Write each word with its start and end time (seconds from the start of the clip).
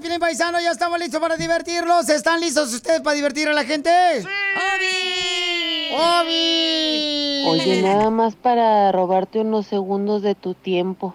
Pilín 0.00 0.20
Paisano. 0.20 0.60
Ya 0.60 0.70
estamos 0.70 0.98
listos 0.98 1.20
para 1.20 1.36
divertirlos. 1.36 2.08
¿Están 2.08 2.40
listos 2.40 2.72
ustedes 2.72 3.00
para 3.00 3.16
divertir 3.16 3.48
a 3.48 3.52
la 3.52 3.64
gente? 3.64 3.90
¡Sí! 4.20 4.28
¡Obi! 5.92 7.44
Oye, 7.46 7.82
nada 7.82 8.10
más 8.10 8.36
para 8.36 8.92
robarte 8.92 9.40
unos 9.40 9.66
segundos 9.66 10.22
de 10.22 10.34
tu 10.34 10.54
tiempo. 10.54 11.14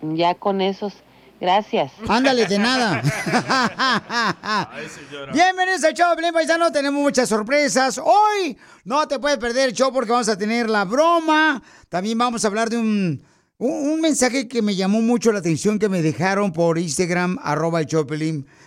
Ya 0.00 0.34
con 0.34 0.60
esos. 0.60 0.94
Gracias. 1.40 1.92
Ándale, 2.08 2.46
de 2.46 2.58
nada. 2.58 3.00
Bienvenidos 5.32 5.84
al 5.84 5.94
show 5.94 6.16
Pilín 6.16 6.32
Paisano. 6.32 6.72
Tenemos 6.72 7.00
muchas 7.00 7.28
sorpresas. 7.28 7.98
Hoy 7.98 8.56
no 8.84 9.06
te 9.06 9.20
puedes 9.20 9.38
perder 9.38 9.68
el 9.68 9.74
show 9.74 9.92
porque 9.92 10.10
vamos 10.10 10.28
a 10.28 10.36
tener 10.36 10.68
la 10.68 10.84
broma. 10.84 11.62
También 11.88 12.18
vamos 12.18 12.44
a 12.44 12.48
hablar 12.48 12.70
de 12.70 12.78
un, 12.78 13.22
un, 13.58 13.70
un 13.70 14.00
mensaje 14.00 14.48
que 14.48 14.62
me 14.62 14.74
llamó 14.74 15.00
mucho 15.00 15.30
la 15.30 15.38
atención 15.38 15.78
que 15.78 15.88
me 15.88 16.02
dejaron 16.02 16.52
por 16.52 16.76
Instagram, 16.76 17.38
arroba 17.40 17.80
el 17.80 17.86
show 17.86 18.04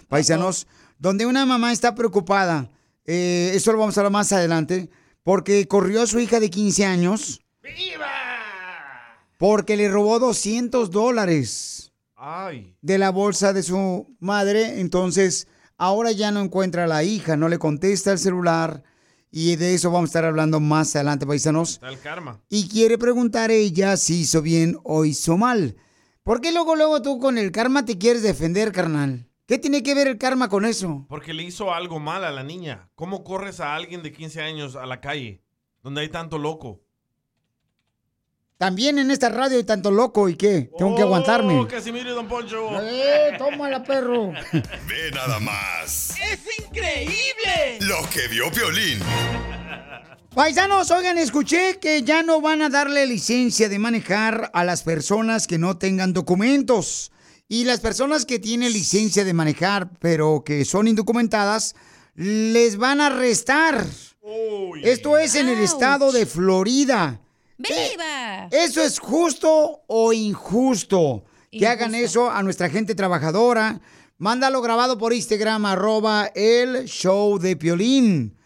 Paisanos, 0.08 0.66
donde 0.97 1.25
una 1.25 1.45
mamá 1.45 1.73
está 1.73 1.94
preocupada. 1.94 2.69
Eh, 3.05 3.52
eso 3.53 3.73
lo 3.73 3.80
vamos 3.80 3.97
a 3.97 4.02
hablar 4.02 4.14
más 4.14 4.31
adelante. 4.31 4.89
Porque 5.23 5.67
corrió 5.67 6.02
a 6.02 6.08
su 6.08 6.19
hija 6.19 6.39
de 6.39 6.49
15 6.49 6.86
años. 6.86 7.42
Porque 9.38 9.75
le 9.75 9.89
robó 9.89 10.19
200 10.19 10.89
dólares 10.89 11.91
Ay. 12.23 12.77
de 12.81 12.97
la 13.00 13.09
bolsa 13.09 13.52
de 13.52 13.64
su 13.64 14.16
madre, 14.19 14.80
entonces 14.80 15.47
ahora 15.77 16.11
ya 16.11 16.31
no 16.31 16.39
encuentra 16.39 16.83
a 16.83 16.88
la 16.88 17.03
hija, 17.03 17.36
no 17.36 17.50
le 17.50 17.58
contesta 17.58 18.11
el 18.11 18.19
celular 18.19 18.83
y 19.31 19.55
de 19.55 19.73
eso 19.73 19.89
vamos 19.89 20.09
a 20.09 20.11
estar 20.11 20.25
hablando 20.25 20.59
más 20.59 20.95
adelante, 20.95 21.25
paisanos. 21.25 21.73
Está 21.73 21.89
el 21.89 21.99
karma. 21.99 22.42
Y 22.49 22.67
quiere 22.67 22.97
preguntar 22.97 23.49
ella 23.49 23.97
si 23.97 24.22
hizo 24.22 24.42
bien 24.42 24.77
o 24.83 25.05
hizo 25.05 25.37
mal. 25.37 25.77
¿Por 26.21 26.42
qué 26.42 26.52
luego, 26.52 26.76
luego 26.76 27.02
tú 27.02 27.17
con 27.17 27.37
el 27.37 27.52
karma 27.52 27.86
te 27.86 27.98
quieres 27.98 28.21
defender, 28.21 28.71
carnal? 28.71 29.27
¿Qué 29.48 29.58
tiene 29.58 29.82
que 29.82 29.95
ver 29.95 30.08
el 30.08 30.17
karma 30.17 30.48
con 30.49 30.65
eso? 30.65 31.05
Porque 31.09 31.33
le 31.33 31.43
hizo 31.43 31.73
algo 31.73 31.99
mal 31.99 32.23
a 32.23 32.32
la 32.32 32.43
niña. 32.43 32.89
¿Cómo 32.95 33.23
corres 33.23 33.59
a 33.59 33.73
alguien 33.73 34.03
de 34.03 34.11
15 34.11 34.42
años 34.42 34.76
a 34.76 34.86
la 34.86 35.02
calle 35.02 35.43
donde 35.82 36.02
hay 36.02 36.09
tanto 36.09 36.38
loco? 36.38 36.83
También 38.61 38.99
en 38.99 39.10
esta 39.10 39.30
radio 39.30 39.58
hay 39.58 39.64
tanto 39.64 39.89
loco 39.89 40.30
y 40.30 40.36
qué, 40.36 40.70
tengo 40.77 40.95
que 40.95 41.02
aguantarme. 41.02 41.60
Oh, 41.60 41.67
Casimiro 41.67 42.11
y 42.11 42.14
Don 42.14 42.27
Poncho. 42.27 42.70
¡Eh, 42.83 43.32
tómala, 43.39 43.83
perro! 43.83 44.33
Ve 44.54 45.10
nada 45.16 45.39
más 45.39 46.11
¡Es 46.11 46.39
increíble! 46.60 47.80
lo 47.80 48.08
que 48.11 48.27
vio 48.27 48.52
Piolín. 48.52 49.00
Paisanos, 50.36 50.92
oigan, 50.92 51.17
escuché 51.17 51.80
que 51.80 52.04
ya 52.04 52.21
no 52.21 52.39
van 52.39 52.61
a 52.61 52.70
darle 52.70 53.08
licencia 53.08 53.67
de 53.67 53.80
manejar 53.80 54.52
a 54.54 54.64
las 54.64 54.83
personas 54.83 55.48
que 55.48 55.58
no 55.58 55.80
tengan 55.80 56.14
documentos. 56.14 57.11
Y 57.48 57.64
las 57.64 57.80
personas 57.80 58.27
que 58.27 58.38
tienen 58.38 58.73
licencia 58.73 59.26
de 59.26 59.33
manejar, 59.33 59.89
pero 59.98 60.44
que 60.45 60.66
son 60.66 60.88
indocumentadas, 60.88 61.73
les 62.14 62.77
van 62.77 63.02
a 63.02 63.08
arrestar. 63.08 63.88
Esto 64.83 65.17
es 65.17 65.33
en 65.33 65.50
el 65.50 65.61
estado 65.61 66.11
de 66.11 66.27
Florida. 66.27 67.21
¡Viva! 67.61 68.48
¿Eso 68.52 68.82
es 68.82 68.99
justo 68.99 69.82
o 69.88 70.14
injusto? 70.14 71.23
Que 71.49 71.58
Injusto. 71.58 71.72
hagan 71.72 71.95
eso 71.95 72.32
a 72.32 72.44
nuestra 72.44 72.70
gente 72.70 72.95
trabajadora. 72.95 73.82
Mándalo 74.17 74.61
grabado 74.61 74.98
por 74.98 75.14
Instagram, 75.14 75.66
arroba 75.66 76.32
el 76.36 76.86
show 76.86 77.39
de 77.39 77.55
Piolín. 77.55 78.38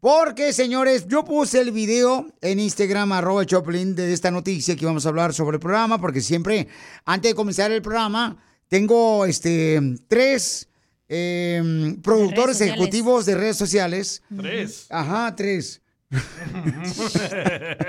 Porque, 0.00 0.52
señores, 0.52 1.06
yo 1.08 1.24
puse 1.24 1.60
el 1.60 1.72
video 1.72 2.26
en 2.40 2.60
Instagram, 2.60 3.12
arroba 3.12 3.42
el 3.42 3.46
show 3.46 3.60
de 3.60 3.66
Piolín, 3.66 3.94
de 3.94 4.12
esta 4.12 4.30
noticia 4.30 4.76
que 4.76 4.86
vamos 4.86 5.04
a 5.04 5.08
hablar 5.10 5.34
sobre 5.34 5.56
el 5.56 5.60
programa, 5.60 6.00
porque 6.00 6.20
siempre, 6.20 6.68
antes 7.04 7.30
de 7.32 7.34
comenzar 7.34 7.70
el 7.72 7.82
programa, 7.82 8.36
tengo 8.68 9.26
este 9.26 9.80
tres 10.08 10.68
eh, 11.08 11.96
productores 12.02 12.60
ejecutivos 12.60 13.26
de 13.26 13.34
redes 13.34 13.56
sociales. 13.56 14.22
Tres. 14.36 14.86
Ajá, 14.88 15.34
tres. 15.34 15.82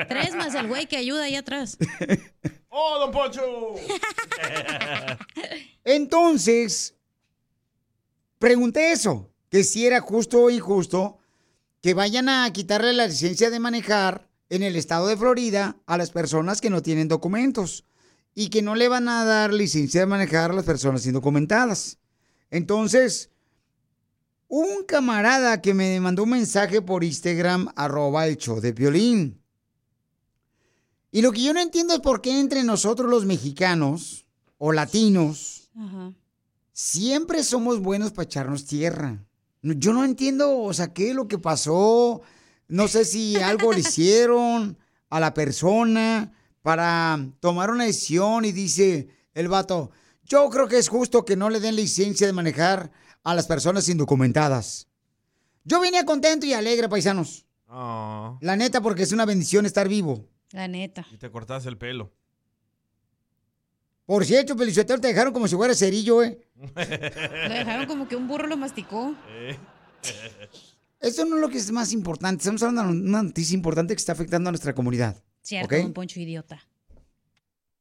Tres 0.07 0.35
más 0.35 0.53
el 0.55 0.67
güey 0.67 0.87
que 0.87 0.97
ayuda 0.97 1.23
ahí 1.23 1.35
atrás. 1.35 1.77
¡Oh, 2.69 2.99
Don 2.99 3.11
Poncho! 3.11 3.75
Entonces, 5.83 6.95
pregunté 8.37 8.91
eso, 8.91 9.31
que 9.49 9.63
si 9.63 9.85
era 9.85 10.01
justo 10.01 10.43
o 10.43 10.49
injusto 10.49 11.17
que 11.81 11.93
vayan 11.93 12.27
a 12.29 12.51
quitarle 12.51 12.93
la 12.93 13.07
licencia 13.07 13.49
de 13.49 13.59
manejar 13.59 14.29
en 14.49 14.63
el 14.63 14.75
estado 14.75 15.07
de 15.07 15.15
Florida 15.15 15.77
a 15.85 15.97
las 15.97 16.11
personas 16.11 16.59
que 16.59 16.69
no 16.69 16.81
tienen 16.81 17.07
documentos 17.07 17.85
y 18.35 18.49
que 18.49 18.61
no 18.61 18.75
le 18.75 18.89
van 18.89 19.07
a 19.07 19.23
dar 19.23 19.53
licencia 19.53 20.01
de 20.01 20.07
manejar 20.07 20.51
a 20.51 20.55
las 20.55 20.65
personas 20.65 21.05
indocumentadas. 21.05 21.99
Entonces, 22.51 23.29
un 24.49 24.83
camarada 24.83 25.61
que 25.61 25.73
me 25.73 25.99
mandó 26.01 26.23
un 26.23 26.31
mensaje 26.31 26.81
por 26.81 27.03
Instagram, 27.03 27.69
arroba 27.75 28.27
el 28.27 28.35
show 28.35 28.59
de 28.59 28.73
violín. 28.73 29.41
Y 31.11 31.21
lo 31.21 31.31
que 31.31 31.43
yo 31.43 31.53
no 31.53 31.61
entiendo 31.61 31.93
es 31.93 31.99
por 31.99 32.21
qué 32.21 32.39
entre 32.39 32.63
nosotros 32.63 33.09
los 33.09 33.25
mexicanos 33.25 34.25
o 34.57 34.71
latinos 34.71 35.69
Ajá. 35.75 36.13
siempre 36.73 37.43
somos 37.43 37.79
buenos 37.79 38.11
para 38.11 38.25
echarnos 38.25 38.65
tierra. 38.65 39.23
Yo 39.61 39.93
no 39.93 40.03
entiendo, 40.03 40.57
o 40.57 40.73
sea, 40.73 40.93
qué 40.93 41.09
es 41.09 41.15
lo 41.15 41.27
que 41.27 41.37
pasó. 41.37 42.21
No 42.67 42.87
sé 42.87 43.05
si 43.05 43.35
algo 43.37 43.71
le 43.71 43.79
hicieron 43.81 44.77
a 45.09 45.19
la 45.19 45.33
persona 45.33 46.33
para 46.63 47.19
tomar 47.39 47.69
una 47.69 47.85
decisión 47.85 48.45
y 48.45 48.51
dice 48.51 49.09
el 49.33 49.47
vato, 49.47 49.91
yo 50.23 50.49
creo 50.49 50.67
que 50.67 50.77
es 50.77 50.89
justo 50.89 51.23
que 51.23 51.35
no 51.35 51.49
le 51.49 51.59
den 51.59 51.75
licencia 51.75 52.25
de 52.25 52.33
manejar 52.33 52.91
a 53.23 53.35
las 53.35 53.47
personas 53.47 53.87
indocumentadas. 53.89 54.87
Yo 55.63 55.79
venía 55.79 56.05
contento 56.05 56.45
y 56.45 56.53
alegre, 56.53 56.87
paisanos. 56.89 57.45
Oh, 57.67 58.37
La 58.41 58.55
neta, 58.55 58.81
porque 58.81 59.03
es 59.03 59.11
una 59.11 59.25
bendición 59.25 59.65
estar 59.65 59.87
vivo. 59.87 60.25
La 60.51 60.67
neta. 60.67 61.05
y 61.11 61.17
te 61.17 61.29
cortas 61.29 61.65
el 61.65 61.77
pelo. 61.77 62.11
Por 64.05 64.25
cierto, 64.25 64.57
Felicitero, 64.57 64.99
te 64.99 65.09
dejaron 65.09 65.31
como 65.31 65.47
si 65.47 65.55
fuera 65.55 65.75
cerillo, 65.75 66.23
¿eh? 66.23 66.39
Lo 66.55 66.73
dejaron 66.73 67.85
como 67.85 68.07
que 68.07 68.15
un 68.15 68.27
burro 68.27 68.47
lo 68.47 68.57
masticó. 68.57 69.13
Eso 70.99 71.25
no 71.25 71.35
es 71.35 71.41
lo 71.41 71.49
que 71.49 71.59
es 71.59 71.71
más 71.71 71.93
importante. 71.93 72.41
Estamos 72.41 72.63
hablando 72.63 72.91
de 72.91 72.99
una 73.07 73.21
noticia 73.23 73.53
importante 73.53 73.93
que 73.93 73.99
está 73.99 74.13
afectando 74.13 74.49
a 74.49 74.51
nuestra 74.51 74.73
comunidad. 74.73 75.21
Cierto, 75.41 75.73
¿Ok? 75.75 75.81
don 75.83 75.93
Poncho 75.93 76.19
idiota. 76.19 76.59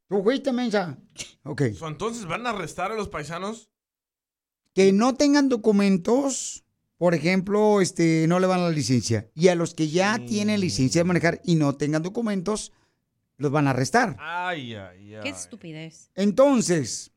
Tú 0.09 0.23
fuiste, 0.23 0.53
mensa. 0.53 0.99
Ok. 1.45 1.63
So, 1.77 1.89
Entonces, 1.89 2.27
¿van 2.27 2.47
a 2.47 2.51
arrestar 2.51 2.93
a 2.93 2.95
los 2.95 3.09
paisanos? 3.09 3.71
Que 4.79 4.93
no 4.93 5.17
tengan 5.17 5.49
documentos, 5.49 6.63
por 6.99 7.13
ejemplo, 7.13 7.81
este, 7.81 8.27
no 8.29 8.39
le 8.39 8.47
van 8.47 8.63
la 8.63 8.71
licencia. 8.71 9.29
Y 9.35 9.49
a 9.49 9.57
los 9.57 9.75
que 9.75 9.89
ya 9.89 10.21
tienen 10.25 10.61
licencia 10.61 11.01
de 11.01 11.05
manejar 11.05 11.41
y 11.43 11.57
no 11.57 11.75
tengan 11.75 12.05
documentos, 12.05 12.71
los 13.39 13.51
van 13.51 13.67
a 13.67 13.71
arrestar. 13.71 14.15
Ay, 14.21 14.77
ay, 14.77 15.17
ay. 15.17 15.21
Qué 15.25 15.31
estupidez. 15.31 16.13
Entonces, 16.15 17.11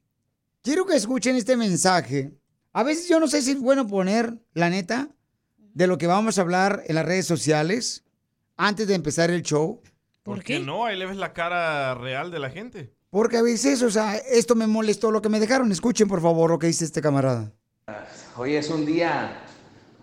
quiero 0.63 0.87
que 0.87 0.95
escuchen 0.95 1.35
este 1.35 1.55
mensaje 1.55 2.33
A 2.73 2.81
veces 2.81 3.07
yo 3.07 3.19
no 3.19 3.27
sé 3.27 3.43
si 3.43 3.51
es 3.51 3.59
bueno 3.59 3.85
poner, 3.85 4.39
la 4.55 4.71
neta, 4.71 5.09
de 5.59 5.85
lo 5.85 5.99
que 5.99 6.07
vamos 6.07 6.39
a 6.39 6.41
hablar 6.41 6.81
en 6.87 6.95
las 6.95 7.05
redes 7.05 7.27
sociales 7.27 8.03
antes 8.57 8.87
de 8.87 8.95
empezar 8.95 9.29
el 9.29 9.43
show. 9.43 9.83
¿Por 10.23 10.43
qué 10.43 10.59
no? 10.59 10.85
Ahí 10.85 10.97
le 10.97 11.05
ves 11.05 11.17
la 11.17 11.33
cara 11.33 11.93
real 11.93 12.31
de 12.31 12.39
la 12.39 12.49
gente. 12.49 12.91
Porque 13.11 13.35
a 13.35 13.41
veces, 13.41 13.83
o 13.83 13.91
sea, 13.91 14.15
esto 14.15 14.55
me 14.55 14.67
molestó 14.67 15.11
lo 15.11 15.21
que 15.21 15.27
me 15.27 15.41
dejaron. 15.41 15.69
Escuchen, 15.69 16.07
por 16.07 16.21
favor, 16.21 16.49
lo 16.49 16.59
que 16.59 16.67
dice 16.67 16.85
este 16.85 17.01
camarada. 17.01 17.51
Hoy 18.37 18.55
es 18.55 18.69
un 18.69 18.85
día 18.85 19.37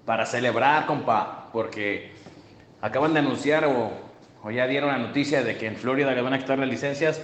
para 0.05 0.27
celebrar, 0.27 0.85
compa, 0.85 1.49
porque 1.51 2.13
acaban 2.83 3.15
de 3.15 3.21
anunciar 3.21 3.65
o, 3.65 3.93
o 4.43 4.51
ya 4.51 4.67
dieron 4.67 4.91
la 4.91 4.99
noticia 4.99 5.43
de 5.43 5.57
que 5.57 5.67
en 5.67 5.77
Florida 5.77 6.13
le 6.13 6.21
van 6.21 6.35
a 6.35 6.39
quitar 6.39 6.59
las 6.59 6.69
licencias. 6.69 7.23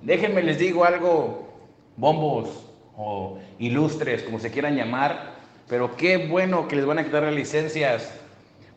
Déjenme 0.00 0.42
les 0.42 0.58
digo 0.58 0.86
algo, 0.86 1.68
bombos 1.98 2.48
o 2.96 3.38
ilustres, 3.58 4.22
como 4.22 4.38
se 4.38 4.50
quieran 4.50 4.74
llamar, 4.74 5.34
pero 5.68 5.98
qué 5.98 6.28
bueno 6.28 6.66
que 6.66 6.76
les 6.76 6.86
van 6.86 6.98
a 6.98 7.04
quitar 7.04 7.24
las 7.24 7.34
licencias, 7.34 8.10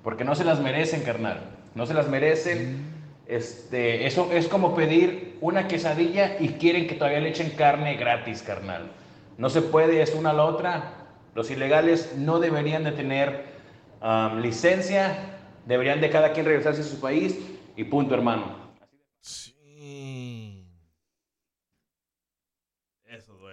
porque 0.04 0.26
no 0.26 0.36
se 0.36 0.44
las 0.44 0.60
merecen, 0.60 1.04
carnal, 1.04 1.40
no 1.74 1.86
se 1.86 1.94
las 1.94 2.10
merecen. 2.10 2.93
Este, 3.26 4.06
eso 4.06 4.32
es 4.32 4.48
como 4.48 4.76
pedir 4.76 5.38
una 5.42 5.68
quesadilla 5.68 6.38
y 6.40 6.50
quieren 6.54 6.88
que 6.88 6.96
todavía 6.96 7.22
le 7.22 7.30
echen 7.30 7.52
carne 7.52 7.96
gratis, 7.96 8.42
carnal. 8.42 8.92
No 9.38 9.50
se 9.50 9.62
puede, 9.62 10.02
es 10.02 10.14
una 10.14 10.32
a 10.32 10.34
la 10.34 10.46
otra. 10.46 11.08
Los 11.34 11.50
ilegales 11.50 12.16
no 12.18 12.40
deberían 12.40 12.84
de 12.84 12.92
tener 12.92 13.46
um, 14.02 14.40
licencia, 14.40 15.40
deberían 15.66 16.02
de 16.02 16.10
cada 16.10 16.34
quien 16.34 16.46
regresarse 16.46 16.82
a 16.82 16.84
su 16.84 17.00
país 17.00 17.36
y 17.76 17.84
punto, 17.86 18.14
hermano. 18.14 18.62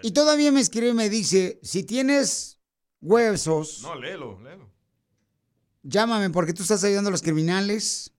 Y 0.02 0.12
todavía 0.12 0.50
me 0.50 0.60
escribe 0.60 0.88
y 0.88 0.94
me 0.94 1.10
dice, 1.10 1.60
si 1.62 1.84
tienes 1.84 2.58
huesos, 3.00 3.82
No, 3.82 3.94
léelo, 3.94 4.40
léelo. 4.40 4.70
llámame 5.82 6.30
porque 6.30 6.54
tú 6.54 6.62
estás 6.62 6.82
ayudando 6.84 7.08
a 7.08 7.10
los 7.10 7.22
criminales. 7.22 8.12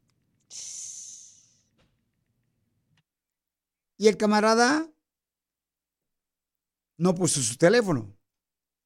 Y 4.02 4.08
el 4.08 4.18
camarada 4.18 4.90
no 6.98 7.14
puso 7.14 7.40
su 7.40 7.56
teléfono. 7.56 8.12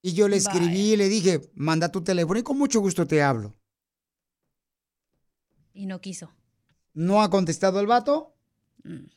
Y 0.01 0.11
yo 0.11 0.27
le 0.27 0.35
escribí 0.35 0.91
y 0.91 0.97
le 0.97 1.07
dije, 1.07 1.49
manda 1.53 1.89
tu 1.89 2.03
teléfono 2.03 2.37
y 2.37 2.43
con 2.43 2.57
mucho 2.57 2.81
gusto 2.81 3.07
te 3.07 3.23
hablo. 3.23 3.55
Y 5.73 5.85
no 5.85 6.01
quiso. 6.01 6.33
¿No 6.93 7.21
ha 7.21 7.29
contestado 7.29 7.79
el 7.79 7.87
vato? 7.87 8.35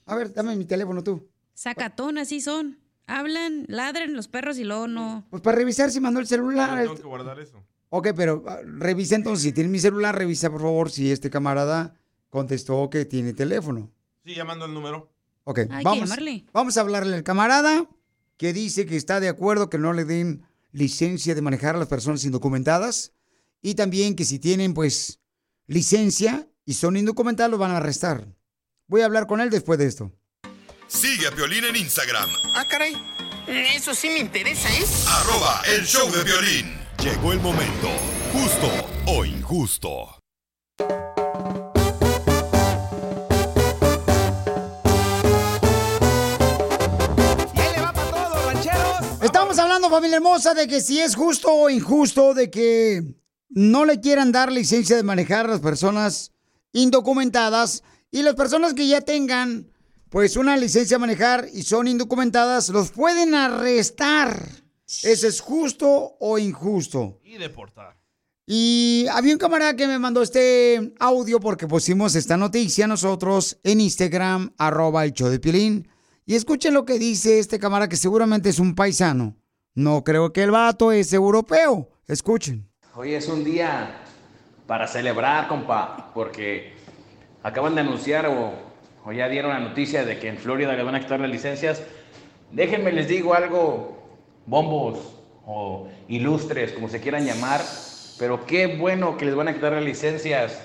A 0.06 0.15
ver, 0.15 0.33
dame 0.33 0.55
mi 0.55 0.67
teléfono 0.67 1.03
tú. 1.03 1.29
Sacatón, 1.55 2.19
así 2.19 2.41
son. 2.41 2.79
Hablan, 3.09 3.65
ladran 3.67 4.15
los 4.15 4.29
perros 4.29 4.56
y 4.59 4.62
luego 4.62 4.87
no. 4.87 5.27
Pues 5.31 5.43
para 5.43 5.56
revisar 5.56 5.91
si 5.91 5.99
mandó 5.99 6.21
el 6.21 6.29
celular. 6.29 6.81
Tengo 6.81 6.95
que 6.95 7.03
guardar 7.03 7.41
eso. 7.41 7.61
Ok, 7.89 8.11
pero 8.15 8.45
ah, 8.47 8.61
revisa 8.65 9.17
entonces, 9.17 9.43
si 9.43 9.53
tiene 9.53 9.69
mi 9.69 9.81
celular, 9.81 10.17
revisa 10.17 10.49
por 10.49 10.61
favor 10.61 10.93
si 10.93 11.11
este 11.11 11.29
camarada 11.29 11.97
contestó 12.29 12.89
que 12.89 13.05
tiene 13.05 13.33
teléfono. 13.33 13.91
Sí, 14.25 14.37
llamando 14.37 14.67
el 14.67 14.75
número. 14.75 15.18
Ok, 15.50 15.61
Hay 15.61 15.67
que 15.69 15.83
vamos, 15.83 16.00
llamarle. 16.00 16.45
vamos 16.53 16.77
a 16.77 16.81
hablarle 16.83 17.17
al 17.17 17.23
camarada 17.23 17.89
que 18.37 18.53
dice 18.53 18.85
que 18.85 18.97
está 18.97 19.19
de 19.19 19.31
acuerdo 19.31 19.71
que 19.71 19.79
no 19.79 19.95
le 19.95 20.05
den 20.05 20.43
licencia 20.73 21.35
de 21.35 21.41
manejar 21.41 21.75
a 21.75 21.79
las 21.79 21.89
personas 21.89 22.23
indocumentadas 22.25 23.12
y 23.62 23.75
también 23.75 24.15
que 24.15 24.27
si 24.27 24.39
tienen 24.39 24.75
pues 24.75 25.21
licencia 25.67 26.47
y 26.67 26.75
son 26.75 26.99
indocumentados 26.99 27.50
los 27.50 27.59
van 27.61 27.71
a 27.71 27.79
arrestar. 27.79 28.29
Voy 28.89 29.00
a 29.00 29.06
hablar 29.06 29.27
con 29.27 29.41
él 29.41 29.49
después 29.49 29.79
de 29.79 29.87
esto. 29.87 30.12
Sigue 30.87 31.27
a 31.27 31.31
Piolín 31.31 31.65
en 31.65 31.77
Instagram, 31.77 32.29
Ah, 32.55 32.67
caray. 32.69 32.95
Eso 33.47 33.95
sí 33.95 34.11
me 34.11 34.19
interesa, 34.19 34.69
¿eh? 34.69 34.85
arroba 35.09 35.62
el 35.75 35.87
show 35.87 36.11
de 36.12 36.25
violín. 36.25 36.75
Llegó 37.03 37.33
el 37.33 37.41
momento, 37.41 37.89
justo 38.35 38.71
o 39.06 39.25
injusto. 39.25 40.09
Hablando, 49.88 49.96
familia 49.96 50.17
hermosa, 50.17 50.55
de 50.55 50.67
que 50.67 50.81
si 50.81 51.00
es 51.00 51.14
justo 51.14 51.49
o 51.50 51.70
injusto 51.70 52.35
de 52.35 52.50
que 52.50 53.02
no 53.49 53.85
le 53.85 54.00
quieran 54.00 54.32
dar 54.32 54.52
licencia 54.52 54.96
de 54.96 55.02
manejar 55.02 55.46
a 55.46 55.50
las 55.50 55.61
personas 55.61 56.32
indocumentadas 56.73 57.82
y 58.11 58.23
las 58.23 58.35
personas 58.35 58.75
que 58.75 58.87
ya 58.87 59.00
tengan 59.00 59.70
pues 60.11 60.37
una 60.37 60.56
licencia 60.56 60.96
de 60.96 61.00
manejar 61.00 61.49
y 61.52 61.62
son 61.62 61.88
indocumentadas, 61.88 62.69
los 62.70 62.90
pueden 62.90 63.35
arrestar. 63.35 64.49
¿Eso 65.02 65.26
es 65.26 65.40
justo 65.40 66.17
o 66.19 66.38
injusto? 66.38 67.20
Y 67.23 67.37
deportar. 67.37 67.99
Y 68.46 69.06
había 69.11 69.35
un 69.35 69.38
camarada 69.38 69.76
que 69.76 69.87
me 69.87 69.99
mandó 69.99 70.23
este 70.23 70.94
audio 70.99 71.40
porque 71.40 71.67
pusimos 71.67 72.14
esta 72.14 72.38
noticia 72.38 72.87
nosotros 72.87 73.58
en 73.62 73.82
Instagram, 73.82 74.55
arroba 74.56 75.05
el 75.05 75.12
show 75.12 75.29
de 75.29 75.38
Piolín. 75.38 75.88
Y 76.25 76.35
escuchen 76.35 76.73
lo 76.73 76.87
que 76.87 76.99
dice 76.99 77.38
este 77.38 77.58
camarada 77.58 77.88
que 77.88 77.96
seguramente 77.96 78.49
es 78.49 78.58
un 78.58 78.75
paisano. 78.75 79.37
No 79.75 80.03
creo 80.05 80.32
que 80.32 80.43
el 80.43 80.50
vato 80.50 80.93
es 80.93 81.12
europeo. 81.12 81.88
Escuchen. 82.06 82.69
Hoy 82.94 83.15
es 83.15 83.29
un 83.29 83.44
día 83.44 84.03
para 84.67 84.87
celebrar, 84.87 85.49
compa, 85.49 86.11
porque 86.15 86.73
acaban 87.43 87.75
de 87.75 87.82
anunciar 87.82 88.26
o, 88.26 88.53
o 89.05 89.12
ya 89.12 89.29
dieron 89.29 89.53
la 89.53 89.61
noticia 89.61 90.05
de 90.05 90.19
que 90.19 90.29
en 90.29 90.38
Florida 90.38 90.75
le 90.75 90.82
van 90.82 90.94
a 90.94 91.00
quitar 91.00 91.20
las 91.20 91.31
licencias. 91.31 91.82
Déjenme 92.50 92.93
les 92.93 93.09
digo 93.09 93.35
algo, 93.35 93.99
bombos 94.47 94.99
o 95.47 95.88
ilustres, 96.09 96.73
como 96.73 96.88
se 96.88 97.00
quieran 97.00 97.25
llamar, 97.25 97.61
pero 98.19 98.44
qué 98.47 98.67
bueno 98.67 99.17
que 99.17 99.26
les 99.26 99.35
van 99.35 99.49
a 99.49 99.55
quitar 99.55 99.73
las 99.73 99.85
licencias, 99.85 100.61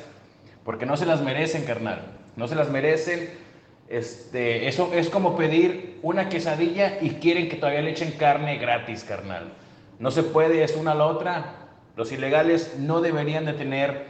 porque 0.64 0.86
no 0.86 0.98
se 0.98 1.06
las 1.06 1.22
merecen, 1.22 1.66
carnal, 1.66 2.02
no 2.36 2.48
se 2.48 2.56
las 2.56 2.70
merecen. 2.70 3.30
Este, 3.94 4.68
eso 4.68 4.92
es 4.92 5.08
como 5.08 5.38
pedir 5.38 6.00
una 6.02 6.28
quesadilla 6.28 6.98
y 7.00 7.12
quieren 7.12 7.48
que 7.48 7.58
todavía 7.58 7.84
le 7.84 7.92
echen 7.92 8.14
carne 8.14 8.58
gratis, 8.58 9.04
carnal. 9.04 9.54
No 10.00 10.10
se 10.10 10.24
puede, 10.24 10.64
es 10.64 10.76
una 10.76 10.96
la 10.96 11.06
otra. 11.06 11.70
Los 11.96 12.12
ilegales 12.12 12.72
no 12.80 13.02
deberían 13.02 13.46
de 13.46 13.54
tener 13.54 14.08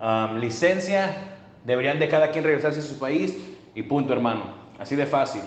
um, 0.00 0.38
licencia, 0.38 1.36
deberían 1.64 2.00
de 2.00 2.08
cada 2.08 2.32
quien 2.32 2.42
regresarse 2.42 2.80
a 2.80 2.82
su 2.82 2.98
país 2.98 3.36
y 3.72 3.84
punto, 3.84 4.12
hermano. 4.12 4.52
Así 4.80 4.96
de 4.96 5.06
fácil. 5.06 5.42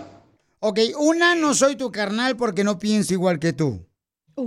Ok, 0.61 0.79
una, 0.97 1.35
no 1.35 1.53
soy 1.53 1.75
tu 1.75 1.91
carnal 1.91 2.37
porque 2.37 2.63
no 2.63 2.79
pienso 2.79 3.13
igual 3.13 3.37
que 3.37 3.51
tú. 3.51 3.85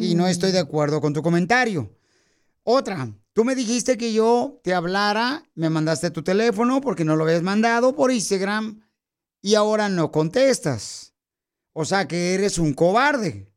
Y 0.00 0.14
no 0.14 0.28
estoy 0.28 0.50
de 0.50 0.60
acuerdo 0.60 1.02
con 1.02 1.12
tu 1.12 1.20
comentario. 1.20 1.94
Otra, 2.62 3.12
tú 3.34 3.44
me 3.44 3.54
dijiste 3.54 3.98
que 3.98 4.14
yo 4.14 4.62
te 4.64 4.72
hablara, 4.72 5.42
me 5.54 5.68
mandaste 5.68 6.10
tu 6.10 6.22
teléfono 6.22 6.80
porque 6.80 7.04
no 7.04 7.16
lo 7.16 7.24
habías 7.24 7.42
mandado 7.42 7.94
por 7.94 8.10
Instagram 8.10 8.80
y 9.46 9.54
ahora 9.54 9.88
no 9.88 10.10
contestas. 10.10 11.14
O 11.72 11.84
sea 11.84 12.08
que 12.08 12.34
eres 12.34 12.58
un 12.58 12.74
cobarde. 12.74 13.48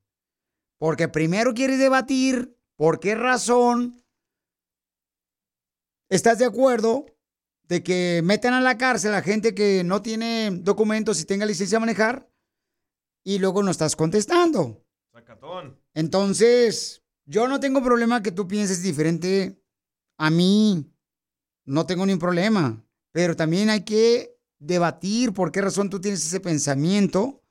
Porque 0.78 1.08
primero 1.08 1.56
quieres 1.56 1.80
debatir 1.80 2.56
por 2.76 3.00
qué 3.00 3.16
razón 3.16 4.00
estás 6.08 6.38
de 6.38 6.46
acuerdo 6.46 7.08
de 7.64 7.82
que 7.82 8.22
metan 8.24 8.54
a 8.54 8.62
la 8.62 8.78
cárcel 8.78 9.16
a 9.16 9.24
gente 9.24 9.56
que 9.56 9.84
no 9.84 10.04
tiene 10.04 10.52
documentos 10.62 11.20
y 11.22 11.26
tenga 11.26 11.48
licencia 11.48 11.78
de 11.78 11.80
manejar 11.80 12.32
y 13.24 13.40
luego 13.40 13.64
no 13.64 13.72
estás 13.72 13.96
contestando. 13.96 14.86
Sacatón. 15.12 15.82
Entonces, 15.96 17.04
yo 17.26 17.48
no 17.48 17.60
tengo 17.60 17.84
problema 17.84 18.22
que 18.22 18.32
tú 18.32 18.48
pienses 18.48 18.84
diferente 18.84 19.60
a 20.20 20.30
mí. 20.30 20.86
No 21.66 21.88
tengo 21.88 22.06
ningún 22.06 22.20
problema. 22.20 22.86
Pero 23.12 23.36
también 23.36 23.72
hay 23.72 23.84
que 23.84 24.39
debatir 24.60 25.34
por 25.34 25.52
qué 25.52 25.62
razón 25.62 25.90
tú 25.90 26.00
tienes 26.00 26.26
ese 26.26 26.40
pensamiento 26.40 27.42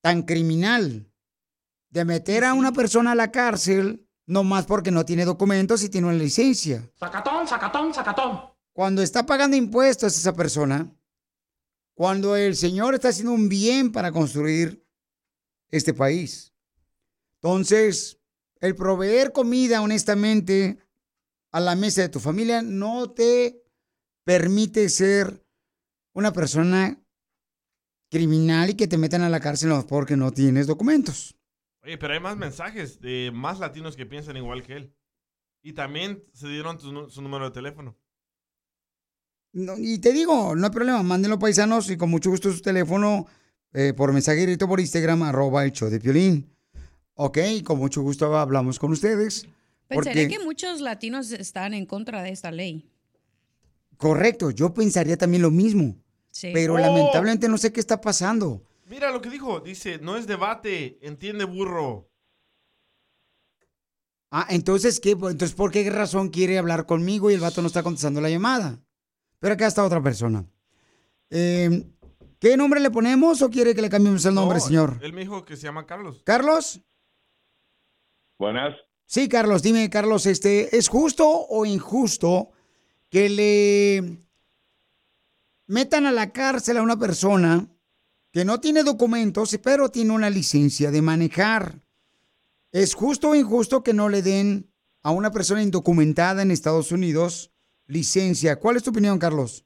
tan 0.00 0.22
criminal 0.22 1.12
de 1.90 2.04
meter 2.04 2.44
a 2.44 2.54
una 2.54 2.72
persona 2.72 3.12
a 3.12 3.16
la 3.16 3.32
cárcel 3.32 4.08
nomás 4.26 4.66
porque 4.66 4.90
no 4.90 5.04
tiene 5.04 5.24
documentos 5.24 5.82
y 5.82 5.88
tiene 5.88 6.08
una 6.08 6.16
licencia. 6.16 6.90
Sacatón, 6.94 7.46
sacatón, 7.46 7.92
sacatón. 7.92 8.40
Cuando 8.72 9.02
está 9.02 9.24
pagando 9.24 9.56
impuestos 9.56 10.16
esa 10.16 10.34
persona, 10.34 10.92
cuando 11.94 12.36
el 12.36 12.56
Señor 12.56 12.94
está 12.94 13.08
haciendo 13.08 13.32
un 13.32 13.48
bien 13.48 13.90
para 13.90 14.12
construir 14.12 14.84
este 15.70 15.94
país. 15.94 16.52
Entonces, 17.40 18.20
el 18.60 18.74
proveer 18.74 19.32
comida 19.32 19.80
honestamente 19.80 20.78
a 21.52 21.60
la 21.60 21.74
mesa 21.74 22.02
de 22.02 22.08
tu 22.08 22.20
familia 22.20 22.60
no 22.62 23.10
te 23.10 23.64
permite 24.24 24.88
ser 24.88 25.45
una 26.16 26.32
persona 26.32 26.98
criminal 28.10 28.70
y 28.70 28.74
que 28.74 28.88
te 28.88 28.96
metan 28.96 29.20
a 29.20 29.28
la 29.28 29.38
cárcel 29.38 29.70
porque 29.86 30.16
no 30.16 30.32
tienes 30.32 30.66
documentos. 30.66 31.36
Oye, 31.82 31.98
pero 31.98 32.14
hay 32.14 32.20
más 32.20 32.38
mensajes 32.38 33.00
de 33.00 33.30
más 33.34 33.58
latinos 33.58 33.96
que 33.96 34.06
piensan 34.06 34.36
igual 34.38 34.62
que 34.62 34.76
él. 34.76 34.94
Y 35.62 35.74
también 35.74 36.24
se 36.32 36.48
dieron 36.48 36.78
tu 36.78 37.10
su 37.10 37.20
número 37.20 37.44
de 37.44 37.50
teléfono. 37.50 37.98
No, 39.52 39.74
y 39.76 39.98
te 39.98 40.12
digo, 40.12 40.56
no 40.56 40.66
hay 40.66 40.72
problema, 40.72 41.02
mándenlo 41.02 41.38
paisanos 41.38 41.90
y 41.90 41.98
con 41.98 42.08
mucho 42.10 42.30
gusto 42.30 42.50
su 42.50 42.62
teléfono 42.62 43.26
eh, 43.74 43.92
por 43.94 44.12
mensaje 44.12 44.40
directo 44.40 44.66
por 44.66 44.80
Instagram, 44.80 45.22
arroba 45.22 45.64
el 45.64 45.72
show 45.72 45.90
de 45.90 46.00
Piolín. 46.00 46.50
Ok, 47.14 47.38
con 47.62 47.78
mucho 47.78 48.00
gusto 48.00 48.34
hablamos 48.36 48.78
con 48.78 48.90
ustedes. 48.92 49.46
Pensaría 49.86 50.22
Porque, 50.24 50.28
que 50.28 50.44
muchos 50.44 50.80
latinos 50.80 51.30
están 51.30 51.74
en 51.74 51.84
contra 51.84 52.22
de 52.22 52.30
esta 52.30 52.50
ley. 52.50 52.90
correcto, 53.98 54.50
yo 54.50 54.72
pensaría 54.72 55.16
también 55.18 55.42
lo 55.42 55.50
mismo. 55.50 55.96
Sí. 56.36 56.50
Pero 56.52 56.74
Oh. 56.74 56.78
lamentablemente 56.78 57.48
no 57.48 57.56
sé 57.56 57.72
qué 57.72 57.80
está 57.80 57.98
pasando. 57.98 58.62
Mira 58.84 59.10
lo 59.10 59.22
que 59.22 59.30
dijo. 59.30 59.60
Dice, 59.60 59.96
no 59.98 60.18
es 60.18 60.26
debate, 60.26 60.98
entiende 61.00 61.44
burro. 61.46 62.10
Ah, 64.30 64.46
entonces, 64.50 65.00
¿qué? 65.00 65.12
Entonces, 65.12 65.54
¿por 65.54 65.70
qué 65.70 65.88
razón 65.88 66.28
quiere 66.28 66.58
hablar 66.58 66.84
conmigo 66.84 67.30
y 67.30 67.34
el 67.34 67.40
vato 67.40 67.62
no 67.62 67.68
está 67.68 67.82
contestando 67.82 68.20
la 68.20 68.28
llamada? 68.28 68.78
Pero 69.38 69.54
acá 69.54 69.66
está 69.66 69.82
otra 69.82 70.02
persona. 70.02 70.44
Eh, 71.30 71.86
¿Qué 72.38 72.54
nombre 72.58 72.80
le 72.80 72.90
ponemos 72.90 73.40
o 73.40 73.48
quiere 73.48 73.74
que 73.74 73.80
le 73.80 73.88
cambiemos 73.88 74.22
el 74.26 74.34
nombre, 74.34 74.58
No, 74.58 74.64
señor? 74.66 74.98
Él 75.00 75.14
me 75.14 75.22
dijo 75.22 75.42
que 75.46 75.56
se 75.56 75.62
llama 75.62 75.86
Carlos. 75.86 76.20
¿Carlos? 76.26 76.82
Buenas. 78.38 78.74
Sí, 79.06 79.26
Carlos, 79.26 79.62
dime, 79.62 79.88
Carlos, 79.88 80.26
este, 80.26 80.76
¿es 80.76 80.88
justo 80.88 81.26
o 81.26 81.64
injusto 81.64 82.50
que 83.08 83.30
le 83.30 84.25
metan 85.66 86.06
a 86.06 86.12
la 86.12 86.32
cárcel 86.32 86.76
a 86.76 86.82
una 86.82 86.98
persona 86.98 87.68
que 88.32 88.44
no 88.44 88.60
tiene 88.60 88.82
documentos, 88.82 89.58
pero 89.62 89.88
tiene 89.88 90.12
una 90.12 90.30
licencia 90.30 90.90
de 90.90 91.02
manejar? 91.02 91.80
¿Es 92.72 92.94
justo 92.94 93.30
o 93.30 93.34
injusto 93.34 93.82
que 93.82 93.94
no 93.94 94.08
le 94.08 94.22
den 94.22 94.70
a 95.02 95.10
una 95.10 95.30
persona 95.30 95.62
indocumentada 95.62 96.42
en 96.42 96.50
Estados 96.50 96.92
Unidos 96.92 97.52
licencia? 97.86 98.56
¿Cuál 98.56 98.76
es 98.76 98.84
tu 98.84 98.90
opinión, 98.90 99.18
Carlos? 99.18 99.64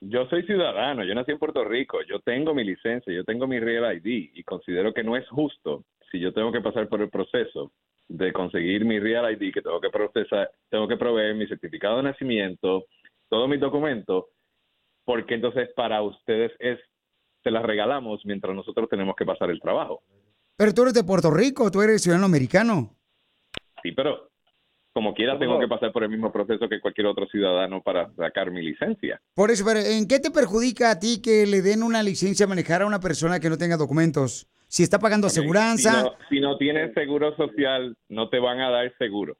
Yo 0.00 0.24
soy 0.30 0.44
ciudadano, 0.44 1.04
yo 1.04 1.14
nací 1.14 1.32
en 1.32 1.38
Puerto 1.38 1.62
Rico, 1.62 1.98
yo 2.08 2.20
tengo 2.20 2.54
mi 2.54 2.64
licencia, 2.64 3.12
yo 3.12 3.22
tengo 3.24 3.46
mi 3.46 3.60
Real 3.60 3.94
ID 3.96 4.30
y 4.32 4.42
considero 4.44 4.94
que 4.94 5.02
no 5.04 5.14
es 5.14 5.28
justo 5.28 5.84
si 6.10 6.18
yo 6.18 6.32
tengo 6.32 6.50
que 6.50 6.62
pasar 6.62 6.88
por 6.88 7.02
el 7.02 7.10
proceso 7.10 7.72
de 8.08 8.32
conseguir 8.32 8.84
mi 8.84 8.98
Real 8.98 9.30
ID, 9.30 9.52
que 9.52 9.62
tengo 9.62 9.80
que 9.80 9.90
procesar, 9.90 10.50
tengo 10.70 10.88
que 10.88 10.96
proveer 10.96 11.34
mi 11.34 11.46
certificado 11.46 11.98
de 11.98 12.04
nacimiento, 12.04 12.86
todos 13.30 13.48
mis 13.48 13.60
documentos, 13.60 14.26
porque 15.04 15.34
entonces 15.34 15.70
para 15.74 16.02
ustedes 16.02 16.52
es 16.58 16.78
se 17.42 17.50
las 17.50 17.62
regalamos 17.62 18.20
mientras 18.26 18.54
nosotros 18.54 18.88
tenemos 18.90 19.16
que 19.16 19.24
pasar 19.24 19.50
el 19.50 19.60
trabajo. 19.60 20.02
Pero 20.56 20.74
tú 20.74 20.82
eres 20.82 20.92
de 20.92 21.04
Puerto 21.04 21.30
Rico, 21.30 21.70
tú 21.70 21.80
eres 21.80 22.02
ciudadano 22.02 22.26
americano. 22.26 22.94
Sí, 23.82 23.92
pero 23.92 24.30
como 24.92 25.14
quiera 25.14 25.38
tengo 25.38 25.58
que 25.58 25.68
pasar 25.68 25.92
por 25.92 26.02
el 26.02 26.10
mismo 26.10 26.30
proceso 26.30 26.68
que 26.68 26.80
cualquier 26.80 27.06
otro 27.06 27.26
ciudadano 27.28 27.80
para 27.80 28.12
sacar 28.14 28.50
mi 28.50 28.60
licencia. 28.60 29.22
Por 29.34 29.50
eso, 29.50 29.64
pero 29.64 29.80
¿en 29.80 30.06
qué 30.06 30.18
te 30.18 30.30
perjudica 30.30 30.90
a 30.90 30.98
ti 30.98 31.22
que 31.22 31.46
le 31.46 31.62
den 31.62 31.82
una 31.82 32.02
licencia 32.02 32.44
a 32.44 32.48
manejar 32.48 32.82
a 32.82 32.86
una 32.86 33.00
persona 33.00 33.40
que 33.40 33.48
no 33.48 33.56
tenga 33.56 33.78
documentos? 33.78 34.48
Si 34.66 34.82
está 34.82 34.98
pagando 34.98 35.28
aseguranza, 35.28 35.92
Si 35.92 36.02
no, 36.02 36.12
si 36.28 36.40
no 36.40 36.56
tienes 36.58 36.92
seguro 36.92 37.34
social, 37.36 37.96
no 38.08 38.28
te 38.28 38.38
van 38.38 38.60
a 38.60 38.70
dar 38.70 38.92
seguro. 38.98 39.36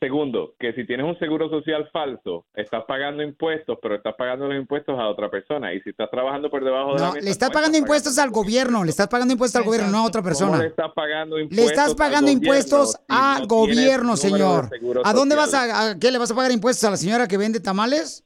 Segundo, 0.00 0.54
que 0.60 0.72
si 0.74 0.86
tienes 0.86 1.04
un 1.04 1.18
seguro 1.18 1.50
social 1.50 1.88
falso, 1.92 2.46
estás 2.54 2.84
pagando 2.86 3.20
impuestos, 3.20 3.78
pero 3.82 3.96
estás 3.96 4.14
pagando 4.16 4.46
los 4.46 4.56
impuestos 4.56 4.96
a 4.96 5.08
otra 5.08 5.28
persona. 5.28 5.74
Y 5.74 5.80
si 5.80 5.90
estás 5.90 6.08
trabajando 6.08 6.48
por 6.50 6.62
debajo 6.62 6.94
de 6.94 7.00
la 7.00 7.06
no, 7.08 7.12
mesa, 7.14 7.24
le 7.24 7.30
estás 7.32 7.48
no 7.48 7.54
pagando 7.54 7.78
impuestos 7.78 8.16
al 8.18 8.30
gobierno, 8.30 8.84
le 8.84 8.90
estás 8.90 9.08
pagando 9.08 9.32
impuestos 9.32 9.60
al 9.60 9.66
gobierno, 9.66 9.90
no 9.90 9.98
a 9.98 10.04
otra 10.04 10.20
¿Cómo 10.20 10.28
persona. 10.30 10.58
le 10.58 10.66
estás 10.68 10.92
pagando 10.94 11.36
Le 11.36 11.42
impuestos 11.42 11.70
estás 11.72 11.88
al 11.88 11.96
pagando 11.96 12.30
gobierno 12.30 12.96
si 12.96 13.08
al 13.08 13.40
no 13.42 13.46
gobierno, 13.48 14.12
de 14.12 14.16
señor. 14.18 14.70
¿A 15.02 15.12
dónde 15.12 15.34
vas 15.34 15.52
a, 15.54 15.90
a 15.90 15.98
qué 15.98 16.12
le 16.12 16.18
vas 16.18 16.30
a 16.30 16.34
pagar 16.36 16.52
impuestos 16.52 16.84
a 16.84 16.90
la 16.90 16.96
señora 16.96 17.26
que 17.26 17.36
vende 17.36 17.58
tamales? 17.58 18.24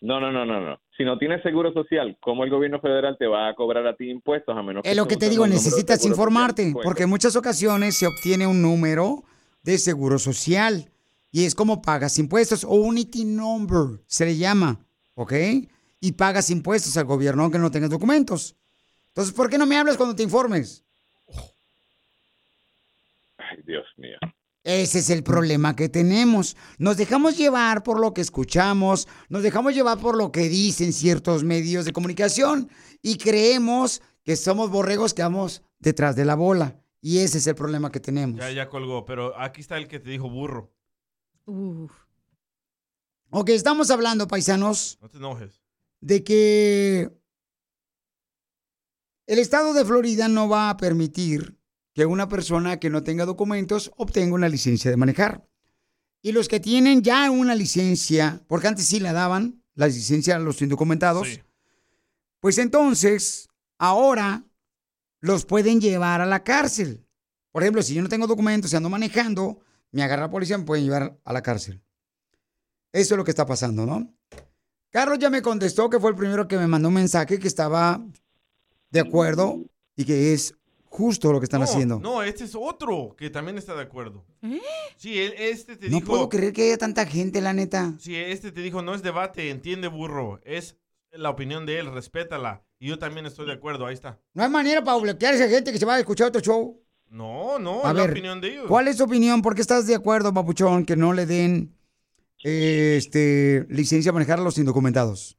No, 0.00 0.20
no, 0.20 0.32
no, 0.32 0.46
no, 0.46 0.58
no. 0.58 0.80
Si 0.96 1.04
no 1.04 1.18
tienes 1.18 1.42
seguro 1.42 1.70
social, 1.74 2.16
¿cómo 2.20 2.44
el 2.44 2.50
gobierno 2.50 2.80
federal 2.80 3.16
te 3.18 3.26
va 3.26 3.48
a 3.48 3.54
cobrar 3.54 3.86
a 3.86 3.94
ti 3.94 4.08
impuestos 4.08 4.56
a 4.56 4.62
menos 4.62 4.82
que 4.82 4.90
Es 4.90 4.96
lo 4.96 5.06
que 5.06 5.16
te 5.18 5.28
digo, 5.28 5.46
necesitas 5.46 6.06
informarte, 6.06 6.72
porque 6.82 7.02
en 7.02 7.10
muchas 7.10 7.36
ocasiones 7.36 7.98
se 7.98 8.06
obtiene 8.06 8.46
un 8.46 8.62
número 8.62 9.24
de 9.62 9.76
seguro 9.76 10.18
social 10.18 10.90
y 11.34 11.46
es 11.46 11.56
como 11.56 11.82
pagas 11.82 12.16
impuestos 12.20 12.62
o 12.62 12.74
un 12.74 12.96
IT 12.96 13.16
number, 13.24 14.00
se 14.06 14.24
le 14.24 14.36
llama, 14.36 14.78
¿ok? 15.14 15.32
Y 15.98 16.12
pagas 16.12 16.48
impuestos 16.48 16.96
al 16.96 17.06
gobierno 17.06 17.42
aunque 17.42 17.58
no 17.58 17.72
tengas 17.72 17.90
documentos. 17.90 18.54
Entonces, 19.08 19.34
¿por 19.34 19.50
qué 19.50 19.58
no 19.58 19.66
me 19.66 19.76
hablas 19.76 19.96
cuando 19.96 20.14
te 20.14 20.22
informes? 20.22 20.84
Ay, 23.36 23.58
Dios 23.66 23.84
mío. 23.96 24.16
Ese 24.62 25.00
es 25.00 25.10
el 25.10 25.24
problema 25.24 25.74
que 25.74 25.88
tenemos. 25.88 26.56
Nos 26.78 26.98
dejamos 26.98 27.36
llevar 27.36 27.82
por 27.82 27.98
lo 27.98 28.14
que 28.14 28.20
escuchamos, 28.20 29.08
nos 29.28 29.42
dejamos 29.42 29.74
llevar 29.74 29.98
por 29.98 30.16
lo 30.16 30.30
que 30.30 30.48
dicen 30.48 30.92
ciertos 30.92 31.42
medios 31.42 31.84
de 31.84 31.92
comunicación 31.92 32.70
y 33.02 33.18
creemos 33.18 34.02
que 34.22 34.36
somos 34.36 34.70
borregos 34.70 35.14
que 35.14 35.22
vamos 35.22 35.62
detrás 35.80 36.14
de 36.14 36.26
la 36.26 36.36
bola. 36.36 36.80
Y 37.00 37.18
ese 37.18 37.38
es 37.38 37.46
el 37.48 37.56
problema 37.56 37.90
que 37.90 37.98
tenemos. 37.98 38.38
Ya, 38.38 38.52
ya 38.52 38.68
colgó, 38.68 39.04
pero 39.04 39.36
aquí 39.36 39.62
está 39.62 39.78
el 39.78 39.88
que 39.88 39.98
te 39.98 40.10
dijo 40.10 40.30
burro. 40.30 40.73
Ok, 43.30 43.48
estamos 43.50 43.90
hablando, 43.90 44.28
paisanos, 44.28 44.98
No 45.00 45.08
te 45.08 45.18
enojes. 45.18 45.60
de 46.00 46.22
que 46.24 47.10
el 49.26 49.38
estado 49.38 49.72
de 49.74 49.84
Florida 49.84 50.28
no 50.28 50.48
va 50.48 50.70
a 50.70 50.76
permitir 50.76 51.58
que 51.94 52.06
una 52.06 52.28
persona 52.28 52.78
que 52.78 52.90
no 52.90 53.02
tenga 53.02 53.24
documentos 53.24 53.90
obtenga 53.96 54.34
una 54.34 54.48
licencia 54.48 54.90
de 54.90 54.96
manejar. 54.96 55.48
Y 56.22 56.32
los 56.32 56.48
que 56.48 56.60
tienen 56.60 57.02
ya 57.02 57.30
una 57.30 57.54
licencia, 57.54 58.42
porque 58.48 58.68
antes 58.68 58.86
sí 58.86 58.98
la 59.00 59.12
daban, 59.12 59.62
la 59.74 59.86
licencia 59.86 60.36
a 60.36 60.38
los 60.38 60.62
indocumentados, 60.62 61.40
pues 62.40 62.58
entonces 62.58 63.48
ahora 63.78 64.44
los 65.20 65.44
pueden 65.44 65.80
llevar 65.80 66.20
a 66.20 66.26
la 66.26 66.42
cárcel. 66.42 67.06
Por 67.52 67.62
ejemplo, 67.62 67.82
si 67.82 67.94
yo 67.94 68.02
no 68.02 68.08
tengo 68.08 68.26
documentos 68.26 68.72
y 68.72 68.76
ando 68.76 68.88
manejando, 68.90 69.60
me 69.94 70.02
agarra 70.02 70.22
la 70.22 70.30
policía, 70.30 70.58
me 70.58 70.64
pueden 70.64 70.84
llevar 70.84 71.16
a 71.24 71.32
la 71.32 71.42
cárcel. 71.42 71.80
Eso 72.92 73.14
es 73.14 73.18
lo 73.18 73.24
que 73.24 73.30
está 73.30 73.46
pasando, 73.46 73.86
¿no? 73.86 74.12
Carlos 74.90 75.18
ya 75.18 75.30
me 75.30 75.42
contestó 75.42 75.88
que 75.90 75.98
fue 75.98 76.10
el 76.10 76.16
primero 76.16 76.46
que 76.46 76.56
me 76.56 76.66
mandó 76.66 76.88
un 76.88 76.94
mensaje 76.94 77.38
que 77.38 77.48
estaba 77.48 78.04
de 78.90 79.00
acuerdo 79.00 79.64
y 79.96 80.04
que 80.04 80.32
es 80.32 80.54
justo 80.84 81.32
lo 81.32 81.40
que 81.40 81.44
están 81.44 81.60
no, 81.60 81.64
haciendo. 81.64 81.98
No, 81.98 82.22
este 82.22 82.44
es 82.44 82.54
otro 82.54 83.16
que 83.16 83.30
también 83.30 83.58
está 83.58 83.74
de 83.74 83.82
acuerdo. 83.82 84.24
Sí, 84.96 85.18
él, 85.18 85.34
este 85.36 85.76
te 85.76 85.88
No 85.88 85.96
dijo. 85.96 86.06
puedo 86.06 86.28
creer 86.28 86.52
que 86.52 86.62
haya 86.66 86.78
tanta 86.78 87.04
gente, 87.06 87.40
la 87.40 87.52
neta. 87.52 87.94
Sí, 87.98 88.14
este 88.16 88.52
te 88.52 88.60
dijo, 88.60 88.82
no 88.82 88.94
es 88.94 89.02
debate, 89.02 89.50
entiende 89.50 89.88
burro. 89.88 90.40
Es 90.44 90.76
la 91.10 91.30
opinión 91.30 91.66
de 91.66 91.80
él, 91.80 91.92
respétala. 91.92 92.64
Y 92.78 92.88
yo 92.88 92.98
también 92.98 93.26
estoy 93.26 93.46
de 93.46 93.52
acuerdo, 93.54 93.86
ahí 93.86 93.94
está. 93.94 94.20
No 94.34 94.44
hay 94.44 94.50
manera 94.50 94.84
para 94.84 94.98
bloquear 94.98 95.34
a 95.34 95.36
esa 95.36 95.48
gente 95.48 95.72
que 95.72 95.78
se 95.78 95.86
va 95.86 95.94
a 95.94 95.98
escuchar 95.98 96.28
otro 96.28 96.40
show. 96.40 96.80
No, 97.10 97.58
no, 97.58 97.84
a 97.84 97.90
es 97.90 97.94
ver, 97.96 98.06
la 98.06 98.12
opinión 98.12 98.40
de 98.40 98.48
ellos. 98.52 98.64
¿cuál 98.66 98.88
es 98.88 98.96
tu 98.96 99.04
opinión? 99.04 99.40
¿Por 99.42 99.54
qué 99.54 99.60
estás 99.60 99.86
de 99.86 99.94
acuerdo, 99.94 100.32
papuchón, 100.34 100.84
que 100.84 100.96
no 100.96 101.12
le 101.12 101.26
den 101.26 101.72
eh, 102.42 102.96
este, 102.98 103.66
licencia 103.68 104.10
a 104.10 104.12
manejar 104.12 104.40
a 104.40 104.42
los 104.42 104.58
indocumentados? 104.58 105.38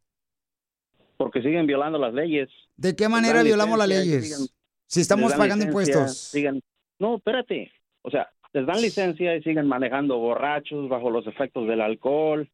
Porque 1.17 1.41
siguen 1.41 1.65
violando 1.67 1.97
las 1.99 2.13
leyes. 2.13 2.49
¿De 2.77 2.95
qué 2.95 3.07
manera 3.09 3.35
dan 3.35 3.45
violamos 3.45 3.77
las 3.77 3.87
licencia 3.87 4.11
leyes? 4.19 4.37
siguen- 4.37 4.49
si 4.87 5.01
estamos 5.01 5.31
pagando 5.33 5.65
licencia, 5.65 5.67
impuestos. 5.93 6.17
siguen- 6.31 6.61
No, 6.99 7.17
espérate. 7.17 7.71
O 8.03 8.09
sea, 8.11 8.29
les 8.53 8.65
dan 8.65 8.81
licencia 8.81 9.35
y 9.35 9.43
siguen 9.43 9.67
manejando 9.67 10.17
borrachos 10.17 10.87
bajo 10.87 11.09
los 11.09 11.25
efectos 11.27 11.67
del 11.67 11.81
alcohol. 11.81 12.49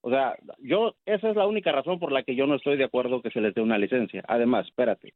O 0.00 0.10
sea, 0.10 0.34
yo, 0.58 0.94
esa 1.04 1.30
es 1.30 1.36
la 1.36 1.46
única 1.46 1.70
razón 1.72 1.98
por 2.00 2.12
la 2.12 2.22
que 2.22 2.34
yo 2.36 2.46
no 2.46 2.56
estoy 2.56 2.76
de 2.76 2.84
acuerdo 2.84 3.22
que 3.22 3.30
se 3.30 3.40
les 3.40 3.54
dé 3.54 3.60
una 3.60 3.78
licencia. 3.78 4.24
Además, 4.26 4.66
espérate. 4.66 5.14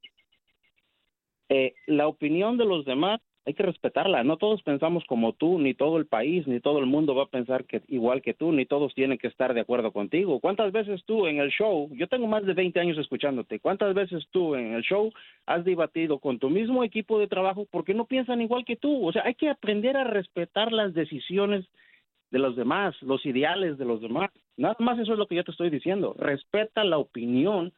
Eh, 1.49 1.75
la 1.87 2.07
opinión 2.07 2.59
de 2.59 2.65
los 2.65 2.85
demás 2.85 3.21
hay 3.47 3.55
que 3.55 3.63
respetarla. 3.63 4.23
No 4.23 4.37
todos 4.37 4.63
pensamos 4.63 5.05
como 5.07 5.33
tú, 5.33 5.59
ni 5.59 5.75
todo 5.75 5.97
el 5.97 6.07
país, 6.07 6.47
ni 6.47 6.61
todo 6.61 6.79
el 6.79 6.87
mundo 6.87 7.15
va 7.15 7.25
a 7.25 7.31
pensar 7.31 7.65
que 7.65 7.83
igual 7.89 8.23
que 8.23 8.35
tú, 8.35 8.53
ni 8.53 8.67
todos 8.67 8.95
tienen 8.95 9.19
que 9.19 9.29
estar 9.29 9.55
de 9.55 9.61
acuerdo 9.61 9.93
contigo. 9.93 10.41
¿Cuántas 10.41 10.73
veces 10.73 11.03
tú 11.07 11.27
en 11.27 11.39
el 11.39 11.51
show, 11.51 11.89
yo 11.93 12.07
tengo 12.09 12.27
más 12.27 12.45
de 12.45 12.55
20 12.55 12.79
años 12.81 12.99
escuchándote, 12.99 13.59
cuántas 13.59 13.95
veces 13.95 14.27
tú 14.31 14.55
en 14.55 14.75
el 14.75 14.83
show 14.83 15.11
has 15.47 15.65
debatido 15.65 16.19
con 16.19 16.39
tu 16.39 16.51
mismo 16.51 16.85
equipo 16.85 17.19
de 17.19 17.29
trabajo 17.29 17.67
porque 17.71 17.95
no 17.95 18.05
piensan 18.05 18.43
igual 18.43 18.65
que 18.65 18.77
tú? 18.77 19.07
O 19.07 19.13
sea, 19.13 19.23
hay 19.25 19.35
que 19.35 19.49
aprender 19.49 19.97
a 19.97 20.05
respetar 20.05 20.73
las 20.73 20.93
decisiones 20.93 21.67
de 22.31 22.39
los 22.39 22.57
demás, 22.57 22.95
los 23.03 23.25
ideales 23.27 23.79
de 23.79 23.85
los 23.85 24.01
demás. 24.01 24.31
Nada 24.57 24.77
más 24.79 24.99
eso 24.99 25.13
es 25.13 25.19
lo 25.19 25.27
que 25.27 25.35
yo 25.37 25.45
te 25.45 25.51
estoy 25.51 25.71
diciendo. 25.71 26.15
Respeta 26.19 26.85
la 26.85 26.99
opinión 26.99 27.73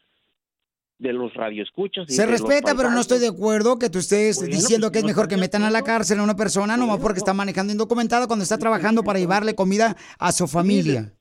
de 1.03 1.13
los 1.13 1.35
radioescuchas. 1.35 2.07
y 2.09 2.13
Se 2.15 2.25
respeta, 2.27 2.75
pero 2.77 2.91
no 2.91 3.01
estoy 3.01 3.19
de 3.19 3.29
acuerdo 3.29 3.79
que 3.79 3.91
tú 3.91 3.99
estés 3.99 4.37
Bueno, 4.39 4.55
diciendo 4.57 4.87
pues, 4.87 4.93
que 4.93 4.99
es 5.01 5.05
no 5.05 5.09
mejor 5.09 5.29
que 5.29 5.37
metan 5.37 5.65
a 5.65 5.71
la 5.71 5.83
cárcel 5.83 6.21
a 6.21 6.23
una 6.23 6.37
persona 6.37 6.77
nomás 6.77 6.99
porque 7.01 7.19
está 7.19 7.35
manejando 7.35 7.73
indocumentada 7.73 8.27
cuando 8.27 8.45
está 8.45 8.57
trabajando 8.57 9.03
para 9.03 9.19
llevarle 9.19 9.55
comida 9.55 9.97
a 10.19 10.33
su 10.33 10.47
familia. 10.47 11.13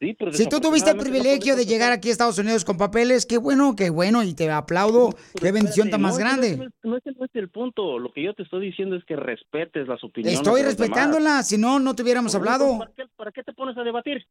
Sí, 0.00 0.14
pero 0.18 0.32
Si 0.34 0.46
tú 0.46 0.60
tuviste 0.60 0.90
el 0.90 0.98
privilegio 0.98 1.56
de 1.56 1.64
llegar 1.64 1.90
aquí 1.92 2.08
a 2.10 2.12
Estados 2.12 2.36
Unidos 2.38 2.64
con 2.64 2.76
papeles, 2.76 3.24
qué 3.24 3.38
bueno, 3.38 3.74
qué 3.74 3.88
bueno, 3.88 4.22
y 4.22 4.34
te 4.34 4.50
aplaudo, 4.50 5.14
qué 5.40 5.50
bendición 5.52 5.88
tan 5.88 6.02
No, 6.02 6.08
más 6.08 6.16
ese 6.18 6.24
no 6.24 6.30
es- 6.30 6.36
grande. 6.40 6.70
No, 6.82 6.96
es 6.96 7.30
el 7.34 7.48
punto. 7.48 7.98
Lo 7.98 8.12
que 8.12 8.22
yo 8.22 8.34
te 8.34 8.42
estoy 8.42 8.66
diciendo 8.66 8.96
es 8.96 9.04
que 9.04 9.16
respetes 9.16 9.88
las 9.88 10.04
opiniones. 10.04 10.38
Estoy 10.40 10.60
de 10.60 10.66
los 10.66 10.76
demás. 10.76 10.88
respetándola, 10.90 11.42
si 11.44 11.56
no, 11.56 11.78
no 11.78 11.94
te 11.94 12.02
hubiéramos 12.02 12.34
hablado. 12.34 12.78
¿Para 12.78 12.90
qué, 12.94 13.02
para 13.16 13.32
qué 13.32 13.42
te 13.44 13.52
pones 13.54 13.78
a 13.78 13.82
debatir? 13.82 14.26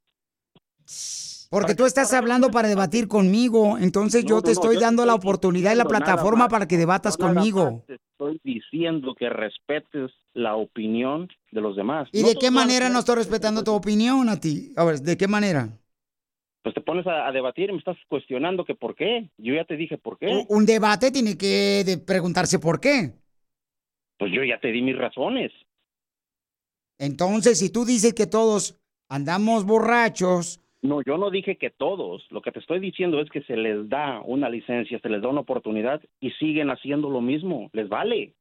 Porque 1.54 1.76
tú 1.76 1.86
estás 1.86 2.12
hablando 2.14 2.50
para 2.50 2.68
debatir 2.68 3.08
conmigo, 3.08 3.78
entonces 3.78 4.24
No, 4.24 4.30
yo 4.30 4.42
te 4.42 4.48
no, 4.48 4.54
estoy 4.54 4.78
dando 4.78 5.06
la 5.06 5.14
oportunidad 5.14 5.74
y 5.74 5.76
la 5.76 5.86
plataforma 5.86 6.50
para 6.50 6.68
que 6.68 6.78
debatas 6.78 7.16
conmigo. 7.16 7.84
te 7.86 7.94
estoy 7.94 8.42
diciendo 8.44 9.14
que 9.14 9.30
respetes 9.30 10.10
la 10.34 10.56
opinión 10.56 11.30
de 11.52 11.62
los 11.62 11.76
demás. 11.76 12.10
¿Y 12.12 12.24
de 12.24 12.34
qué 12.36 12.50
manera 12.50 12.90
no 12.90 13.00
estoy 13.00 13.18
respetando 13.18 13.64
tu 13.64 13.72
opinión 13.72 14.30
a 14.30 14.40
ti? 14.40 14.74
A 14.76 14.84
ver, 14.84 15.00
¿de 15.00 15.16
qué 15.16 15.28
manera? 15.28 15.70
Pues 16.64 16.74
te 16.74 16.82
pones 16.82 17.06
a, 17.06 17.28
a 17.28 17.32
debatir 17.32 17.70
y 17.70 17.74
me 17.74 17.78
estás 17.80 17.98
cuestionando 18.08 18.66
que 18.66 18.74
por 18.74 18.96
qué. 18.96 19.30
Yo 19.38 19.54
ya 19.54 19.66
te 19.66 19.76
dije 19.76 20.00
por 20.00 20.18
qué. 20.18 20.46
Un 20.50 20.66
debate 20.66 21.12
tiene 21.12 21.38
que 21.38 21.84
de- 21.86 22.00
preguntarse 22.00 22.58
por 22.58 22.80
qué. 22.80 23.14
Pues 24.18 24.32
yo 24.34 24.44
ya 24.44 24.60
te 24.60 24.72
di 24.72 24.82
mis 24.82 24.98
razones. 24.98 25.52
Entonces, 26.98 27.60
si 27.60 27.70
tú 27.70 27.86
dices 27.86 28.14
que 28.14 28.28
todos 28.28 28.80
andamos 29.10 29.66
borrachos, 29.66 30.62
No, 30.84 31.02
yo 31.02 31.18
no 31.18 31.30
dije 31.30 31.56
que 31.56 31.70
todos. 31.70 32.30
Lo 32.30 32.42
que 32.42 32.52
te 32.52 32.60
estoy 32.60 32.80
diciendo 32.80 33.22
es 33.22 33.30
que 33.30 33.42
se 33.44 33.56
les 33.56 33.88
da 33.88 34.22
una 34.26 34.50
licencia, 34.50 35.00
se 35.00 35.10
les 35.10 35.22
da 35.22 35.30
una 35.30 35.40
oportunidad 35.40 36.02
y 36.20 36.32
siguen 36.32 36.70
haciendo 36.70 37.10
lo 37.10 37.22
mismo. 37.22 37.70
Les 37.72 37.88
vale. 37.88 38.34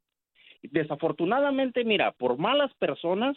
Desafortunadamente, 0.63 1.85
mira, 1.85 2.11
por 2.11 2.39
malas 2.39 2.75
personas 2.75 3.37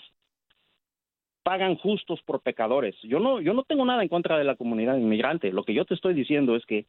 pagan 1.43 1.75
justos 1.75 2.19
por 2.24 2.41
pecadores. 2.41 2.95
Yo 3.03 3.19
no, 3.19 3.39
yo 3.41 3.53
no 3.53 3.62
tengo 3.62 3.85
nada 3.85 4.01
en 4.01 4.09
contra 4.09 4.39
de 4.39 4.43
la 4.43 4.55
comunidad 4.55 4.97
inmigrante. 4.97 5.51
Lo 5.51 5.63
que 5.63 5.75
yo 5.75 5.85
te 5.85 5.93
estoy 5.93 6.15
diciendo 6.15 6.55
es 6.55 6.65
que 6.65 6.88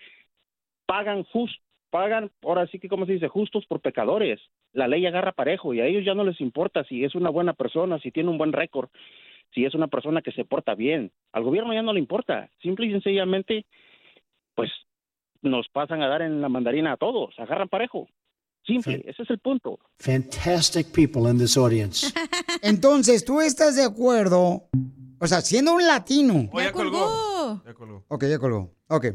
pagan 0.86 1.24
just, 1.24 1.60
pagan, 1.90 2.30
ahora 2.42 2.66
sí 2.68 2.78
que 2.78 2.88
como 2.88 3.04
se 3.04 3.12
dice, 3.12 3.28
justos 3.28 3.66
por 3.66 3.82
pecadores. 3.82 4.40
La 4.72 4.88
ley 4.88 5.04
agarra 5.04 5.32
parejo 5.32 5.74
y 5.74 5.80
a 5.80 5.86
ellos 5.86 6.06
ya 6.06 6.14
no 6.14 6.24
les 6.24 6.40
importa 6.40 6.82
si 6.84 7.04
es 7.04 7.14
una 7.14 7.28
buena 7.28 7.52
persona, 7.52 7.98
si 7.98 8.10
tiene 8.10 8.30
un 8.30 8.38
buen 8.38 8.54
récord, 8.54 8.88
si 9.52 9.64
es 9.64 9.74
una 9.74 9.88
persona 9.88 10.22
que 10.22 10.32
se 10.32 10.44
porta 10.44 10.74
bien. 10.74 11.12
Al 11.32 11.44
gobierno 11.44 11.72
ya 11.72 11.82
no 11.82 11.92
le 11.92 12.00
importa. 12.00 12.50
Simple 12.60 12.86
y 12.86 12.92
sencillamente, 12.92 13.66
pues 14.54 14.70
nos 15.42 15.68
pasan 15.68 16.02
a 16.02 16.08
dar 16.08 16.22
en 16.22 16.40
la 16.40 16.48
mandarina 16.48 16.92
a 16.92 16.96
todos, 16.96 17.34
agarran 17.38 17.68
parejo. 17.68 18.08
Simple, 18.66 19.04
ese 19.06 19.22
es 19.22 19.30
el 19.30 19.38
punto. 19.38 19.78
Fantastic 20.00 20.92
people 20.92 21.30
in 21.30 21.38
this 21.38 21.56
audience. 21.56 22.12
entonces 22.62 23.24
tú 23.24 23.40
estás 23.40 23.76
de 23.76 23.84
acuerdo, 23.84 24.68
o 25.20 25.26
sea, 25.26 25.40
siendo 25.40 25.74
un 25.74 25.86
latino. 25.86 26.50
Oh, 26.52 26.60
ya 26.60 26.72
colgó. 26.72 27.62
Ya 27.64 27.74
colgó. 27.74 28.04
Ok, 28.08 28.24
ya 28.24 28.38
colgó. 28.38 28.74
Ok. 28.88 29.06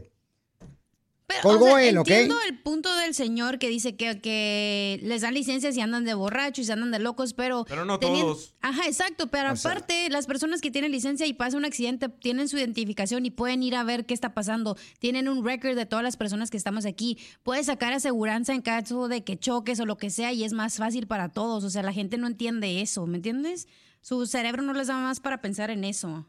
Pero, 1.31 1.43
Colgó 1.43 1.65
o 1.65 1.77
sea, 1.77 1.87
él, 1.87 1.97
¿ok? 1.97 2.07
entiendo 2.09 2.35
el 2.49 2.59
punto 2.59 2.93
del 2.97 3.13
señor 3.13 3.57
que 3.57 3.69
dice 3.69 3.95
que, 3.95 4.19
que 4.19 4.99
les 5.03 5.21
dan 5.21 5.33
licencias 5.33 5.77
y 5.77 5.81
andan 5.81 6.03
de 6.03 6.13
borrachos 6.13 6.59
y 6.59 6.65
se 6.65 6.73
andan 6.73 6.91
de 6.91 6.99
locos, 6.99 7.33
pero... 7.33 7.63
Pero 7.69 7.85
no 7.85 7.99
teniendo- 7.99 8.33
todos. 8.33 8.53
Ajá, 8.61 8.85
exacto, 8.87 9.27
pero 9.27 9.53
O 9.53 9.55
sea- 9.55 9.71
aparte, 9.71 10.09
las 10.09 10.25
personas 10.27 10.59
que 10.59 10.71
tienen 10.71 10.91
licencia 10.91 11.25
y 11.25 11.33
pasa 11.33 11.55
un 11.57 11.63
accidente 11.65 12.09
tienen 12.09 12.49
su 12.49 12.57
identificación 12.57 13.25
y 13.25 13.31
pueden 13.31 13.63
ir 13.63 13.75
a 13.75 13.83
ver 13.83 14.05
qué 14.05 14.13
está 14.13 14.33
pasando. 14.33 14.75
Tienen 14.99 15.29
un 15.29 15.45
récord 15.45 15.75
de 15.75 15.85
todas 15.85 16.03
las 16.03 16.17
personas 16.17 16.49
que 16.49 16.57
estamos 16.57 16.85
aquí. 16.85 17.17
Puedes 17.43 17.67
sacar 17.67 17.93
aseguranza 17.93 18.53
en 18.53 18.61
caso 18.61 19.07
de 19.07 19.23
que 19.23 19.37
choques 19.39 19.79
o 19.79 19.85
lo 19.85 19.97
que 19.97 20.09
sea 20.09 20.33
y 20.33 20.43
es 20.43 20.53
más 20.53 20.77
fácil 20.77 21.07
para 21.07 21.29
todos. 21.29 21.63
O 21.63 21.69
sea, 21.69 21.83
la 21.83 21.93
gente 21.93 22.17
no 22.17 22.27
entiende 22.27 22.81
eso, 22.81 23.07
¿me 23.07 23.17
entiendes? 23.17 23.67
Su 24.01 24.25
cerebro 24.25 24.63
no 24.63 24.73
les 24.73 24.87
da 24.87 24.95
más 24.97 25.19
para 25.19 25.41
pensar 25.41 25.69
en 25.69 25.83
eso. 25.83 26.25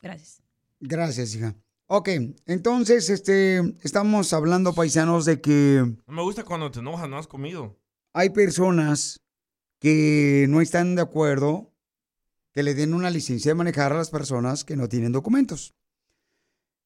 Gracias. 0.00 0.40
Gracias, 0.80 1.34
hija. 1.34 1.54
Ok, 1.88 2.08
entonces, 2.46 3.10
este, 3.10 3.58
estamos 3.82 4.32
hablando, 4.32 4.74
paisanos, 4.74 5.24
de 5.24 5.40
que 5.40 5.84
No 6.06 6.12
me 6.12 6.22
gusta 6.22 6.44
cuando 6.44 6.70
te 6.70 6.80
enojas, 6.80 7.08
no 7.08 7.16
has 7.16 7.28
comido. 7.28 7.76
hay 8.12 8.30
personas 8.30 9.20
que 9.78 10.46
no 10.48 10.60
están 10.60 10.96
de 10.96 11.02
acuerdo 11.02 11.72
que 12.52 12.62
le 12.62 12.74
den 12.74 12.94
una 12.94 13.10
licencia 13.10 13.50
de 13.50 13.54
manejar 13.54 13.92
a 13.92 13.96
las 13.98 14.10
personas 14.10 14.64
que 14.64 14.74
no 14.74 14.88
tienen 14.88 15.12
documentos. 15.12 15.74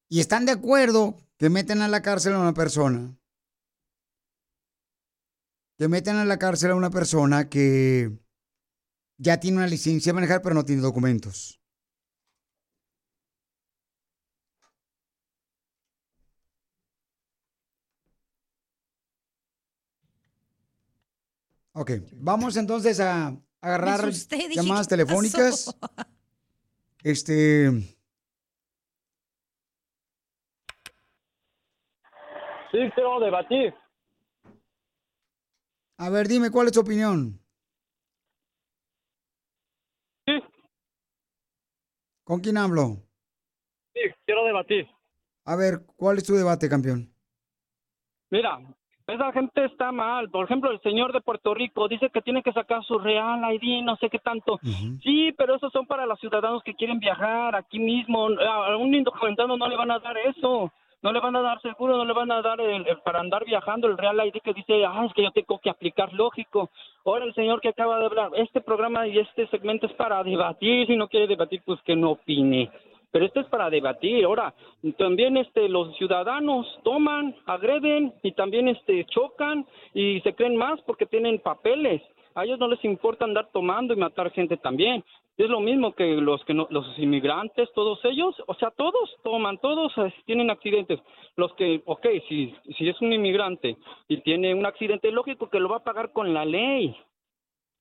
Y 0.09 0.19
están 0.19 0.45
de 0.45 0.51
acuerdo 0.51 1.15
que 1.37 1.49
meten 1.49 1.81
a 1.81 1.87
la 1.87 2.01
cárcel 2.01 2.33
a 2.33 2.39
una 2.39 2.53
persona. 2.53 3.17
Que 5.77 5.87
meten 5.87 6.17
a 6.17 6.25
la 6.25 6.37
cárcel 6.37 6.71
a 6.71 6.75
una 6.75 6.89
persona 6.91 7.49
que 7.49 8.19
ya 9.17 9.39
tiene 9.39 9.57
una 9.57 9.67
licencia 9.67 10.09
de 10.09 10.15
manejar 10.15 10.41
pero 10.41 10.53
no 10.53 10.65
tiene 10.65 10.81
documentos. 10.81 11.60
Ok, 21.73 21.91
vamos 22.13 22.57
entonces 22.57 22.99
a 22.99 23.37
agarrar 23.61 24.01
asusté, 24.01 24.49
llamadas 24.53 24.87
¿qué 24.87 24.91
telefónicas. 24.95 25.75
Este, 27.03 27.71
Sí, 32.71 32.77
quiero 32.95 33.19
debatir. 33.19 33.73
a 35.97 36.09
ver, 36.09 36.27
dime 36.27 36.51
cuál 36.51 36.67
es 36.67 36.73
tu 36.73 36.79
opinión. 36.81 37.39
Sí. 40.25 40.33
¿Con 42.23 42.39
quién 42.39 42.57
hablo? 42.57 43.03
Sí, 43.93 44.01
quiero 44.25 44.45
debatir. 44.45 44.87
A 45.45 45.55
ver, 45.55 45.85
¿cuál 45.97 46.17
es 46.17 46.23
tu 46.23 46.35
debate, 46.35 46.69
campeón? 46.69 47.13
Mira, 48.29 48.59
esa 49.07 49.31
gente 49.31 49.65
está 49.65 49.91
mal. 49.91 50.29
Por 50.29 50.45
ejemplo, 50.45 50.71
el 50.71 50.79
señor 50.81 51.11
de 51.13 51.21
Puerto 51.21 51.53
Rico 51.53 51.87
dice 51.87 52.09
que 52.09 52.21
tiene 52.21 52.41
que 52.43 52.51
sacar 52.53 52.83
su 52.83 52.97
Real 52.99 53.41
ID, 53.53 53.83
no 53.83 53.95
sé 53.97 54.09
qué 54.09 54.19
tanto. 54.19 54.59
Sí, 55.03 55.31
pero 55.37 55.55
esos 55.55 55.71
son 55.73 55.85
para 55.85 56.05
los 56.05 56.19
ciudadanos 56.19 56.63
que 56.63 56.73
quieren 56.75 56.99
viajar 56.99 57.55
aquí 57.55 57.79
mismo. 57.79 58.27
A 58.27 58.75
un 58.77 58.93
indocumentado 58.93 59.55
no 59.57 59.67
le 59.67 59.75
van 59.75 59.91
a 59.91 59.99
dar 59.99 60.17
eso. 60.17 60.71
No 61.03 61.11
le 61.11 61.19
van 61.19 61.35
a 61.35 61.41
dar 61.41 61.59
seguro, 61.61 61.97
no 61.97 62.05
le 62.05 62.13
van 62.13 62.31
a 62.31 62.43
dar 62.43 62.61
el, 62.61 62.85
el- 62.87 62.97
para 63.03 63.19
andar 63.21 63.43
viajando 63.43 63.87
el 63.87 63.97
Real 63.97 64.21
ID 64.23 64.39
que 64.43 64.53
dice, 64.53 64.85
ah, 64.85 65.03
es 65.07 65.13
que 65.13 65.23
yo 65.23 65.31
tengo 65.31 65.57
que 65.57 65.71
aplicar 65.71 66.13
lógico. 66.13 66.69
Ahora 67.03 67.25
el 67.25 67.33
señor 67.33 67.59
que 67.59 67.69
acaba 67.69 67.97
de 67.97 68.05
hablar, 68.05 68.29
este 68.35 68.61
programa 68.61 69.07
y 69.07 69.17
este 69.17 69.47
segmento 69.47 69.87
es 69.87 69.93
para 69.93 70.23
debatir. 70.23 70.85
Si 70.85 70.95
no 70.95 71.07
quiere 71.07 71.25
debatir, 71.25 71.63
pues 71.65 71.81
que 71.81 71.95
no 71.95 72.11
opine. 72.11 72.69
Pero 73.11 73.25
esto 73.25 73.41
es 73.41 73.47
para 73.47 73.69
debatir. 73.69 74.25
Ahora, 74.25 74.53
también 74.97 75.37
este 75.37 75.67
los 75.67 75.95
ciudadanos 75.97 76.65
toman, 76.83 77.35
agreden 77.45 78.13
y 78.23 78.31
también 78.31 78.67
este 78.67 79.05
chocan 79.05 79.65
y 79.93 80.21
se 80.21 80.33
creen 80.33 80.55
más 80.55 80.81
porque 80.81 81.05
tienen 81.05 81.39
papeles. 81.39 82.01
A 82.33 82.45
ellos 82.45 82.59
no 82.59 82.69
les 82.69 82.83
importa 82.85 83.25
andar 83.25 83.49
tomando 83.51 83.93
y 83.93 83.97
matar 83.97 84.31
gente 84.31 84.55
también. 84.57 85.03
Es 85.37 85.49
lo 85.49 85.59
mismo 85.59 85.93
que 85.93 86.15
los 86.15 86.43
que 86.45 86.53
no, 86.53 86.67
los 86.69 86.85
inmigrantes, 86.99 87.69
todos 87.73 87.99
ellos, 88.05 88.35
o 88.47 88.53
sea, 88.53 88.69
todos 88.71 89.15
toman, 89.23 89.57
todos 89.57 89.91
eh, 89.97 90.13
tienen 90.25 90.49
accidentes. 90.49 90.99
Los 91.35 91.53
que, 91.55 91.81
ok, 91.85 92.05
si, 92.29 92.53
si 92.77 92.87
es 92.87 93.01
un 93.01 93.11
inmigrante 93.11 93.75
y 94.07 94.17
tiene 94.21 94.53
un 94.53 94.65
accidente, 94.65 95.11
lógico 95.11 95.49
que 95.49 95.59
lo 95.59 95.69
va 95.69 95.77
a 95.77 95.83
pagar 95.83 96.11
con 96.11 96.33
la 96.33 96.45
ley. 96.45 96.95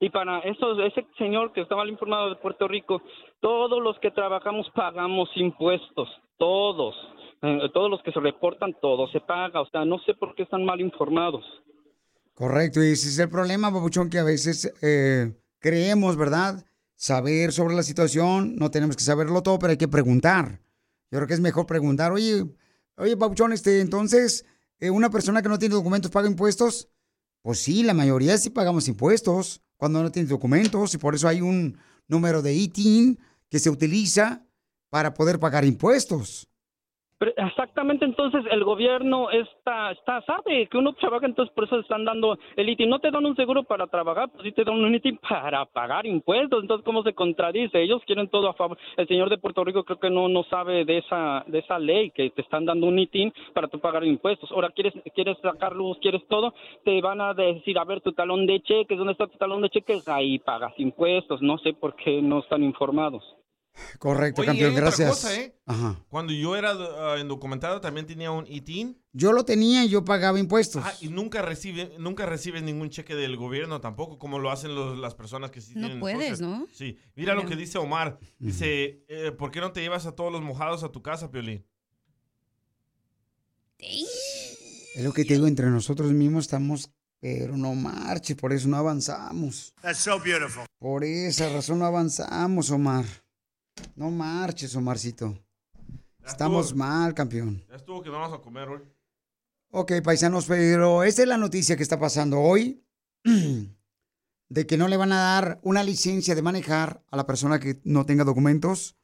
Y 0.01 0.09
para 0.11 0.41
eso, 0.41 0.81
ese 0.83 1.07
señor 1.19 1.53
que 1.53 1.61
está 1.61 1.77
mal 1.77 1.89
informado 1.89 2.31
de 2.31 2.37
Puerto 2.37 2.67
Rico, 2.67 3.03
todos 3.41 3.83
los 3.83 3.99
que 4.01 4.11
trabajamos 4.11 4.67
pagamos 4.75 5.29
impuestos, 5.37 6.09
todos, 6.39 6.95
Eh, 7.43 7.71
todos 7.73 7.91
los 7.91 8.03
que 8.03 8.13
se 8.13 8.21
reportan, 8.21 8.77
todo 8.83 9.09
se 9.09 9.21
paga, 9.21 9.63
o 9.63 9.69
sea, 9.71 9.87
no 9.87 9.99
sé 10.01 10.13
por 10.13 10.35
qué 10.35 10.43
están 10.43 10.63
mal 10.63 10.79
informados. 10.79 11.43
Correcto, 12.35 12.83
y 12.85 12.93
ese 12.93 13.09
es 13.09 13.19
el 13.19 13.31
problema, 13.31 13.73
Papuchón, 13.73 14.11
que 14.11 14.19
a 14.19 14.25
veces 14.25 14.71
eh, 14.83 15.33
creemos, 15.59 16.19
¿verdad? 16.19 16.67
Saber 16.97 17.53
sobre 17.53 17.75
la 17.75 17.83
situación, 17.83 18.57
no 18.57 18.71
tenemos 18.71 18.95
que 18.95 19.03
saberlo 19.03 19.43
todo, 19.43 19.59
pero 19.59 19.71
hay 19.71 19.79
que 19.79 19.89
preguntar. 19.89 20.61
Yo 21.11 21.17
creo 21.19 21.27
que 21.27 21.33
es 21.33 21.41
mejor 21.41 21.65
preguntar, 21.65 22.13
oye, 22.13 22.45
oye, 22.99 23.17
Papuchón, 23.17 23.55
este, 23.55 23.81
entonces, 23.81 24.45
eh, 24.79 24.91
¿una 24.91 25.09
persona 25.09 25.41
que 25.41 25.49
no 25.49 25.59
tiene 25.59 25.75
documentos 25.75 26.11
paga 26.11 26.29
impuestos? 26.29 26.91
Pues 27.43 27.61
sí, 27.61 27.83
la 27.83 27.95
mayoría 27.95 28.37
sí 28.37 28.51
pagamos 28.51 28.87
impuestos 28.89 29.63
cuando 29.77 30.03
no 30.03 30.13
tiene 30.13 30.29
documentos, 30.29 30.93
y 30.93 30.99
por 30.99 31.15
eso 31.15 31.27
hay 31.27 31.41
un 31.41 31.79
número 32.07 32.43
de 32.43 32.55
ITIN 32.55 33.19
que 33.49 33.59
se 33.59 33.71
utiliza 33.71 34.47
para 34.91 35.15
poder 35.15 35.41
pagar 35.41 35.65
impuestos. 35.65 36.50
Exactamente, 37.21 38.07
entonces 38.07 38.43
el 38.51 38.65
gobierno 38.65 39.31
está, 39.31 39.91
está 39.91 40.23
sabe 40.23 40.67
que 40.69 40.79
uno 40.79 40.95
trabaja, 40.95 41.27
entonces 41.27 41.55
por 41.55 41.65
eso 41.65 41.79
están 41.79 42.07
dando 42.07 42.39
el 42.57 42.69
ITIN. 42.71 42.89
No 42.89 42.99
te 42.99 43.11
dan 43.11 43.27
un 43.27 43.37
seguro 43.37 43.63
para 43.63 43.87
trabajar, 43.89 44.31
pues 44.31 44.45
sí 44.45 44.53
te 44.53 44.65
dan 44.65 44.83
un 44.83 44.95
ITIN 44.95 45.19
para 45.19 45.67
pagar 45.67 46.07
impuestos. 46.07 46.63
Entonces, 46.63 46.83
¿cómo 46.83 47.03
se 47.03 47.13
contradice? 47.13 47.83
Ellos 47.83 48.01
quieren 48.07 48.29
todo 48.29 48.49
a 48.49 48.55
favor. 48.55 48.79
El 48.97 49.07
señor 49.07 49.29
de 49.29 49.37
Puerto 49.37 49.63
Rico 49.65 49.85
creo 49.85 50.01
que 50.01 50.09
no, 50.09 50.29
no 50.29 50.45
sabe 50.45 50.87
de 50.87 50.99
esa, 50.99 51.45
de 51.47 51.59
esa 51.59 51.79
ley, 51.79 52.11
que 52.11 52.31
te 52.31 52.41
están 52.41 52.65
dando 52.65 52.87
un 52.87 52.99
ITIN 52.99 53.33
para 53.53 53.69
tú 53.69 53.79
pagar 53.81 54.03
impuestos. 54.05 54.51
Ahora, 54.53 54.71
¿quieres, 54.71 54.95
quieres 55.15 55.37
sacar 55.43 55.77
luz, 55.77 55.99
quieres 56.01 56.27
todo? 56.27 56.55
Te 56.85 57.03
van 57.03 57.21
a 57.21 57.35
decir, 57.35 57.79
a 57.79 57.85
ver, 57.85 58.01
tu 58.01 58.13
talón 58.13 58.47
de 58.47 58.61
cheques, 58.61 58.97
¿dónde 58.97 59.13
está 59.13 59.27
tu 59.27 59.37
talón 59.37 59.61
de 59.61 59.69
cheques? 59.69 60.09
Ahí 60.09 60.39
pagas 60.39 60.73
impuestos. 60.79 61.43
No 61.43 61.59
sé 61.59 61.75
por 61.75 61.95
qué 61.97 62.23
no 62.23 62.39
están 62.39 62.65
informados. 62.65 63.40
Correcto, 63.99 64.43
Oye, 64.43 64.47
y 64.47 64.51
campeón, 64.51 64.71
hay 64.71 64.77
otra 64.77 64.87
gracias. 64.87 65.11
cosa, 65.11 65.35
¿eh? 65.41 65.55
Ajá. 65.67 66.05
Cuando 66.09 66.33
yo 66.33 66.57
era 66.57 66.73
ah, 66.73 67.19
indocumentado 67.21 67.81
también 67.81 68.07
tenía 68.07 68.31
un 68.31 68.47
ITIN. 68.47 69.01
Yo 69.13 69.33
lo 69.33 69.45
tenía 69.45 69.85
y 69.85 69.89
yo 69.89 70.05
pagaba 70.05 70.39
impuestos. 70.39 70.83
Ah, 70.85 70.95
y 71.01 71.09
nunca 71.09 71.43
recibe, 71.43 71.95
nunca 71.99 72.27
recibes 72.27 72.63
ningún 72.63 72.91
cheque 72.91 73.15
del 73.15 73.37
gobierno 73.37 73.81
tampoco, 73.81 74.19
como 74.19 74.39
lo 74.39 74.51
hacen 74.51 74.75
los- 74.75 74.99
las 74.99 75.15
personas 75.15 75.51
que 75.51 75.61
sí 75.61 75.75
No 75.75 75.81
tienen 75.87 76.01
puedes. 76.01 76.41
¿no? 76.41 76.67
Sí. 76.73 76.99
Mira 77.15 77.35
lo 77.35 77.45
que 77.47 77.57
dice 77.57 77.79
Omar. 77.79 78.19
Dice, 78.39 79.05
eh, 79.09 79.33
¿por 79.33 79.51
qué 79.51 79.61
no 79.61 79.73
te 79.73 79.81
llevas 79.81 80.07
a 80.07 80.13
todos 80.13 80.31
los 80.33 80.43
mojados 80.43 80.83
a 80.85 80.91
tu 80.93 81.03
casa, 81.03 81.31
Piolín? 81.31 81.67
Es 83.79 85.03
lo 85.05 85.13
que 85.13 85.25
te 85.25 85.35
digo, 85.35 85.47
entre 85.47 85.67
nosotros 85.71 86.13
mismos 86.13 86.45
estamos 86.45 86.91
Pero 87.21 87.55
no 87.57 87.75
marche, 87.75 88.35
por 88.35 88.51
eso 88.55 88.67
no 88.67 88.79
avanzamos. 88.79 89.75
That's 89.83 89.99
so 89.99 90.19
beautiful. 90.19 90.65
Por 90.79 91.05
esa 91.05 91.51
razón 91.53 91.81
no 91.81 91.85
avanzamos, 91.85 92.71
Omar. 92.71 93.05
No 93.97 94.11
marches, 94.11 94.75
Omarcito. 94.77 95.39
Estamos 96.25 96.67
estuvo. 96.67 96.79
mal, 96.79 97.15
campeón. 97.15 97.65
Ya 97.69 97.77
estuvo 97.77 98.03
que 98.03 98.11
no 98.11 98.19
vamos 98.19 98.39
a 98.39 98.43
comer 98.43 98.69
hoy. 98.69 98.81
Ok, 99.71 99.93
paisanos, 100.03 100.47
pero 100.47 101.05
esta 101.05 101.23
es 101.23 101.29
la 101.29 101.37
noticia 101.37 101.77
que 101.77 101.83
está 101.83 101.99
pasando 101.99 102.41
hoy. 102.41 102.85
De 104.49 104.67
que 104.67 104.77
no 104.77 104.89
le 104.89 104.97
van 104.97 105.13
a 105.13 105.21
dar 105.21 105.61
una 105.63 105.85
licencia 105.85 106.35
de 106.35 106.43
manejar 106.43 107.05
a 107.09 107.17
la 107.17 107.25
persona 107.25 107.61
que 107.61 107.81
no 107.85 108.05
tenga 108.05 108.25
documentos 108.25 108.97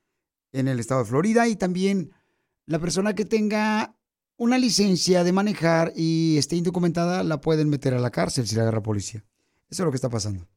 en 0.51 0.67
el 0.67 0.81
estado 0.81 1.05
de 1.05 1.09
Florida 1.09 1.47
y 1.47 1.55
también 1.55 2.11
la 2.65 2.81
persona 2.81 3.15
que 3.15 3.25
tenga 3.25 3.97
una 4.37 4.59
licencia 4.59 5.23
de 5.23 5.33
manejar 5.33 5.93
y 5.95 6.37
esté 6.37 6.57
indocumentada 6.57 7.23
la 7.23 7.41
pueden 7.41 7.69
meter 7.69 7.95
a 7.95 8.01
la 8.01 8.11
cárcel 8.11 8.49
si 8.49 8.57
la 8.57 8.63
agarra 8.63 8.79
la 8.79 8.83
policía. 8.83 9.25
Eso 9.71 9.83
es 9.83 9.85
lo 9.85 9.93
que 9.93 9.97
está 9.97 10.11
pasando. 10.11 10.49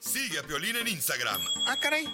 Sigue 0.00 0.38
a 0.38 0.42
Piolín 0.42 0.76
en 0.76 0.88
Instagram. 0.88 1.40
Ah, 1.66 1.76
caray. 1.80 2.04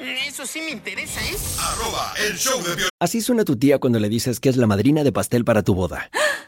Eso 0.00 0.46
sí 0.46 0.60
me 0.62 0.70
interesa, 0.70 1.20
¿eh? 1.20 1.36
Arroba 1.58 2.14
el 2.26 2.36
show 2.36 2.62
de. 2.62 2.88
Así 2.98 3.20
suena 3.20 3.44
tu 3.44 3.56
tía 3.56 3.78
cuando 3.78 3.98
le 3.98 4.08
dices 4.08 4.40
que 4.40 4.48
es 4.48 4.56
la 4.56 4.66
madrina 4.66 5.04
de 5.04 5.12
pastel 5.12 5.44
para 5.44 5.62
tu 5.62 5.74
boda. 5.74 6.10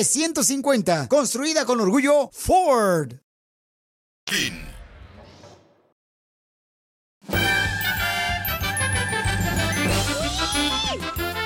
F-150. 0.00 1.08
Construida 1.08 1.64
con 1.66 1.80
orgullo 1.80 2.30
Ford. 2.32 3.12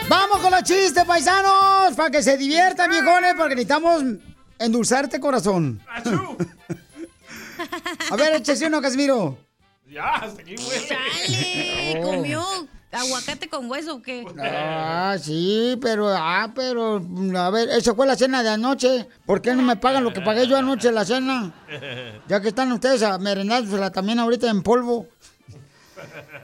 Vamos 0.09 0.38
con 0.38 0.51
los 0.53 0.62
chistes, 0.62 1.05
paisanos, 1.05 1.95
para 1.97 2.11
que 2.11 2.23
se 2.23 2.37
diviertan, 2.37 2.90
viejones, 2.90 3.35
porque 3.37 3.57
necesitamos 3.57 4.05
endulzarte 4.59 5.19
corazón. 5.19 5.81
A 8.11 8.17
ver, 8.17 8.35
échese 8.37 8.67
uno, 8.67 8.81
Casimiro. 8.81 9.37
Ya, 9.87 10.14
hasta 10.14 10.43
aquí 10.43 10.55
huele. 10.57 10.87
Chale, 10.88 12.01
comió 12.05 12.45
aguacate 12.95 13.49
con 13.49 13.71
hueso 13.71 13.97
o 13.97 14.03
qué? 14.03 14.25
Ah, 14.39 15.17
sí, 15.21 15.79
pero, 15.81 16.09
ah, 16.09 16.53
pero, 16.55 17.05
a 17.37 17.51
ver, 17.51 17.69
esa 17.71 17.95
fue 17.95 18.07
la 18.07 18.17
cena 18.17 18.43
de 18.43 18.51
anoche. 18.51 19.09
¿Por 19.27 19.43
qué 19.43 19.55
no 19.55 19.63
me 19.63 19.77
pagan 19.77 20.05
lo 20.05 20.13
que 20.13 20.21
pagué 20.21 20.47
yo 20.47 20.57
anoche 20.57 20.91
la 20.93 21.05
cena? 21.05 21.53
Ya 22.29 22.41
que 22.41 22.49
están 22.49 22.73
ustedes 22.73 23.03
a 23.03 23.19
merendársela 23.19 23.91
también 23.91 24.19
ahorita 24.19 24.49
en 24.49 24.63
polvo. 24.63 25.09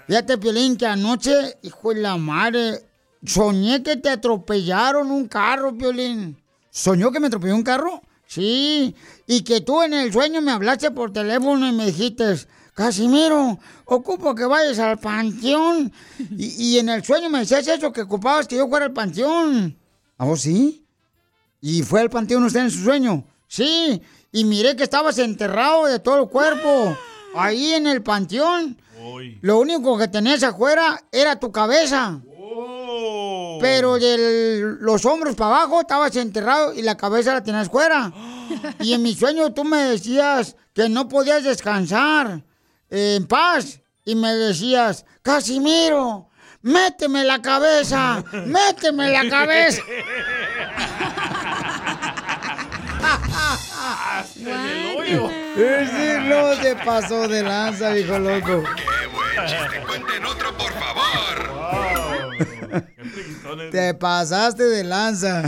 Fíjate, 0.06 0.38
Piolín, 0.38 0.76
que 0.76 0.86
anoche, 0.86 1.58
hijo 1.62 1.94
de 1.94 2.00
la 2.00 2.16
madre, 2.16 2.80
soñé 3.24 3.82
que 3.82 3.96
te 3.96 4.10
atropellaron 4.10 5.10
un 5.10 5.28
carro, 5.28 5.76
Piolín. 5.76 6.40
¿Soñó 6.70 7.10
que 7.10 7.20
me 7.20 7.28
atropelló 7.28 7.54
un 7.54 7.62
carro? 7.62 8.02
Sí, 8.26 8.94
y 9.26 9.42
que 9.42 9.60
tú 9.60 9.82
en 9.82 9.92
el 9.92 10.12
sueño 10.12 10.40
me 10.40 10.52
hablaste 10.52 10.92
por 10.92 11.12
teléfono 11.12 11.66
y 11.66 11.72
me 11.72 11.86
dijiste, 11.86 12.36
Casimiro, 12.74 13.58
ocupo 13.84 14.34
que 14.34 14.44
vayas 14.44 14.78
al 14.78 14.98
panteón. 14.98 15.92
Y, 16.36 16.74
y 16.74 16.78
en 16.78 16.88
el 16.88 17.04
sueño 17.04 17.28
me 17.28 17.40
decías 17.40 17.66
eso, 17.66 17.92
que 17.92 18.02
ocupabas 18.02 18.46
que 18.46 18.56
yo 18.56 18.68
fuera 18.68 18.86
al 18.86 18.92
panteón. 18.92 19.76
¿A 20.18 20.24
vos 20.24 20.42
sí? 20.42 20.86
¿Y 21.60 21.82
fue 21.82 22.00
al 22.00 22.10
panteón 22.10 22.44
usted 22.44 22.60
en 22.60 22.70
su 22.70 22.82
sueño? 22.84 23.24
Sí, 23.46 24.00
y 24.32 24.44
miré 24.44 24.76
que 24.76 24.84
estabas 24.84 25.18
enterrado 25.18 25.86
de 25.86 25.98
todo 25.98 26.22
el 26.22 26.28
cuerpo. 26.28 26.96
Ahí 27.34 27.72
en 27.74 27.86
el 27.86 28.02
panteón. 28.02 28.80
Lo 29.40 29.58
único 29.58 29.96
que 29.96 30.08
tenías 30.08 30.42
afuera 30.42 31.02
era 31.10 31.38
tu 31.38 31.50
cabeza. 31.50 32.20
Pero 33.60 33.98
de 33.98 34.76
los 34.80 35.04
hombros 35.04 35.34
para 35.36 35.56
abajo 35.56 35.80
estabas 35.80 36.14
enterrado 36.16 36.74
y 36.74 36.82
la 36.82 36.96
cabeza 36.96 37.32
la 37.34 37.42
tenías 37.42 37.68
fuera. 37.68 38.12
Y 38.80 38.94
en 38.94 39.02
mi 39.02 39.14
sueño 39.14 39.52
tú 39.54 39.62
me 39.62 39.78
decías 39.84 40.56
que 40.74 40.88
no 40.88 41.08
podías 41.08 41.44
descansar 41.44 42.42
en 42.90 43.26
paz. 43.26 43.80
Y 44.04 44.14
me 44.14 44.34
decías, 44.34 45.04
Casimiro, 45.22 46.28
méteme 46.62 47.24
la 47.24 47.40
cabeza, 47.40 48.24
méteme 48.46 49.10
la 49.10 49.28
cabeza. 49.28 49.82
Ese 55.56 56.20
no 56.20 56.54
se 56.56 56.76
pasó 56.76 57.26
de 57.28 57.42
lanza, 57.42 57.90
dijo 57.90 58.18
loco. 58.18 58.62
Buen 58.62 59.46
chiste, 59.46 59.80
cuenten 59.86 60.24
otro, 60.24 60.56
por 60.56 60.72
favor. 60.72 62.00
Te 63.70 63.94
pasaste 63.94 64.62
de 64.64 64.84
lanza. 64.84 65.42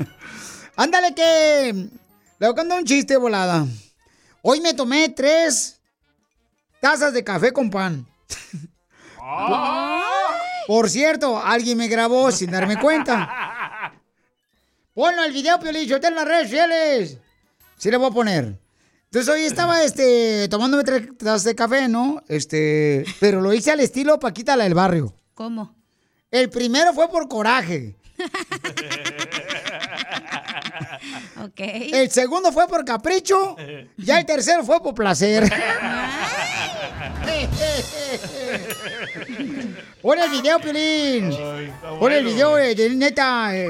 Ándale 0.76 1.14
que 1.14 1.72
le 1.72 2.46
voy 2.46 2.48
a 2.48 2.54
contar 2.54 2.78
un 2.78 2.84
chiste 2.84 3.16
volada. 3.16 3.66
Hoy 4.42 4.60
me 4.60 4.74
tomé 4.74 5.08
tres 5.08 5.77
tazas 6.80 7.12
de 7.12 7.24
café 7.24 7.52
con 7.52 7.70
pan. 7.70 8.06
Por 10.66 10.90
cierto, 10.90 11.38
alguien 11.42 11.78
me 11.78 11.88
grabó 11.88 12.30
sin 12.30 12.50
darme 12.50 12.78
cuenta. 12.78 13.92
Ponlo 14.94 15.24
el 15.24 15.32
video, 15.32 15.58
Piolín, 15.60 15.90
en 15.90 16.14
las 16.14 16.24
redes 16.24 16.48
sociales. 16.48 17.18
Sí 17.76 17.90
le 17.90 17.96
voy 17.96 18.08
a 18.08 18.14
poner. 18.14 18.58
Entonces 19.04 19.32
hoy 19.32 19.42
estaba 19.42 19.82
este, 19.82 20.48
tomándome 20.48 20.84
tres 20.84 21.16
tazas 21.16 21.44
de 21.44 21.54
café, 21.54 21.88
¿no? 21.88 22.22
Este, 22.28 23.04
pero 23.20 23.40
lo 23.40 23.54
hice 23.54 23.70
al 23.70 23.80
estilo 23.80 24.18
Paquita 24.18 24.56
la 24.56 24.64
del 24.64 24.74
barrio. 24.74 25.14
¿Cómo? 25.34 25.74
El 26.30 26.50
primero 26.50 26.92
fue 26.92 27.08
por 27.08 27.28
coraje. 27.28 27.96
Ok. 31.44 31.60
El 31.60 32.10
segundo 32.10 32.50
fue 32.52 32.66
por 32.68 32.84
capricho. 32.84 33.56
Ya 33.96 34.18
el 34.18 34.26
tercero 34.26 34.64
fue 34.64 34.80
por 34.82 34.94
placer. 34.94 35.44
Pon 40.02 40.18
el 40.18 40.30
video, 40.30 40.58
Piolín. 40.60 41.30
Pon 41.98 42.12
el 42.12 42.24
video, 42.24 42.58
eh, 42.58 42.74
de 42.74 42.90
neta. 42.90 43.56
eh. 43.56 43.68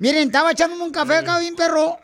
Miren, 0.00 0.26
estaba 0.28 0.52
echándome 0.52 0.82
un 0.84 0.90
café 0.92 1.16
acá 1.16 1.38
bien 1.38 1.54
perro. 1.56 1.98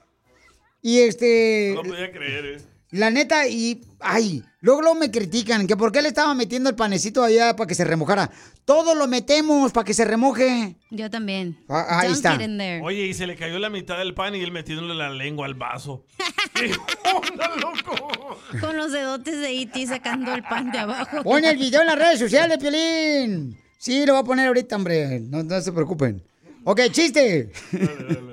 Y 0.81 1.01
este. 1.01 1.72
No 1.75 1.83
podía 1.83 2.11
creer, 2.12 2.44
eh. 2.44 2.61
La 2.93 3.11
neta, 3.11 3.49
y. 3.49 3.81
Ay, 4.01 4.45
luego, 4.61 4.83
luego 4.83 4.97
me 4.99 5.11
critican 5.11 5.67
que 5.67 5.77
por 5.79 5.93
qué 5.93 6.03
le 6.03 6.09
estaba 6.09 6.35
metiendo 6.35 6.69
el 6.69 6.77
panecito 6.77 7.25
allá 7.25 7.57
para 7.57 7.67
que 7.67 7.75
se 7.75 7.85
remojara. 7.85 8.31
Todo 8.67 8.95
lo 8.95 9.09
metemos 9.09 9.73
para 9.73 9.85
que 9.85 9.95
se 9.95 10.05
remoje. 10.05 10.77
Yo 10.91 11.09
también. 11.09 11.57
Ah, 11.71 12.01
ahí 12.01 12.13
está. 12.13 12.39
Oye, 12.83 13.07
y 13.07 13.15
se 13.15 13.27
le 13.27 13.35
cayó 13.35 13.59
la 13.59 13.71
mitad 13.71 13.97
del 13.97 14.13
pan 14.13 14.35
y 14.35 14.41
él 14.43 14.53
metiéndole 14.53 14.95
la 14.95 15.09
lengua 15.09 15.47
al 15.47 15.55
vaso. 15.55 16.05
¿Qué 16.55 16.71
onda, 17.05 17.51
loco? 17.61 18.39
Con 18.61 18.77
los 18.77 18.93
dedotes 18.93 19.41
de 19.41 19.63
E.T. 19.63 19.87
sacando 19.87 20.35
el 20.35 20.43
pan 20.43 20.71
de 20.71 20.79
abajo. 20.81 21.23
Pon 21.23 21.43
el 21.45 21.57
video 21.57 21.81
en 21.81 21.87
las 21.87 21.99
redes 21.99 22.19
sociales, 22.19 22.59
Piolín. 22.61 23.57
Sí, 23.79 24.05
lo 24.05 24.13
voy 24.13 24.21
a 24.21 24.25
poner 24.25 24.49
ahorita, 24.49 24.77
hombre. 24.77 25.19
No, 25.19 25.43
no 25.43 25.61
se 25.63 25.73
preocupen. 25.73 26.23
Ok, 26.65 26.83
chiste. 26.93 27.51
Dale 27.73 28.32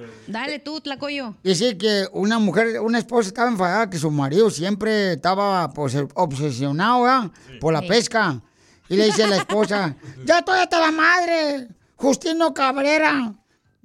tú, 0.63 0.81
Tlacoyo. 0.81 1.35
Dice 1.43 1.77
que 1.77 2.07
una 2.13 2.39
mujer, 2.39 2.79
una 2.81 2.99
esposa 2.99 3.29
estaba 3.29 3.49
enfadada 3.49 3.89
que 3.89 3.97
su 3.97 4.11
marido 4.11 4.49
siempre 4.49 5.13
estaba 5.13 5.69
pues, 5.73 5.95
obsesionado 6.15 7.31
por 7.59 7.73
la 7.73 7.81
Sí. 7.81 7.87
pesca. 7.87 8.41
Y 8.87 8.95
le 8.95 9.05
dice 9.05 9.23
a 9.23 9.27
la 9.27 9.37
esposa, 9.37 9.95
ya 10.25 10.39
estoy 10.39 10.59
hasta 10.59 10.79
la 10.79 10.91
madre, 10.91 11.67
Justino 11.95 12.53
Cabrera, 12.53 13.33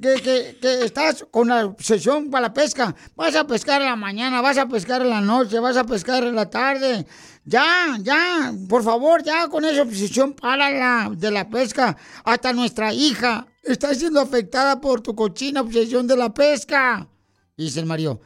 que, 0.00 0.14
que, 0.14 0.58
que 0.60 0.84
estás 0.84 1.26
con 1.30 1.48
la 1.48 1.66
obsesión 1.66 2.30
para 2.30 2.48
la 2.48 2.54
pesca. 2.54 2.94
Vas 3.14 3.34
a 3.36 3.46
pescar 3.46 3.82
en 3.82 3.88
la 3.88 3.96
mañana, 3.96 4.40
vas 4.40 4.56
a 4.58 4.66
pescar 4.66 5.02
en 5.02 5.10
la 5.10 5.20
noche, 5.20 5.58
vas 5.60 5.76
a 5.76 5.84
pescar 5.84 6.24
en 6.24 6.34
la 6.34 6.48
tarde. 6.48 7.06
Ya, 7.44 7.98
ya, 8.00 8.52
por 8.68 8.82
favor, 8.82 9.22
ya 9.22 9.48
con 9.48 9.64
esa 9.66 9.82
obsesión 9.82 10.32
para 10.32 10.70
la 10.70 11.10
de 11.14 11.30
la 11.30 11.48
pesca. 11.48 11.94
Hasta 12.24 12.54
nuestra 12.54 12.92
hija 12.94 13.46
está 13.64 13.94
siendo 13.94 14.20
afectada 14.20 14.80
por 14.80 15.00
tu 15.00 15.14
cochina 15.14 15.60
obsesión 15.60 16.06
de 16.06 16.16
la 16.16 16.32
pesca. 16.32 17.08
Y 17.56 17.64
dice 17.64 17.80
el 17.80 17.86
Mario, 17.86 18.20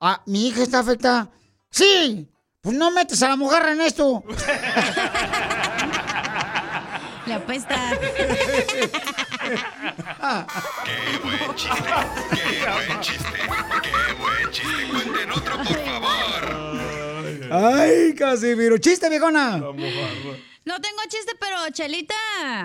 ah, 0.00 0.22
¿mi 0.26 0.48
hija 0.48 0.62
está 0.62 0.80
afectada? 0.80 1.30
Sí, 1.70 2.28
pues 2.60 2.76
no 2.76 2.90
metes 2.90 3.22
a 3.22 3.28
la 3.28 3.36
mujer 3.36 3.62
en 3.68 3.80
esto. 3.80 4.22
Le 7.26 7.34
apesta. 7.34 7.76
¡Qué 7.90 8.08
buen 11.22 11.54
chiste! 11.54 11.90
¡Qué 12.32 12.66
buen 12.70 13.00
chiste! 13.00 13.28
¡Qué 13.82 14.14
buen 14.14 14.50
chiste! 14.50 14.88
¡Cuenten 14.90 15.30
otro, 15.30 15.56
por 15.58 15.84
favor! 15.84 16.42
Ay, 17.50 18.14
Casimiro. 18.14 18.78
Chiste, 18.78 19.08
viejona. 19.08 19.62
No 20.64 20.80
tengo 20.80 20.98
chiste, 21.08 21.32
pero 21.40 21.56
Chelita. 21.72 22.14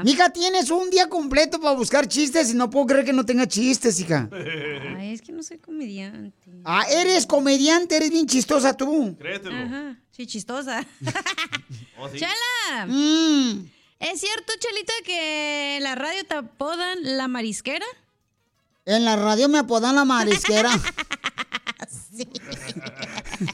Mija, 0.04 0.30
tienes 0.30 0.70
un 0.70 0.90
día 0.92 1.10
completo 1.10 1.60
para 1.60 1.76
buscar 1.76 2.08
chistes 2.08 2.52
y 2.52 2.54
no 2.54 2.70
puedo 2.70 2.86
creer 2.86 3.06
que 3.06 3.14
no 3.14 3.26
tenga 3.26 3.48
chistes, 3.48 4.00
hija. 4.00 4.30
Ay, 4.98 5.14
es 5.14 5.22
que 5.22 5.32
no 5.32 5.42
soy 5.42 5.58
comediante. 5.58 6.52
Ah, 6.64 6.86
eres 6.90 7.26
comediante, 7.26 7.98
eres 7.98 8.12
bien 8.12 8.28
chistosa 8.28 8.78
tú. 8.78 9.16
Créetelo. 9.18 9.56
Ajá. 9.56 10.00
Sí, 10.12 10.28
chistosa. 10.28 10.86
¿Oh, 11.98 12.08
sí? 12.10 12.20
¡Chela! 12.20 12.86
Mm. 12.88 13.68
¿Es 14.00 14.20
cierto, 14.20 14.54
Chelita, 14.60 14.94
que 15.04 15.78
en 15.78 15.84
la 15.84 15.96
radio 15.96 16.24
te 16.24 16.36
apodan 16.36 17.00
la 17.02 17.28
marisquera? 17.28 17.86
En 18.86 19.06
la 19.06 19.16
radio 19.16 19.50
me 19.50 19.58
apodan 19.58 19.96
la 19.96 20.06
marisquera. 20.06 20.70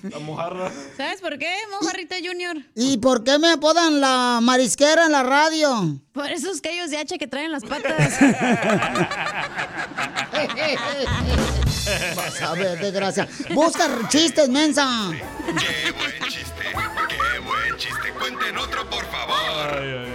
La 0.10 0.19
mojarra. 0.19 0.71
¿Sabes 0.97 1.21
por 1.21 1.38
qué, 1.38 1.54
Mojarrita 1.71 2.15
Junior? 2.23 2.58
¿Y 2.76 2.97
por 2.97 3.23
qué 3.23 3.38
me 3.39 3.52
apodan 3.52 3.99
la 3.99 4.39
marisquera 4.41 5.06
en 5.06 5.12
la 5.12 5.23
radio? 5.23 5.99
Por 6.13 6.30
esos 6.30 6.62
callos 6.62 6.89
de 6.89 6.97
hacha 6.97 7.17
que 7.17 7.28
traen 7.28 7.52
las 7.52 7.63
patas. 7.63 8.19
Vas 12.15 12.41
a 12.41 12.54
ver, 12.54 12.80
desgracia. 12.80 13.28
Busca 13.54 13.88
chistes, 14.10 14.49
mensa. 14.49 14.88
¡Qué 15.12 15.91
buen 15.91 16.12
chiste! 16.30 16.42
¡Qué 18.03 18.11
buen 18.11 18.33
chiste! 18.33 18.53
¡Cuenten 18.53 18.57
otro, 18.57 18.89
por 18.89 19.05
favor! 19.05 20.13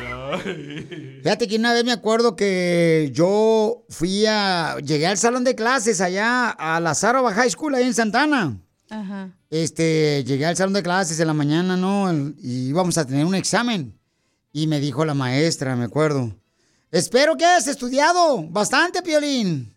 Fíjate 1.22 1.48
que 1.48 1.56
una 1.56 1.72
vez 1.72 1.84
me 1.84 1.92
acuerdo 1.92 2.36
que 2.36 3.10
yo 3.12 3.84
fui 3.88 4.26
a. 4.26 4.76
Llegué 4.84 5.06
al 5.06 5.18
salón 5.18 5.44
de 5.44 5.54
clases 5.54 6.00
allá 6.00 6.50
a 6.50 6.80
la 6.80 6.94
Sarova 6.94 7.32
High 7.32 7.50
School, 7.50 7.74
ahí 7.74 7.84
en 7.84 7.94
Santana. 7.94 8.60
Ajá. 8.90 9.30
Este, 9.50 10.24
llegué 10.24 10.46
al 10.46 10.56
salón 10.56 10.74
de 10.74 10.82
clases 10.82 11.18
en 11.20 11.26
la 11.26 11.34
mañana, 11.34 11.76
¿no? 11.76 12.12
Y 12.38 12.68
íbamos 12.68 12.98
a 12.98 13.06
tener 13.06 13.24
un 13.24 13.34
examen. 13.34 13.98
Y 14.52 14.66
me 14.66 14.80
dijo 14.80 15.04
la 15.04 15.14
maestra, 15.14 15.76
me 15.76 15.84
acuerdo. 15.84 16.34
Espero 16.90 17.36
que 17.36 17.44
hayas 17.44 17.68
estudiado 17.68 18.42
bastante, 18.48 19.02
Piolín. 19.02 19.74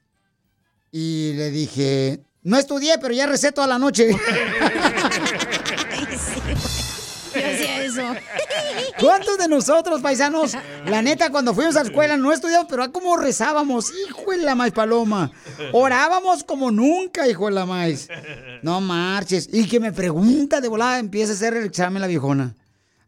Y 0.91 1.34
le 1.34 1.52
dije, 1.52 2.24
no 2.43 2.58
estudié, 2.58 2.97
pero 3.00 3.13
ya 3.13 3.26
recé 3.26 3.52
toda 3.52 3.67
la 3.67 3.80
noche. 3.80 4.10
¿Cuántos 9.00 9.38
de 9.38 9.47
nosotros, 9.47 10.02
paisanos, 10.02 10.56
la 10.86 11.02
neta, 11.02 11.30
cuando 11.30 11.54
fuimos 11.54 11.76
a 11.76 11.84
la 11.84 11.89
escuela 11.89 12.17
no 12.17 12.32
estudiamos, 12.32 12.67
pero 12.69 12.84
ah, 12.84 12.91
cómo 12.91 13.17
rezábamos, 13.17 13.91
hijo 14.08 14.32
de 14.32 14.38
la 14.38 14.56
maíz 14.56 14.74
paloma? 14.74 15.32
Orábamos 15.74 16.43
como 16.43 16.71
nunca, 16.71 17.28
hijo 17.28 17.45
de 17.45 17.52
la 17.52 17.65
maíz. 17.65 18.08
No 18.62 18.82
marches. 18.82 19.50
Y 19.52 19.67
que 19.67 19.80
me 19.80 19.91
pregunta 19.91 20.62
de 20.62 20.67
volada, 20.67 21.00
empieza 21.00 21.32
a 21.32 21.36
hacer 21.36 21.56
el 21.56 21.65
examen 21.65 22.02
la 22.02 22.08
viejona. 22.08 22.56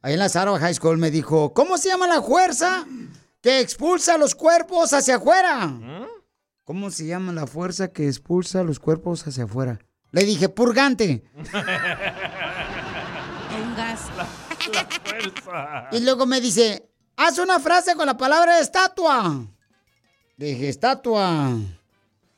Ahí 0.02 0.14
en 0.14 0.20
la 0.20 0.30
Sarah 0.30 0.60
High 0.60 0.74
School 0.74 0.98
me 0.98 1.12
dijo, 1.12 1.54
¿cómo 1.54 1.78
se 1.78 1.90
llama 1.90 2.08
la 2.08 2.22
fuerza 2.22 2.86
que 3.42 3.60
expulsa 3.62 4.18
los 4.18 4.36
cuerpos 4.36 4.92
hacia 4.92 5.16
afuera? 5.16 5.74
¿Cómo 6.66 6.92
se 6.92 7.06
llama 7.06 7.32
la 7.32 7.48
fuerza 7.48 7.88
que 7.90 8.08
expulsa 8.08 8.64
los 8.64 8.80
cuerpos 8.80 9.26
hacia 9.28 9.46
afuera? 9.46 9.80
Le 10.12 10.26
dije, 10.26 10.48
purgante. 10.50 11.24
Un 11.36 11.46
gas. 13.76 14.02
La 14.72 14.86
fuerza. 14.86 15.88
Y 15.92 16.00
luego 16.00 16.26
me 16.26 16.40
dice, 16.40 16.90
haz 17.16 17.38
una 17.38 17.60
frase 17.60 17.96
con 17.96 18.06
la 18.06 18.18
palabra 18.18 18.60
estatua. 18.60 19.46
Dije, 20.38 20.70
estatua. 20.70 21.58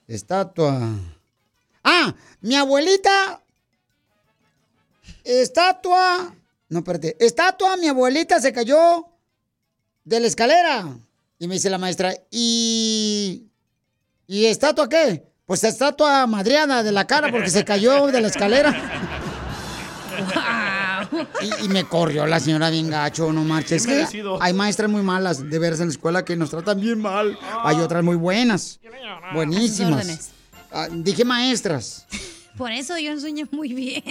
Estatua. 0.07 0.79
Ah, 1.83 2.13
mi 2.41 2.55
abuelita. 2.55 3.41
Estatua. 5.23 6.33
No, 6.69 6.79
espérate. 6.79 7.15
Estatua, 7.19 7.77
mi 7.77 7.87
abuelita 7.87 8.39
se 8.39 8.51
cayó 8.51 9.07
de 10.03 10.19
la 10.19 10.27
escalera. 10.27 10.97
Y 11.37 11.47
me 11.47 11.55
dice 11.55 11.69
la 11.69 11.77
maestra, 11.77 12.13
¿y. 12.31 13.49
¿Y 14.27 14.45
estatua 14.45 14.89
qué? 14.89 15.23
Pues 15.45 15.63
estatua 15.63 16.25
madreada 16.25 16.81
de 16.81 16.91
la 16.91 17.05
cara 17.05 17.31
porque 17.31 17.49
se 17.49 17.63
cayó 17.63 18.07
de 18.07 18.21
la 18.21 18.27
escalera. 18.27 18.73
Y, 21.41 21.65
y 21.65 21.69
me 21.69 21.83
corrió 21.85 22.25
la 22.25 22.39
señora 22.39 22.69
bien 22.69 22.89
gacho, 22.89 23.31
no 23.31 23.43
marches. 23.43 23.85
Es 23.85 24.11
que 24.11 24.23
hay 24.39 24.53
maestras 24.53 24.89
muy 24.89 25.01
malas 25.01 25.49
de 25.49 25.59
veras 25.59 25.79
en 25.79 25.87
la 25.87 25.91
escuela 25.91 26.25
que 26.25 26.35
nos 26.35 26.49
tratan 26.49 26.79
bien 26.79 26.99
mal. 26.99 27.37
Hay 27.63 27.77
otras 27.77 28.03
muy 28.03 28.15
buenas. 28.15 28.79
Buenísimas. 29.33 30.31
Ah, 30.71 30.87
dije 30.91 31.23
maestras. 31.25 32.05
Por 32.57 32.71
eso 32.71 32.97
yo 32.97 33.11
enseño 33.11 33.47
muy 33.51 33.73
bien. 33.73 34.03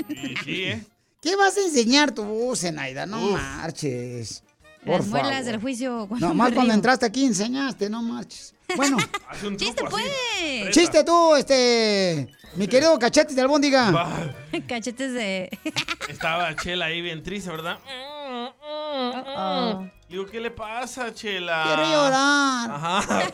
Sí, 0.44 0.64
¿eh? 0.64 0.85
¿Qué 1.20 1.37
vas 1.37 1.57
a 1.57 1.62
enseñar 1.62 2.12
tú, 2.12 2.53
Zenaida? 2.55 3.07
No 3.07 3.18
marches. 3.31 4.42
Por 4.85 4.97
Las 4.99 5.07
muelas 5.07 5.31
favor. 5.31 5.44
del 5.44 5.61
juicio. 5.61 6.07
cuando 6.09 6.29
No, 6.29 6.35
más 6.35 6.53
cuando 6.53 6.75
entraste 6.75 7.07
aquí 7.07 7.25
enseñaste, 7.25 7.88
no 7.88 8.03
marches. 8.03 8.55
Bueno, 8.77 8.97
¡Chiste, 9.57 9.85
pues! 9.88 10.70
chiste 10.70 11.05
tú, 11.05 11.35
este, 11.37 12.29
mi 12.57 12.66
querido 12.68 12.99
cachete 12.99 13.35
de 13.35 13.40
albóndiga. 13.40 13.90
Va. 13.90 14.35
Cachetes 14.68 15.12
de... 15.12 15.59
Estaba 16.09 16.55
Chela 16.57 16.87
ahí 16.87 17.01
bien 17.03 17.23
triste, 17.23 17.51
¿verdad? 17.51 17.79
Oh. 17.87 19.87
Digo, 20.09 20.27
¿qué 20.27 20.40
le 20.40 20.51
pasa, 20.51 21.12
Chela? 21.12 21.64
Quiero 21.66 21.85
llorar. 21.90 22.70
Ajá. 22.70 23.31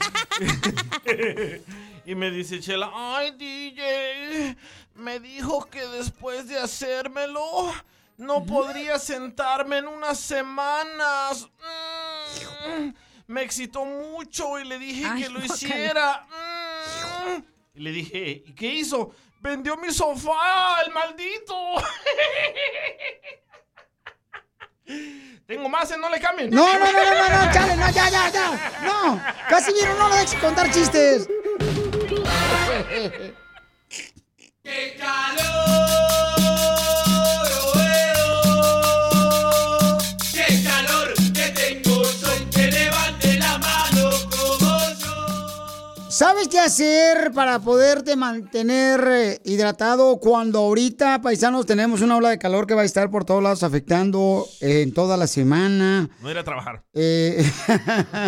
y 2.07 2.15
me 2.15 2.31
dice 2.31 2.61
Chela, 2.61 2.91
ay, 2.95 3.33
DJ, 3.33 4.57
me 4.95 5.21
dijo 5.21 5.67
que 5.67 5.87
después 5.87 6.49
de 6.49 6.59
hacérmelo 6.59 7.73
no 8.20 8.44
podría 8.44 8.98
sentarme 8.98 9.78
en 9.78 9.88
unas 9.88 10.20
semanas. 10.20 11.48
Mm, 12.66 12.90
me 13.26 13.42
excitó 13.42 13.85
mucho 13.85 14.59
y 14.59 14.64
le 14.64 14.78
dije 14.78 15.06
Ay, 15.11 15.22
que 15.22 15.28
lo 15.30 15.42
hiciera. 15.42 16.26
Mm. 16.28 17.42
Y 17.74 17.80
le 17.80 17.92
dije, 17.92 18.42
¿y 18.44 18.54
qué 18.54 18.66
hizo? 18.66 19.14
Vendió 19.40 19.76
mi 19.78 19.90
sofá, 19.90 20.83
el 20.85 20.92
maldito. 20.92 21.56
Tengo 25.46 25.68
más, 25.70 25.90
¿eh? 25.90 25.96
no 25.98 26.11
le 26.11 26.20
cambien. 26.20 26.50
No, 26.50 26.66
no, 26.66 26.78
no, 26.78 26.92
no, 26.92 27.28
no, 27.28 27.46
no, 27.46 27.52
chale, 27.52 27.74
no, 27.74 27.90
ya, 27.90 28.11
ya, 28.11 28.28
ya. 28.28 28.80
No, 28.83 29.22
casi 29.48 29.72
vieron, 29.72 29.98
no 29.98 30.09
lo 30.11 30.16
dejes 30.16 30.35
contar 30.35 30.70
chistes. 30.70 31.26
¡Qué 34.62 34.96
calor! 34.98 36.30
¿Sabes 46.20 46.48
qué 46.48 46.59
hacer 46.59 47.33
para 47.33 47.61
poderte 47.61 48.14
mantener 48.14 49.00
eh, 49.09 49.40
hidratado 49.42 50.18
cuando 50.18 50.59
ahorita, 50.59 51.22
paisanos, 51.22 51.64
tenemos 51.64 52.02
una 52.02 52.18
ola 52.18 52.28
de 52.28 52.38
calor 52.38 52.66
que 52.66 52.74
va 52.74 52.83
a 52.83 52.85
estar 52.85 53.11
por 53.11 53.24
todos 53.24 53.42
lados 53.42 53.62
afectando 53.62 54.46
eh, 54.61 54.83
en 54.83 54.92
toda 54.92 55.16
la 55.16 55.26
semana? 55.26 56.11
No 56.20 56.30
ir 56.30 56.37
a 56.37 56.44
trabajar. 56.44 56.85
Eh, 56.92 57.42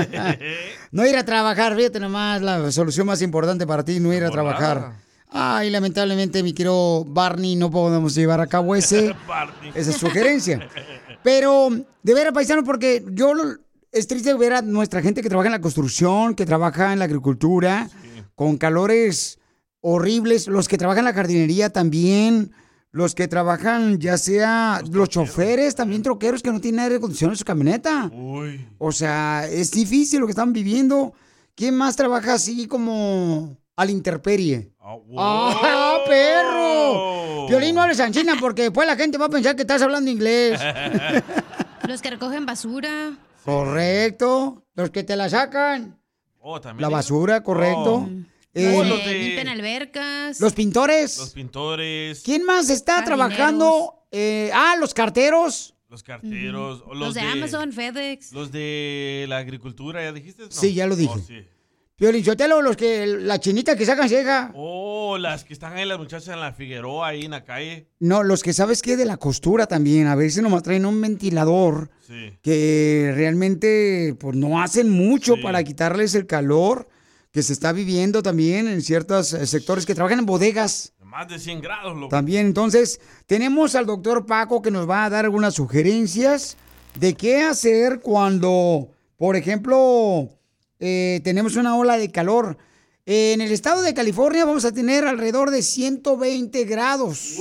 no 0.90 1.05
ir 1.05 1.18
a 1.18 1.24
trabajar, 1.26 1.76
fíjate 1.76 2.00
nomás, 2.00 2.40
la 2.40 2.72
solución 2.72 3.07
más 3.07 3.20
importante 3.20 3.66
para 3.66 3.85
ti, 3.85 4.00
no 4.00 4.11
ir 4.14 4.24
a 4.24 4.31
trabajar. 4.31 4.94
Ay, 5.28 5.68
lamentablemente, 5.68 6.42
mi 6.42 6.55
querido 6.55 7.05
Barney, 7.05 7.57
no 7.57 7.70
podemos 7.70 8.14
llevar 8.14 8.40
a 8.40 8.46
cabo 8.46 8.74
ese, 8.74 9.14
esa 9.74 9.92
sugerencia. 9.92 10.66
Pero, 11.22 11.68
de 12.02 12.14
veras, 12.14 12.33
paisano, 12.33 12.64
porque 12.64 13.05
yo 13.11 13.35
lo- 13.35 13.59
es 13.92 14.07
triste 14.07 14.33
ver 14.35 14.55
a 14.55 14.62
nuestra 14.62 15.02
gente 15.02 15.22
que 15.22 15.28
trabaja 15.28 15.48
en 15.48 15.52
la 15.52 15.61
construcción, 15.61 16.35
que 16.35 16.46
trabaja 16.46 16.92
en 16.92 16.98
la 16.98 17.05
agricultura, 17.05 17.88
con 18.35 18.57
calores 18.57 19.38
horribles, 19.81 20.48
los 20.48 20.66
que 20.66 20.78
trabajan 20.78 21.00
en 21.00 21.05
la 21.07 21.14
jardinería 21.14 21.70
también, 21.70 22.52
los 22.90 23.14
que 23.14 23.28
trabajan, 23.28 23.98
ya 23.98 24.16
sea 24.16 24.83
los 24.90 25.11
choferes, 25.11 25.74
también 25.74 26.02
troqueros 26.02 26.42
que 26.42 26.50
no 26.50 26.61
tienen 26.61 26.81
aire 26.81 26.96
acondicionado 26.96 27.35
en 27.35 27.38
su 27.38 27.44
camioneta. 27.44 28.11
Uy. 28.12 28.66
O 28.78 28.92
sea, 28.92 29.46
es 29.46 29.70
difícil 29.70 30.20
lo 30.20 30.26
que 30.26 30.33
están 30.33 30.52
viviendo. 30.52 31.12
¿Quién 31.55 31.74
más 31.74 31.94
trabaja 31.96 32.35
así 32.35 32.66
como 32.66 33.59
a 33.76 33.85
la 33.85 33.90
intemperie? 33.90 34.72
¡Ah, 35.18 35.98
perro! 36.09 37.46
Violín, 37.48 37.74
no 37.74 37.83
hables 37.83 38.00
anchina 38.00 38.35
porque 38.40 38.62
después 38.62 38.87
la 38.87 38.96
gente 38.96 39.18
va 39.18 39.26
a 39.26 39.31
pensar 39.31 39.55
que 39.55 39.62
estás 39.62 39.83
hablando 39.83 40.11
inglés. 40.11 40.59
Los 41.88 42.00
que 42.00 42.11
recogen 42.11 42.46
basura. 42.46 43.12
Correcto. 43.44 44.64
Los 44.74 44.90
que 44.90 45.02
te 45.05 45.16
la 45.16 45.28
sacan. 45.28 45.98
Oh, 46.40 46.61
también. 46.61 46.83
La 46.83 46.88
basura, 46.88 47.42
correcto. 47.42 47.94
Oh. 47.94 48.09
Eh, 48.55 48.74
Oh, 48.76 48.85
Los 48.85 49.05
de- 49.05 49.14
limpian 49.14 49.48
albercas. 49.48 50.38
los 50.40 50.52
pintores. 50.52 51.16
Los 51.18 51.31
pintores, 51.31 52.22
¿Quién 52.22 52.44
más 52.44 52.68
está 52.68 53.02
trabajando? 53.05 54.05
Eh, 54.11 54.50
ah, 54.52 54.76
los 54.78 54.92
carteros. 54.92 55.74
los 55.88 56.02
carteros, 56.02 56.83
o 56.87 56.94
Los, 56.94 56.98
los, 56.98 57.14
de, 57.14 57.20
Amazon, 57.20 57.72
FedEx. 57.72 58.33
Los 58.33 58.50
de 58.52 59.26
la 59.28 59.37
agricultura, 59.38 60.02
¿ya 60.02 60.12
dijiste? 60.12 60.42
No. 60.44 60.50
Sí, 60.50 60.72
ya 60.74 60.87
lo 60.87 60.96
dije. 60.96 61.12
Oh, 61.14 61.18
sí. 61.18 61.46
Piolín 62.03 62.25
Sotelo, 62.25 62.61
los 62.62 62.77
que, 62.77 63.07
la 63.07 63.38
chinita 63.38 63.77
que 63.77 63.87
sacan 63.87 64.09
ceja. 64.09 64.51
Oh, 64.57 65.17
las 65.19 65.45
que 65.45 65.53
están 65.53 65.75
ahí, 65.75 65.87
las 65.87 66.01
muchachas 66.01 66.35
en 66.35 66.41
la 66.41 66.53
Figueroa, 66.53 67.07
ahí 67.07 67.27
en 67.27 67.31
la 67.31 67.45
calle. 67.45 67.87
No, 68.01 68.25
los 68.25 68.43
que 68.43 68.53
sabes 68.53 68.83
que 68.83 68.97
de 68.97 69.05
la 69.05 69.19
costura 69.19 69.69
también. 69.69 70.09
A 70.09 70.17
veces 70.17 70.43
nomás 70.43 70.65
traen 70.65 70.85
un 70.85 71.01
ventilador 71.01 71.91
Sí. 72.05 72.37
que 72.43 73.12
realmente 73.15 74.17
pues, 74.19 74.35
no 74.35 74.61
hacen 74.61 74.91
mucho 74.91 75.37
para 75.41 75.62
quitarles 75.62 76.17
el 76.17 76.27
calor 76.27 76.88
que 77.31 77.45
se 77.45 77.53
está 77.53 77.71
viviendo 77.71 78.21
también 78.21 78.67
en 78.67 78.83
ciertos 78.83 79.33
eh, 79.33 79.47
sectores 79.47 79.87
que 79.87 79.95
trabajan 79.95 80.19
en 80.19 80.27
bodegas. 80.27 80.95
Más 81.05 81.29
de 81.29 81.38
100 81.38 81.61
grados, 81.61 81.95
loco. 81.95 82.09
También, 82.09 82.47
entonces, 82.47 83.01
tenemos 83.29 83.77
al 83.77 83.87
doctor 83.87 84.27
Paco 84.27 84.61
que 84.61 84.73
nos 84.73 84.91
va 84.91 85.05
a 85.05 85.11
dar 85.11 85.25
algunas 85.25 85.55
sugerencias 85.55 86.57
de 86.99 87.15
qué 87.15 87.43
hacer 87.43 88.01
cuando, 88.01 88.88
por 89.17 89.37
ejemplo, 89.37 90.31
eh, 90.83 91.21
tenemos 91.25 91.57
una 91.57 91.77
ola 91.77 91.97
de 91.97 92.11
calor. 92.11 92.59
En 93.07 93.40
el 93.40 93.51
estado 93.51 93.83
de 93.83 93.95
California 93.95 94.45
vamos 94.45 94.64
a 94.64 94.73
tener 94.73 95.05
alrededor 95.07 95.51
de 95.51 95.62
120 95.62 96.64
grados. 96.64 97.37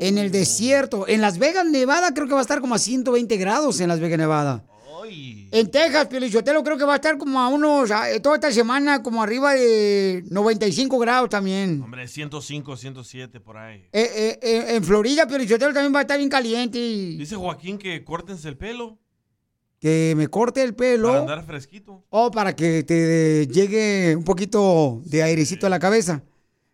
En 0.00 0.18
el 0.18 0.30
desierto. 0.30 1.06
En 1.08 1.20
Las 1.20 1.38
Vegas, 1.38 1.66
Nevada, 1.66 2.12
creo 2.12 2.26
que 2.26 2.32
va 2.34 2.40
a 2.40 2.42
estar 2.42 2.60
como 2.60 2.74
a 2.74 2.78
120 2.78 3.36
grados 3.36 3.80
en 3.80 3.88
Las 3.88 4.00
Vegas, 4.00 4.18
Nevada. 4.18 4.64
En 5.52 5.70
Texas, 5.70 6.08
Pielichotelo, 6.08 6.64
creo 6.64 6.76
que 6.76 6.84
va 6.84 6.94
a 6.94 6.96
estar 6.96 7.16
como 7.16 7.38
a 7.38 7.46
unos, 7.48 7.92
a- 7.92 8.20
toda 8.20 8.34
esta 8.34 8.50
semana, 8.50 9.02
como 9.04 9.22
arriba 9.22 9.54
de 9.54 10.24
95 10.30 10.98
grados 10.98 11.30
también. 11.30 11.80
Hombre, 11.82 12.08
105, 12.08 12.76
107 12.76 13.38
por 13.40 13.56
ahí. 13.56 13.84
Eh, 13.92 14.10
eh, 14.16 14.38
eh, 14.42 14.64
en 14.74 14.82
Florida, 14.82 15.26
Pielichotelo 15.28 15.72
también 15.72 15.94
va 15.94 16.00
a 16.00 16.02
estar 16.02 16.18
bien 16.18 16.28
caliente. 16.28 16.78
Dice 16.78 17.36
Joaquín 17.36 17.78
que 17.78 18.02
córtense 18.02 18.48
el 18.48 18.56
pelo 18.56 18.98
Que 19.80 20.14
me 20.16 20.28
corte 20.28 20.62
el 20.62 20.74
pelo. 20.74 21.08
para 21.08 21.20
andar 21.20 21.44
fresquito. 21.44 22.04
O 22.10 22.30
para 22.30 22.56
que 22.56 22.82
te 22.82 23.46
llegue 23.46 24.16
un 24.16 24.24
poquito 24.24 25.02
de 25.04 25.22
airecito 25.22 25.66
a 25.66 25.70
la 25.70 25.78
cabeza. 25.78 26.22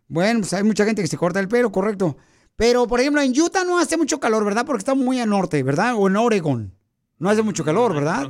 Bueno, 0.08 0.40
pues 0.40 0.52
hay 0.52 0.62
mucha 0.62 0.84
gente 0.84 1.02
que 1.02 1.08
se 1.08 1.16
corta 1.16 1.40
el 1.40 1.48
pelo, 1.48 1.72
correcto. 1.72 2.16
Pero, 2.54 2.86
por 2.86 3.00
ejemplo, 3.00 3.20
en 3.22 3.32
Utah 3.38 3.64
no 3.64 3.78
hace 3.78 3.96
mucho 3.96 4.20
calor, 4.20 4.44
¿verdad? 4.44 4.64
Porque 4.66 4.80
está 4.80 4.94
muy 4.94 5.18
al 5.20 5.28
norte, 5.28 5.62
¿verdad? 5.62 5.94
O 5.96 6.06
en 6.06 6.16
Oregon. 6.16 6.72
No 7.18 7.30
hace 7.30 7.42
mucho 7.42 7.64
calor, 7.64 7.94
¿verdad? 7.94 8.28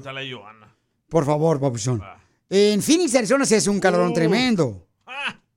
Por 1.08 1.24
favor, 1.24 1.60
papuchón. 1.60 2.02
En 2.48 2.82
Phoenix, 2.82 3.14
Arizona, 3.14 3.44
se 3.44 3.56
hace 3.56 3.68
un 3.70 3.80
calorón 3.80 4.14
tremendo. 4.14 4.86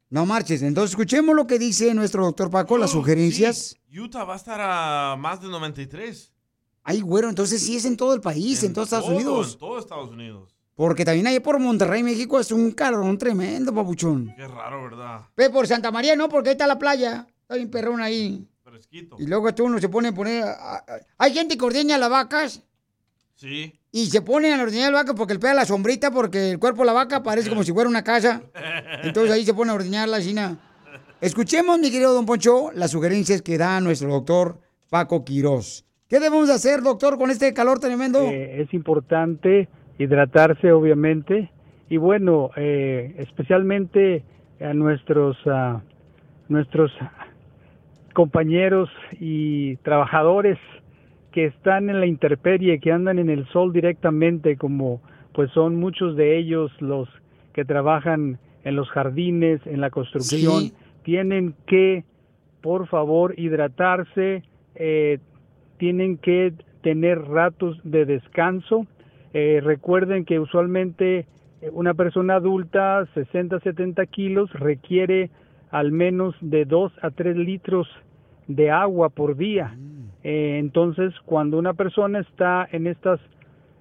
No 0.10 0.26
marches. 0.26 0.62
Entonces, 0.62 0.92
escuchemos 0.92 1.36
lo 1.36 1.48
que 1.48 1.60
dice 1.60 1.94
nuestro 1.94 2.24
doctor 2.26 2.50
Paco, 2.50 2.78
las 2.78 2.92
sugerencias. 2.92 3.78
Utah 3.94 4.24
va 4.24 4.34
a 4.34 4.38
estar 4.38 4.60
a 4.62 5.16
más 5.18 5.42
de 5.42 5.48
93. 5.48 6.34
Ay, 6.88 7.02
güero, 7.02 7.30
entonces 7.30 7.62
sí 7.62 7.76
es 7.76 7.86
en 7.86 7.98
todo 7.98 8.14
el 8.14 8.22
país, 8.22 8.64
en, 8.64 8.72
todos 8.72 8.88
Estados 8.88 9.06
Todo, 9.08 9.16
Unidos. 9.16 9.54
En 9.54 9.60
todo 9.60 9.80
Estados 9.80 10.10
Unidos. 10.12 10.56
Porque 10.76 11.04
también 11.04 11.26
ahí 11.26 11.40
por 11.40 11.58
Monterrey, 11.60 12.04
México, 12.04 12.40
es 12.40 12.52
un 12.52 12.72
calorón 12.72 13.18
tremendo, 13.18 13.74
papuchón. 13.74 14.32
Qué 14.38 14.48
raro, 14.48 14.84
¿verdad? 14.84 15.22
Ve 15.36 15.50
por 15.50 15.66
Santa 15.68 15.92
María, 15.92 16.16
no, 16.16 16.30
porque 16.30 16.50
ahí 16.50 16.54
está 16.54 16.68
la 16.68 16.78
playa. 16.78 17.26
Está 17.42 17.56
bien 17.56 17.72
perrón 17.72 18.02
ahí. 18.02 18.48
Fresquito. 18.64 19.16
Y 19.18 19.26
luego 19.26 19.54
tú 19.56 19.66
uno 19.66 19.80
se 19.80 19.90
pone 19.90 20.10
a 20.10 20.14
poner. 20.14 20.44
Hay 21.18 21.34
gente 21.34 21.58
que 21.58 21.66
ordeña 21.66 21.98
las 21.98 22.10
vacas 22.10 22.62
Sí. 23.36 23.74
y 23.92 24.06
se 24.08 24.22
pone 24.22 24.54
a 24.54 24.62
ordeñar 24.62 24.92
las 24.92 25.02
vacas 25.02 25.16
porque 25.16 25.34
le 25.34 25.40
pega 25.40 25.54
la 25.54 25.66
sombrita 25.66 26.12
porque 26.12 26.52
el 26.52 26.60
cuerpo 26.60 26.82
de 26.84 26.88
la 26.88 26.94
vaca 26.94 27.24
parece 27.24 27.50
como 27.50 27.64
si 27.64 27.72
fuera 27.72 27.90
una 27.90 28.04
casa. 28.04 28.42
Entonces 29.02 29.32
ahí 29.32 29.46
se 29.46 29.54
pone 29.54 29.72
a 29.72 29.76
ordeñar 29.76 30.08
la 30.10 30.22
china. 30.22 30.60
Escuchemos, 31.22 31.80
mi 31.80 31.90
querido 31.90 32.14
don 32.14 32.26
Poncho, 32.26 32.72
las 32.74 32.92
sugerencias 32.92 33.42
que 33.42 33.58
da 33.58 33.80
nuestro 33.80 34.10
doctor 34.10 34.60
Paco 34.90 35.24
Quirós. 35.24 35.85
¿Qué 36.10 36.20
debemos 36.20 36.48
de 36.48 36.54
hacer, 36.54 36.82
doctor, 36.82 37.18
con 37.18 37.32
este 37.32 37.52
calor 37.54 37.80
tremendo? 37.80 38.20
Eh, 38.22 38.62
es 38.62 38.72
importante 38.76 39.68
hidratarse, 39.98 40.72
obviamente, 40.72 41.50
y 41.90 41.98
bueno, 41.98 42.52
eh, 42.56 43.16
especialmente 43.18 44.24
a 44.62 44.74
nuestros 44.74 45.36
ah, 45.48 45.82
nuestros 46.48 46.92
compañeros 48.14 48.90
y 49.20 49.78
trabajadores 49.78 50.60
que 51.32 51.46
están 51.46 51.90
en 51.90 52.00
la 52.00 52.06
intemperie, 52.06 52.80
que 52.80 52.92
andan 52.92 53.18
en 53.18 53.30
el 53.32 53.48
sol 53.48 53.74
directamente, 53.74 54.58
como 54.58 55.02
pues 55.34 55.50
son 55.52 55.76
muchos 55.76 56.16
de 56.16 56.38
ellos 56.38 56.72
los 56.80 57.10
que 57.54 57.66
trabajan 57.66 58.38
en 58.64 58.76
los 58.76 58.90
jardines, 58.90 59.60
en 59.66 59.82
la 59.82 59.90
construcción, 59.90 60.62
Sí. 60.62 60.74
tienen 61.04 61.56
que, 61.68 62.06
por 62.62 62.88
favor, 62.88 63.34
hidratarse, 63.38 64.44
eh, 64.76 65.18
tienen 65.78 66.18
que 66.18 66.54
tener 66.82 67.22
ratos 67.22 67.80
de 67.84 68.06
descanso. 68.06 68.86
Eh, 69.34 69.62
recuerden 69.64 70.26
que 70.26 70.40
usualmente 70.40 71.26
eh, 71.62 71.70
una 71.72 71.94
persona 71.94 72.36
adulta, 72.36 73.06
60, 73.14 73.60
70 73.60 74.06
kilos, 74.08 74.52
requiere 74.54 75.30
al 75.72 75.92
menos 75.92 76.36
de 76.42 76.66
2 76.66 76.94
a 77.02 77.12
3 77.12 77.36
litros 77.36 77.88
de 78.48 78.72
agua 78.72 79.10
por 79.10 79.36
día. 79.36 79.76
Eh, 80.24 80.58
entonces, 80.60 81.14
cuando 81.26 81.58
una 81.58 81.74
persona 81.74 82.20
está 82.20 82.68
en 82.72 82.88
estas 82.88 83.20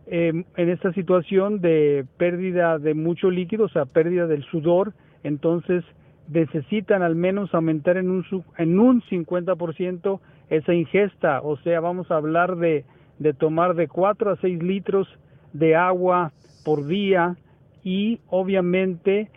eh, 0.06 0.44
en 0.56 0.68
esta 0.68 0.92
situación 0.92 1.62
de 1.62 2.04
pérdida 2.18 2.78
de 2.78 2.92
mucho 2.92 3.30
líquido, 3.30 3.64
o 3.64 3.68
sea, 3.70 3.86
pérdida 3.86 4.26
del 4.26 4.44
sudor, 4.44 4.92
entonces 5.22 5.82
necesitan 6.28 7.02
al 7.02 7.14
menos 7.14 7.54
aumentar 7.54 7.96
en 7.96 8.10
un, 8.10 8.24
en 8.58 8.78
un 8.78 9.00
50% 9.02 10.20
esa 10.50 10.74
ingesta, 10.74 11.40
o 11.42 11.56
sea, 11.58 11.80
vamos 11.80 12.10
a 12.10 12.16
hablar 12.16 12.56
de, 12.56 12.84
de 13.18 13.32
tomar 13.32 13.74
de 13.74 13.88
4 13.88 14.32
a 14.32 14.36
6 14.36 14.62
litros 14.62 15.08
de 15.52 15.76
agua 15.76 16.32
por 16.64 16.86
día 16.86 17.36
y 17.82 18.20
obviamente 18.28 19.30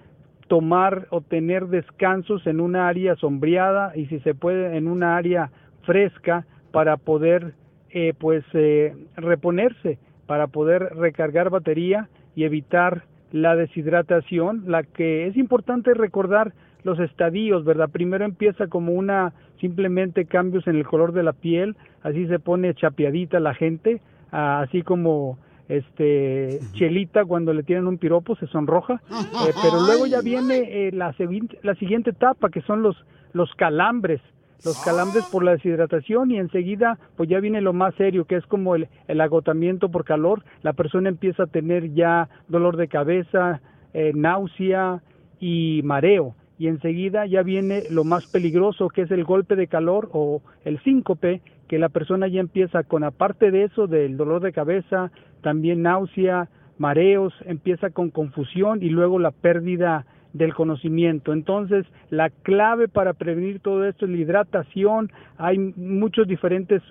tomar 0.47 1.07
o 1.09 1.21
tener 1.21 1.67
descansos 1.67 2.47
en 2.47 2.59
una 2.59 2.87
área 2.87 3.15
sombreada 3.15 3.91
y 3.95 4.05
si 4.07 4.19
se 4.21 4.33
puede 4.33 4.77
en 4.77 4.87
una 4.87 5.17
área 5.17 5.51
fresca 5.83 6.45
para 6.71 6.97
poder 6.97 7.53
eh, 7.89 8.13
pues 8.17 8.43
eh, 8.53 8.95
reponerse 9.15 9.99
para 10.25 10.47
poder 10.47 10.95
recargar 10.95 11.49
batería 11.49 12.09
y 12.35 12.43
evitar 12.43 13.03
la 13.31 13.55
deshidratación, 13.55 14.63
la 14.67 14.83
que 14.83 15.27
es 15.27 15.35
importante 15.37 15.93
recordar 15.93 16.53
los 16.87 16.99
estadios, 16.99 17.63
¿verdad? 17.65 17.89
Primero 17.91 18.25
empieza 18.25 18.67
como 18.67 18.93
una 18.93 19.33
simplemente 19.59 20.25
cambios 20.25 20.65
en 20.67 20.75
el 20.75 20.85
color 20.85 21.11
de 21.11 21.21
la 21.21 21.33
piel, 21.33 21.75
así 22.01 22.25
se 22.27 22.39
pone 22.39 22.73
chapeadita 22.73 23.39
la 23.39 23.53
gente, 23.53 24.01
ah, 24.31 24.61
así 24.61 24.81
como 24.81 25.37
este 25.67 26.59
Chelita 26.73 27.25
cuando 27.25 27.53
le 27.53 27.63
tienen 27.63 27.87
un 27.87 27.97
piropo 27.97 28.35
se 28.37 28.47
sonroja, 28.47 29.01
eh, 29.11 29.53
pero 29.61 29.81
luego 29.85 30.07
ya 30.07 30.21
viene 30.21 30.87
eh, 30.87 30.91
la, 30.93 31.13
la 31.61 31.75
siguiente 31.75 32.11
etapa 32.11 32.49
que 32.49 32.61
son 32.61 32.81
los 32.81 32.95
los 33.33 33.53
calambres, 33.55 34.21
los 34.65 34.81
calambres 34.83 35.25
por 35.25 35.43
la 35.43 35.51
deshidratación 35.51 36.31
y 36.31 36.39
enseguida 36.39 36.97
pues 37.17 37.29
ya 37.29 37.39
viene 37.41 37.61
lo 37.61 37.73
más 37.73 37.93
serio 37.95 38.25
que 38.25 38.37
es 38.37 38.45
como 38.45 38.75
el, 38.75 38.87
el 39.07 39.19
agotamiento 39.21 39.89
por 39.89 40.05
calor, 40.05 40.43
la 40.63 40.73
persona 40.73 41.09
empieza 41.09 41.43
a 41.43 41.47
tener 41.47 41.93
ya 41.93 42.29
dolor 42.47 42.77
de 42.77 42.87
cabeza, 42.87 43.61
eh, 43.93 44.13
náusea 44.15 45.01
y 45.39 45.81
mareo 45.83 46.33
y 46.59 46.67
enseguida 46.67 47.25
ya 47.25 47.43
viene 47.43 47.83
lo 47.89 48.03
más 48.03 48.25
peligroso 48.27 48.89
que 48.89 49.03
es 49.03 49.11
el 49.11 49.23
golpe 49.23 49.55
de 49.55 49.67
calor 49.67 50.09
o 50.13 50.41
el 50.65 50.79
síncope 50.83 51.41
que 51.67 51.79
la 51.79 51.89
persona 51.89 52.27
ya 52.27 52.39
empieza 52.39 52.83
con 52.83 53.03
aparte 53.03 53.51
de 53.51 53.63
eso 53.63 53.87
del 53.87 54.17
dolor 54.17 54.41
de 54.41 54.53
cabeza, 54.53 55.11
también 55.41 55.81
náusea, 55.83 56.49
mareos, 56.77 57.33
empieza 57.45 57.89
con 57.89 58.09
confusión 58.09 58.81
y 58.81 58.89
luego 58.89 59.19
la 59.19 59.31
pérdida 59.31 60.05
del 60.33 60.53
conocimiento. 60.53 61.33
Entonces, 61.33 61.85
la 62.09 62.29
clave 62.29 62.87
para 62.87 63.13
prevenir 63.13 63.59
todo 63.59 63.85
esto 63.85 64.05
es 64.05 64.11
la 64.11 64.17
hidratación. 64.17 65.11
Hay 65.37 65.57
muchos 65.57 66.27
diferentes 66.27 66.81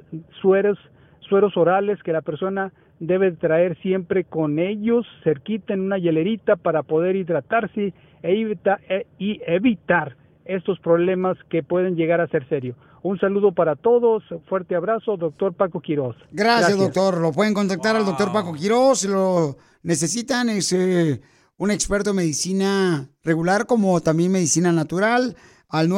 sueros, 0.40 0.78
sueros 1.20 1.56
orales 1.56 2.02
que 2.02 2.12
la 2.12 2.22
persona 2.22 2.72
debe 2.98 3.32
traer 3.32 3.76
siempre 3.82 4.24
con 4.24 4.58
ellos, 4.58 5.06
cerquita 5.22 5.74
en 5.74 5.80
una 5.80 5.98
hielerita 5.98 6.56
para 6.56 6.82
poder 6.82 7.16
hidratarse 7.16 7.92
e 8.22 8.32
evita- 8.32 8.80
e- 8.88 9.06
y 9.18 9.40
evitar 9.46 10.16
estos 10.44 10.78
problemas 10.80 11.36
que 11.50 11.62
pueden 11.62 11.96
llegar 11.96 12.20
a 12.20 12.28
ser 12.28 12.48
serios. 12.48 12.76
Un 13.02 13.18
saludo 13.20 13.52
para 13.52 13.76
todos, 13.76 14.22
fuerte 14.48 14.74
abrazo, 14.74 15.16
doctor 15.16 15.54
Paco 15.54 15.80
Quiroz. 15.80 16.16
Gracias, 16.32 16.76
doctor. 16.78 17.20
Lo 17.20 17.32
pueden 17.32 17.54
contactar 17.54 17.94
al 17.96 18.04
doctor 18.04 18.32
Paco 18.32 18.52
Quiroz. 18.54 19.00
Si 19.00 19.08
lo 19.08 19.56
necesitan, 19.82 20.48
es 20.48 20.72
eh, 20.72 21.20
un 21.58 21.70
experto 21.70 22.10
en 22.10 22.16
medicina 22.16 23.08
regular 23.22 23.66
como 23.66 24.00
también 24.00 24.32
medicina 24.32 24.72
natural 24.72 25.36
al 25.68 25.88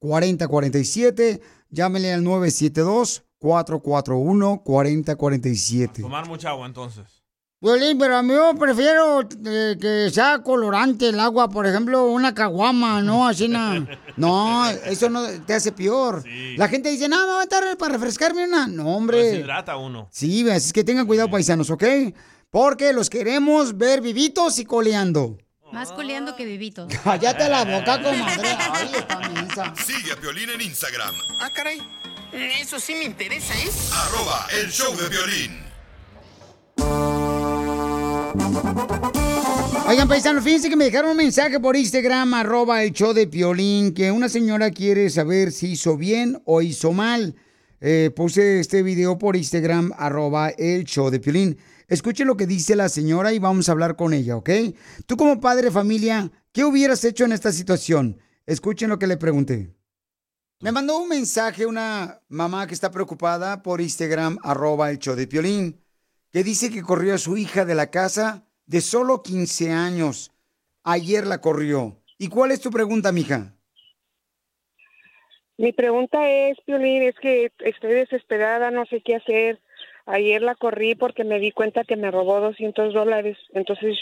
972-441-4047. 0.00 1.40
Llámenle 1.70 2.12
al 2.12 2.22
972-441-4047. 3.40 6.02
Tomar 6.02 6.28
mucha 6.28 6.50
agua 6.50 6.66
entonces. 6.66 7.04
Violín, 7.58 7.98
pero 7.98 8.18
a 8.18 8.22
mí 8.22 8.34
yo 8.34 8.54
prefiero 8.58 9.22
eh, 9.22 9.76
que 9.80 10.10
sea 10.12 10.42
colorante 10.42 11.08
el 11.08 11.18
agua, 11.18 11.48
por 11.48 11.66
ejemplo, 11.66 12.04
una 12.06 12.34
caguama, 12.34 13.00
¿no? 13.02 13.26
Así 13.26 13.48
na- 13.48 13.86
No, 14.16 14.68
eso 14.68 15.08
no 15.08 15.26
te 15.46 15.54
hace 15.54 15.72
peor. 15.72 16.22
La 16.56 16.68
gente 16.68 16.90
dice, 16.90 17.08
no, 17.08 17.18
me 17.26 17.32
va 17.32 17.40
a 17.40 17.44
estar 17.44 17.64
para 17.78 17.94
refrescarme 17.94 18.44
una. 18.46 18.66
No, 18.66 18.94
hombre. 18.94 19.24
deshidrata 19.24 19.72
a 19.72 19.76
uno. 19.78 20.08
Sí, 20.12 20.44
ves, 20.44 20.66
es 20.66 20.72
que 20.72 20.84
tengan 20.84 21.06
cuidado, 21.06 21.30
paisanos, 21.30 21.70
¿ok? 21.70 21.84
Porque 22.50 22.92
los 22.92 23.08
queremos 23.08 23.76
ver 23.76 24.02
vivitos 24.02 24.58
y 24.58 24.64
coleando. 24.66 25.38
Más 25.72 25.90
coleando 25.92 26.36
que 26.36 26.44
vivito. 26.44 26.86
Cállate 27.04 27.48
la 27.48 27.64
boca, 27.64 28.02
comadre. 28.02 28.48
Ay, 28.70 28.90
esta. 29.48 29.74
Sigue 29.76 30.12
a 30.12 30.16
Piolín 30.16 30.50
en 30.50 30.60
Instagram, 30.60 31.14
Ah, 31.40 31.50
caray. 31.54 31.78
Eso 32.36 32.78
sí 32.78 32.94
me 32.94 33.04
interesa, 33.04 33.54
¿eh? 33.54 33.70
arroba 33.92 34.46
el 34.60 34.70
show 34.70 34.94
de 34.94 35.08
violín. 35.08 35.66
Oigan, 39.88 40.06
paisanos, 40.06 40.44
fíjense 40.44 40.68
que 40.68 40.76
me 40.76 40.84
dejaron 40.84 41.12
un 41.12 41.16
mensaje 41.16 41.58
por 41.58 41.76
Instagram, 41.76 42.34
arroba 42.34 42.82
el 42.82 42.92
show 42.92 43.14
de 43.14 43.26
Piolín, 43.26 43.94
que 43.94 44.10
una 44.10 44.28
señora 44.28 44.70
quiere 44.70 45.08
saber 45.08 45.50
si 45.50 45.68
hizo 45.68 45.96
bien 45.96 46.42
o 46.44 46.60
hizo 46.60 46.92
mal. 46.92 47.36
Eh, 47.80 48.10
puse 48.14 48.60
este 48.60 48.82
video 48.82 49.16
por 49.16 49.36
Instagram, 49.36 49.92
arroba 49.96 50.50
el 50.50 50.84
show 50.84 51.08
de 51.08 51.20
Piolín. 51.20 51.56
Escuchen 51.88 52.26
lo 52.26 52.36
que 52.36 52.46
dice 52.46 52.76
la 52.76 52.90
señora 52.90 53.32
y 53.32 53.38
vamos 53.38 53.68
a 53.68 53.72
hablar 53.72 53.96
con 53.96 54.12
ella, 54.12 54.36
¿ok? 54.36 54.50
Tú 55.06 55.16
como 55.16 55.40
padre 55.40 55.66
de 55.66 55.70
familia, 55.70 56.30
¿qué 56.52 56.64
hubieras 56.64 57.02
hecho 57.04 57.24
en 57.24 57.32
esta 57.32 57.50
situación? 57.50 58.20
Escuchen 58.44 58.90
lo 58.90 58.98
que 58.98 59.06
le 59.06 59.16
pregunté. 59.16 59.75
Me 60.58 60.72
mandó 60.72 60.96
un 60.96 61.10
mensaje 61.10 61.66
una 61.66 62.22
mamá 62.28 62.66
que 62.66 62.72
está 62.72 62.90
preocupada 62.90 63.62
por 63.62 63.82
Instagram, 63.82 64.38
arroba 64.42 64.90
el 64.90 64.98
show 64.98 65.14
de 65.14 65.26
Piolín, 65.26 65.82
que 66.32 66.42
dice 66.42 66.70
que 66.70 66.80
corrió 66.80 67.14
a 67.14 67.18
su 67.18 67.36
hija 67.36 67.66
de 67.66 67.74
la 67.74 67.90
casa 67.90 68.46
de 68.64 68.80
solo 68.80 69.22
15 69.22 69.70
años. 69.70 70.32
Ayer 70.82 71.26
la 71.26 71.42
corrió. 71.42 72.02
¿Y 72.16 72.28
cuál 72.28 72.52
es 72.52 72.62
tu 72.62 72.70
pregunta, 72.70 73.12
mija? 73.12 73.54
Mi 75.58 75.74
pregunta 75.74 76.26
es, 76.26 76.58
Piolín, 76.64 77.02
es 77.02 77.16
que 77.16 77.52
estoy 77.58 77.92
desesperada, 77.92 78.70
no 78.70 78.86
sé 78.86 79.02
qué 79.02 79.16
hacer. 79.16 79.60
Ayer 80.06 80.40
la 80.40 80.54
corrí 80.54 80.94
porque 80.94 81.24
me 81.24 81.38
di 81.38 81.52
cuenta 81.52 81.84
que 81.84 81.96
me 81.96 82.10
robó 82.10 82.40
200 82.40 82.94
dólares. 82.94 83.36
Entonces 83.52 83.98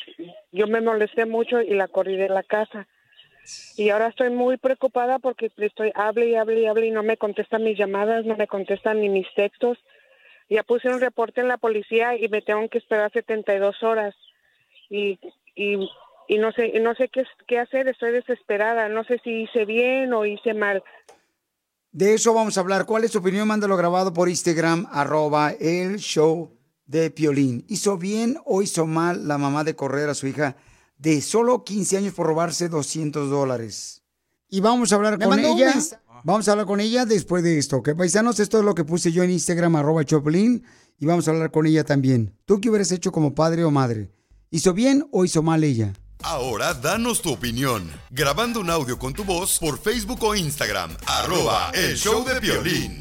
yo 0.52 0.68
me 0.68 0.80
molesté 0.80 1.26
mucho 1.26 1.60
y 1.60 1.74
la 1.74 1.88
corrí 1.88 2.16
de 2.16 2.28
la 2.28 2.44
casa. 2.44 2.86
Y 3.76 3.90
ahora 3.90 4.08
estoy 4.08 4.30
muy 4.30 4.56
preocupada 4.56 5.18
porque 5.18 5.50
estoy 5.56 5.92
hable 5.94 6.28
y 6.28 6.34
hable 6.36 6.60
y 6.60 6.66
hable 6.66 6.86
y 6.86 6.90
no 6.90 7.02
me 7.02 7.16
contestan 7.16 7.64
mis 7.64 7.78
llamadas, 7.78 8.24
no 8.24 8.36
me 8.36 8.46
contestan 8.46 9.00
ni 9.00 9.08
mis 9.08 9.26
textos. 9.34 9.78
Ya 10.48 10.62
puse 10.62 10.88
un 10.88 11.00
reporte 11.00 11.40
en 11.40 11.48
la 11.48 11.58
policía 11.58 12.16
y 12.16 12.28
me 12.28 12.42
tengo 12.42 12.68
que 12.68 12.78
esperar 12.78 13.10
72 13.12 13.82
horas. 13.82 14.14
Y, 14.90 15.18
y, 15.54 15.88
y 16.28 16.38
no 16.38 16.52
sé, 16.52 16.78
no 16.80 16.94
sé 16.94 17.08
qué, 17.08 17.24
qué 17.46 17.58
hacer, 17.58 17.88
estoy 17.88 18.12
desesperada. 18.12 18.88
No 18.88 19.04
sé 19.04 19.20
si 19.24 19.42
hice 19.42 19.64
bien 19.64 20.12
o 20.12 20.24
hice 20.24 20.54
mal. 20.54 20.82
De 21.92 22.14
eso 22.14 22.34
vamos 22.34 22.56
a 22.56 22.60
hablar. 22.60 22.86
¿Cuál 22.86 23.04
es 23.04 23.12
tu 23.12 23.18
opinión? 23.18 23.48
Mándalo 23.48 23.76
grabado 23.76 24.12
por 24.12 24.28
Instagram, 24.28 24.86
arroba 24.90 25.52
el 25.60 25.98
show 25.98 26.50
de 26.86 27.10
Piolín. 27.10 27.64
¿Hizo 27.68 27.98
bien 27.98 28.36
o 28.44 28.62
hizo 28.62 28.86
mal 28.86 29.26
la 29.28 29.38
mamá 29.38 29.64
de 29.64 29.76
correr 29.76 30.08
a 30.08 30.14
su 30.14 30.26
hija 30.26 30.56
de 30.96 31.20
solo 31.20 31.64
15 31.64 31.96
años 31.98 32.14
por 32.14 32.26
robarse 32.26 32.68
200 32.68 33.30
dólares? 33.30 34.02
Y 34.48 34.60
vamos 34.60 34.92
a 34.92 34.96
hablar 34.96 35.18
Me 35.18 35.24
con 35.26 35.38
ella. 35.38 35.74
Vamos 36.22 36.48
a 36.48 36.52
hablar 36.52 36.66
con 36.66 36.80
ella 36.80 37.04
después 37.04 37.42
de 37.42 37.58
esto, 37.58 37.78
¿ok, 37.78 37.90
paisanos? 37.96 38.40
Esto 38.40 38.58
es 38.58 38.64
lo 38.64 38.74
que 38.74 38.84
puse 38.84 39.12
yo 39.12 39.22
en 39.22 39.30
Instagram, 39.30 39.76
arroba 39.76 40.04
Piolín, 40.04 40.64
y 40.98 41.04
vamos 41.04 41.28
a 41.28 41.32
hablar 41.32 41.50
con 41.50 41.66
ella 41.66 41.84
también. 41.84 42.34
¿Tú 42.46 42.60
qué 42.60 42.70
hubieras 42.70 42.92
hecho 42.92 43.12
como 43.12 43.34
padre 43.34 43.64
o 43.64 43.70
madre? 43.70 44.10
¿Hizo 44.50 44.72
bien 44.72 45.06
o 45.10 45.24
hizo 45.24 45.42
mal 45.42 45.64
ella? 45.64 45.92
Ahora 46.22 46.72
danos 46.72 47.20
tu 47.20 47.32
opinión, 47.32 47.90
grabando 48.10 48.60
un 48.60 48.70
audio 48.70 48.98
con 48.98 49.12
tu 49.12 49.24
voz 49.24 49.58
por 49.58 49.78
Facebook 49.78 50.22
o 50.22 50.34
Instagram, 50.34 50.96
arroba 51.06 51.70
el 51.74 51.96
show 51.96 52.24
de 52.24 52.40
violín. 52.40 52.98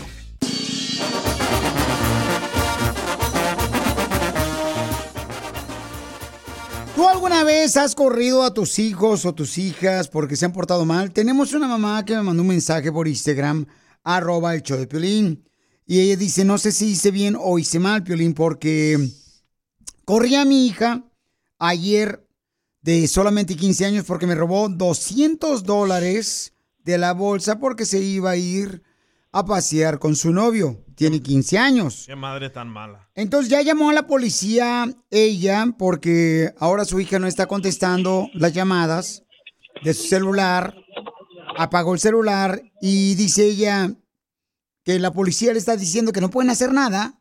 ¿Tú 6.95 7.07
alguna 7.07 7.43
vez 7.43 7.75
has 7.75 7.95
corrido 7.95 8.43
a 8.43 8.53
tus 8.53 8.77
hijos 8.77 9.25
o 9.25 9.33
tus 9.33 9.57
hijas 9.57 10.07
porque 10.07 10.35
se 10.35 10.45
han 10.45 10.53
portado 10.53 10.85
mal? 10.85 11.11
Tenemos 11.11 11.53
una 11.53 11.67
mamá 11.67 12.05
que 12.05 12.15
me 12.15 12.21
mandó 12.21 12.43
un 12.43 12.49
mensaje 12.49 12.91
por 12.91 13.07
Instagram, 13.07 13.65
arroba 14.03 14.53
el 14.53 14.61
show 14.61 14.77
de 14.77 14.85
Piolín. 14.85 15.43
Y 15.87 16.01
ella 16.01 16.15
dice, 16.15 16.45
no 16.45 16.59
sé 16.59 16.71
si 16.71 16.91
hice 16.91 17.09
bien 17.09 17.35
o 17.39 17.57
hice 17.57 17.79
mal, 17.79 18.03
Piolín, 18.03 18.35
porque 18.35 19.09
corrí 20.05 20.35
a 20.35 20.45
mi 20.45 20.67
hija 20.67 21.03
ayer 21.57 22.27
de 22.83 23.07
solamente 23.07 23.55
15 23.55 23.85
años 23.85 24.05
porque 24.05 24.27
me 24.27 24.35
robó 24.35 24.69
200 24.69 25.63
dólares 25.63 26.53
de 26.83 26.99
la 26.99 27.13
bolsa 27.13 27.57
porque 27.57 27.85
se 27.87 27.99
iba 27.99 28.31
a 28.31 28.37
ir 28.37 28.83
a 29.31 29.43
pasear 29.45 29.97
con 29.97 30.15
su 30.15 30.31
novio. 30.31 30.82
Tiene 30.95 31.21
15 31.21 31.57
años. 31.57 32.03
Qué 32.05 32.15
madre 32.15 32.49
tan 32.49 32.69
mala. 32.69 33.09
Entonces 33.15 33.49
ya 33.49 33.61
llamó 33.61 33.89
a 33.89 33.93
la 33.93 34.07
policía 34.07 34.93
ella 35.09 35.65
porque 35.77 36.53
ahora 36.59 36.85
su 36.85 36.99
hija 36.99 37.19
no 37.19 37.27
está 37.27 37.47
contestando 37.47 38.29
las 38.33 38.53
llamadas 38.53 39.23
de 39.83 39.93
su 39.93 40.07
celular. 40.07 40.75
Apagó 41.57 41.93
el 41.93 41.99
celular 41.99 42.61
y 42.81 43.15
dice 43.15 43.45
ella 43.45 43.93
que 44.83 44.99
la 44.99 45.11
policía 45.13 45.53
le 45.53 45.59
está 45.59 45.77
diciendo 45.77 46.11
que 46.11 46.21
no 46.21 46.29
pueden 46.29 46.49
hacer 46.49 46.73
nada 46.73 47.19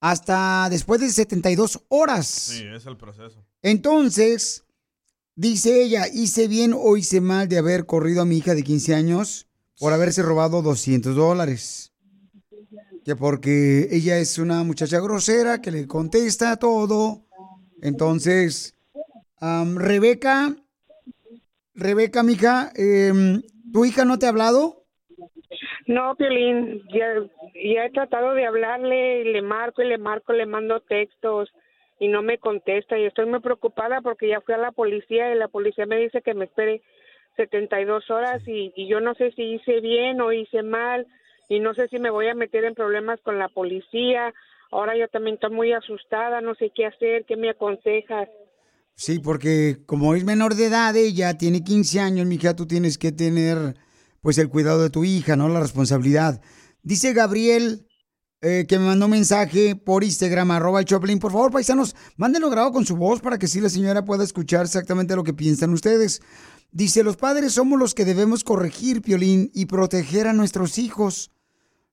hasta 0.00 0.68
después 0.70 1.00
de 1.00 1.10
72 1.10 1.84
horas. 1.88 2.26
Sí, 2.26 2.64
es 2.64 2.86
el 2.86 2.96
proceso. 2.96 3.44
Entonces, 3.62 4.64
dice 5.34 5.82
ella, 5.82 6.06
hice 6.08 6.48
bien 6.48 6.74
o 6.76 6.96
hice 6.96 7.20
mal 7.20 7.48
de 7.48 7.58
haber 7.58 7.86
corrido 7.86 8.22
a 8.22 8.24
mi 8.24 8.38
hija 8.38 8.54
de 8.54 8.64
15 8.64 8.94
años 8.94 9.46
por 9.78 9.92
haberse 9.92 10.22
robado 10.22 10.62
200 10.62 11.14
dólares. 11.14 11.89
Que 13.10 13.16
porque 13.16 13.88
ella 13.90 14.18
es 14.18 14.38
una 14.38 14.62
muchacha 14.62 15.00
grosera 15.00 15.60
que 15.60 15.72
le 15.72 15.88
contesta 15.88 16.56
todo. 16.58 17.24
Entonces, 17.82 18.78
am, 19.40 19.76
Rebeca, 19.76 20.54
Rebeca, 21.74 22.22
mija, 22.22 22.70
em, 22.76 23.42
¿tu 23.72 23.84
hija 23.84 24.04
no 24.04 24.16
te 24.20 24.26
ha 24.26 24.28
hablado? 24.28 24.84
No, 25.88 26.14
Piolín, 26.14 26.82
ya, 26.94 27.06
ya 27.74 27.86
he 27.86 27.90
tratado 27.90 28.34
de 28.34 28.46
hablarle, 28.46 29.22
y 29.22 29.32
le 29.32 29.42
marco 29.42 29.82
y 29.82 29.88
le 29.88 29.98
marco, 29.98 30.32
le 30.32 30.46
mando 30.46 30.78
textos 30.78 31.50
y 31.98 32.06
no 32.06 32.22
me 32.22 32.38
contesta 32.38 32.96
y 32.96 33.06
estoy 33.06 33.26
muy 33.26 33.40
preocupada 33.40 34.02
porque 34.02 34.28
ya 34.28 34.40
fui 34.40 34.54
a 34.54 34.58
la 34.58 34.70
policía 34.70 35.34
y 35.34 35.36
la 35.36 35.48
policía 35.48 35.84
me 35.84 35.96
dice 35.96 36.22
que 36.22 36.34
me 36.34 36.44
espere 36.44 36.80
72 37.34 38.08
horas 38.08 38.46
y, 38.46 38.72
y 38.76 38.86
yo 38.86 39.00
no 39.00 39.14
sé 39.14 39.32
si 39.32 39.54
hice 39.54 39.80
bien 39.80 40.20
o 40.20 40.32
hice 40.32 40.62
mal 40.62 41.08
y 41.50 41.58
no 41.58 41.74
sé 41.74 41.88
si 41.88 41.98
me 41.98 42.10
voy 42.10 42.28
a 42.28 42.34
meter 42.34 42.64
en 42.64 42.74
problemas 42.74 43.20
con 43.24 43.38
la 43.38 43.48
policía. 43.48 44.32
Ahora 44.70 44.96
yo 44.96 45.08
también 45.08 45.34
estoy 45.34 45.50
muy 45.50 45.72
asustada, 45.72 46.40
no 46.40 46.54
sé 46.54 46.70
qué 46.74 46.86
hacer, 46.86 47.24
qué 47.26 47.36
me 47.36 47.50
aconsejas. 47.50 48.28
Sí, 48.94 49.18
porque 49.18 49.78
como 49.84 50.14
es 50.14 50.24
menor 50.24 50.54
de 50.54 50.66
edad, 50.66 50.94
ella 50.94 51.36
tiene 51.36 51.64
15 51.64 51.98
años, 51.98 52.26
mija, 52.26 52.54
tú 52.54 52.66
tienes 52.66 52.98
que 52.98 53.10
tener 53.10 53.74
pues 54.22 54.38
el 54.38 54.48
cuidado 54.48 54.80
de 54.80 54.90
tu 54.90 55.02
hija, 55.02 55.34
¿no? 55.34 55.48
La 55.48 55.58
responsabilidad. 55.58 56.40
Dice 56.82 57.12
Gabriel 57.12 57.84
eh, 58.42 58.66
que 58.68 58.78
me 58.78 58.86
mandó 58.86 59.06
un 59.06 59.10
mensaje 59.10 59.74
por 59.74 60.04
Instagram, 60.04 60.52
arroba 60.52 60.84
Choplin. 60.84 61.18
Por 61.18 61.32
favor, 61.32 61.50
paisanos, 61.50 61.96
mándenlo 62.16 62.48
grabado 62.48 62.72
con 62.72 62.86
su 62.86 62.96
voz 62.96 63.20
para 63.20 63.38
que 63.38 63.48
sí 63.48 63.60
la 63.60 63.68
señora 63.68 64.04
pueda 64.04 64.22
escuchar 64.22 64.66
exactamente 64.66 65.16
lo 65.16 65.24
que 65.24 65.34
piensan 65.34 65.72
ustedes. 65.72 66.22
Dice, 66.72 67.02
los 67.02 67.16
padres 67.16 67.52
somos 67.52 67.78
los 67.78 67.94
que 67.94 68.04
debemos 68.04 68.44
corregir, 68.44 69.02
Piolín, 69.02 69.50
y 69.52 69.66
proteger 69.66 70.28
a 70.28 70.32
nuestros 70.32 70.78
hijos. 70.78 71.32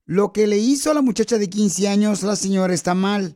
Lo 0.07 0.31
que 0.31 0.47
le 0.47 0.57
hizo 0.57 0.89
a 0.89 0.93
la 0.93 1.01
muchacha 1.01 1.37
de 1.37 1.49
15 1.49 1.89
años, 1.89 2.23
la 2.23 2.37
señora 2.37 2.73
está 2.73 2.93
mal, 2.93 3.35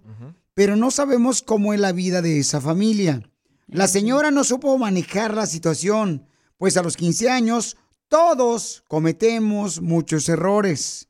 pero 0.53 0.77
no 0.77 0.89
sabemos 0.89 1.41
cómo 1.41 1.73
es 1.73 1.81
la 1.81 1.91
vida 1.91 2.21
de 2.21 2.39
esa 2.39 2.61
familia. 2.61 3.29
La 3.67 3.89
señora 3.89 4.31
no 4.31 4.45
supo 4.45 4.77
manejar 4.77 5.35
la 5.35 5.47
situación, 5.47 6.29
pues 6.57 6.77
a 6.77 6.81
los 6.81 6.95
15 6.95 7.29
años 7.29 7.75
todos 8.07 8.85
cometemos 8.87 9.81
muchos 9.81 10.29
errores. 10.29 11.09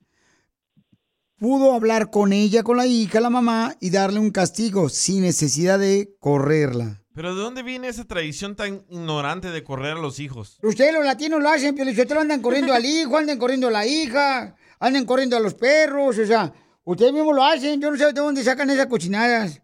Pudo 1.37 1.73
hablar 1.73 2.09
con 2.09 2.33
ella, 2.33 2.63
con 2.63 2.77
la 2.77 2.87
hija, 2.87 3.19
la 3.19 3.29
mamá, 3.29 3.75
y 3.79 3.91
darle 3.91 4.19
un 4.19 4.31
castigo 4.31 4.89
sin 4.89 5.21
necesidad 5.21 5.77
de 5.77 6.15
correrla. 6.19 7.03
Pero 7.13 7.35
¿de 7.35 7.41
dónde 7.41 7.61
viene 7.61 7.87
esa 7.87 8.05
tradición 8.05 8.55
tan 8.55 8.83
ignorante 8.89 9.51
de 9.51 9.63
correr 9.63 9.97
a 9.97 10.01
los 10.01 10.19
hijos? 10.19 10.57
Ustedes 10.63 10.91
los 10.91 11.05
latinos 11.05 11.39
lo 11.39 11.49
hacen, 11.49 11.75
pero 11.75 11.91
ustedes 11.91 12.11
andan 12.13 12.41
corriendo 12.41 12.73
al 12.73 12.83
hijo, 12.83 13.15
andan 13.15 13.37
corriendo 13.37 13.67
a 13.67 13.71
la 13.71 13.85
hija, 13.85 14.55
andan 14.81 15.05
corriendo 15.05 15.37
a 15.37 15.39
los 15.39 15.53
perros, 15.53 16.17
o 16.17 16.25
sea, 16.25 16.51
ustedes 16.83 17.13
mismos 17.13 17.35
lo 17.35 17.43
hacen, 17.45 17.79
yo 17.79 17.91
no 17.91 17.97
sé 17.97 18.07
de 18.07 18.13
dónde 18.13 18.43
sacan 18.43 18.69
esas 18.69 18.87
cochinadas. 18.87 19.61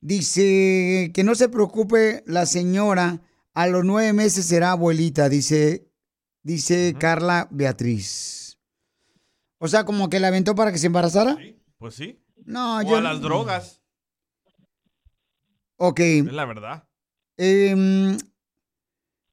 Dice 0.00 1.12
que 1.14 1.22
no 1.22 1.34
se 1.34 1.48
preocupe 1.48 2.24
la 2.26 2.46
señora, 2.46 3.20
a 3.52 3.66
los 3.68 3.84
nueve 3.84 4.12
meses 4.12 4.46
será 4.46 4.72
abuelita, 4.72 5.28
dice, 5.28 5.86
dice 6.42 6.94
Carla 6.98 7.46
Beatriz. 7.50 8.58
O 9.58 9.68
sea, 9.68 9.84
como 9.84 10.10
que 10.10 10.18
la 10.18 10.28
aventó 10.28 10.54
para 10.54 10.72
que 10.72 10.78
se 10.78 10.86
embarazara. 10.86 11.38
Pues 11.78 11.94
sí. 11.94 12.18
No, 12.44 12.78
o 12.78 12.82
yo 12.82 12.96
a 12.96 13.00
las 13.00 13.20
drogas. 13.20 13.82
Ok. 15.76 16.00
Es 16.00 16.32
la 16.32 16.44
verdad. 16.46 16.88
Em, 17.36 18.16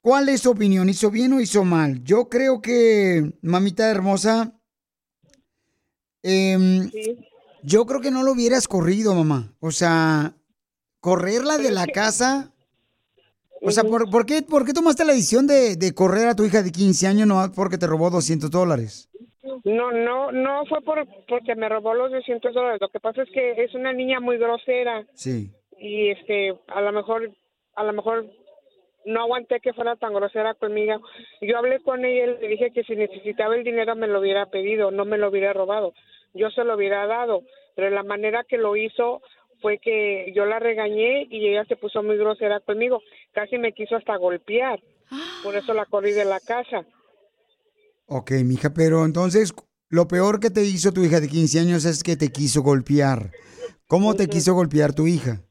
¿Cuál 0.01 0.29
es 0.29 0.41
tu 0.41 0.51
opinión? 0.51 0.89
¿Hizo 0.89 1.09
bien 1.09 1.33
o 1.33 1.39
hizo 1.39 1.63
mal? 1.63 2.03
Yo 2.03 2.27
creo 2.27 2.61
que, 2.61 3.33
mamita 3.41 3.89
hermosa, 3.89 4.60
em, 6.23 6.89
yo 7.63 7.85
creo 7.85 8.01
que 8.01 8.11
no 8.11 8.23
lo 8.23 8.31
hubieras 8.33 8.67
corrido, 8.67 9.13
mamá. 9.15 9.53
O 9.59 9.71
sea, 9.71 10.33
correrla 10.99 11.57
de 11.57 11.71
la 11.71 11.87
casa. 11.87 12.51
O 13.63 13.69
sea, 13.71 13.83
¿por, 13.83 14.09
por 14.09 14.25
qué, 14.25 14.41
¿por 14.41 14.65
qué 14.65 14.73
tomaste 14.73 15.05
la 15.05 15.13
decisión 15.13 15.45
de, 15.45 15.75
de 15.75 15.93
correr 15.93 16.27
a 16.27 16.35
tu 16.35 16.43
hija 16.45 16.63
de 16.63 16.71
15 16.71 17.05
años 17.07 17.27
no 17.27 17.51
porque 17.55 17.77
te 17.77 17.85
robó 17.85 18.09
200 18.09 18.49
dólares? 18.49 19.07
No, 19.63 19.91
no, 19.91 20.31
no 20.31 20.65
fue 20.65 20.81
por 20.81 21.05
porque 21.27 21.55
me 21.55 21.69
robó 21.69 21.93
los 21.93 22.11
200 22.11 22.53
dólares. 22.53 22.79
Lo 22.81 22.89
que 22.89 22.99
pasa 22.99 23.21
es 23.21 23.29
que 23.31 23.63
es 23.63 23.73
una 23.75 23.93
niña 23.93 24.19
muy 24.19 24.37
grosera 24.37 25.05
Sí. 25.13 25.51
y 25.77 26.09
este, 26.09 26.55
a 26.67 26.81
lo 26.81 26.91
mejor, 26.91 27.31
a 27.75 27.83
lo 27.83 27.93
mejor 27.93 28.25
no 29.05 29.21
aguanté 29.21 29.59
que 29.59 29.73
fuera 29.73 29.95
tan 29.95 30.13
grosera 30.13 30.55
conmigo. 30.55 30.99
Yo 31.41 31.57
hablé 31.57 31.79
con 31.81 32.03
ella 32.03 32.33
y 32.33 32.41
le 32.41 32.47
dije 32.47 32.71
que 32.73 32.83
si 32.83 32.95
necesitaba 32.95 33.55
el 33.55 33.63
dinero 33.63 33.95
me 33.95 34.07
lo 34.07 34.19
hubiera 34.19 34.47
pedido, 34.49 34.89
no 34.89 35.05
me 35.05 35.17
lo 35.19 35.29
hubiera 35.29 35.53
robado. 35.53 35.93
Yo 36.33 36.49
se 36.49 36.63
lo 36.63 36.75
hubiera 36.75 37.05
dado, 37.07 37.43
pero 37.75 37.89
la 37.89 38.03
manera 38.03 38.43
que 38.47 38.57
lo 38.57 38.75
hizo 38.75 39.21
fue 39.61 39.77
que 39.77 40.31
yo 40.35 40.45
la 40.45 40.59
regañé 40.59 41.27
y 41.29 41.47
ella 41.47 41.65
se 41.65 41.75
puso 41.75 42.01
muy 42.03 42.17
grosera 42.17 42.59
conmigo. 42.59 43.01
Casi 43.31 43.57
me 43.57 43.73
quiso 43.73 43.95
hasta 43.95 44.15
golpear. 44.17 44.79
Por 45.43 45.55
eso 45.55 45.73
la 45.73 45.85
corrí 45.85 46.11
de 46.11 46.25
la 46.25 46.39
casa. 46.39 46.85
Ok, 48.07 48.31
mija, 48.43 48.73
pero 48.73 49.05
entonces 49.05 49.53
lo 49.89 50.07
peor 50.07 50.39
que 50.39 50.49
te 50.49 50.61
hizo 50.61 50.91
tu 50.91 51.03
hija 51.03 51.19
de 51.19 51.27
15 51.27 51.59
años 51.59 51.85
es 51.85 52.03
que 52.03 52.15
te 52.15 52.29
quiso 52.29 52.61
golpear. 52.61 53.31
¿Cómo 53.87 54.15
te 54.15 54.27
quiso 54.27 54.53
golpear 54.53 54.93
tu 54.93 55.05
hija? 55.05 55.41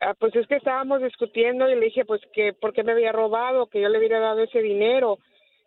Ah, 0.00 0.14
pues 0.18 0.34
es 0.36 0.46
que 0.48 0.56
estábamos 0.56 1.00
discutiendo 1.00 1.68
y 1.68 1.76
le 1.76 1.86
dije 1.86 2.04
pues 2.04 2.20
que 2.32 2.52
por 2.52 2.72
qué 2.72 2.82
me 2.82 2.92
había 2.92 3.12
robado, 3.12 3.68
que 3.68 3.80
yo 3.80 3.88
le 3.88 3.98
hubiera 3.98 4.18
dado 4.18 4.42
ese 4.42 4.60
dinero. 4.60 5.18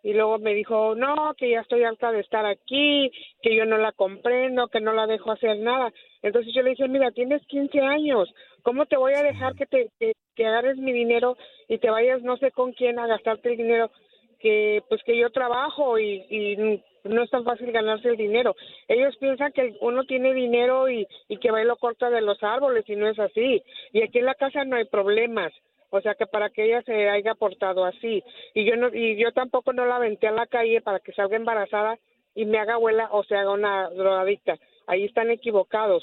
Y 0.02 0.12
luego 0.12 0.38
me 0.38 0.54
dijo, 0.54 0.94
no, 0.94 1.34
que 1.36 1.50
ya 1.50 1.60
estoy 1.60 1.82
harta 1.84 2.12
de 2.12 2.20
estar 2.20 2.46
aquí, 2.46 3.10
que 3.42 3.54
yo 3.54 3.64
no 3.64 3.78
la 3.78 3.92
comprendo, 3.92 4.68
que 4.68 4.80
no 4.80 4.92
la 4.92 5.06
dejo 5.06 5.32
hacer 5.32 5.58
nada. 5.58 5.92
Entonces 6.22 6.54
yo 6.54 6.62
le 6.62 6.70
dije, 6.70 6.88
mira, 6.88 7.10
tienes 7.10 7.44
15 7.46 7.80
años, 7.80 8.32
¿cómo 8.62 8.86
te 8.86 8.96
voy 8.96 9.14
a 9.14 9.22
dejar 9.22 9.54
que 9.54 9.66
te 9.66 9.88
que, 9.98 10.12
que 10.36 10.46
agarres 10.46 10.76
mi 10.76 10.92
dinero 10.92 11.36
y 11.68 11.78
te 11.78 11.90
vayas 11.90 12.22
no 12.22 12.36
sé 12.36 12.52
con 12.52 12.72
quién 12.72 12.98
a 12.98 13.06
gastarte 13.06 13.50
el 13.50 13.56
dinero? 13.56 13.90
Que 14.38 14.82
pues 14.88 15.02
que 15.02 15.18
yo 15.18 15.30
trabajo 15.30 15.98
y, 15.98 16.24
y 16.30 16.82
no 17.04 17.22
es 17.22 17.30
tan 17.30 17.44
fácil 17.44 17.72
ganarse 17.72 18.08
el 18.08 18.16
dinero. 18.16 18.54
Ellos 18.86 19.16
piensan 19.16 19.52
que 19.52 19.76
uno 19.80 20.04
tiene 20.04 20.32
dinero 20.34 20.88
y, 20.88 21.06
y 21.28 21.38
que 21.38 21.50
va 21.50 21.62
y 21.62 21.66
lo 21.66 21.76
corta 21.76 22.10
de 22.10 22.20
los 22.20 22.42
árboles 22.42 22.84
y 22.88 22.96
no 22.96 23.08
es 23.08 23.18
así. 23.18 23.62
Y 23.92 24.02
aquí 24.02 24.18
en 24.18 24.26
la 24.26 24.34
casa 24.34 24.64
no 24.64 24.76
hay 24.76 24.84
problemas. 24.84 25.52
O 25.90 26.00
sea 26.00 26.14
que 26.14 26.26
para 26.26 26.50
que 26.50 26.66
ella 26.66 26.82
se 26.82 27.08
haya 27.08 27.34
portado 27.34 27.84
así. 27.84 28.22
Y 28.54 28.68
yo 28.68 28.76
no, 28.76 28.88
y 28.94 29.20
yo 29.20 29.32
tampoco 29.32 29.72
no 29.72 29.86
la 29.86 29.96
aventé 29.96 30.28
a 30.28 30.32
la 30.32 30.46
calle 30.46 30.80
para 30.80 31.00
que 31.00 31.12
salga 31.12 31.36
embarazada 31.36 31.98
y 32.34 32.44
me 32.44 32.58
haga 32.58 32.74
abuela 32.74 33.08
o 33.12 33.24
se 33.24 33.34
haga 33.34 33.52
una 33.52 33.88
drogadicta. 33.90 34.56
Ahí 34.86 35.04
están 35.04 35.30
equivocados. 35.30 36.02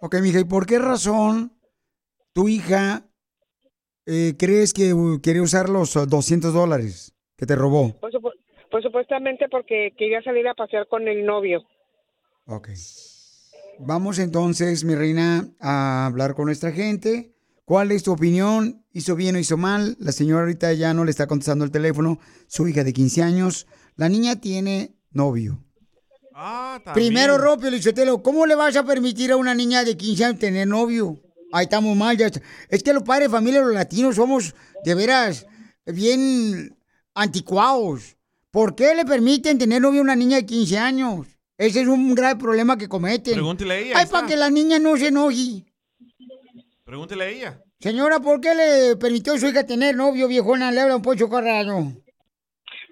Ok, 0.00 0.16
mija, 0.20 0.40
¿y 0.40 0.44
por 0.44 0.66
qué 0.66 0.78
razón 0.78 1.52
tu 2.32 2.48
hija 2.48 3.06
eh, 4.06 4.34
crees 4.38 4.72
que 4.72 4.92
uh, 4.92 5.20
quiere 5.22 5.40
usar 5.40 5.68
los 5.68 5.96
uh, 5.96 6.06
200 6.06 6.52
dólares 6.52 7.14
que 7.36 7.46
te 7.46 7.56
robó? 7.56 7.94
Pues, 8.00 8.14
pues 8.70 8.84
supuestamente 8.84 9.48
porque 9.48 9.92
quería 9.96 10.20
salir 10.22 10.46
a 10.48 10.54
pasear 10.54 10.86
con 10.88 11.06
el 11.08 11.24
novio. 11.24 11.62
Ok. 12.46 12.68
Vamos 13.78 14.18
entonces, 14.18 14.84
mi 14.84 14.94
reina, 14.94 15.48
a 15.60 16.06
hablar 16.06 16.34
con 16.34 16.46
nuestra 16.46 16.72
gente. 16.72 17.35
¿Cuál 17.66 17.90
es 17.90 18.04
tu 18.04 18.12
opinión? 18.12 18.84
¿Hizo 18.92 19.16
bien 19.16 19.34
o 19.34 19.40
hizo 19.40 19.56
mal? 19.56 19.96
La 19.98 20.12
señora 20.12 20.42
ahorita 20.42 20.72
ya 20.74 20.94
no 20.94 21.04
le 21.04 21.10
está 21.10 21.26
contestando 21.26 21.64
el 21.64 21.72
teléfono. 21.72 22.20
Su 22.46 22.68
hija 22.68 22.84
de 22.84 22.92
15 22.92 23.22
años. 23.24 23.66
La 23.96 24.08
niña 24.08 24.36
tiene 24.40 24.94
novio. 25.10 25.58
Ah, 26.32 26.80
Primero, 26.94 27.38
Ropio 27.38 27.68
Lichotelo, 27.68 28.22
¿cómo 28.22 28.46
le 28.46 28.54
vas 28.54 28.76
a 28.76 28.84
permitir 28.84 29.32
a 29.32 29.36
una 29.36 29.52
niña 29.52 29.82
de 29.82 29.96
15 29.96 30.24
años 30.24 30.38
tener 30.38 30.68
novio? 30.68 31.20
Ahí 31.52 31.64
estamos 31.64 31.96
mal, 31.96 32.16
ya 32.16 32.26
está. 32.26 32.40
Es 32.68 32.84
que 32.84 32.92
los 32.92 33.02
padres 33.02 33.28
de 33.28 33.36
familia, 33.36 33.62
los 33.62 33.74
latinos, 33.74 34.14
somos 34.14 34.54
de 34.84 34.94
veras 34.94 35.44
bien 35.86 36.78
anticuados. 37.14 38.16
¿Por 38.52 38.76
qué 38.76 38.94
le 38.94 39.04
permiten 39.04 39.58
tener 39.58 39.82
novio 39.82 40.00
a 40.00 40.04
una 40.04 40.14
niña 40.14 40.36
de 40.36 40.46
15 40.46 40.78
años? 40.78 41.26
Ese 41.58 41.80
es 41.80 41.88
un 41.88 42.14
grave 42.14 42.38
problema 42.38 42.78
que 42.78 42.88
cometen. 42.88 43.34
Pregúntele 43.34 43.74
a 43.74 43.78
ella, 43.78 43.98
Ay, 43.98 44.06
para 44.06 44.26
que 44.28 44.36
la 44.36 44.50
niña 44.50 44.78
no 44.78 44.96
se 44.96 45.08
enoje. 45.08 45.64
Pregúntele 46.86 47.24
a 47.24 47.28
ella. 47.28 47.60
Señora, 47.80 48.20
¿por 48.20 48.40
qué 48.40 48.54
le 48.54 48.96
permitió 48.96 49.34
a 49.34 49.38
su 49.38 49.46
hija 49.48 49.66
tener 49.66 49.96
novio, 49.96 50.28
viejona? 50.28 50.70
Le 50.70 50.80
habla 50.82 50.94
un 50.96 51.02
pocho 51.02 51.28
carrado. 51.28 51.80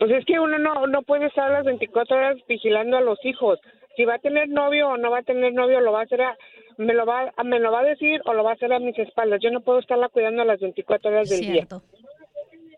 Pues 0.00 0.10
es 0.10 0.24
que 0.26 0.40
uno 0.40 0.58
no, 0.58 0.88
no 0.88 1.02
puede 1.02 1.26
estar 1.26 1.48
las 1.52 1.64
24 1.64 2.16
horas 2.16 2.36
vigilando 2.48 2.96
a 2.96 3.00
los 3.00 3.18
hijos. 3.24 3.60
Si 3.96 4.04
va 4.04 4.16
a 4.16 4.18
tener 4.18 4.48
novio 4.48 4.88
o 4.88 4.96
no 4.96 5.12
va 5.12 5.20
a 5.20 5.22
tener 5.22 5.54
novio, 5.54 5.78
lo 5.80 5.92
va 5.92 6.00
a 6.00 6.02
hacer 6.02 6.20
a, 6.22 6.36
me 6.76 6.92
lo 6.92 7.06
va, 7.06 7.32
a- 7.36 7.44
me 7.44 7.60
lo 7.60 7.70
va 7.70 7.80
a 7.80 7.84
decir 7.84 8.20
o 8.26 8.34
lo 8.34 8.42
va 8.42 8.50
a 8.50 8.54
hacer 8.54 8.72
a 8.72 8.80
mis 8.80 8.98
espaldas. 8.98 9.38
Yo 9.40 9.50
no 9.52 9.60
puedo 9.60 9.78
estarla 9.78 10.08
cuidando 10.08 10.42
a 10.42 10.44
las 10.44 10.58
24 10.58 11.10
horas 11.10 11.28
del 11.30 11.40
día. 11.40 11.68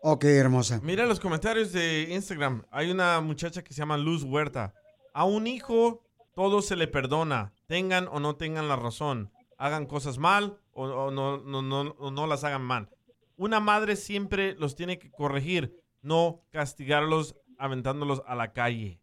Ok, 0.03 0.23
hermosa. 0.25 0.79
Mira 0.83 1.07
los 1.07 1.19
comentarios 1.19 1.73
de 1.73 2.09
Instagram. 2.11 2.63
Hay 2.69 2.91
una 2.91 3.19
muchacha 3.21 3.63
que 3.63 3.73
se 3.73 3.79
llama 3.81 3.97
Luz 3.97 4.23
Huerta. 4.23 4.73
A 5.15 5.25
un 5.25 5.47
hijo 5.47 6.03
todo 6.35 6.61
se 6.61 6.75
le 6.75 6.87
perdona, 6.87 7.53
tengan 7.65 8.07
o 8.11 8.19
no 8.19 8.35
tengan 8.35 8.67
la 8.67 8.75
razón, 8.75 9.31
hagan 9.57 9.87
cosas 9.87 10.19
mal 10.19 10.57
o, 10.77 10.83
o 10.83 11.11
no, 11.11 11.37
no, 11.39 11.61
no, 11.63 12.11
no 12.11 12.27
las 12.27 12.43
hagan 12.43 12.61
mal. 12.61 12.89
Una 13.35 13.59
madre 13.59 13.95
siempre 13.95 14.55
los 14.55 14.75
tiene 14.75 14.99
que 14.99 15.09
corregir, 15.09 15.75
no 16.01 16.41
castigarlos 16.51 17.35
aventándolos 17.57 18.21
a 18.27 18.35
la 18.35 18.53
calle. 18.53 18.99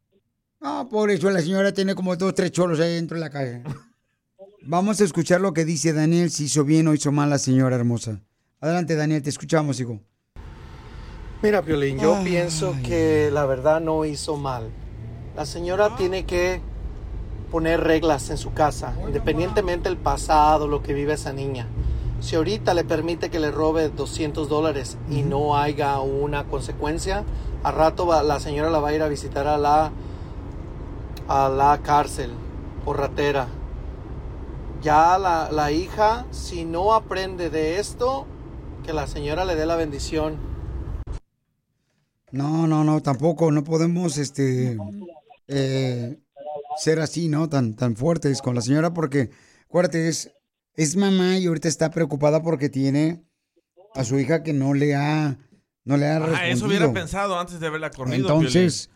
No, 0.61 0.89
por 0.89 1.11
eso 1.11 1.29
la 1.31 1.41
señora 1.41 1.72
tiene 1.72 1.95
como 1.97 2.14
dos, 2.16 2.33
tres 2.35 2.53
cholos 2.53 2.79
ahí 2.79 2.95
dentro 2.95 3.16
de 3.16 3.20
la 3.22 3.31
casa. 3.31 3.62
Vamos 4.62 5.01
a 5.01 5.05
escuchar 5.05 5.41
lo 5.41 5.53
que 5.53 5.64
dice 5.64 5.93
Daniel, 5.93 6.31
si 6.31 6.45
hizo 6.45 6.64
bien 6.64 6.87
o 6.89 6.95
hizo 6.95 7.11
mal 7.12 7.29
la 7.29 7.39
señora 7.39 7.77
hermosa. 7.77 8.20
Adelante, 8.61 8.95
Daniel, 8.95 9.22
te 9.22 9.31
escuchamos, 9.31 9.79
hijo. 9.81 10.01
Mira, 11.43 11.61
Piolín, 11.61 11.99
yo 11.99 12.16
Ay. 12.16 12.25
pienso 12.25 12.75
que 12.83 13.31
la 13.33 13.45
verdad 13.45 13.81
no 13.81 14.05
hizo 14.05 14.37
mal. 14.37 14.70
La 15.37 15.45
señora 15.45 15.97
tiene 15.97 16.25
que 16.25 16.62
poner 17.55 17.84
reglas 17.84 18.30
en 18.30 18.36
su 18.36 18.52
casa, 18.52 18.96
independientemente 19.07 19.88
del 19.88 19.96
pasado, 19.96 20.66
lo 20.66 20.82
que 20.82 20.92
vive 20.92 21.12
esa 21.12 21.32
niña. 21.32 21.68
Si 22.18 22.34
ahorita 22.34 22.74
le 22.74 22.82
permite 22.82 23.30
que 23.30 23.38
le 23.38 23.52
robe 23.52 23.90
200 23.90 24.48
dólares 24.48 24.98
y 25.09 25.22
no 25.22 25.57
haya 25.57 26.00
una 26.00 26.46
consecuencia, 26.48 27.22
a 27.62 27.70
rato 27.70 28.09
va- 28.09 28.24
la 28.24 28.40
señora 28.40 28.70
la 28.70 28.80
va 28.80 28.88
a 28.88 28.94
ir 28.96 29.02
a 29.02 29.09
visitar 29.09 29.46
a 29.46 29.57
la, 29.57 29.92
a 31.28 31.48
la 31.48 31.78
cárcel 31.84 32.32
por 32.84 32.98
ratera. 32.98 33.46
Ya 34.82 35.16
la, 35.16 35.48
la 35.52 35.70
hija, 35.70 36.26
si 36.32 36.64
no 36.64 36.92
aprende 36.92 37.50
de 37.50 37.78
esto, 37.78 38.26
que 38.84 38.92
la 38.92 39.07
señora 39.07 39.44
le 39.44 39.55
dé 39.55 39.64
la 39.64 39.76
bendición. 39.76 40.38
No, 42.32 42.66
no, 42.66 42.82
no, 42.82 43.00
tampoco, 43.00 43.52
no 43.52 43.62
podemos, 43.62 44.18
este, 44.18 44.76
eh, 45.46 46.18
ser 46.77 47.01
así, 47.01 47.29
¿no? 47.29 47.49
Tan, 47.49 47.75
tan 47.75 47.97
fuertes 47.97 48.43
con 48.43 48.55
la 48.55 48.61
señora 48.61 48.93
porque, 48.93 49.31
acuérdate, 49.66 50.09
es, 50.09 50.31
es 50.75 50.97
mamá 50.97 51.39
y 51.39 51.47
ahorita 51.47 51.68
está 51.68 51.91
preocupada 51.91 52.43
porque 52.43 52.68
tiene 52.68 53.25
a 53.95 54.05
su 54.05 54.18
hija 54.18 54.43
que 54.43 54.53
no 54.53 54.75
le 54.75 54.95
ha, 54.95 55.39
no 55.85 55.97
le 55.97 56.07
ha 56.07 56.18
respondido. 56.18 56.43
Ah, 56.43 56.49
eso 56.49 56.66
hubiera 56.66 56.93
pensado 56.93 57.39
antes 57.39 57.61
de 57.61 57.66
haberla 57.66 57.91
corrido. 57.91 58.16
Entonces, 58.16 58.91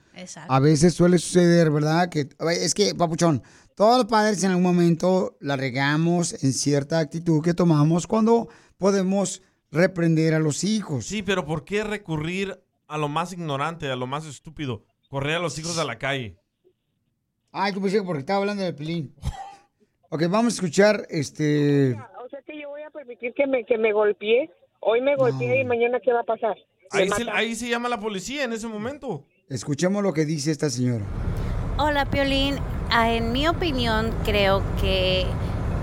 a 0.49 0.61
veces 0.61 0.95
suele 0.95 1.19
suceder, 1.19 1.71
¿verdad? 1.71 2.09
Que 2.09 2.29
es 2.61 2.75
que, 2.75 2.95
papuchón, 2.95 3.43
todos 3.77 3.99
los 3.99 4.07
padres 4.07 4.43
en 4.43 4.51
algún 4.51 4.65
momento 4.65 5.37
la 5.41 5.57
regamos 5.57 6.43
en 6.43 6.53
cierta 6.53 6.99
actitud 6.99 7.43
que 7.43 7.55
tomamos 7.55 8.07
cuando 8.07 8.49
podemos 8.77 9.43
reprender 9.71 10.35
a 10.35 10.41
los 10.41 10.65
hijos. 10.65 11.07
Sí, 11.07 11.23
pero 11.23 11.45
¿por 11.45 11.65
qué 11.65 11.85
recurrir 11.85 12.61
a 12.89 12.99
lo 12.99 13.09
más 13.09 13.33
ignorante, 13.33 13.91
a 13.91 13.97
lo 13.97 14.07
más 14.07 14.27
estúpido? 14.27 14.85
Correr 15.09 15.37
a 15.37 15.41
los 15.41 15.59
hijos 15.59 15.79
a 15.79 15.85
la 15.85 15.99
calle. 15.99 16.39
Ay, 17.61 17.73
yo 17.75 17.81
pensé 17.81 17.99
que 17.99 18.05
porque 18.05 18.21
estaba 18.21 18.39
hablando 18.39 18.63
de 18.63 18.73
Pelín. 18.73 19.13
Ok, 20.11 20.23
vamos 20.31 20.53
a 20.53 20.55
escuchar 20.55 21.07
este. 21.11 21.93
O 22.25 22.29
sea 22.29 22.41
que 22.47 22.61
yo 22.61 22.69
voy 22.69 22.83
a 22.83 22.91
permitir 22.91 23.35
que 23.35 23.49
me, 23.49 23.65
que 23.65 23.77
me 23.77 23.93
golpee. 23.93 24.49
Hoy 24.79 25.01
me 25.01 25.17
golpeé 25.17 25.63
y 25.63 25.65
mañana 25.65 25.99
¿qué 25.99 26.13
va 26.13 26.21
a 26.21 26.25
pasar? 26.25 26.57
Ahí 26.93 27.09
se, 27.11 27.29
ahí 27.31 27.55
se 27.57 27.69
llama 27.69 27.89
la 27.89 27.99
policía 27.99 28.45
en 28.45 28.53
ese 28.53 28.69
momento. 28.69 29.25
Escuchemos 29.49 30.05
lo 30.05 30.13
que 30.13 30.25
dice 30.25 30.53
esta 30.53 30.71
señora. 30.71 31.05
Hola, 31.79 32.07
Piolín. 32.07 32.55
Ah, 32.91 33.13
en 33.13 33.33
mi 33.33 33.49
opinión, 33.49 34.15
creo 34.25 34.63
que 34.81 35.27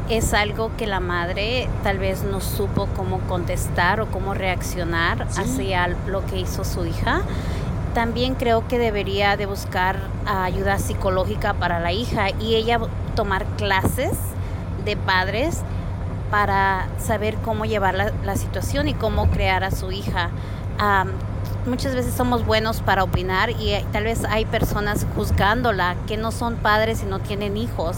es 0.10 0.34
algo 0.34 0.72
que 0.78 0.88
la 0.88 1.02
madre 1.02 1.68
tal 1.84 2.00
vez 2.00 2.24
no 2.24 2.40
supo 2.40 2.88
cómo 2.96 3.20
contestar 3.28 4.00
o 4.00 4.06
cómo 4.08 4.34
reaccionar 4.34 5.24
hacia 5.24 5.90
lo 6.08 6.26
que 6.26 6.40
hizo 6.40 6.64
su 6.64 6.86
hija. 6.86 7.22
También 7.96 8.36
creo 8.36 8.68
que 8.68 8.78
debería 8.78 9.38
de 9.38 9.46
buscar 9.46 9.98
ayuda 10.26 10.80
psicológica 10.80 11.54
para 11.54 11.80
la 11.80 11.94
hija 11.94 12.30
y 12.42 12.56
ella 12.56 12.78
tomar 13.16 13.46
clases 13.56 14.12
de 14.84 14.98
padres 14.98 15.62
para 16.30 16.88
saber 17.00 17.38
cómo 17.38 17.64
llevar 17.64 17.96
la, 17.96 18.36
situación 18.36 18.90
y 18.90 18.94
cómo 18.94 19.30
crear 19.30 19.64
a 19.64 19.72
su 19.72 19.94
hija. 19.94 20.30
Muchas 21.66 21.96
veces 21.96 22.14
somos 22.14 22.46
buenos 22.46 22.82
para 22.82 23.02
opinar 23.02 23.52
y 23.52 23.72
eh, 23.72 23.86
tal 23.94 24.04
vez 24.04 24.26
hay 24.26 24.44
personas 24.44 25.08
juzgándola 25.16 25.96
que 26.06 26.18
no 26.18 26.34
son 26.34 26.58
padres 26.58 27.02
y 27.02 27.06
no 27.06 27.20
tienen 27.20 27.56
hijos. 27.56 27.96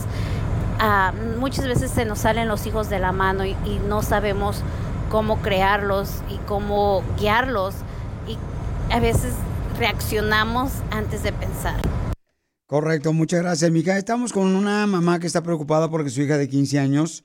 Muchas 1.40 1.66
veces 1.66 1.90
se 1.90 2.06
nos 2.06 2.20
salen 2.20 2.48
los 2.48 2.68
hijos 2.68 2.88
de 2.90 3.00
la 3.00 3.12
mano 3.14 3.46
y, 3.46 3.58
y 3.66 3.82
no 3.88 4.04
sabemos 4.04 4.62
cómo 5.10 5.38
crearlos 5.38 6.22
y 6.30 6.38
cómo 6.46 7.02
guiarlos 7.18 7.74
y 8.28 8.38
a 8.94 9.00
veces 9.00 9.34
reaccionamos 9.78 10.72
antes 10.92 11.24
de 11.24 11.32
pensar. 11.34 11.80
Correcto, 12.66 13.14
muchas 13.14 13.42
gracias, 13.42 13.72
mija. 13.72 13.98
Estamos 13.98 14.34
con 14.34 14.56
una 14.56 14.86
mamá 14.88 15.20
que 15.20 15.28
está 15.28 15.42
preocupada 15.42 15.90
porque 15.90 16.10
su 16.10 16.22
hija 16.22 16.38
de 16.38 16.50
15 16.50 16.80
años, 16.80 17.24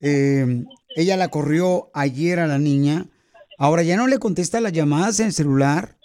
eh, 0.00 0.64
ella 0.96 1.16
la 1.16 1.28
corrió 1.28 1.90
ayer 1.94 2.40
a 2.40 2.46
la 2.46 2.58
niña. 2.58 3.06
Ahora 3.58 3.82
ya 3.82 3.96
no 3.96 4.06
le 4.06 4.18
contesta 4.18 4.60
las 4.60 4.72
llamadas 4.72 5.20
en 5.20 5.26
el 5.26 5.32
celular. 5.32 5.96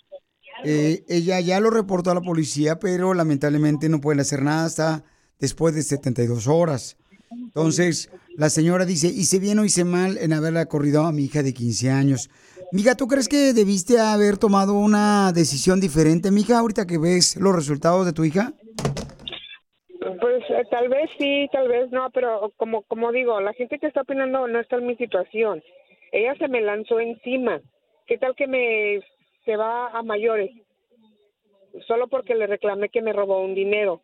Eh, 0.63 1.03
ella 1.07 1.39
ya 1.39 1.59
lo 1.59 1.69
reportó 1.69 2.11
a 2.11 2.15
la 2.15 2.21
policía, 2.21 2.79
pero 2.79 3.13
lamentablemente 3.13 3.89
no 3.89 4.01
pueden 4.01 4.19
hacer 4.19 4.43
nada 4.43 4.65
hasta 4.65 5.03
después 5.39 5.73
de 5.73 5.81
72 5.81 6.47
horas. 6.47 6.97
Entonces, 7.31 8.09
la 8.35 8.49
señora 8.49 8.85
dice, 8.85 9.07
hice 9.07 9.39
bien 9.39 9.59
o 9.59 9.65
hice 9.65 9.83
mal 9.83 10.17
en 10.17 10.33
haberla 10.33 10.65
corrido 10.65 11.05
a 11.05 11.11
mi 11.11 11.25
hija 11.25 11.41
de 11.41 11.53
15 11.53 11.89
años. 11.89 12.29
Mija, 12.71 12.95
¿tú 12.95 13.07
crees 13.07 13.29
que 13.29 13.53
debiste 13.53 13.99
haber 13.99 14.37
tomado 14.37 14.73
una 14.73 15.31
decisión 15.33 15.79
diferente, 15.79 16.31
mija, 16.31 16.59
ahorita 16.59 16.85
que 16.85 16.97
ves 16.97 17.37
los 17.37 17.55
resultados 17.55 18.05
de 18.05 18.13
tu 18.13 18.23
hija? 18.23 18.53
Pues 20.19 20.43
eh, 20.49 20.63
tal 20.69 20.89
vez 20.89 21.09
sí, 21.17 21.47
tal 21.51 21.67
vez 21.67 21.91
no, 21.91 22.09
pero 22.11 22.51
como 22.57 22.83
como 22.83 23.11
digo, 23.11 23.39
la 23.41 23.53
gente 23.53 23.79
que 23.79 23.87
está 23.87 24.01
opinando 24.01 24.47
no 24.47 24.59
está 24.59 24.77
en 24.77 24.87
mi 24.87 24.95
situación. 24.95 25.63
Ella 26.11 26.35
se 26.35 26.47
me 26.47 26.61
lanzó 26.61 26.99
encima. 26.99 27.61
¿Qué 28.07 28.17
tal 28.17 28.35
que 28.35 28.47
me 28.47 29.01
se 29.45 29.55
va 29.57 29.87
a 29.89 30.03
mayores? 30.03 30.51
Solo 31.87 32.07
porque 32.07 32.35
le 32.35 32.47
reclamé 32.47 32.89
que 32.89 33.01
me 33.01 33.13
robó 33.13 33.41
un 33.41 33.55
dinero. 33.55 34.01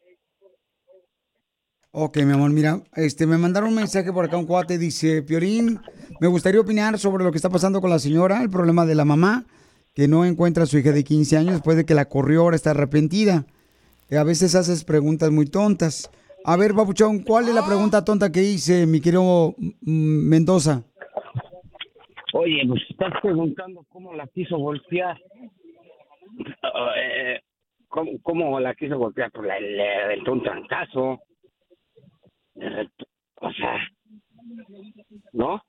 Ok, 1.94 2.20
mi 2.24 2.32
amor, 2.32 2.52
mira, 2.52 2.80
este, 2.96 3.28
me 3.28 3.38
mandaron 3.38 3.68
un 3.68 3.76
mensaje 3.76 4.14
por 4.14 4.24
acá, 4.24 4.38
un 4.38 4.46
cuate, 4.46 4.78
dice, 4.78 5.24
Piorín, 5.24 5.78
me 6.22 6.28
gustaría 6.28 6.62
opinar 6.62 6.98
sobre 6.98 7.26
lo 7.26 7.32
que 7.32 7.36
está 7.36 7.50
pasando 7.50 7.82
con 7.82 7.90
la 7.90 8.00
señora, 8.00 8.42
el 8.42 8.50
problema 8.50 8.86
de 8.86 8.96
la 8.96 9.04
mamá, 9.04 9.44
que 9.94 10.08
no 10.08 10.24
encuentra 10.24 10.64
a 10.64 10.68
su 10.68 10.78
hija 10.78 10.94
de 10.94 11.04
15 11.04 11.36
años 11.36 11.52
después 11.52 11.76
de 11.76 11.86
que 11.86 11.94
la 11.94 12.06
corrió, 12.06 12.44
ahora 12.44 12.56
está 12.56 12.70
arrepentida. 12.72 13.44
Eh, 14.10 14.16
a 14.16 14.24
veces 14.24 14.56
haces 14.56 14.86
preguntas 14.86 15.32
muy 15.32 15.48
tontas. 15.48 16.10
A 16.46 16.56
ver, 16.56 16.74
Papuchón, 16.74 17.24
¿cuál 17.24 17.50
es 17.50 17.56
la 17.56 17.66
pregunta 17.66 18.06
tonta 18.06 18.32
que 18.32 18.42
hice, 18.42 18.88
mi 18.88 19.02
querido 19.02 19.54
Mendoza? 19.82 20.84
Oye, 22.34 22.62
pues 22.70 22.84
estás 22.90 23.12
preguntando 23.22 23.86
cómo 23.90 24.14
la 24.14 24.28
quiso 24.28 24.58
golpear. 24.58 25.20
Eh, 26.96 27.42
¿cómo, 27.90 28.12
cómo 28.24 28.60
la 28.62 28.76
quiso 28.76 28.98
golpear? 28.98 29.30
Pues 29.34 29.50
le 29.62 30.04
aventó 30.04 30.32
un 30.32 30.42
trancazo. 30.42 31.20
O 33.44 33.52
sea, 33.54 33.78
¿no? 35.34 35.62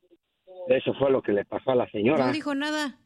Eso 0.68 0.92
fue 0.94 1.10
lo 1.10 1.22
que 1.22 1.32
le 1.32 1.44
pasó 1.44 1.70
a 1.70 1.74
la 1.74 1.90
señora. 1.90 2.26
No 2.26 2.32
dijo 2.32 2.54
nada. 2.54 2.98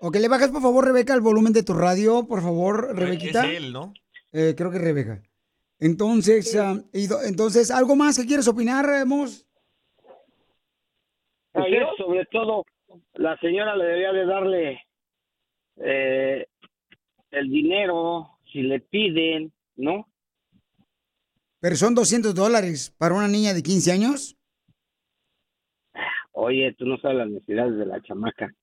Ok, 0.00 0.16
le 0.16 0.28
bajas 0.28 0.50
por 0.50 0.60
favor, 0.62 0.84
Rebeca, 0.84 1.14
el 1.14 1.20
volumen 1.20 1.52
de 1.52 1.62
tu 1.62 1.72
radio, 1.72 2.26
por 2.28 2.42
favor, 2.42 2.94
Rebequita. 2.96 3.50
Es 3.50 3.56
él, 3.58 3.72
¿no? 3.72 3.92
Eh, 4.32 4.54
creo 4.56 4.70
que 4.70 4.78
Rebeca. 4.78 5.22
Entonces, 5.78 6.54
ah, 6.56 6.76
y 6.92 7.06
do- 7.06 7.22
entonces, 7.22 7.70
¿algo 7.70 7.96
más 7.96 8.18
que 8.18 8.26
quieres 8.26 8.48
opinar, 8.48 8.84
eh, 8.88 9.04
Mos? 9.04 9.46
Pues 11.52 11.66
es, 11.72 11.82
sobre 11.98 12.24
todo, 12.26 12.64
la 13.14 13.36
señora 13.38 13.76
le 13.76 13.84
debía 13.84 14.12
de 14.12 14.26
darle 14.26 14.80
eh, 15.76 16.46
el 17.30 17.48
dinero 17.50 18.38
si 18.52 18.62
le 18.62 18.80
piden, 18.80 19.52
¿no? 19.76 20.06
Pero 21.66 21.74
son 21.74 21.96
200 21.96 22.32
dólares 22.32 22.94
para 22.96 23.16
una 23.16 23.26
niña 23.26 23.52
de 23.52 23.60
15 23.60 23.90
años. 23.90 24.36
Oye, 26.30 26.72
tú 26.78 26.86
no 26.86 26.96
sabes 26.98 27.16
las 27.16 27.28
necesidades 27.28 27.76
de 27.76 27.86
la 27.86 28.00
chamaca. 28.02 28.54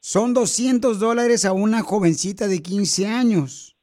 Son 0.00 0.32
200 0.32 1.00
dólares 1.00 1.44
a 1.44 1.52
una 1.52 1.82
jovencita 1.82 2.48
de 2.48 2.62
15 2.62 3.06
años. 3.08 3.76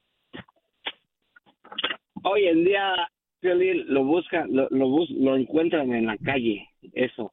Hoy 2.24 2.48
en 2.48 2.64
día, 2.64 2.94
lo 3.42 4.04
buscan, 4.04 4.52
lo, 4.52 4.66
lo, 4.70 4.88
bus- 4.88 5.10
lo 5.10 5.36
encuentran 5.36 5.92
en 5.94 6.06
la 6.06 6.18
calle, 6.18 6.68
eso. 6.94 7.32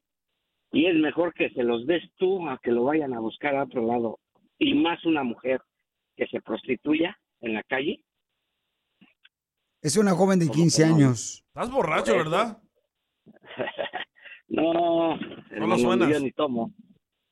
Y 0.72 0.86
es 0.86 0.96
mejor 0.98 1.34
que 1.34 1.50
se 1.56 1.64
los 1.64 1.88
des 1.88 2.04
tú 2.18 2.48
a 2.48 2.60
que 2.62 2.70
lo 2.70 2.84
vayan 2.84 3.16
a 3.16 3.20
buscar 3.20 3.56
a 3.56 3.64
otro 3.64 3.84
lado. 3.88 4.20
Y 4.60 4.76
más 4.76 5.04
una 5.06 5.24
mujer 5.24 5.60
que 6.16 6.28
se 6.28 6.40
prostituya 6.40 7.18
en 7.42 7.56
la 7.56 7.64
calle. 7.64 8.03
Es 9.84 9.98
una 9.98 10.12
joven 10.16 10.40
de 10.40 10.50
15 10.50 10.84
años. 10.86 11.44
Estás 11.50 11.70
borracho, 11.70 12.14
¿verdad? 12.16 12.58
No, 14.50 14.72
No 14.72 15.16
lo 15.18 15.56
hermano, 15.56 15.78
suenas. 15.80 16.10
yo 16.10 16.20
ni 16.20 16.32
tomo. 16.32 16.74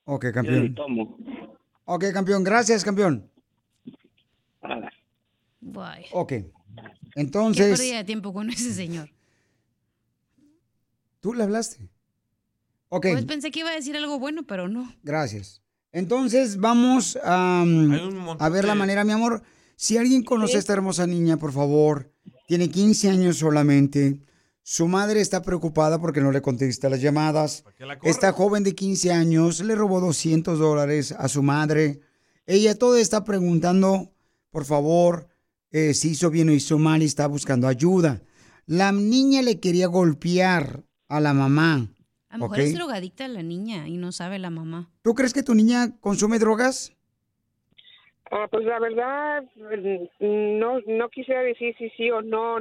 Ok, 0.05 0.23
Yo 0.23 0.29
ni 0.29 0.33
campeón. 0.33 0.75
tomo. 0.75 1.17
Ok, 1.85 2.05
campeón. 2.13 2.43
Gracias, 2.43 2.83
campeón. 2.83 3.29
Guay. 5.61 6.05
Ok. 6.13 6.29
Qué 6.29 6.51
Entonces, 7.15 7.77
pérdida 7.79 7.97
de 7.97 8.03
tiempo 8.05 8.33
con 8.33 8.49
ese 8.49 8.73
señor. 8.73 9.09
tú 11.19 11.33
le 11.35 11.43
hablaste. 11.43 11.89
Ok, 12.89 13.07
Pues 13.11 13.25
pensé 13.25 13.51
que 13.51 13.59
iba 13.59 13.69
a 13.69 13.75
decir 13.75 13.95
algo 13.95 14.17
bueno, 14.17 14.43
pero 14.47 14.67
no. 14.67 14.91
gracias. 15.03 15.61
Entonces, 15.91 16.57
vamos 16.59 17.19
a, 17.23 17.63
a 18.39 18.49
ver 18.49 18.65
la 18.65 18.73
manera, 18.75 19.03
mi 19.03 19.11
amor. 19.11 19.43
Si 19.75 19.97
alguien 19.97 20.23
conoce 20.23 20.55
a 20.55 20.59
esta 20.59 20.73
hermosa 20.73 21.05
niña, 21.05 21.37
por 21.37 21.51
favor, 21.51 22.11
tiene 22.51 22.69
15 22.69 23.09
años 23.09 23.37
solamente. 23.37 24.19
Su 24.61 24.89
madre 24.89 25.21
está 25.21 25.41
preocupada 25.41 26.01
porque 26.01 26.19
no 26.19 26.33
le 26.33 26.41
contesta 26.41 26.89
las 26.89 26.99
llamadas. 26.99 27.63
Esta 28.03 28.33
joven 28.33 28.63
de 28.63 28.75
15 28.75 29.13
años 29.13 29.61
le 29.61 29.73
robó 29.73 30.01
200 30.01 30.59
dólares 30.59 31.13
a 31.17 31.29
su 31.29 31.43
madre. 31.43 32.01
Ella 32.45 32.77
todo 32.77 32.97
está 32.97 33.23
preguntando, 33.23 34.11
por 34.49 34.65
favor, 34.65 35.29
eh, 35.69 35.93
si 35.93 36.09
hizo 36.09 36.29
bien 36.29 36.49
o 36.49 36.51
hizo 36.51 36.77
mal 36.77 37.01
y 37.01 37.05
está 37.05 37.25
buscando 37.25 37.69
ayuda. 37.69 38.21
La 38.65 38.91
niña 38.91 39.41
le 39.41 39.61
quería 39.61 39.87
golpear 39.87 40.83
a 41.07 41.21
la 41.21 41.33
mamá. 41.33 41.87
A 42.27 42.37
lo 42.37 42.49
mejor 42.49 42.59
es 42.59 42.73
drogadicta 42.73 43.29
la 43.29 43.43
niña 43.43 43.87
y 43.87 43.95
no 43.95 44.11
sabe 44.11 44.39
la 44.39 44.49
mamá. 44.49 44.91
¿Tú 45.03 45.15
crees 45.15 45.33
que 45.33 45.43
tu 45.43 45.55
niña 45.55 45.97
consume 46.01 46.37
drogas? 46.37 46.91
Ah, 48.33 48.47
pues 48.49 48.65
la 48.65 48.79
verdad, 48.79 49.43
mm, 49.55 50.57
no, 50.57 50.79
no 50.87 51.09
quisiera 51.09 51.41
decir 51.41 51.75
si 51.77 51.89
sí 51.91 52.09
o 52.11 52.21
no. 52.21 52.59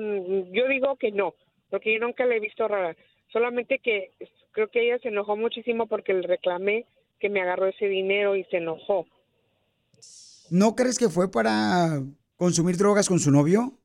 Yo 0.52 0.66
digo 0.68 0.96
que 0.96 1.12
no, 1.12 1.34
porque 1.70 1.94
yo 1.94 2.04
nunca 2.04 2.26
la 2.26 2.34
he 2.34 2.40
visto 2.40 2.66
rara. 2.66 2.96
Solamente 3.32 3.78
que 3.78 4.10
creo 4.50 4.68
que 4.68 4.84
ella 4.84 4.98
se 5.00 5.08
enojó 5.08 5.36
muchísimo 5.36 5.86
porque 5.86 6.12
le 6.12 6.26
reclamé 6.26 6.86
que 7.20 7.28
me 7.28 7.40
agarró 7.40 7.66
ese 7.66 7.86
dinero 7.86 8.34
y 8.34 8.42
se 8.44 8.56
enojó. 8.56 9.06
¿No 10.50 10.74
crees 10.74 10.98
que 10.98 11.08
fue 11.08 11.30
para 11.30 12.02
consumir 12.34 12.76
drogas 12.76 13.08
con 13.08 13.20
su 13.20 13.30
novio? 13.30 13.78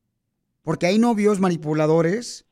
Porque 0.63 0.87
hay 0.87 0.97
novios 0.97 1.39
manipuladores 1.39 2.47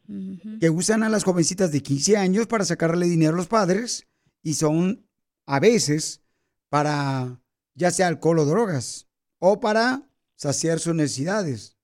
que 0.60 0.70
usan 0.70 1.02
a 1.02 1.10
las 1.10 1.24
jovencitas 1.24 1.72
de 1.72 1.82
15 1.82 2.18
años 2.18 2.46
para 2.46 2.66
sacarle 2.66 3.08
dinero 3.08 3.34
a 3.34 3.38
los 3.38 3.48
padres 3.48 4.06
y 4.44 4.54
son 4.54 5.08
a 5.48 5.60
veces 5.60 6.22
para 6.70 7.40
ya 7.74 7.90
sea 7.90 8.10
alcohol 8.10 8.38
o 8.38 8.46
drogas 8.46 9.08
o 9.46 9.60
para 9.60 10.04
saciar 10.36 10.80
sus 10.80 10.96
necesidades. 10.96 11.78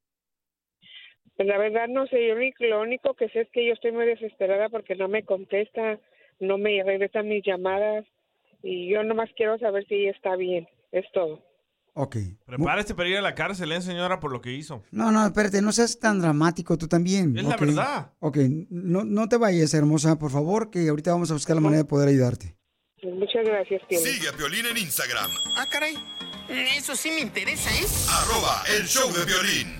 Pues 1.35 1.45
la 1.47 1.57
verdad 1.57 1.87
no 1.89 2.07
sé, 2.07 2.25
yo 2.25 2.35
ni- 2.35 2.53
lo 2.69 2.81
único 2.81 3.13
que 3.15 3.27
sé 3.29 3.41
es 3.41 3.49
que 3.51 3.67
yo 3.67 3.73
estoy 3.73 3.91
muy 3.91 4.05
desesperada 4.05 4.69
porque 4.69 4.95
no 4.95 5.09
me 5.09 5.23
contesta, 5.25 5.99
no 6.39 6.57
me 6.57 6.81
regresan 6.83 7.27
mis 7.27 7.43
llamadas 7.45 8.05
y 8.63 8.89
yo 8.89 9.03
nomás 9.03 9.29
quiero 9.35 9.57
saber 9.59 9.85
si 9.89 10.05
está 10.07 10.37
bien, 10.37 10.67
es 10.93 11.05
todo. 11.13 11.43
Ok. 11.95 12.15
Prepárese 12.45 12.95
para 12.95 13.09
ir 13.09 13.17
a 13.17 13.21
la 13.21 13.35
cárcel, 13.35 13.73
¿eh, 13.73 13.81
señora, 13.81 14.21
por 14.21 14.31
lo 14.31 14.39
que 14.39 14.53
hizo. 14.53 14.83
No, 14.91 15.11
no, 15.11 15.25
espérate, 15.25 15.61
no 15.61 15.73
seas 15.73 15.99
tan 15.99 16.21
dramático 16.21 16.77
tú 16.77 16.87
también. 16.87 17.35
Es 17.37 17.43
la 17.43 17.55
¿ok? 17.55 17.59
verdad. 17.61 18.13
Ok, 18.19 18.37
no, 18.69 19.03
no 19.03 19.27
te 19.27 19.35
vayas, 19.35 19.73
hermosa, 19.73 20.17
por 20.17 20.31
favor, 20.31 20.69
que 20.69 20.87
ahorita 20.87 21.11
vamos 21.11 21.29
a 21.31 21.33
buscar 21.33 21.55
la 21.57 21.61
manera 21.61 21.83
de 21.83 21.89
poder 21.89 22.07
ayudarte. 22.07 22.55
Muchas 23.03 23.45
gracias, 23.45 23.81
Piolín. 23.89 24.07
Sigue 24.07 24.29
a 24.29 24.33
Piolín 24.33 24.65
en 24.65 24.77
Instagram, 24.77 25.29
Ah, 25.57 25.65
caray. 25.69 25.95
Mm, 26.49 26.77
eso 26.77 26.95
sí 26.95 27.11
me 27.11 27.21
interesa, 27.21 27.69
¿eh? 27.69 27.85
Arroba 28.09 28.63
el 28.75 28.87
show 28.87 29.11
de 29.13 29.23
violín. 29.23 29.75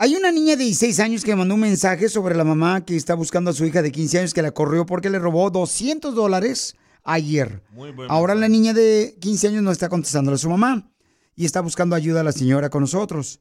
Hay 0.00 0.14
una 0.14 0.30
niña 0.32 0.56
de 0.56 0.64
16 0.64 1.00
años 1.00 1.24
que 1.24 1.34
mandó 1.34 1.54
un 1.54 1.60
mensaje 1.60 2.10
sobre 2.10 2.34
la 2.36 2.44
mamá 2.44 2.84
que 2.84 2.94
está 2.94 3.14
buscando 3.14 3.50
a 3.50 3.54
su 3.54 3.64
hija 3.64 3.80
de 3.80 3.90
15 3.90 4.18
años 4.18 4.34
que 4.34 4.42
la 4.42 4.50
corrió 4.50 4.84
porque 4.84 5.08
le 5.08 5.18
robó 5.18 5.50
200 5.50 6.14
dólares 6.14 6.76
ayer. 7.04 7.62
Ahora 8.10 8.34
la 8.34 8.48
niña 8.48 8.74
de 8.74 9.16
15 9.18 9.48
años 9.48 9.62
no 9.62 9.72
está 9.72 9.88
contestándole 9.88 10.34
a 10.34 10.38
su 10.38 10.50
mamá 10.50 10.92
y 11.34 11.46
está 11.46 11.62
buscando 11.62 11.96
ayuda 11.96 12.20
a 12.20 12.24
la 12.24 12.32
señora 12.32 12.68
con 12.68 12.82
nosotros. 12.82 13.40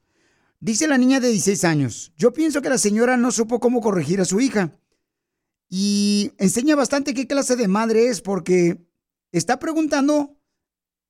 Dice 0.60 0.88
la 0.88 0.98
niña 0.98 1.20
de 1.20 1.30
16 1.30 1.64
años, 1.66 2.14
yo 2.18 2.34
pienso 2.34 2.62
que 2.64 2.70
la 2.70 2.80
señora 2.80 3.16
no 3.16 3.32
supo 3.32 3.60
cómo 3.60 3.80
corregir 3.80 4.22
a 4.22 4.26
su 4.26 4.40
hija. 4.40 4.72
Y 5.70 6.32
enseña 6.40 6.76
bastante 6.76 7.14
qué 7.14 7.28
clase 7.28 7.56
de 7.56 7.68
madre 7.68 8.08
es 8.08 8.22
porque 8.22 8.88
está 9.32 9.60
preguntando 9.60 10.36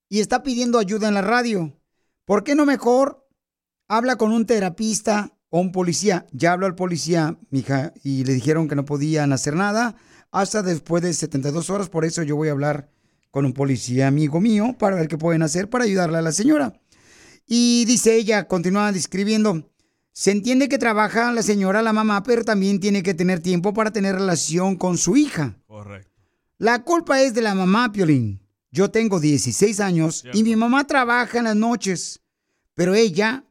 y 0.10 0.20
está 0.20 0.44
pidiendo 0.44 0.80
ayuda 0.80 1.08
en 1.08 1.14
la 1.14 1.22
radio. 1.22 1.80
¿Por 2.26 2.44
qué 2.44 2.56
no 2.56 2.66
mejor 2.66 3.26
habla 3.88 4.18
con 4.18 4.34
un 4.34 4.46
terapista 4.46 5.38
o 5.50 5.62
un 5.62 5.72
policía? 5.72 6.26
Ya 6.34 6.52
habló 6.52 6.66
al 6.66 6.76
policía, 6.76 7.38
mija, 7.50 7.94
y 8.04 8.26
le 8.26 8.34
dijeron 8.34 8.68
que 8.68 8.76
no 8.76 8.84
podían 8.84 9.32
hacer 9.32 9.56
nada 9.56 9.96
hasta 10.32 10.62
después 10.62 11.04
de 11.04 11.14
72 11.14 11.70
horas. 11.70 11.88
Por 11.88 12.04
eso 12.04 12.22
yo 12.24 12.36
voy 12.36 12.50
a 12.50 12.52
hablar 12.52 12.90
con 13.32 13.46
un 13.46 13.54
policía 13.54 14.08
amigo 14.08 14.42
mío 14.42 14.76
para 14.78 14.98
ver 14.98 15.08
qué 15.08 15.18
pueden 15.18 15.44
hacer 15.44 15.70
para 15.70 15.86
ayudarle 15.86 16.18
a 16.18 16.22
la 16.22 16.34
señora. 16.34 16.74
Y 17.48 17.86
dice 17.86 18.16
ella, 18.16 18.48
continúa 18.48 18.92
describiendo, 18.92 19.72
se 20.12 20.32
entiende 20.32 20.68
que 20.68 20.78
trabaja 20.78 21.32
la 21.32 21.42
señora, 21.42 21.82
la 21.82 21.94
mamá, 21.94 22.24
pero 22.24 22.44
también 22.44 22.80
tiene 22.80 23.04
que 23.04 23.14
tener 23.14 23.40
tiempo 23.40 23.74
para 23.74 23.92
tener 23.92 24.16
relación 24.16 24.76
con 24.76 24.98
su 24.98 25.16
hija. 25.16 25.58
Correcto. 25.66 26.12
La 26.58 26.84
culpa 26.84 27.22
es 27.22 27.34
de 27.34 27.42
la 27.42 27.56
mamá, 27.56 27.92
Piolín. 27.92 28.42
Yo 28.72 28.92
tengo 28.92 29.20
16 29.20 29.80
años 29.80 30.26
y 30.34 30.44
mi 30.44 30.56
mamá 30.56 30.86
trabaja 30.86 31.38
en 31.38 31.46
las 31.46 31.56
noches, 31.56 32.20
pero 32.74 32.96
ella 32.96 33.46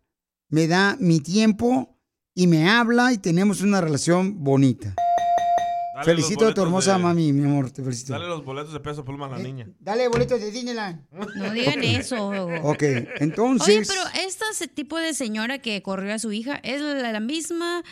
me 0.49 0.67
da 0.67 0.97
mi 1.01 1.21
tiempo 1.21 1.97
y 2.35 2.47
me 2.47 2.69
habla 2.69 3.13
y 3.13 3.19
tenemos 3.19 3.63
una 3.63 3.81
relación 3.81 4.45
bonita. 4.45 4.95
Dale 5.97 6.05
Felicito 6.05 6.47
a 6.47 6.53
tu 6.53 6.61
hermosa 6.61 6.93
de- 6.93 6.99
mami, 7.03 7.33
mi 7.33 7.45
amor, 7.45 7.71
te 7.71 7.83
felicito. 7.83 8.13
Dale 8.13 8.27
los 8.27 8.45
boletos 8.45 8.71
de 8.75 8.81
peso 8.81 9.03
pluma 9.03 9.27
a 9.27 9.31
la 9.31 9.39
niña. 9.39 9.67
Dale 9.81 10.09
boletos 10.09 10.39
de 10.39 10.51
Disneyland. 10.51 11.01
No 11.11 11.51
digan 11.53 11.83
eso. 11.83 12.29
Ok, 12.65 12.83
entonces... 13.19 13.67
Oye, 13.67 13.87
pero 13.87 14.27
este 14.29 14.69
tipo 14.69 14.99
de 14.99 15.15
señora 15.15 15.59
que 15.59 15.81
corrió 15.81 16.13
a 16.13 16.19
su 16.19 16.33
hija 16.33 16.57
es 16.63 16.83
la, 16.83 17.13
la 17.13 17.21
misma 17.21 17.83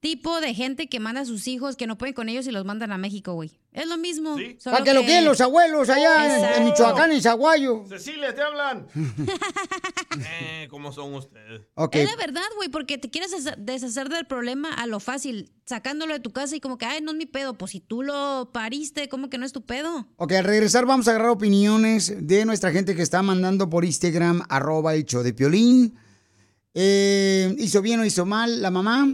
tipo 0.00 0.40
de 0.40 0.54
gente 0.54 0.88
que 0.88 0.98
manda 0.98 1.20
a 1.20 1.24
sus 1.24 1.46
hijos 1.46 1.76
que 1.76 1.86
no 1.86 1.96
pueden 1.96 2.14
con 2.14 2.28
ellos 2.28 2.48
y 2.48 2.50
los 2.50 2.64
mandan 2.64 2.90
a 2.90 2.98
México, 2.98 3.34
güey. 3.34 3.52
Es 3.76 3.86
lo 3.86 3.98
mismo. 3.98 4.36
Para 4.64 4.82
que 4.82 4.94
lo 4.94 5.02
quieren 5.04 5.24
los 5.26 5.40
abuelos 5.40 5.88
allá 5.90 6.56
en-. 6.56 6.64
Michoacán, 6.64 7.12
en 7.12 7.20
Zaguayo. 7.20 7.84
Cecilia, 7.88 8.34
te 8.34 8.40
hablan. 8.42 8.86
eh, 10.40 10.66
¿Cómo 10.70 10.92
son 10.92 11.14
ustedes? 11.14 11.62
Es 11.92 12.10
la 12.10 12.16
verdad, 12.16 12.42
güey, 12.56 12.68
porque 12.70 12.98
te 12.98 13.10
quieres 13.10 13.32
desha- 13.32 13.56
deshacer 13.56 14.08
del 14.08 14.26
problema 14.26 14.72
a 14.72 14.86
lo 14.86 14.98
fácil, 14.98 15.52
sacándolo 15.66 16.14
de 16.14 16.20
tu 16.20 16.32
casa 16.32 16.56
y 16.56 16.60
como 16.60 16.78
que, 16.78 16.86
ay, 16.86 17.00
no 17.02 17.10
es 17.10 17.16
mi 17.16 17.26
pedo. 17.26 17.58
Pues 17.58 17.72
si 17.72 17.80
tú 17.80 18.02
lo 18.02 18.50
pariste, 18.52 19.08
¿cómo 19.08 19.28
que 19.28 19.38
no 19.38 19.44
es 19.44 19.52
tu 19.52 19.64
pedo? 19.64 20.08
Ok, 20.16 20.32
al 20.32 20.44
regresar 20.44 20.86
vamos 20.86 21.06
a 21.08 21.10
agarrar 21.10 21.30
opiniones 21.30 22.14
de 22.26 22.44
nuestra 22.46 22.72
gente 22.72 22.96
que 22.96 23.02
está 23.02 23.22
mandando 23.22 23.68
por 23.68 23.84
Instagram, 23.84 24.42
arroba 24.48 24.96
show 24.96 25.22
de 25.22 25.34
Piolín. 25.34 25.98
Eh, 26.74 27.54
¿Hizo 27.58 27.80
bien 27.82 28.00
o 28.00 28.04
hizo 28.04 28.26
mal 28.26 28.60
la 28.62 28.70
mamá 28.70 29.06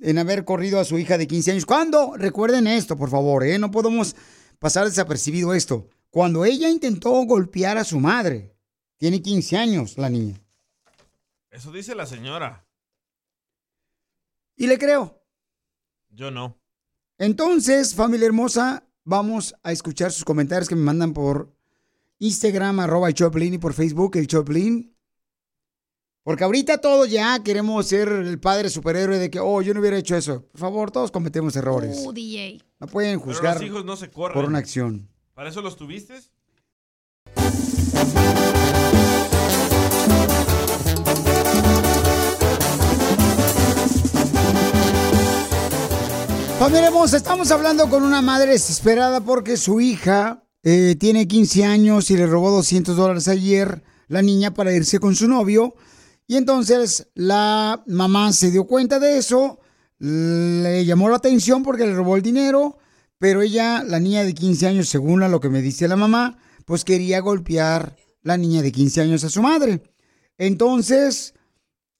en 0.00 0.18
haber 0.18 0.44
corrido 0.44 0.80
a 0.80 0.84
su 0.84 0.98
hija 0.98 1.18
de 1.18 1.26
15 1.26 1.52
años? 1.52 1.66
¿Cuándo? 1.66 2.14
Recuerden 2.16 2.66
esto, 2.66 2.96
por 2.96 3.10
favor, 3.10 3.44
¿eh? 3.44 3.58
No 3.58 3.70
podemos 3.70 4.16
pasar 4.58 4.86
desapercibido 4.86 5.54
esto. 5.54 5.88
Cuando 6.10 6.44
ella 6.44 6.68
intentó 6.68 7.10
golpear 7.24 7.78
a 7.78 7.84
su 7.84 8.00
madre, 8.00 8.56
tiene 8.96 9.22
15 9.22 9.56
años 9.56 9.98
la 9.98 10.10
niña. 10.10 10.40
Eso 11.50 11.72
dice 11.72 11.94
la 11.94 12.06
señora. 12.06 12.66
Y 14.56 14.66
le 14.66 14.78
creo. 14.78 15.22
Yo 16.10 16.30
no. 16.30 16.58
Entonces, 17.18 17.94
familia 17.94 18.26
hermosa, 18.26 18.84
vamos 19.04 19.54
a 19.62 19.72
escuchar 19.72 20.12
sus 20.12 20.24
comentarios 20.24 20.68
que 20.68 20.74
me 20.74 20.82
mandan 20.82 21.12
por 21.12 21.52
Instagram, 22.18 22.80
arroba 22.80 23.08
el 23.08 23.14
Choplin, 23.14 23.54
y 23.54 23.58
por 23.58 23.72
Facebook, 23.72 24.16
el 24.16 24.26
Choplin. 24.26 24.89
Porque 26.22 26.44
ahorita 26.44 26.78
todos 26.78 27.10
ya 27.10 27.42
queremos 27.42 27.86
ser 27.86 28.08
el 28.08 28.38
padre 28.38 28.68
superhéroe 28.68 29.18
de 29.18 29.30
que, 29.30 29.40
oh, 29.40 29.62
yo 29.62 29.72
no 29.72 29.80
hubiera 29.80 29.96
hecho 29.96 30.16
eso. 30.16 30.42
Por 30.52 30.60
favor, 30.60 30.90
todos 30.90 31.10
cometemos 31.10 31.56
errores. 31.56 32.02
Uh, 32.04 32.12
DJ. 32.12 32.62
No 32.78 32.86
pueden 32.88 33.18
Pero 33.18 33.32
juzgar 33.32 33.54
los 33.54 33.64
hijos 33.64 33.84
no 33.84 33.96
se 33.96 34.10
corren. 34.10 34.34
por 34.34 34.44
una 34.44 34.58
acción. 34.58 35.08
¿Para 35.34 35.48
eso 35.48 35.62
los 35.62 35.76
tuviste? 35.76 36.14
Familia 46.58 46.88
hermosa, 46.88 47.16
estamos 47.16 47.50
hablando 47.50 47.88
con 47.88 48.02
una 48.02 48.20
madre 48.20 48.52
desesperada 48.52 49.22
porque 49.22 49.56
su 49.56 49.80
hija 49.80 50.44
eh, 50.62 50.94
tiene 51.00 51.26
15 51.26 51.64
años 51.64 52.10
y 52.10 52.18
le 52.18 52.26
robó 52.26 52.50
200 52.50 52.94
dólares 52.96 53.28
ayer 53.28 53.82
la 54.08 54.20
niña 54.20 54.52
para 54.52 54.74
irse 54.74 54.98
con 54.98 55.16
su 55.16 55.26
novio. 55.26 55.74
Y 56.30 56.36
entonces 56.36 57.08
la 57.14 57.82
mamá 57.88 58.32
se 58.32 58.52
dio 58.52 58.64
cuenta 58.64 59.00
de 59.00 59.18
eso, 59.18 59.58
le 59.98 60.84
llamó 60.84 61.08
la 61.08 61.16
atención 61.16 61.64
porque 61.64 61.84
le 61.84 61.92
robó 61.92 62.14
el 62.14 62.22
dinero, 62.22 62.78
pero 63.18 63.42
ella, 63.42 63.82
la 63.82 63.98
niña 63.98 64.22
de 64.22 64.32
15 64.32 64.68
años, 64.68 64.88
según 64.88 65.24
a 65.24 65.28
lo 65.28 65.40
que 65.40 65.48
me 65.48 65.60
dice 65.60 65.88
la 65.88 65.96
mamá, 65.96 66.38
pues 66.66 66.84
quería 66.84 67.18
golpear 67.18 67.96
la 68.22 68.36
niña 68.36 68.62
de 68.62 68.70
15 68.70 69.00
años 69.00 69.24
a 69.24 69.28
su 69.28 69.42
madre. 69.42 69.82
Entonces, 70.38 71.34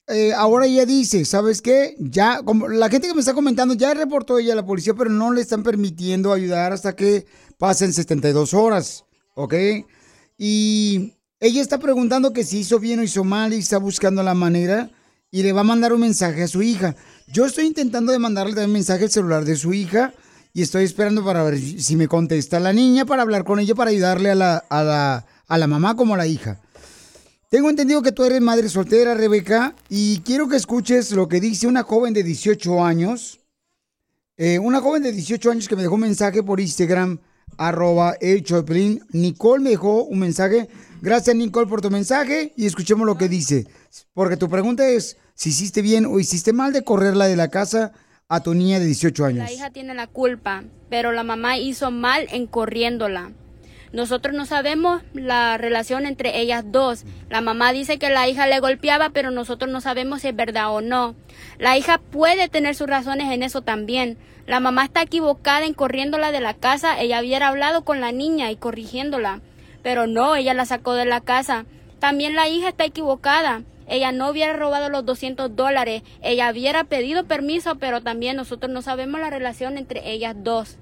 eh, 0.07 0.31
ahora 0.31 0.65
ella 0.65 0.85
dice, 0.85 1.25
¿sabes 1.25 1.61
qué? 1.61 1.97
Ya, 1.99 2.41
como 2.41 2.69
la 2.69 2.87
gente 2.87 3.09
que 3.09 3.13
me 3.13 3.19
está 3.19 3.33
comentando, 3.33 3.73
ya 3.73 3.93
reportó 3.93 4.39
ella 4.39 4.53
a 4.53 4.55
la 4.55 4.65
policía, 4.65 4.93
pero 4.93 5.09
no 5.09 5.33
le 5.33 5.41
están 5.41 5.61
permitiendo 5.61 6.31
ayudar 6.31 6.71
hasta 6.71 6.95
que 6.95 7.25
pasen 7.57 7.91
72 7.91 8.53
horas, 8.53 9.03
¿ok? 9.35 9.55
Y 10.37 11.15
ella 11.41 11.61
está 11.61 11.79
preguntando 11.79 12.33
que 12.33 12.43
si 12.43 12.59
hizo 12.59 12.79
bien 12.79 12.99
o 12.99 13.03
hizo 13.03 13.23
mal 13.23 13.51
y 13.51 13.57
está 13.57 13.79
buscando 13.79 14.21
la 14.21 14.35
manera 14.35 14.91
y 15.31 15.41
le 15.41 15.53
va 15.53 15.61
a 15.61 15.63
mandar 15.63 15.91
un 15.91 16.01
mensaje 16.01 16.43
a 16.43 16.47
su 16.47 16.61
hija. 16.61 16.95
Yo 17.27 17.47
estoy 17.47 17.65
intentando 17.65 18.11
de 18.11 18.19
mandarle 18.19 18.53
también 18.53 18.73
mensaje 18.73 19.05
al 19.05 19.09
celular 19.09 19.43
de 19.43 19.55
su 19.55 19.73
hija 19.73 20.13
y 20.53 20.61
estoy 20.61 20.83
esperando 20.83 21.25
para 21.25 21.41
ver 21.43 21.57
si 21.57 21.95
me 21.95 22.07
contesta 22.07 22.59
la 22.59 22.73
niña 22.73 23.05
para 23.05 23.23
hablar 23.23 23.43
con 23.43 23.59
ella, 23.59 23.73
para 23.73 23.89
ayudarle 23.89 24.29
a 24.29 24.35
la, 24.35 24.57
a 24.69 24.83
la, 24.83 25.25
a 25.47 25.57
la 25.57 25.65
mamá 25.65 25.95
como 25.95 26.13
a 26.13 26.17
la 26.17 26.27
hija. 26.27 26.61
Tengo 27.49 27.71
entendido 27.71 28.03
que 28.03 28.11
tú 28.11 28.23
eres 28.23 28.39
madre 28.39 28.69
soltera, 28.69 29.15
Rebeca, 29.15 29.73
y 29.89 30.19
quiero 30.19 30.47
que 30.47 30.57
escuches 30.57 31.11
lo 31.11 31.27
que 31.27 31.41
dice 31.41 31.65
una 31.65 31.81
joven 31.81 32.13
de 32.13 32.21
18 32.21 32.85
años. 32.85 33.39
Eh, 34.37 34.59
una 34.59 34.79
joven 34.79 35.01
de 35.01 35.11
18 35.11 35.49
años 35.49 35.67
que 35.67 35.75
me 35.75 35.81
dejó 35.81 35.95
un 35.95 36.01
mensaje 36.01 36.43
por 36.43 36.59
Instagram, 36.59 37.17
arroba 37.57 38.15
el. 38.21 38.45
Nicole 39.11 39.63
me 39.63 39.71
dejó 39.71 40.03
un 40.03 40.19
mensaje. 40.19 40.69
Gracias, 41.01 41.35
Nicole, 41.35 41.65
por 41.65 41.81
tu 41.81 41.89
mensaje 41.89 42.53
y 42.55 42.67
escuchemos 42.67 43.07
lo 43.07 43.17
que 43.17 43.27
dice. 43.27 43.65
Porque 44.13 44.37
tu 44.37 44.49
pregunta 44.49 44.87
es 44.87 45.17
si 45.33 45.49
hiciste 45.49 45.81
bien 45.81 46.05
o 46.05 46.19
hiciste 46.19 46.53
mal 46.53 46.73
de 46.73 46.83
correrla 46.83 47.25
de 47.25 47.35
la 47.35 47.49
casa 47.49 47.91
a 48.29 48.43
tu 48.43 48.53
niña 48.53 48.79
de 48.79 48.85
18 48.85 49.25
años. 49.25 49.45
La 49.45 49.51
hija 49.51 49.71
tiene 49.71 49.95
la 49.95 50.05
culpa, 50.05 50.63
pero 50.91 51.11
la 51.11 51.23
mamá 51.23 51.57
hizo 51.57 51.89
mal 51.89 52.27
en 52.31 52.45
corriéndola. 52.45 53.31
Nosotros 53.91 54.35
no 54.35 54.45
sabemos 54.45 55.01
la 55.13 55.57
relación 55.57 56.05
entre 56.05 56.39
ellas 56.39 56.65
dos. 56.67 57.03
La 57.31 57.41
mamá 57.41 57.73
dice 57.73 57.97
que 57.97 58.11
la 58.11 58.29
hija 58.29 58.45
le 58.45 58.59
golpeaba, 58.59 59.09
pero 59.09 59.31
nosotros 59.31 59.71
no 59.71 59.81
sabemos 59.81 60.21
si 60.21 60.27
es 60.27 60.35
verdad 60.35 60.71
o 60.71 60.81
no. 60.81 61.15
La 61.57 61.79
hija 61.79 61.97
puede 61.97 62.47
tener 62.47 62.75
sus 62.75 62.87
razones 62.87 63.31
en 63.31 63.41
eso 63.41 63.63
también. 63.63 64.19
La 64.45 64.59
mamá 64.59 64.85
está 64.85 65.01
equivocada 65.01 65.65
en 65.65 65.73
corriéndola 65.73 66.31
de 66.31 66.41
la 66.41 66.53
casa. 66.53 67.01
Ella 67.01 67.19
hubiera 67.21 67.47
hablado 67.47 67.83
con 67.83 68.01
la 68.01 68.11
niña 68.11 68.51
y 68.51 68.55
corrigiéndola. 68.55 69.41
Pero 69.83 70.07
no, 70.07 70.35
ella 70.35 70.53
la 70.53 70.65
sacó 70.65 70.93
de 70.93 71.05
la 71.05 71.21
casa. 71.21 71.65
También 71.99 72.35
la 72.35 72.47
hija 72.47 72.69
está 72.69 72.85
equivocada. 72.85 73.63
Ella 73.87 74.11
no 74.11 74.29
hubiera 74.29 74.53
robado 74.53 74.89
los 74.89 75.05
200 75.05 75.55
dólares. 75.55 76.03
Ella 76.21 76.51
hubiera 76.51 76.85
pedido 76.85 77.25
permiso, 77.25 77.75
pero 77.75 78.01
también 78.01 78.37
nosotros 78.37 78.71
no 78.71 78.81
sabemos 78.81 79.19
la 79.19 79.29
relación 79.29 79.77
entre 79.77 80.11
ellas 80.11 80.35
dos. 80.37 80.77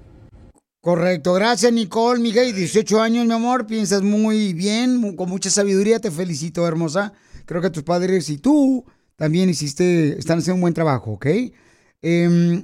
Correcto, 0.80 1.34
gracias 1.34 1.70
Nicole, 1.74 2.20
Miguel, 2.20 2.54
18 2.54 3.02
años, 3.02 3.26
mi 3.26 3.34
amor, 3.34 3.66
piensas 3.66 4.00
muy 4.00 4.54
bien, 4.54 5.14
con 5.14 5.28
mucha 5.28 5.50
sabiduría, 5.50 5.98
te 5.98 6.10
felicito, 6.10 6.66
hermosa. 6.66 7.12
Creo 7.44 7.60
que 7.60 7.68
tus 7.68 7.82
padres 7.82 8.30
y 8.30 8.38
tú 8.38 8.86
también 9.16 9.50
hiciste, 9.50 10.18
están 10.18 10.38
haciendo 10.38 10.54
un 10.54 10.62
buen 10.62 10.72
trabajo, 10.72 11.12
¿ok? 11.12 11.26
Em, 12.00 12.62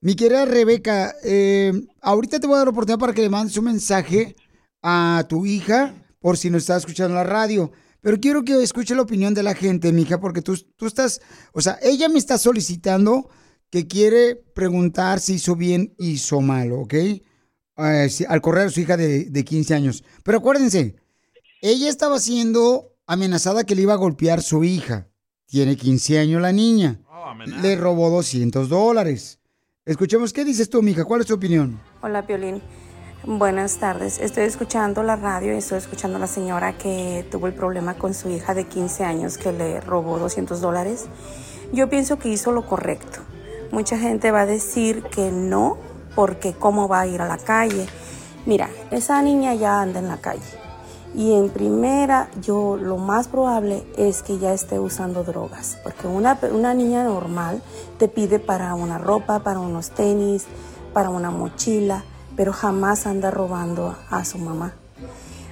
mi 0.00 0.14
querida 0.14 0.44
Rebeca, 0.44 1.12
em, 1.24 1.88
ahorita 2.00 2.38
te 2.38 2.46
voy 2.46 2.54
a 2.54 2.58
dar 2.58 2.66
la 2.68 2.70
oportunidad 2.70 3.00
para 3.00 3.14
que 3.14 3.22
le 3.22 3.28
mandes 3.28 3.56
un 3.56 3.64
mensaje 3.64 4.36
a 4.82 5.24
tu 5.28 5.46
hija, 5.46 5.94
por 6.20 6.36
si 6.36 6.50
no 6.50 6.58
está 6.58 6.76
escuchando 6.76 7.14
la 7.14 7.24
radio. 7.24 7.72
Pero 8.00 8.18
quiero 8.18 8.44
que 8.44 8.62
escuche 8.62 8.94
la 8.94 9.02
opinión 9.02 9.34
de 9.34 9.42
la 9.42 9.54
gente, 9.54 9.92
mija, 9.92 10.20
porque 10.20 10.40
tú, 10.42 10.56
tú 10.76 10.86
estás, 10.86 11.20
o 11.52 11.60
sea, 11.60 11.78
ella 11.82 12.08
me 12.08 12.18
está 12.18 12.38
solicitando 12.38 13.28
que 13.68 13.86
quiere 13.86 14.36
preguntar 14.54 15.20
si 15.20 15.34
hizo 15.34 15.54
bien, 15.54 15.94
hizo 15.98 16.40
mal, 16.40 16.72
¿ok? 16.72 16.94
Eh, 16.94 18.08
si- 18.10 18.24
al 18.24 18.40
correr 18.40 18.66
a 18.66 18.70
su 18.70 18.80
hija 18.80 18.96
de, 18.96 19.26
de 19.26 19.44
15 19.44 19.74
años. 19.74 20.02
Pero 20.24 20.38
acuérdense, 20.38 20.96
ella 21.62 21.88
estaba 21.88 22.18
siendo 22.18 22.96
amenazada 23.06 23.64
que 23.64 23.74
le 23.74 23.82
iba 23.82 23.92
a 23.92 23.96
golpear 23.96 24.42
su 24.42 24.64
hija. 24.64 25.08
Tiene 25.46 25.76
15 25.76 26.18
años 26.18 26.40
la 26.40 26.52
niña. 26.52 27.00
le 27.62 27.76
robó 27.76 28.08
200 28.10 28.68
dólares. 28.68 29.40
Escuchemos, 29.84 30.32
¿qué 30.32 30.44
dices 30.44 30.68
tú, 30.70 30.82
mija? 30.82 31.04
¿Cuál 31.04 31.20
es 31.20 31.26
tu 31.26 31.34
opinión? 31.34 31.80
Hola, 32.02 32.26
Piolín. 32.26 32.60
Buenas 33.26 33.76
tardes. 33.76 34.18
Estoy 34.18 34.44
escuchando 34.44 35.02
la 35.02 35.14
radio 35.14 35.52
y 35.52 35.58
estoy 35.58 35.76
escuchando 35.76 36.16
a 36.16 36.20
la 36.20 36.26
señora 36.26 36.78
que 36.78 37.26
tuvo 37.30 37.48
el 37.48 37.52
problema 37.52 37.92
con 37.92 38.14
su 38.14 38.30
hija 38.30 38.54
de 38.54 38.64
15 38.64 39.04
años 39.04 39.36
que 39.36 39.52
le 39.52 39.82
robó 39.82 40.18
200 40.18 40.58
dólares. 40.62 41.04
Yo 41.70 41.90
pienso 41.90 42.18
que 42.18 42.30
hizo 42.30 42.50
lo 42.50 42.64
correcto. 42.64 43.20
Mucha 43.72 43.98
gente 43.98 44.30
va 44.30 44.40
a 44.40 44.46
decir 44.46 45.02
que 45.02 45.30
no, 45.30 45.76
porque 46.14 46.54
cómo 46.54 46.88
va 46.88 47.00
a 47.00 47.06
ir 47.08 47.20
a 47.20 47.28
la 47.28 47.36
calle. 47.36 47.86
Mira, 48.46 48.70
esa 48.90 49.20
niña 49.20 49.52
ya 49.54 49.82
anda 49.82 49.98
en 49.98 50.08
la 50.08 50.16
calle. 50.16 50.40
Y 51.14 51.34
en 51.34 51.50
primera, 51.50 52.30
yo 52.40 52.78
lo 52.78 52.96
más 52.96 53.28
probable 53.28 53.84
es 53.98 54.22
que 54.22 54.38
ya 54.38 54.54
esté 54.54 54.78
usando 54.78 55.24
drogas, 55.24 55.76
porque 55.82 56.06
una, 56.06 56.38
una 56.52 56.72
niña 56.72 57.04
normal 57.04 57.60
te 57.98 58.08
pide 58.08 58.38
para 58.38 58.74
una 58.74 58.96
ropa, 58.96 59.40
para 59.40 59.60
unos 59.60 59.90
tenis, 59.90 60.46
para 60.94 61.10
una 61.10 61.30
mochila, 61.30 62.02
pero 62.40 62.54
jamás 62.54 63.06
anda 63.06 63.30
robando 63.30 63.98
a 64.08 64.24
su 64.24 64.38
mamá. 64.38 64.72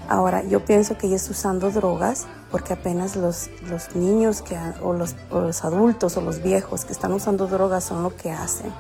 Ahora, 0.09 0.43
yo 0.45 0.65
pienso 0.65 0.97
que 0.97 1.07
ella 1.07 1.17
está 1.17 1.33
usando 1.33 1.71
drogas 1.71 2.27
porque 2.51 2.73
apenas 2.73 3.15
los, 3.15 3.51
los 3.69 3.95
niños 3.95 4.41
que, 4.41 4.57
o, 4.83 4.95
los, 4.95 5.15
o 5.31 5.41
los 5.41 5.67
adultos 5.67 6.17
o 6.17 6.23
los 6.23 6.43
viejos 6.43 6.87
que 6.87 6.95
están 6.95 7.13
usando 7.13 7.47
drogas 7.47 7.85
son 7.85 8.03
lo 8.03 8.17
que 8.17 8.31
hacen. 8.31 8.73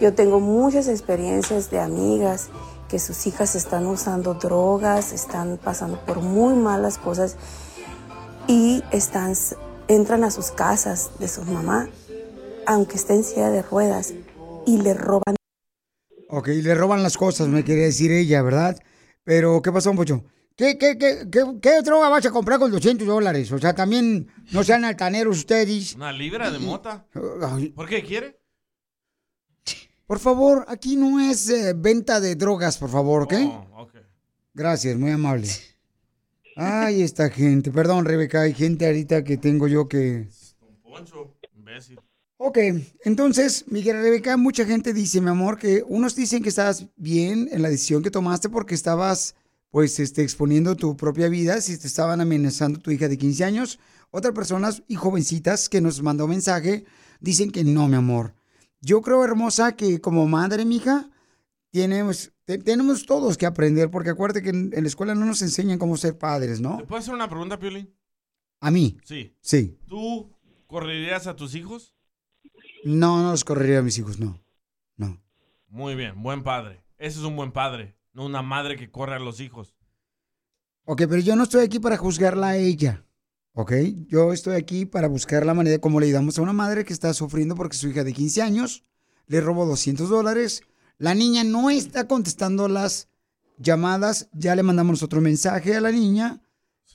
Yo 0.00 0.14
tengo 0.14 0.40
muchas 0.40 0.88
experiencias 0.88 1.70
de 1.70 1.78
amigas 1.78 2.48
que 2.88 2.98
sus 2.98 3.24
hijas 3.28 3.54
están 3.54 3.86
usando 3.86 4.34
drogas, 4.34 5.12
están 5.12 5.60
pasando 5.62 6.00
por 6.04 6.20
muy 6.20 6.54
malas 6.54 6.98
cosas 6.98 7.36
y 8.48 8.82
están, 8.90 9.34
entran 9.86 10.24
a 10.24 10.32
sus 10.32 10.50
casas 10.50 11.12
de 11.20 11.28
sus 11.28 11.46
mamás, 11.46 11.88
aunque 12.66 12.96
estén 12.96 13.22
en 13.36 13.52
de 13.52 13.62
ruedas, 13.62 14.12
y 14.66 14.78
le 14.78 14.94
roban. 14.94 15.37
Ok, 16.28 16.48
le 16.48 16.74
roban 16.74 17.02
las 17.02 17.16
cosas, 17.16 17.48
me 17.48 17.64
quería 17.64 17.84
decir 17.84 18.12
ella, 18.12 18.42
¿verdad? 18.42 18.78
Pero, 19.24 19.62
¿qué 19.62 19.72
pasó, 19.72 19.94
Pocho? 19.94 20.24
¿Qué, 20.56 20.76
qué, 20.76 20.98
qué, 20.98 21.26
qué, 21.30 21.44
qué 21.62 21.82
droga 21.82 22.08
vas 22.08 22.26
a 22.26 22.30
comprar 22.30 22.58
con 22.58 22.70
200 22.70 23.06
dólares? 23.06 23.50
O 23.52 23.58
sea, 23.58 23.74
también 23.74 24.28
no 24.52 24.64
sean 24.64 24.84
altaneros 24.84 25.38
ustedes. 25.38 25.94
Una 25.94 26.12
libra 26.12 26.50
de 26.50 26.58
mota. 26.58 27.06
¿Por 27.74 27.88
qué 27.88 28.02
quiere? 28.02 28.40
Por 30.06 30.18
favor, 30.18 30.64
aquí 30.68 30.96
no 30.96 31.20
es 31.20 31.48
eh, 31.50 31.74
venta 31.76 32.18
de 32.18 32.34
drogas, 32.34 32.78
por 32.78 32.90
favor, 32.90 33.22
¿ok? 33.22 33.34
Oh, 33.44 33.82
ok. 33.82 33.94
Gracias, 34.54 34.96
muy 34.96 35.10
amable. 35.10 35.48
Ay, 36.56 37.02
esta 37.02 37.30
gente. 37.30 37.70
Perdón, 37.70 38.04
Rebeca, 38.04 38.40
hay 38.40 38.54
gente 38.54 38.86
ahorita 38.86 39.22
que 39.22 39.36
tengo 39.36 39.68
yo 39.68 39.86
que... 39.86 40.28
Poncho, 40.82 41.36
imbécil. 41.54 42.00
Ok, 42.40 42.56
entonces, 43.02 43.64
Miguel 43.68 44.00
Rebeca, 44.00 44.36
mucha 44.36 44.64
gente 44.64 44.92
dice, 44.92 45.20
mi 45.20 45.28
amor, 45.28 45.58
que 45.58 45.82
unos 45.88 46.14
dicen 46.14 46.40
que 46.42 46.48
estás 46.50 46.86
bien 46.96 47.48
en 47.50 47.62
la 47.62 47.68
decisión 47.68 48.00
que 48.02 48.12
tomaste 48.12 48.48
porque 48.48 48.76
estabas, 48.76 49.34
pues, 49.70 49.98
este, 49.98 50.22
exponiendo 50.22 50.76
tu 50.76 50.96
propia 50.96 51.28
vida, 51.28 51.60
si 51.60 51.76
te 51.76 51.88
estaban 51.88 52.20
amenazando 52.20 52.78
tu 52.78 52.92
hija 52.92 53.08
de 53.08 53.18
15 53.18 53.42
años. 53.44 53.80
Otras 54.12 54.34
personas 54.34 54.84
y 54.86 54.94
jovencitas 54.94 55.68
que 55.68 55.80
nos 55.80 56.00
mandó 56.00 56.28
mensaje 56.28 56.84
dicen 57.20 57.50
que 57.50 57.64
no, 57.64 57.88
mi 57.88 57.96
amor. 57.96 58.34
Yo 58.80 59.02
creo, 59.02 59.24
hermosa, 59.24 59.72
que 59.74 60.00
como 60.00 60.28
madre, 60.28 60.64
mija, 60.64 61.10
tenemos, 61.72 62.30
te- 62.44 62.58
tenemos 62.58 63.04
todos 63.04 63.36
que 63.36 63.46
aprender, 63.46 63.90
porque 63.90 64.10
acuérdate 64.10 64.42
que 64.42 64.50
en, 64.50 64.70
en 64.72 64.84
la 64.84 64.88
escuela 64.88 65.16
no 65.16 65.26
nos 65.26 65.42
enseñan 65.42 65.78
cómo 65.80 65.96
ser 65.96 66.16
padres, 66.16 66.60
¿no? 66.60 66.76
¿Te 66.78 66.84
puedo 66.84 67.00
hacer 67.00 67.12
una 67.14 67.28
pregunta, 67.28 67.58
Piolín? 67.58 67.92
A 68.60 68.70
mí. 68.70 68.96
Sí. 69.04 69.34
Sí. 69.40 69.76
¿Tú 69.88 70.30
correrías 70.68 71.26
a 71.26 71.34
tus 71.34 71.56
hijos? 71.56 71.96
No, 72.84 73.22
no 73.22 73.30
los 73.30 73.44
correría 73.44 73.78
a 73.78 73.82
mis 73.82 73.98
hijos, 73.98 74.18
no. 74.18 74.40
Muy 75.70 75.94
bien, 75.94 76.22
buen 76.22 76.42
padre. 76.42 76.82
Ese 76.96 77.18
es 77.18 77.24
un 77.24 77.36
buen 77.36 77.52
padre, 77.52 77.94
no 78.14 78.24
una 78.24 78.40
madre 78.40 78.76
que 78.76 78.90
corre 78.90 79.16
a 79.16 79.18
los 79.18 79.38
hijos. 79.38 79.76
Ok, 80.84 81.02
pero 81.08 81.18
yo 81.18 81.36
no 81.36 81.42
estoy 81.42 81.62
aquí 81.62 81.78
para 81.78 81.98
juzgarla 81.98 82.48
a 82.48 82.56
ella. 82.56 83.04
¿Ok? 83.52 83.72
Yo 84.06 84.32
estoy 84.32 84.56
aquí 84.56 84.86
para 84.86 85.08
buscar 85.08 85.44
la 85.44 85.52
manera 85.52 85.72
de 85.72 85.80
cómo 85.80 86.00
le 86.00 86.06
ayudamos 86.06 86.38
a 86.38 86.42
una 86.42 86.54
madre 86.54 86.84
que 86.84 86.94
está 86.94 87.12
sufriendo 87.12 87.54
porque 87.54 87.76
su 87.76 87.88
hija 87.88 88.04
de 88.04 88.14
15 88.14 88.40
años 88.40 88.84
le 89.26 89.40
robó 89.40 89.66
200 89.66 90.08
dólares. 90.08 90.62
La 90.96 91.14
niña 91.14 91.44
no 91.44 91.68
está 91.68 92.08
contestando 92.08 92.68
las 92.68 93.08
llamadas. 93.58 94.30
Ya 94.32 94.54
le 94.56 94.62
mandamos 94.62 95.02
otro 95.02 95.20
mensaje 95.20 95.76
a 95.76 95.80
la 95.80 95.90
niña. 95.90 96.40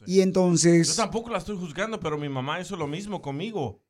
Y 0.08 0.18
Yo 0.18 0.24
entonces... 0.24 0.96
tampoco 0.96 1.30
la 1.30 1.38
estoy 1.38 1.58
juzgando, 1.58 2.00
pero 2.00 2.18
mi 2.18 2.30
mamá 2.30 2.60
hizo 2.60 2.76
lo 2.76 2.88
mismo 2.88 3.22
conmigo. 3.22 3.83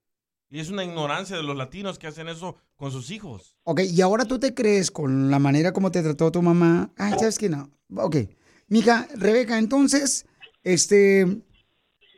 Y 0.49 0.59
es 0.59 0.69
una 0.69 0.83
ignorancia 0.83 1.35
de 1.35 1.43
los 1.43 1.55
latinos 1.55 1.97
que 1.97 2.07
hacen 2.07 2.27
eso 2.27 2.57
con 2.75 2.91
sus 2.91 3.09
hijos. 3.11 3.57
Ok, 3.63 3.81
y 3.91 4.01
ahora 4.01 4.25
tú 4.25 4.39
te 4.39 4.53
crees 4.53 4.91
con 4.91 5.31
la 5.31 5.39
manera 5.39 5.73
como 5.73 5.91
te 5.91 6.03
trató 6.03 6.31
tu 6.31 6.41
mamá. 6.41 6.91
Ay, 6.97 7.13
¿sabes 7.17 7.39
qué? 7.39 7.49
No. 7.49 7.69
Ok. 7.95 8.17
Mija, 8.67 9.07
Rebeca, 9.15 9.57
entonces, 9.57 10.27
este... 10.63 11.25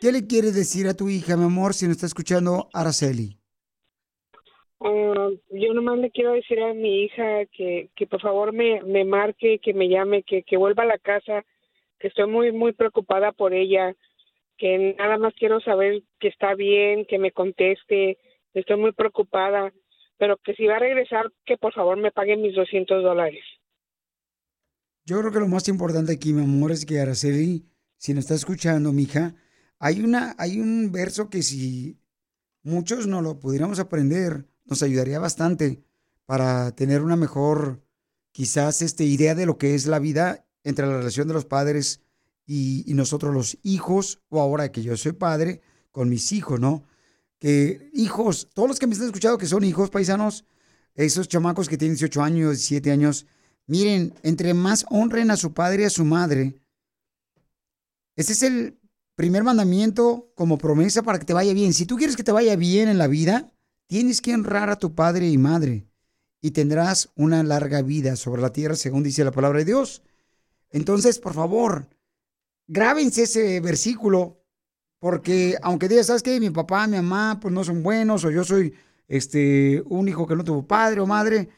¿Qué 0.02 0.12
le 0.12 0.28
quieres 0.28 0.54
decir 0.54 0.88
a 0.88 0.94
tu 0.94 1.10
hija, 1.10 1.38
mi 1.38 1.46
amor, 1.46 1.74
si 1.74 1.86
no 1.86 1.94
está 1.94 2.06
escuchando 2.06 2.68
Araceli? 2.74 3.40
Ah, 4.82 5.30
yo 5.50 5.74
nomás 5.74 5.98
le 6.00 6.12
quiero 6.12 6.34
decir 6.34 6.62
a 6.62 6.74
mi 6.74 7.06
hija 7.06 7.46
que, 7.46 7.90
que 7.96 8.06
por 8.06 8.22
favor 8.22 8.52
me, 8.52 8.84
me 8.84 9.06
marque, 9.06 9.58
que 9.64 9.74
me 9.74 9.88
llame, 9.88 10.24
que, 10.24 10.44
que 10.44 10.58
vuelva 10.58 10.84
a 10.84 10.88
la 10.88 10.98
casa, 11.00 11.46
que 11.98 12.10
estoy 12.10 12.28
muy, 12.30 12.52
muy 12.52 12.74
preocupada 12.74 13.32
por 13.32 13.54
ella, 13.54 13.96
que 14.58 14.96
nada 14.98 15.18
más 15.18 15.34
quiero 15.38 15.60
saber 15.60 16.04
que 16.20 16.28
está 16.28 16.56
bien, 16.56 17.06
que 17.06 17.20
me 17.20 17.32
conteste, 17.32 18.18
estoy 18.54 18.78
muy 18.78 18.94
preocupada, 18.94 19.74
pero 20.18 20.38
que 20.38 20.54
si 20.54 20.66
va 20.66 20.78
a 20.78 20.80
regresar, 20.80 21.32
que 21.46 21.58
por 21.58 21.74
favor 21.74 21.98
me 21.98 22.12
pague 22.12 22.38
mis 22.38 22.56
200 22.56 23.04
dólares. 23.04 23.44
Yo 25.06 25.20
creo 25.20 25.32
que 25.32 25.40
lo 25.40 25.48
más 25.48 25.68
importante 25.68 26.14
aquí, 26.14 26.34
mi 26.34 26.44
amor, 26.44 26.72
es 26.72 26.86
que 26.86 27.00
Araceli, 27.00 27.66
si 27.98 28.14
nos 28.14 28.24
está 28.24 28.34
escuchando, 28.34 28.92
mija, 28.92 29.36
hay 29.78 30.02
una, 30.02 30.36
hay 30.40 30.60
un 30.60 30.92
verso 30.92 31.30
que 31.30 31.44
si 31.44 32.00
muchos 32.64 33.06
no 33.08 33.22
lo 33.22 33.40
pudiéramos 33.40 33.80
aprender, 33.80 34.46
nos 34.66 34.82
ayudaría 34.82 35.20
bastante 35.20 35.84
para 36.26 36.72
tener 36.76 37.02
una 37.02 37.16
mejor, 37.16 37.84
quizás, 38.32 38.82
este, 38.82 39.04
idea 39.04 39.36
de 39.36 39.46
lo 39.46 39.58
que 39.58 39.76
es 39.76 39.86
la 39.86 40.00
vida 40.00 40.48
entre 40.64 40.88
la 40.88 40.98
relación 40.98 41.28
de 41.28 41.36
los 41.36 41.46
padres 41.46 42.05
y, 42.46 42.94
nosotros 42.94 43.34
los 43.34 43.58
hijos, 43.64 44.20
o 44.30 44.40
ahora 44.40 44.72
que 44.72 44.84
yo 44.84 44.96
soy 44.98 45.14
padre, 45.14 45.62
con 45.92 46.10
mis 46.10 46.32
hijos, 46.32 46.60
¿no? 46.60 46.84
Que 47.40 47.90
hijos, 47.94 48.50
todos 48.54 48.70
los 48.70 48.80
que 48.80 48.88
me 48.88 48.94
están 48.94 49.08
escuchando 49.08 49.38
que 49.38 49.48
son 49.48 49.64
hijos 49.64 49.90
paisanos, 49.90 50.46
esos 50.94 51.28
chamacos 51.28 51.68
que 51.68 51.78
tienen 51.78 51.96
18 51.96 52.22
años, 52.22 52.52
17 52.52 52.92
años, 52.92 53.26
miren, 53.68 54.14
entre 54.24 54.54
más 54.54 54.86
honren 54.90 55.32
a 55.32 55.38
su 55.38 55.54
padre 55.54 55.84
y 55.84 55.86
a 55.86 55.90
su 55.90 56.06
madre, 56.06 56.62
ese 58.16 58.34
es 58.34 58.44
el 58.44 58.80
primer 59.16 59.44
mandamiento 59.44 60.32
como 60.36 60.58
promesa 60.58 61.04
para 61.04 61.20
que 61.20 61.26
te 61.26 61.34
vaya 61.34 61.54
bien. 61.54 61.74
Si 61.74 61.86
tú 61.86 61.98
quieres 61.98 62.16
que 62.16 62.24
te 62.24 62.32
vaya 62.32 62.56
bien 62.56 62.88
en 62.90 62.98
la 62.98 63.08
vida, 63.08 63.52
tienes 63.88 64.22
que 64.22 64.34
honrar 64.34 64.70
a 64.70 64.80
tu 64.80 64.94
padre 64.96 65.30
y 65.30 65.38
madre 65.38 65.88
y 66.42 66.52
tendrás 66.52 67.10
una 67.16 67.44
larga 67.44 67.82
vida 67.82 68.16
sobre 68.16 68.42
la 68.42 68.54
tierra, 68.54 68.76
según 68.76 69.04
dice 69.04 69.24
la 69.24 69.32
palabra 69.32 69.60
de 69.60 69.66
Dios. 69.66 70.04
Entonces, 70.70 71.20
por 71.20 71.34
favor, 71.34 71.88
grábense 72.68 73.24
ese 73.24 73.60
versículo, 73.60 74.42
porque 75.00 75.58
aunque 75.62 75.88
digas, 75.88 76.08
¿sabes 76.08 76.24
qué? 76.24 76.40
Mi 76.40 76.50
papá, 76.50 76.88
mi 76.88 76.98
mamá, 76.98 77.40
pues 77.42 77.54
no 77.54 77.64
son 77.64 77.84
buenos, 77.84 78.24
o 78.26 78.32
yo 78.32 78.44
soy 78.44 78.74
este, 79.08 79.84
un 79.88 80.08
hijo 80.08 80.26
que 80.28 80.36
no 80.36 80.44
tuvo 80.44 80.66
padre 80.66 81.02
o 81.02 81.06
madre, 81.06 81.50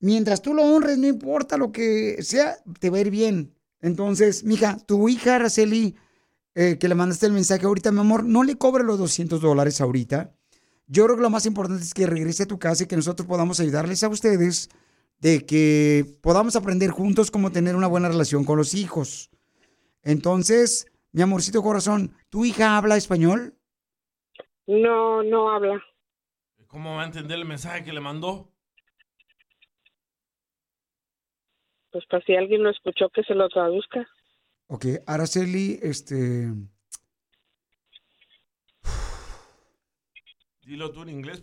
mientras 0.00 0.42
tú 0.42 0.54
lo 0.54 0.62
honres, 0.62 0.98
no 0.98 1.06
importa 1.06 1.56
lo 1.56 1.72
que 1.72 2.22
sea, 2.22 2.56
te 2.78 2.90
va 2.90 2.98
a 2.98 3.00
ir 3.00 3.10
bien. 3.10 3.54
Entonces, 3.80 4.44
mija, 4.44 4.78
tu 4.78 5.08
hija 5.08 5.36
Araceli, 5.36 5.96
eh, 6.54 6.78
que 6.78 6.88
le 6.88 6.94
mandaste 6.94 7.26
el 7.26 7.32
mensaje 7.32 7.66
ahorita, 7.66 7.92
mi 7.92 8.00
amor, 8.00 8.24
no 8.24 8.42
le 8.42 8.56
cobre 8.56 8.84
los 8.84 8.98
200 8.98 9.40
dólares 9.40 9.80
ahorita. 9.80 10.32
Yo 10.86 11.04
creo 11.04 11.16
que 11.16 11.22
lo 11.22 11.30
más 11.30 11.46
importante 11.46 11.82
es 11.82 11.94
que 11.94 12.06
regrese 12.06 12.44
a 12.44 12.46
tu 12.46 12.58
casa 12.58 12.84
y 12.84 12.86
que 12.86 12.96
nosotros 12.96 13.26
podamos 13.26 13.58
ayudarles 13.60 14.02
a 14.04 14.08
ustedes 14.08 14.68
de 15.18 15.44
que 15.44 16.18
podamos 16.22 16.56
aprender 16.56 16.90
juntos 16.90 17.30
cómo 17.30 17.50
tener 17.50 17.74
una 17.74 17.86
buena 17.86 18.08
relación 18.08 18.44
con 18.44 18.56
los 18.56 18.74
hijos. 18.74 19.30
Entonces, 20.06 20.86
mi 21.10 21.22
amorcito 21.22 21.60
corazón, 21.62 22.14
¿tu 22.30 22.44
hija 22.44 22.76
habla 22.76 22.96
español? 22.96 23.58
No, 24.68 25.24
no 25.24 25.50
habla. 25.50 25.82
¿Cómo 26.68 26.94
va 26.94 27.02
a 27.02 27.06
entender 27.06 27.36
el 27.38 27.44
mensaje 27.44 27.82
que 27.82 27.92
le 27.92 28.00
mandó? 28.00 28.52
Pues 31.90 32.06
para 32.06 32.22
si 32.24 32.36
alguien 32.36 32.62
lo 32.62 32.70
escuchó, 32.70 33.08
que 33.08 33.24
se 33.24 33.34
lo 33.34 33.48
traduzca. 33.48 34.06
Ok, 34.68 34.86
Araceli, 35.08 35.80
este... 35.82 36.52
Dilo 40.62 40.92
tú 40.92 41.02
en 41.02 41.08
inglés, 41.08 41.40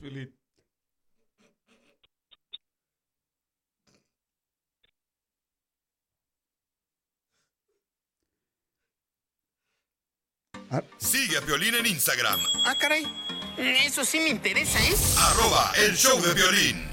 Piolín. 10.69 10.83
Sigue 10.97 11.37
a 11.37 11.41
Piolín 11.41 11.75
en 11.75 11.85
Instagram, 11.85 12.39
Ah, 12.65 12.75
caray. 12.75 13.05
Eso 13.57 14.03
sí 14.03 14.19
me 14.19 14.29
interesa, 14.29 14.79
¿eh? 14.83 14.95
Arroba 15.17 15.71
el 15.77 15.95
show 15.95 16.19
de 16.21 16.33
violín. 16.33 16.92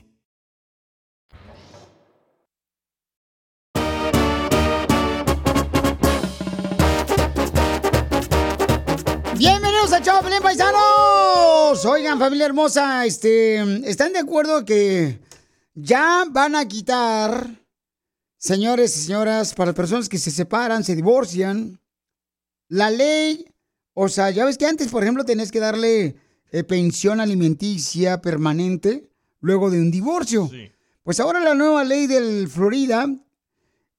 Bienvenidos 9.81 10.07
a 10.09 10.21
Choplin 10.21 10.41
Paisanos. 10.43 11.85
Oigan, 11.85 12.19
familia 12.19 12.45
hermosa, 12.45 13.03
este, 13.03 13.89
¿están 13.89 14.13
de 14.13 14.19
acuerdo 14.19 14.63
que 14.63 15.19
ya 15.73 16.23
van 16.29 16.55
a 16.55 16.67
quitar, 16.67 17.65
señores 18.37 18.95
y 18.95 19.01
señoras, 19.01 19.55
para 19.55 19.69
las 19.69 19.75
personas 19.75 20.07
que 20.07 20.19
se 20.19 20.29
separan, 20.29 20.83
se 20.83 20.95
divorcian, 20.95 21.79
la 22.67 22.91
ley, 22.91 23.47
o 23.95 24.07
sea, 24.07 24.29
ya 24.29 24.45
ves 24.45 24.59
que 24.59 24.67
antes, 24.67 24.89
por 24.89 25.01
ejemplo, 25.01 25.25
tenías 25.25 25.51
que 25.51 25.59
darle 25.59 26.15
eh, 26.51 26.63
pensión 26.63 27.19
alimenticia 27.19 28.21
permanente 28.21 29.09
luego 29.39 29.71
de 29.71 29.79
un 29.79 29.89
divorcio. 29.89 30.51
Pues 31.01 31.19
ahora 31.19 31.39
la 31.39 31.55
nueva 31.55 31.83
ley 31.83 32.05
del 32.05 32.47
Florida 32.49 33.07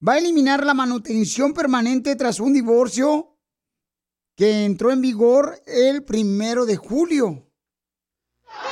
va 0.07 0.13
a 0.13 0.19
eliminar 0.19 0.65
la 0.65 0.75
manutención 0.75 1.53
permanente 1.53 2.15
tras 2.15 2.39
un 2.39 2.53
divorcio 2.53 3.32
que 4.37 4.65
entró 4.65 4.91
en 4.91 5.01
vigor 5.01 5.61
el 5.67 6.05
primero 6.05 6.65
de 6.65 6.77
julio. 6.77 7.49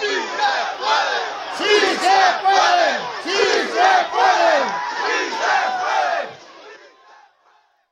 ¡Sí 0.01 0.07
se 0.07 0.53
puede! 0.79 1.19
¡Sí 1.59 1.81
se 2.01 2.21
puede! 2.43 2.89
¡Sí 3.25 3.39
se 3.71 3.97
puede! 4.13 4.41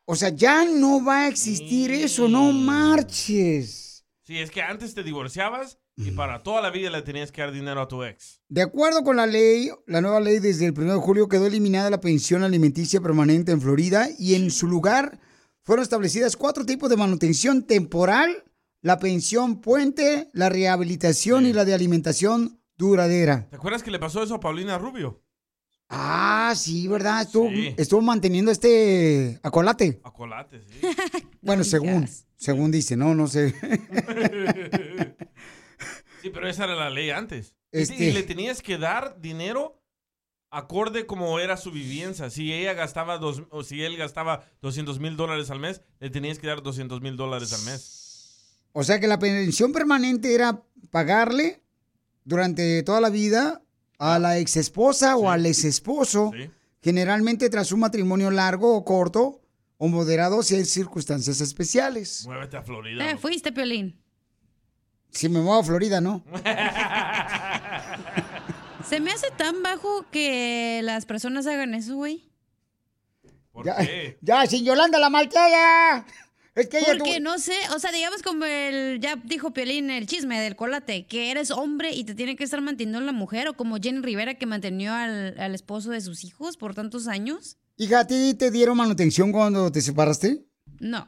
O 0.07 0.17
sea, 0.17 0.31
ya 0.31 0.65
no 0.65 1.05
va 1.05 1.23
a 1.23 1.29
existir 1.29 1.91
eso, 1.91 2.29
no 2.29 2.53
marches. 2.53 4.07
Sí, 4.23 4.39
es 4.39 4.51
que 4.51 4.63
antes 4.63 4.95
te 4.95 5.03
divorciabas 5.03 5.79
y 5.97 6.11
para 6.13 6.43
toda 6.43 6.61
la 6.61 6.71
vida 6.71 6.91
le 6.91 7.03
tenías 7.03 7.33
que 7.33 7.41
dar 7.41 7.51
dinero 7.51 7.81
a 7.81 7.89
tu 7.89 8.05
ex. 8.05 8.41
De 8.49 8.63
acuerdo 8.63 9.03
con 9.03 9.17
la 9.17 9.27
ley, 9.27 9.71
la 9.87 10.01
nueva 10.01 10.21
ley 10.21 10.39
desde 10.39 10.67
el 10.67 10.79
1 10.79 10.93
de 10.93 11.01
julio 11.01 11.29
quedó 11.29 11.47
eliminada 11.47 11.91
la 11.91 12.01
pensión 12.01 12.43
alimenticia 12.43 13.01
permanente 13.01 13.53
en 13.53 13.61
Florida 13.61 14.09
y 14.19 14.35
en 14.35 14.51
su 14.51 14.67
lugar 14.67 15.19
fueron 15.69 15.83
establecidas 15.83 16.35
cuatro 16.35 16.65
tipos 16.65 16.89
de 16.89 16.97
manutención 16.97 17.63
temporal, 17.63 18.43
la 18.81 18.99
pensión 18.99 19.61
puente, 19.61 20.31
la 20.33 20.49
rehabilitación 20.49 21.45
y 21.45 21.53
la 21.53 21.67
de 21.67 21.75
alimentación 21.75 22.63
duradera. 22.79 23.49
¿Te 23.51 23.57
acuerdas 23.57 23.83
que 23.83 23.91
le 23.91 23.99
pasó 23.99 24.23
eso 24.23 24.37
a 24.37 24.41
Paulina 24.41 24.79
Rubio? 24.79 25.23
Ah, 25.91 26.55
sí, 26.57 26.89
¿verdad? 26.89 27.21
Estuvo, 27.21 27.51
Sí. 27.51 27.75
estuvo 27.77 28.01
manteniendo 28.01 28.51
este 28.51 29.39
acolate. 29.43 30.01
Acolate, 30.05 30.63
sí. 30.63 30.81
Bueno, 31.43 31.65
según, 31.65 32.09
según 32.37 32.71
dice, 32.71 32.97
no, 32.97 33.15
no 33.15 33.27
sé. 33.29 33.55
Sí, 36.23 36.31
pero 36.31 36.49
esa 36.49 36.65
era 36.65 36.75
la 36.77 36.89
ley 36.91 37.11
antes. 37.11 37.55
Este- 37.73 38.07
Y 38.09 38.13
le 38.13 38.23
tenías 38.23 38.63
que 38.63 38.79
dar 38.79 39.21
dinero 39.21 39.78
acorde 40.51 41.07
como 41.07 41.39
era 41.41 41.57
su 41.57 41.71
vivienda. 41.71 42.31
Si 42.31 42.53
ella 42.53 42.75
gastaba 42.75 43.19
dos, 43.19 43.45
o 43.51 43.63
si 43.65 43.83
él 43.83 43.97
gastaba 43.97 44.45
200 44.63 44.99
mil 45.01 45.17
dólares 45.17 45.51
al 45.51 45.61
mes, 45.61 45.83
le 46.01 46.11
tenías 46.11 46.39
que 46.39 46.47
dar 46.47 46.63
200 46.63 47.01
mil 47.01 47.17
dólares 47.17 47.53
al 47.53 47.63
mes. 47.63 48.65
O 48.73 48.85
sea 48.85 49.01
que 49.01 49.09
la 49.09 49.19
pensión 49.19 49.73
permanente 49.73 50.35
era 50.35 50.63
pagarle 50.91 51.63
durante 52.25 52.83
toda 52.83 53.01
la 53.01 53.11
vida 53.11 53.63
a 53.99 54.19
la 54.19 54.39
ex 54.39 54.57
esposa 54.57 55.17
o 55.17 55.31
al 55.31 55.47
ex 55.47 55.65
esposo, 55.65 56.33
generalmente 56.83 57.51
tras 57.51 57.73
un 57.73 57.81
matrimonio 57.81 58.31
largo 58.31 58.77
o 58.77 58.85
corto 58.85 59.41
o 59.79 59.89
moderado 59.89 60.43
si 60.43 60.57
hay 60.57 60.65
circunstancias 60.65 61.41
especiales. 61.41 62.25
Muévete 62.27 62.57
a 62.57 62.63
Florida. 62.63 63.11
Eh, 63.11 63.17
fuiste, 63.17 63.53
Piolín. 63.53 64.01
Si 65.11 65.29
me 65.29 65.41
muevo 65.41 65.61
a 65.61 65.65
Florida, 65.65 66.01
¿no? 66.01 66.23
Se 68.89 69.01
me 69.01 69.11
hace 69.11 69.31
tan 69.37 69.63
bajo 69.63 70.07
que 70.11 70.81
las 70.83 71.05
personas 71.05 71.47
hagan 71.47 71.75
eso, 71.75 71.97
güey. 71.97 72.25
ya, 73.65 73.77
ya, 74.23 74.47
sin 74.47 74.65
Yolanda 74.65 74.99
la 74.99 75.11
malteada. 75.11 76.07
Es 76.55 76.69
que 76.69 76.79
Porque 76.81 76.99
tuvo- 77.19 77.21
no 77.21 77.39
sé, 77.39 77.55
o 77.75 77.79
sea, 77.79 77.93
digamos 77.93 78.23
como 78.23 78.45
el, 78.45 78.99
ya 79.01 79.15
dijo 79.17 79.53
Piolín, 79.53 79.91
el 79.91 80.07
chisme 80.07 80.41
del 80.41 80.57
colate, 80.57 81.07
que 81.07 81.31
eres 81.31 81.51
hombre 81.53 81.93
y 81.95 82.03
te 82.05 82.15
tiene 82.15 82.35
que 82.35 82.43
estar 82.45 82.61
manteniendo 82.61 83.01
la 83.01 83.13
mujer, 83.13 83.47
o 83.49 83.55
como 83.55 83.77
Jenny 83.77 84.01
Rivera 84.01 84.35
que 84.35 84.47
mantenió 84.47 84.93
al, 84.93 85.39
al 85.39 85.55
esposo 85.55 85.91
de 85.91 86.01
sus 86.01 86.25
hijos 86.25 86.57
por 86.57 86.75
tantos 86.75 87.07
años. 87.07 87.59
Hija, 87.77 88.01
¿a 88.01 88.07
ti 88.09 88.35
te 88.35 88.51
dieron 88.51 88.77
manutención 88.77 89.31
cuando 89.31 89.71
te 89.71 89.81
separaste? 89.83 90.47
No, 90.81 91.07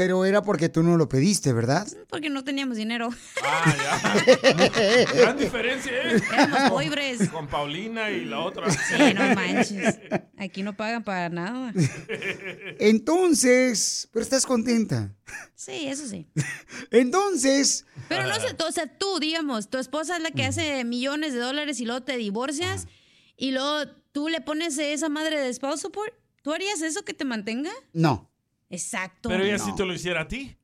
Pero 0.00 0.24
era 0.24 0.40
porque 0.40 0.70
tú 0.70 0.82
no 0.82 0.96
lo 0.96 1.10
pediste, 1.10 1.52
¿verdad? 1.52 1.86
porque 2.08 2.30
no 2.30 2.42
teníamos 2.42 2.78
dinero. 2.78 3.10
Gran 5.14 5.36
diferencia, 5.36 5.92
¿eh? 5.92 6.22
Éramos 6.32 6.70
pobres. 6.70 7.28
Con 7.28 7.46
Paulina 7.48 8.08
y 8.10 8.24
la 8.24 8.38
otra. 8.40 8.70
Sí, 8.70 8.94
no 9.14 9.34
manches. 9.34 9.98
Aquí 10.38 10.62
no 10.62 10.74
pagan 10.74 11.04
para 11.04 11.28
nada. 11.28 11.74
Entonces, 12.78 14.08
pero 14.10 14.22
estás 14.22 14.46
contenta. 14.46 15.14
Sí, 15.54 15.86
eso 15.88 16.08
sí. 16.08 16.26
Entonces, 16.90 17.84
Pero 18.08 18.26
no 18.26 18.34
sé, 18.36 18.54
tú- 18.54 18.64
o 18.66 18.72
sea, 18.72 18.86
tú, 18.96 19.18
digamos, 19.20 19.68
tu 19.68 19.76
esposa 19.76 20.16
es 20.16 20.22
la 20.22 20.30
que 20.30 20.44
hace 20.46 20.82
millones 20.84 21.34
de 21.34 21.40
dólares 21.40 21.78
y 21.78 21.84
luego 21.84 22.02
te 22.04 22.16
divorcias 22.16 22.86
y 23.36 23.50
luego 23.50 23.86
tú 24.12 24.30
le 24.30 24.40
pones 24.40 24.78
esa 24.78 25.10
madre 25.10 25.38
de 25.38 25.52
spouse 25.52 25.82
support. 25.82 26.14
¿Tú 26.42 26.54
harías 26.54 26.80
eso 26.80 27.02
que 27.04 27.12
te 27.12 27.26
mantenga? 27.26 27.70
no. 27.92 28.29
Exacto. 28.70 29.28
Pero 29.28 29.44
ella 29.44 29.58
no. 29.58 29.64
sí 29.66 29.72
te 29.76 29.84
lo 29.84 29.92
hiciera 29.92 30.22
a 30.22 30.28
ti. 30.28 30.56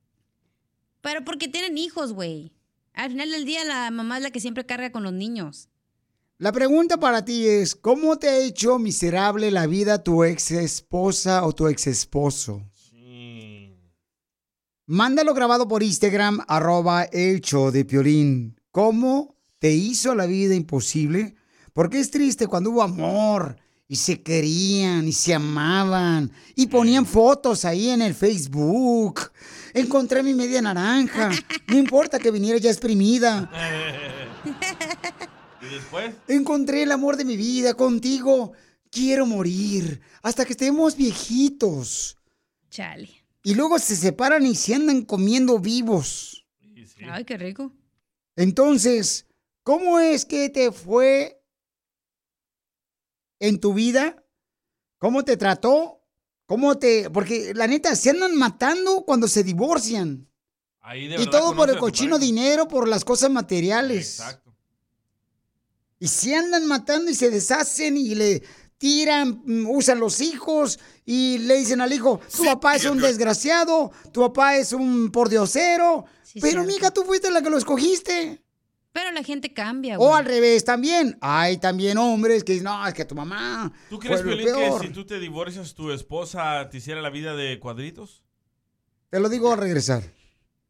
Pero 1.01 1.23
porque 1.23 1.47
tienen 1.47 1.77
hijos, 1.77 2.13
güey. 2.13 2.51
Al 2.93 3.11
final 3.11 3.29
del 3.29 3.45
día 3.45 3.63
la 3.63 3.91
mamá 3.91 4.17
es 4.17 4.23
la 4.23 4.31
que 4.31 4.39
siempre 4.39 4.65
carga 4.65 4.91
con 4.91 5.03
los 5.03 5.13
niños. 5.13 5.69
La 6.39 6.51
pregunta 6.51 6.97
para 6.97 7.25
ti 7.25 7.47
es, 7.47 7.75
¿cómo 7.75 8.17
te 8.17 8.29
ha 8.29 8.37
hecho 8.39 8.79
miserable 8.79 9.51
la 9.51 9.67
vida 9.67 10.03
tu 10.03 10.23
ex 10.23 10.51
esposa 10.51 11.45
o 11.45 11.53
tu 11.53 11.67
ex 11.67 11.87
esposo? 11.87 12.63
Mándalo 14.85 15.33
grabado 15.33 15.67
por 15.67 15.83
Instagram, 15.83 16.45
arroba 16.47 17.03
el 17.03 17.41
show 17.41 17.71
de 17.71 17.83
Piolín. 17.83 18.59
¿Cómo 18.71 19.35
te 19.59 19.71
hizo 19.71 20.15
la 20.15 20.27
vida 20.27 20.55
imposible? 20.55 21.35
Porque 21.73 21.99
es 21.99 22.09
triste 22.09 22.47
cuando 22.47 22.71
hubo 22.71 22.83
amor 22.83 23.57
y 23.87 23.95
se 23.95 24.21
querían 24.21 25.07
y 25.07 25.13
se 25.13 25.33
amaban 25.33 26.31
y 26.55 26.67
ponían 26.67 27.05
fotos 27.05 27.63
ahí 27.65 27.89
en 27.89 28.01
el 28.01 28.13
Facebook. 28.13 29.31
Encontré 29.73 30.23
mi 30.23 30.33
media 30.33 30.61
naranja. 30.61 31.31
No 31.67 31.77
importa 31.77 32.19
que 32.19 32.31
viniera 32.31 32.57
ya 32.59 32.69
exprimida. 32.69 33.49
¿Y 35.61 35.65
después? 35.73 36.15
Encontré 36.27 36.83
el 36.83 36.91
amor 36.91 37.15
de 37.17 37.25
mi 37.25 37.37
vida 37.37 37.73
contigo. 37.73 38.53
Quiero 38.89 39.25
morir 39.25 40.01
hasta 40.21 40.45
que 40.45 40.53
estemos 40.53 40.95
viejitos. 40.95 42.17
Chale. 42.69 43.09
Y 43.43 43.55
luego 43.55 43.79
se 43.79 43.95
separan 43.95 44.45
y 44.45 44.55
se 44.55 44.75
andan 44.75 45.03
comiendo 45.03 45.59
vivos. 45.59 46.45
Ay, 47.09 47.23
qué 47.23 47.37
rico. 47.37 47.71
Entonces, 48.35 49.25
¿cómo 49.63 49.99
es 49.99 50.25
que 50.25 50.49
te 50.49 50.71
fue 50.71 51.36
en 53.39 53.59
tu 53.59 53.73
vida? 53.73 54.23
¿Cómo 54.97 55.23
te 55.23 55.37
trató? 55.37 56.01
¿Cómo 56.45 56.77
te...? 56.77 57.09
Porque 57.09 57.53
la 57.53 57.67
neta, 57.67 57.95
se 57.95 58.09
andan 58.09 58.35
matando 58.35 59.03
cuando 59.05 59.27
se 59.27 59.43
divorcian. 59.43 60.27
Ahí 60.81 61.07
de 61.07 61.21
Y 61.21 61.29
todo 61.29 61.55
por 61.55 61.69
el 61.69 61.77
cochino 61.77 62.17
dinero, 62.17 62.67
por 62.67 62.87
las 62.87 63.03
cosas 63.03 63.29
materiales. 63.29 64.19
Exacto. 64.19 64.55
Y 65.99 66.07
si 66.07 66.33
andan 66.33 66.65
matando 66.67 67.11
y 67.11 67.15
se 67.15 67.29
deshacen 67.29 67.97
y 67.97 68.15
le 68.15 68.43
tiran, 68.77 69.41
mm, 69.43 69.69
usan 69.69 69.99
los 69.99 70.21
hijos 70.21 70.79
y 71.05 71.39
le 71.39 71.57
dicen 71.57 71.81
al 71.81 71.91
hijo, 71.91 72.21
tu 72.35 72.45
papá 72.45 72.75
es 72.75 72.85
un 72.85 72.99
desgraciado, 72.99 73.91
tu 74.11 74.21
papá 74.21 74.57
es 74.57 74.73
un 74.73 75.11
pordiosero. 75.11 76.05
Pero, 76.35 76.63
cierto. 76.63 76.67
mija, 76.67 76.91
tú 76.91 77.03
fuiste 77.03 77.31
la 77.31 77.41
que 77.41 77.49
lo 77.49 77.57
escogiste. 77.57 78.43
Pero 78.91 79.11
la 79.11 79.21
gente 79.23 79.53
cambia, 79.53 79.97
O 79.97 80.07
güey. 80.07 80.13
al 80.19 80.25
revés 80.25 80.65
también. 80.65 81.17
Hay 81.21 81.57
también 81.57 81.97
hombres 81.97 82.43
que 82.43 82.53
dicen, 82.53 82.65
no, 82.65 82.87
es 82.87 82.93
que 82.95 83.05
tu 83.05 83.13
mamá 83.13 83.71
¿Tú 83.89 83.99
crees, 83.99 84.21
fue 84.23 84.31
lo 84.31 84.37
Piolín, 84.37 84.55
que 84.55 84.61
peor. 84.67 84.81
si 84.81 84.89
tú 84.89 85.05
te 85.05 85.19
divorcias, 85.19 85.73
tu 85.75 85.91
esposa 85.91 86.67
te 86.69 86.77
hiciera 86.77 87.01
la 87.01 87.09
vida 87.11 87.35
de 87.35 87.59
cuadritos? 87.59 88.23
Te 89.09 89.19
lo 89.19 89.29
digo 89.29 89.53
al 89.53 89.59
regresar. 89.59 90.03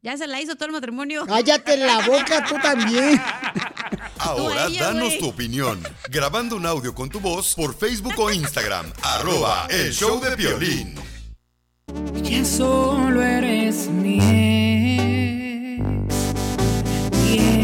Ya 0.02 0.16
se 0.18 0.28
la 0.28 0.42
hizo 0.42 0.56
todo 0.56 0.68
el 0.68 0.72
matrimonio. 0.74 1.26
Cállate 1.26 1.76
la 1.78 2.06
boca 2.06 2.46
tú 2.48 2.56
también. 2.62 3.20
Ahora 4.20 4.68
ella, 4.68 4.86
danos 4.88 5.18
tu 5.18 5.28
opinión. 5.30 5.82
Grabando 6.10 6.56
un 6.56 6.66
audio 6.66 6.94
con 6.94 7.10
tu 7.10 7.20
voz 7.20 7.56
por 7.56 7.76
Facebook 7.76 8.14
o 8.18 8.32
Instagram. 8.32 8.92
arroba 9.04 9.68
el 9.70 9.92
show 9.94 10.20
de 10.22 10.36
violín. 10.36 10.96
Ya 12.24 12.44
solo 12.46 13.22
eres 13.22 13.88
mi 13.88 14.18
ex, 14.18 15.08
mi 15.10 15.17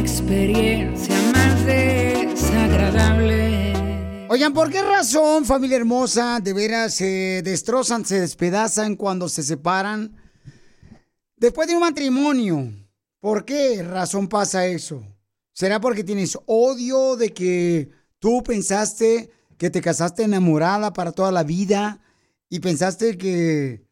experiencia 0.04 1.16
más 1.32 1.66
desagradable. 1.66 4.28
Oigan, 4.30 4.54
¿por 4.54 4.70
qué 4.70 4.82
razón, 4.82 5.46
familia 5.46 5.78
hermosa, 5.78 6.42
de 6.42 6.52
veras 6.52 6.96
se 6.96 7.42
destrozan, 7.42 8.06
se 8.06 8.20
despedazan 8.20 8.98
cuando 8.98 9.30
se 9.30 9.44
separan? 9.44 10.18
Después 11.38 11.70
de 11.70 11.76
un 11.76 11.80
matrimonio, 11.80 12.70
¿por 13.22 13.46
qué 13.46 13.82
razón 13.82 14.28
pasa 14.28 14.66
eso? 14.66 15.08
¿Será 15.54 15.80
porque 15.80 16.04
tienes 16.04 16.38
odio 16.48 17.16
de 17.16 17.32
que 17.32 17.90
tú 18.20 18.44
pensaste 18.44 19.32
que 19.58 19.70
te 19.70 19.80
casaste 19.80 20.24
enamorada 20.24 20.92
para 20.92 21.14
toda 21.14 21.32
la 21.32 21.44
vida 21.44 22.02
y 22.50 22.60
pensaste 22.60 23.18
que 23.18 23.88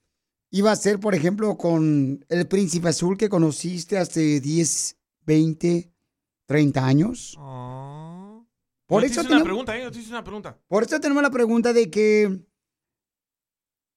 iba 0.49 0.73
a 0.73 0.75
ser, 0.75 0.99
por 0.99 1.15
ejemplo, 1.15 1.57
con 1.57 2.25
el 2.27 2.47
príncipe 2.49 2.89
azul 2.89 3.15
que 3.15 3.29
conociste 3.29 3.97
hace 3.97 4.41
10, 4.41 4.97
20, 5.25 5.90
30 6.51 6.85
años? 6.85 7.37
Por 8.85 9.03
Yo 9.03 9.07
te 9.07 9.13
eso 9.13 9.21
hice 9.21 9.33
una 9.33 9.43
pregunta, 9.43 9.77
¿eh? 9.77 9.83
Yo 9.83 9.91
te 9.91 9.99
hice 9.99 10.09
una 10.09 10.21
pregunta. 10.21 10.57
por 10.67 10.83
eso 10.83 10.99
tenemos 10.99 11.23
la 11.23 11.29
pregunta 11.29 11.71
de 11.71 11.89
que, 11.89 12.41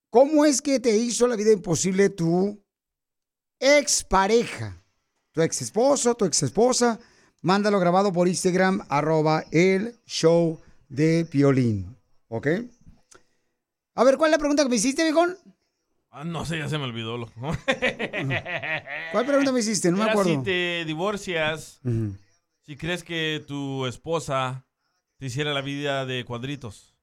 ¿cómo 0.09 0.45
es 0.45 0.61
que 0.61 0.79
te 0.79 0.95
hizo 0.95 1.27
la 1.27 1.35
vida 1.35 1.51
imposible 1.51 2.09
tu 2.09 2.63
expareja? 3.59 4.81
Tu 5.33 5.41
ex 5.41 5.63
esposo, 5.63 6.15
tu 6.15 6.23
ex 6.23 6.43
esposa. 6.43 6.97
Mándalo 7.41 7.77
grabado 7.77 8.13
por 8.13 8.29
Instagram, 8.29 8.85
arroba 8.87 9.43
el 9.51 9.99
show 10.05 10.61
de 10.87 11.27
Piolín. 11.29 11.97
¿Ok? 12.29 12.47
A 13.95 14.03
ver, 14.05 14.15
¿cuál 14.15 14.29
es 14.29 14.31
la 14.31 14.39
pregunta 14.39 14.63
que 14.63 14.69
me 14.69 14.77
hiciste, 14.77 15.03
viejón? 15.03 15.37
Ah, 16.09 16.23
no 16.23 16.45
sé, 16.45 16.57
ya 16.57 16.69
se 16.69 16.77
me 16.77 16.85
olvidó. 16.85 17.17
loco. 17.17 17.33
¿Cuál 19.11 19.25
pregunta 19.25 19.51
me 19.51 19.59
hiciste? 19.59 19.91
No 19.91 19.97
me 19.97 20.09
acuerdo. 20.09 20.31
si 20.31 20.41
te 20.41 20.85
divorcias. 20.85 21.81
Si 22.65 22.77
crees 22.77 23.03
que 23.03 23.43
tu 23.45 23.85
esposa 23.85 24.65
te 25.17 25.27
hiciera 25.27 25.53
la 25.53 25.61
vida 25.61 26.05
de 26.05 26.25
cuadritos. 26.25 26.95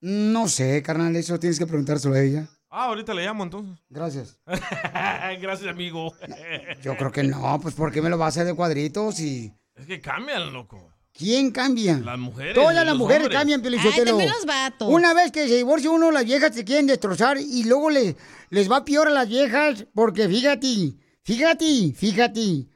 No 0.00 0.48
sé, 0.48 0.82
carnal, 0.82 1.14
eso 1.16 1.38
tienes 1.38 1.58
que 1.58 1.66
preguntárselo 1.66 2.14
a 2.14 2.22
ella. 2.22 2.48
Ah, 2.70 2.86
ahorita 2.86 3.12
le 3.12 3.24
llamo 3.24 3.44
entonces. 3.44 3.78
Gracias. 3.90 4.38
Gracias, 4.46 5.68
amigo. 5.68 6.14
Yo 6.82 6.96
creo 6.96 7.12
que 7.12 7.24
no, 7.24 7.58
pues 7.60 7.74
¿por 7.74 7.92
qué 7.92 8.00
me 8.00 8.08
lo 8.08 8.16
va 8.16 8.26
a 8.26 8.28
hacer 8.28 8.46
de 8.46 8.54
cuadritos 8.54 9.20
y... 9.20 9.52
Es 9.74 9.86
que 9.86 10.00
cambian, 10.00 10.52
loco. 10.52 10.90
¿Quién 11.12 11.50
cambia? 11.50 11.98
Las 11.98 12.18
mujeres. 12.18 12.54
Todas 12.54 12.74
las 12.74 12.86
los 12.86 12.96
mujeres 12.96 13.24
hombres. 13.24 13.38
cambian, 13.38 13.60
Pelichotelo. 13.60 14.16
Una 14.86 15.12
vez 15.12 15.32
que 15.32 15.48
se 15.48 15.56
divorcia 15.56 15.90
uno, 15.90 16.10
las 16.10 16.24
viejas 16.24 16.54
se 16.54 16.64
quieren 16.64 16.86
destrozar 16.86 17.36
y 17.38 17.64
luego 17.64 17.90
le, 17.90 18.16
les 18.48 18.70
va 18.70 18.84
peor 18.84 19.08
a 19.08 19.10
las 19.10 19.28
viejas 19.28 19.86
porque 19.92 20.28
fíjate, 20.28 20.94
fíjate, 21.22 21.92
fíjate. 21.94 22.69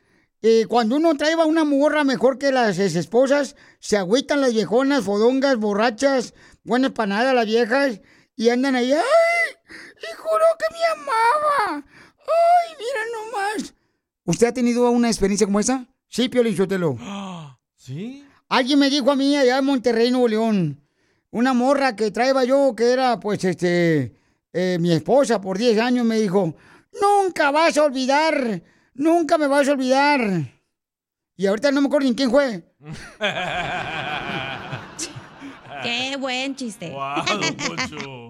Eh, 0.46 0.66
cuando 0.66 0.96
uno 0.96 1.14
trae 1.14 1.32
a 1.32 1.46
una 1.46 1.64
morra 1.64 2.04
mejor 2.04 2.36
que 2.36 2.52
las 2.52 2.78
ex 2.78 2.96
esposas, 2.96 3.56
se 3.78 3.96
agüitan 3.96 4.42
las 4.42 4.52
viejonas, 4.52 5.02
fodongas, 5.02 5.56
borrachas, 5.56 6.34
buenas 6.64 6.90
para 6.90 7.06
nada 7.06 7.32
las 7.32 7.46
viejas 7.46 8.02
y 8.36 8.50
andan 8.50 8.76
ahí, 8.76 8.92
¡ay! 8.92 9.00
Y 9.70 10.14
juró 10.18 10.44
que 10.58 10.74
me 10.74 10.84
amaba. 10.84 11.86
¡Ay, 11.86 12.76
mira 12.78 13.00
nomás! 13.14 13.74
¿Usted 14.26 14.48
ha 14.48 14.52
tenido 14.52 14.90
una 14.90 15.08
experiencia 15.08 15.46
como 15.46 15.60
esa? 15.60 15.86
Sí, 16.08 16.28
Piolichotelo. 16.28 16.98
¿Sí? 17.78 18.26
Alguien 18.50 18.80
me 18.80 18.90
dijo 18.90 19.10
a 19.10 19.16
mí 19.16 19.34
allá 19.38 19.56
en 19.56 19.64
Monterrey, 19.64 20.10
Nuevo 20.10 20.28
León, 20.28 20.86
una 21.30 21.54
morra 21.54 21.96
que 21.96 22.10
traía 22.10 22.44
yo, 22.44 22.74
que 22.76 22.92
era 22.92 23.18
pues 23.18 23.42
este, 23.44 24.14
eh, 24.52 24.76
mi 24.78 24.92
esposa 24.92 25.40
por 25.40 25.56
10 25.56 25.78
años, 25.78 26.04
me 26.04 26.20
dijo, 26.20 26.54
nunca 27.00 27.50
vas 27.50 27.78
a 27.78 27.84
olvidar, 27.84 28.62
nunca 28.94 29.38
me 29.38 29.46
vas 29.46 29.68
a 29.68 29.72
olvidar. 29.72 30.52
Y 31.36 31.46
ahorita 31.46 31.72
no 31.72 31.80
me 31.80 31.88
acuerdo 31.88 32.08
ni 32.08 32.14
quién 32.14 32.30
fue. 32.30 32.64
Qué 35.82 36.16
buen 36.18 36.54
chiste. 36.56 36.94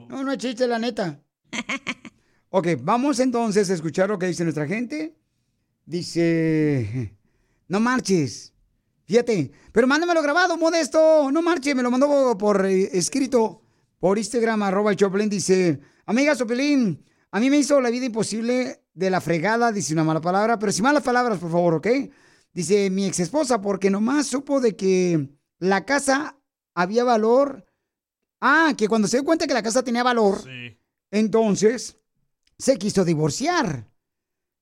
No, 0.09 0.23
no 0.23 0.33
es 0.33 0.39
chiste, 0.39 0.69
la 0.69 0.79
neta. 0.79 1.21
Ok, 2.51 2.69
vamos 2.81 3.19
entonces 3.19 3.69
a 3.69 3.75
escuchar 3.75 4.09
lo 4.09 4.19
que 4.19 4.27
dice 4.27 4.45
nuestra 4.45 4.67
gente. 4.67 5.17
Dice, 5.85 7.17
no 7.67 7.81
marches. 7.81 8.53
Fíjate, 9.05 9.51
pero 9.73 9.87
mándamelo 9.87 10.23
grabado, 10.23 10.57
modesto. 10.57 11.31
No 11.33 11.43
marches, 11.43 11.75
me 11.75 11.83
lo 11.83 11.91
mandó 11.91 12.39
por 12.39 12.65
eh, 12.65 12.91
escrito 12.93 13.63
por 13.99 14.19
Instagram, 14.19 14.63
arroba 14.63 14.93
el 14.93 14.97
Choplin. 14.97 15.29
Dice, 15.29 15.81
amiga 16.07 16.35
Sopelín, 16.37 17.05
a 17.33 17.41
mí 17.41 17.51
me 17.51 17.59
hizo 17.59 17.81
la 17.81 17.91
vida 17.91 18.07
imposible 18.07 18.84
de 18.95 19.11
la 19.11 19.21
fregada, 19.21 19.73
dice 19.73 19.93
una 19.93 20.05
mala 20.05 20.21
palabra, 20.21 20.59
pero 20.59 20.73
sin 20.73 20.85
malas 20.85 21.03
palabras, 21.03 21.39
por 21.39 21.51
favor, 21.51 21.75
¿ok? 21.75 21.89
Dice 22.53 22.89
mi 22.91 23.07
ex 23.07 23.21
esposa, 23.21 23.61
porque 23.61 23.91
nomás 23.91 24.29
supo 24.29 24.61
de 24.61 24.77
que 24.77 25.29
la 25.59 25.85
casa 25.85 26.39
había 26.75 27.05
valor. 27.05 27.67
Ah, 28.41 28.75
que 28.77 28.89
cuando 28.89 29.09
se 29.09 29.17
dio 29.17 29.25
cuenta 29.25 29.47
que 29.47 29.55
la 29.55 29.63
casa 29.63 29.83
tenía 29.83 30.03
valor, 30.03 30.43
entonces 31.11 31.99
se 32.59 32.77
quiso 32.77 33.05
divorciar. 33.05 33.91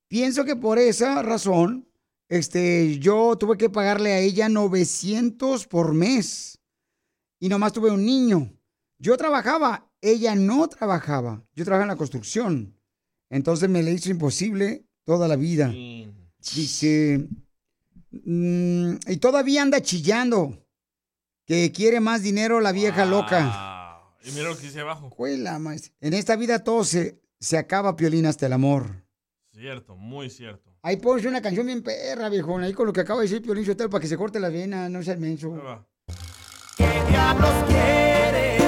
Pienso 0.09 0.45
que 0.45 0.57
por 0.57 0.79
esa 0.79 1.23
razón, 1.23 1.89
este, 2.29 2.99
yo 2.99 3.37
tuve 3.37 3.59
que 3.59 3.71
pagarle 3.71 4.13
a 4.13 4.19
ella 4.21 4.49
900 4.49 5.67
por 5.67 5.95
mes. 5.95 6.61
Y 7.39 7.49
nomás 7.49 7.73
tuve 7.73 7.91
un 7.91 8.05
niño. 8.07 8.57
Yo 8.99 9.17
trabajaba, 9.17 9.91
ella 10.01 10.35
no 10.35 10.69
trabajaba. 10.69 11.45
Yo 11.55 11.65
trabajaba 11.65 11.85
en 11.85 11.89
la 11.89 11.97
construcción. 11.97 12.79
Entonces 13.33 13.71
me 13.71 13.83
le 13.83 13.93
hizo 13.93 14.11
imposible 14.11 14.85
toda 15.05 15.27
la 15.27 15.37
vida. 15.37 15.73
Dice, 16.55 17.27
mm, 18.11 18.95
y 19.09 19.17
todavía 19.17 19.63
anda 19.63 19.81
chillando 19.81 20.63
que 21.47 21.73
quiere 21.73 22.01
más 22.01 22.23
dinero 22.23 22.61
la 22.61 22.73
vieja 22.73 23.07
loca. 23.07 23.99
Y 24.23 24.33
mira 24.33 24.51
lo 24.51 24.57
que 24.57 24.67
dice 24.67 24.81
abajo. 24.81 25.09
Juela, 25.09 25.59
maíz. 25.59 25.95
En 26.03 26.13
esta 26.13 26.37
vida 26.37 26.63
todo 26.63 26.85
se, 26.85 27.23
se 27.41 27.57
acaba, 27.57 27.97
Piolín, 27.97 28.27
hasta 28.27 28.45
el 28.45 28.53
amor. 28.53 29.03
Cierto, 29.51 29.97
muy 29.97 30.29
cierto. 30.29 30.71
Ahí 30.83 30.99
pones 30.99 31.25
una 31.25 31.41
canción 31.41 31.65
bien 31.65 31.83
perra, 31.83 32.29
viejón. 32.29 32.63
Ahí 32.63 32.75
con 32.75 32.87
lo 32.87 32.93
que 32.93 33.01
acaba 33.01 33.21
de 33.21 33.29
decir 33.29 33.41
Piolín 33.41 33.65
Sotelo 33.65 33.89
para 33.89 34.03
que 34.03 34.09
se 34.09 34.19
corte 34.19 34.41
la 34.41 34.51
vena, 34.51 34.91
no 34.91 35.03
seas 35.03 35.19
menso. 35.19 35.55
¿Qué 36.77 37.03
diablos 37.09 37.65
quiere? 37.67 38.59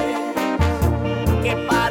¿Qué 1.43 1.67
parte 1.69 1.84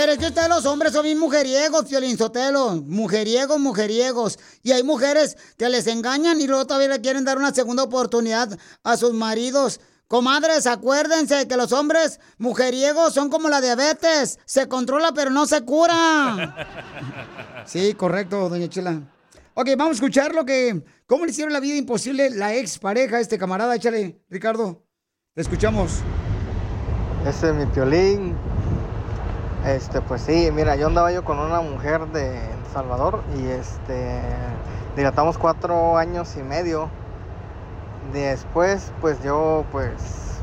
Pero 0.00 0.12
es 0.12 0.18
que 0.18 0.28
ustedes 0.28 0.48
los 0.48 0.64
hombres 0.64 0.94
son 0.94 1.02
bien 1.02 1.18
mujeriegos, 1.18 1.84
Piolín 1.84 2.16
Sotelo. 2.16 2.76
Mujeriegos, 2.86 3.60
mujeriegos. 3.60 4.38
Y 4.62 4.72
hay 4.72 4.82
mujeres 4.82 5.36
que 5.58 5.68
les 5.68 5.86
engañan 5.88 6.40
y 6.40 6.46
luego 6.46 6.66
todavía 6.66 6.88
le 6.88 7.02
quieren 7.02 7.26
dar 7.26 7.36
una 7.36 7.52
segunda 7.52 7.82
oportunidad 7.82 8.58
a 8.82 8.96
sus 8.96 9.12
maridos. 9.12 9.78
Comadres, 10.08 10.66
acuérdense 10.66 11.46
que 11.46 11.54
los 11.58 11.72
hombres 11.72 12.18
mujeriegos 12.38 13.12
son 13.12 13.28
como 13.28 13.50
la 13.50 13.60
diabetes. 13.60 14.38
Se 14.46 14.68
controla 14.68 15.12
pero 15.14 15.28
no 15.28 15.44
se 15.44 15.60
cura. 15.66 16.56
Sí, 17.66 17.92
correcto, 17.92 18.48
doña 18.48 18.70
Chela. 18.70 19.02
Ok, 19.52 19.68
vamos 19.76 19.90
a 19.90 19.94
escuchar 19.96 20.34
lo 20.34 20.46
que... 20.46 20.82
¿Cómo 21.06 21.26
le 21.26 21.30
hicieron 21.30 21.52
la 21.52 21.60
vida 21.60 21.76
imposible 21.76 22.30
la 22.30 22.54
ex 22.54 22.78
pareja 22.78 23.18
a 23.18 23.20
este 23.20 23.36
camarada? 23.36 23.76
Échale, 23.76 24.18
Ricardo. 24.30 24.82
Te 25.34 25.42
escuchamos. 25.42 25.98
Ese 27.26 27.50
es 27.50 27.54
mi 27.54 27.66
piolín. 27.66 28.34
Este, 29.66 30.00
pues 30.00 30.22
sí, 30.22 30.50
mira, 30.54 30.76
yo 30.76 30.86
andaba 30.86 31.12
yo 31.12 31.22
con 31.22 31.38
una 31.38 31.60
mujer 31.60 32.06
de 32.08 32.40
Salvador 32.72 33.22
y 33.38 33.46
este, 33.48 34.20
dilatamos 34.96 35.36
cuatro 35.36 35.98
años 35.98 36.34
y 36.36 36.42
medio. 36.42 36.88
Después, 38.12 38.90
pues 39.02 39.22
yo, 39.22 39.64
pues, 39.70 40.40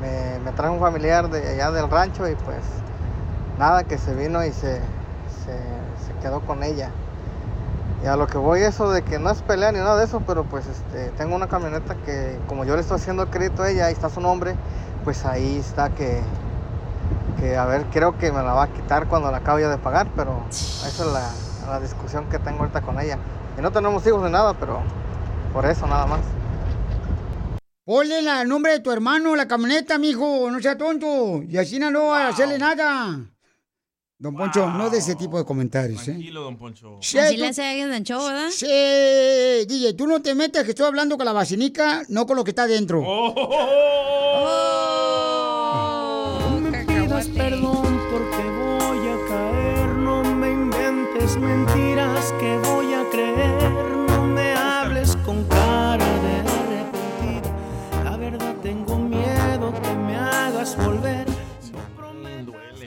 me, 0.00 0.38
me 0.44 0.52
trajo 0.52 0.74
un 0.74 0.80
familiar 0.80 1.28
de 1.28 1.46
allá 1.48 1.72
del 1.72 1.90
rancho 1.90 2.28
y 2.28 2.36
pues 2.36 2.62
nada, 3.58 3.82
que 3.82 3.98
se 3.98 4.14
vino 4.14 4.44
y 4.44 4.52
se, 4.52 4.76
se, 5.44 5.58
se 6.06 6.12
quedó 6.22 6.40
con 6.42 6.62
ella. 6.62 6.90
Y 8.04 8.06
a 8.06 8.16
lo 8.16 8.28
que 8.28 8.38
voy 8.38 8.62
eso 8.62 8.92
de 8.92 9.02
que 9.02 9.18
no 9.18 9.28
es 9.30 9.42
pelea 9.42 9.72
ni 9.72 9.78
nada 9.78 9.98
de 9.98 10.04
eso, 10.04 10.22
pero 10.24 10.44
pues 10.44 10.66
este, 10.68 11.10
tengo 11.18 11.34
una 11.34 11.48
camioneta 11.48 11.96
que 11.96 12.38
como 12.46 12.64
yo 12.64 12.76
le 12.76 12.82
estoy 12.82 12.96
haciendo 12.96 13.24
el 13.24 13.28
crédito 13.28 13.64
a 13.64 13.70
ella, 13.70 13.86
ahí 13.86 13.92
está 13.92 14.08
su 14.08 14.20
nombre, 14.20 14.54
pues 15.04 15.26
ahí 15.26 15.58
está 15.58 15.90
que, 15.90 16.22
que 17.38 17.56
a 17.56 17.64
ver, 17.66 17.84
creo 17.92 18.16
que 18.18 18.30
me 18.32 18.42
la 18.42 18.52
va 18.52 18.64
a 18.64 18.72
quitar 18.72 19.08
cuando 19.08 19.30
la 19.30 19.38
acabe 19.38 19.62
ya 19.62 19.68
de 19.70 19.78
pagar, 19.78 20.08
pero 20.16 20.44
esa 20.50 20.88
es 20.88 21.12
la, 21.12 21.32
la 21.68 21.80
discusión 21.80 22.28
que 22.28 22.38
tengo 22.38 22.60
ahorita 22.60 22.80
con 22.82 22.98
ella. 23.00 23.18
Y 23.58 23.60
no 23.62 23.70
tenemos 23.70 24.06
hijos 24.06 24.22
ni 24.24 24.30
nada, 24.30 24.54
pero 24.54 24.82
por 25.52 25.66
eso 25.66 25.86
nada 25.86 26.06
más. 26.06 26.20
Ponle 27.84 28.18
el 28.20 28.48
nombre 28.48 28.72
de 28.72 28.80
tu 28.80 28.90
hermano, 28.92 29.34
la 29.34 29.48
camioneta, 29.48 29.98
mijo, 29.98 30.50
no 30.50 30.60
sea 30.60 30.76
tonto. 30.78 31.42
Y 31.42 31.56
así 31.58 31.78
no 31.78 32.06
va 32.06 32.26
a 32.26 32.28
hacerle 32.28 32.58
nada. 32.58 33.18
Don 34.18 34.36
Poncho, 34.36 34.68
no 34.68 34.90
de 34.90 34.98
ese 34.98 35.14
tipo 35.14 35.38
de 35.38 35.46
comentarios, 35.46 36.02
¿eh? 36.02 36.12
Tranquilo, 36.12 36.42
don 36.42 36.58
Poncho. 36.58 36.98
Sí, 37.00 37.18
Así 37.18 37.36
tú- 37.36 37.40
le 37.40 37.48
hace 37.48 37.64
a 37.64 37.70
alguien 37.70 37.90
en 37.92 38.04
show, 38.04 38.22
¿verdad? 38.22 38.50
Sí, 38.50 38.66
DJ, 38.66 39.94
tú 39.96 40.06
no 40.06 40.20
te 40.20 40.34
metas 40.34 40.62
que 40.64 40.70
estoy 40.70 40.84
hablando 40.86 41.16
con 41.16 41.24
la 41.24 41.32
vacinica, 41.32 42.02
no 42.10 42.26
con 42.26 42.36
lo 42.36 42.44
que 42.44 42.50
está 42.50 42.64
adentro. 42.64 43.02
Oh, 43.02 43.32
mentiras 51.50 52.32
que 52.38 52.58
voy 52.58 52.94
a 52.94 53.08
creer, 53.10 53.72
no 54.08 54.26
me 54.26 54.52
hables 54.52 55.16
con 55.24 55.42
cara 55.44 55.96
de 56.24 56.34
arrepentido, 56.48 57.50
la 58.04 58.16
verdad 58.16 58.54
tengo 58.62 58.96
miedo 58.98 59.72
que 59.82 59.94
me 59.94 60.14
hagas 60.14 60.76
volver. 60.76 61.26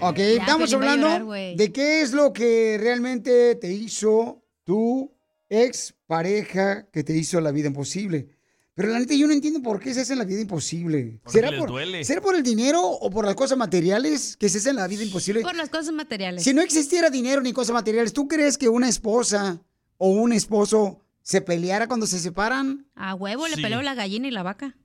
Ok, 0.01 0.17
Ya, 0.17 0.33
estamos 0.33 0.73
hablando 0.73 1.07
llorar, 1.07 1.55
de 1.55 1.71
qué 1.71 2.01
es 2.01 2.11
lo 2.11 2.33
que 2.33 2.77
realmente 2.79 3.55
te 3.55 3.71
hizo 3.71 4.43
tu 4.65 5.13
ex 5.49 5.93
pareja 6.07 6.87
que 6.91 7.03
te 7.03 7.15
hizo 7.15 7.39
la 7.39 7.51
vida 7.51 7.67
imposible. 7.67 8.27
Pero 8.75 8.89
la 8.89 8.97
neta 8.99 9.13
yo 9.13 9.27
no 9.27 9.33
entiendo 9.33 9.61
por 9.61 9.79
qué 9.79 9.93
se 9.93 10.01
hace 10.01 10.15
la 10.15 10.23
vida 10.25 10.41
imposible. 10.41 11.19
Porque 11.23 11.37
¿Será 11.37 11.51
les 11.51 11.59
por, 11.59 11.69
duele. 11.69 12.03
¿Será 12.03 12.21
por 12.21 12.35
el 12.35 12.41
dinero 12.41 12.81
o 12.83 13.09
por 13.11 13.23
las 13.25 13.35
cosas 13.35 13.55
materiales 13.57 14.35
que 14.37 14.49
se 14.49 14.57
hacen 14.57 14.75
la 14.77 14.87
vida 14.87 15.03
imposible? 15.03 15.41
Por 15.41 15.55
las 15.55 15.69
cosas 15.69 15.93
materiales. 15.93 16.43
Si 16.43 16.53
no 16.55 16.61
existiera 16.63 17.09
dinero 17.11 17.41
ni 17.41 17.53
cosas 17.53 17.73
materiales, 17.73 18.13
¿tú 18.13 18.27
crees 18.27 18.57
que 18.57 18.69
una 18.69 18.89
esposa 18.89 19.61
o 19.97 20.09
un 20.09 20.33
esposo 20.33 20.99
se 21.21 21.41
peleara 21.41 21.87
cuando 21.87 22.07
se 22.07 22.17
separan? 22.19 22.87
A 22.95 23.13
huevo 23.13 23.47
le 23.47 23.57
Sí. 23.57 23.61
peleó 23.61 23.81
la 23.83 23.93
gallina 23.93 24.27
y 24.27 24.31
la 24.31 24.41
vaca. 24.41 24.75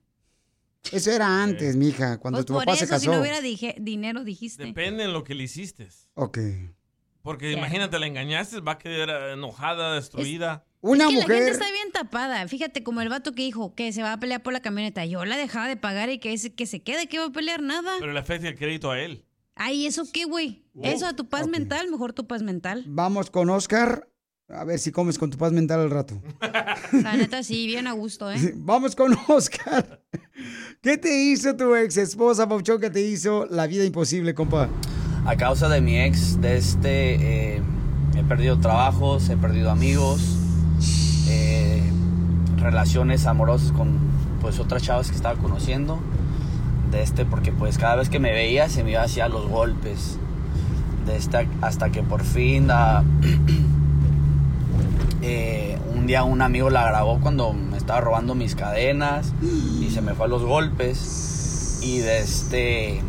Eso 0.93 1.10
era 1.10 1.43
antes, 1.43 1.74
mija, 1.77 2.19
cuando 2.19 2.39
Pues 2.39 2.47
tu 2.47 2.52
por 2.55 2.62
papá 2.65 2.73
eso, 2.77 2.85
se 2.85 2.89
casó. 2.90 3.01
si 3.05 3.09
no 3.09 3.20
hubiera 3.20 3.40
dije- 3.40 3.74
dinero, 3.81 4.23
dijiste. 4.23 4.65
Depende 4.65 5.05
en 5.05 5.12
lo 5.15 5.24
que 5.24 5.35
le 5.35 5.44
hiciste. 5.44 5.89
Ok. 6.15 6.39
Porque 7.23 7.52
imagínate, 7.52 7.98
la 7.98 8.06
engañaste, 8.06 8.60
va 8.60 8.73
a 8.73 8.78
quedar 8.78 9.32
enojada, 9.32 9.94
destruida. 9.97 10.65
es 10.66 10.68
que 10.83 10.97
la 10.97 11.07
gente 11.27 11.51
está 11.51 11.65
bien 11.71 11.91
tapada. 11.93 12.47
Fíjate, 12.49 12.83
como 12.83 13.01
el 13.01 13.09
vato 13.09 13.33
que 13.33 13.43
dijo 13.43 13.75
que 13.75 13.93
se 13.93 14.03
va 14.03 14.13
a 14.13 14.21
pelear 14.21 14.43
por 14.43 14.53
la 14.53 14.61
camioneta. 14.61 15.05
Yo 15.05 15.25
la 15.25 15.37
dejaba 15.37 15.67
de 15.69 15.77
pagar 15.77 16.11
y 16.11 16.19
que, 16.19 16.33
ese- 16.33 16.55
que 16.55 16.67
se 16.67 16.81
quede, 16.81 17.09
que 17.09 17.19
va 17.19 17.27
a 17.27 17.31
pelear 17.33 17.63
nada. 17.63 17.93
Pero 18.01 18.13
le 18.13 18.21
afecta 18.21 18.49
el 18.49 18.57
crédito 18.57 18.91
a 18.91 19.01
él. 19.01 19.25
Ay, 19.57 19.87
¿eso 19.87 20.05
qué, 20.13 20.25
güey? 20.25 20.65
Eso 20.83 21.07
a 21.07 21.15
tu 21.17 21.29
paz 21.29 21.49
mental, 21.49 21.91
mejor 21.91 22.13
tu 22.13 22.27
paz 22.29 22.43
mental. 22.43 22.85
Vamos 22.87 23.31
con 23.31 23.51
Oscar. 23.51 24.09
A 24.51 24.65
ver 24.65 24.79
si 24.79 24.93
comes 24.93 25.19
con 25.19 25.29
tu 25.31 25.37
paz 25.37 25.53
mental 25.53 25.81
al 25.81 25.91
rato. 25.91 26.23
La 26.93 27.17
neta, 27.17 27.43
sí, 27.43 27.67
bien 27.67 27.87
a 27.87 27.93
gusto, 27.93 28.31
¿eh? 28.31 28.53
Vamos 28.57 28.95
con 28.97 29.15
Oscar. 29.27 30.01
¿Qué 30.81 30.97
te 30.97 31.25
hizo 31.25 31.57
tu 31.57 31.75
ex 31.75 31.97
esposa, 31.97 32.49
Pauchón, 32.49 32.81
que 32.81 32.89
te 32.89 33.01
hizo 33.03 33.47
la 33.47 33.67
vida 33.67 33.85
imposible, 33.85 34.33
compa? 34.35 34.69
A 35.27 35.37
causa 35.37 35.69
de 35.69 35.81
mi 35.81 36.01
ex, 36.01 36.41
de 36.41 36.57
este, 36.57 37.57
eh, 37.57 37.63
he 38.17 38.23
perdido 38.25 38.59
trabajos, 38.61 39.29
he 39.29 39.37
perdido 39.37 39.71
amigos, 39.71 40.21
eh, 41.29 41.83
relaciones 42.57 43.27
amorosas 43.27 43.73
con 43.73 43.99
pues 44.41 44.59
otras 44.59 44.83
chavas 44.83 45.11
que 45.11 45.17
estaba 45.17 45.39
conociendo. 45.39 45.99
De 46.91 47.03
este, 47.03 47.27
porque 47.27 47.53
pues 47.53 47.77
cada 47.77 47.97
vez 47.97 48.09
que 48.09 48.19
me 48.19 48.33
veía 48.33 48.69
se 48.71 48.83
me 48.83 48.93
iba 48.93 49.03
hacia 49.03 49.29
los 49.29 49.47
golpes. 49.47 50.19
De 51.07 51.17
esta, 51.17 51.45
hasta 51.61 51.91
que 51.91 52.03
por 52.03 52.23
fin 52.23 52.69
ah, 52.71 53.03
eh, 55.23 55.79
un 55.95 56.07
día 56.07 56.25
un 56.25 56.43
amigo 56.43 56.71
la 56.71 56.87
grabó 56.87 57.19
cuando 57.21 57.53
me 57.53 57.77
estaba 57.77 58.01
robando 58.01 58.35
mis 58.35 58.55
cadenas 58.55 59.33
y 59.43 59.91
se 59.91 60.01
me 60.01 60.15
fue 60.15 60.27
a 60.27 60.29
los 60.29 60.43
golpes. 60.43 61.81
Y 61.83 61.99
de 61.99 62.21
este 62.21 63.03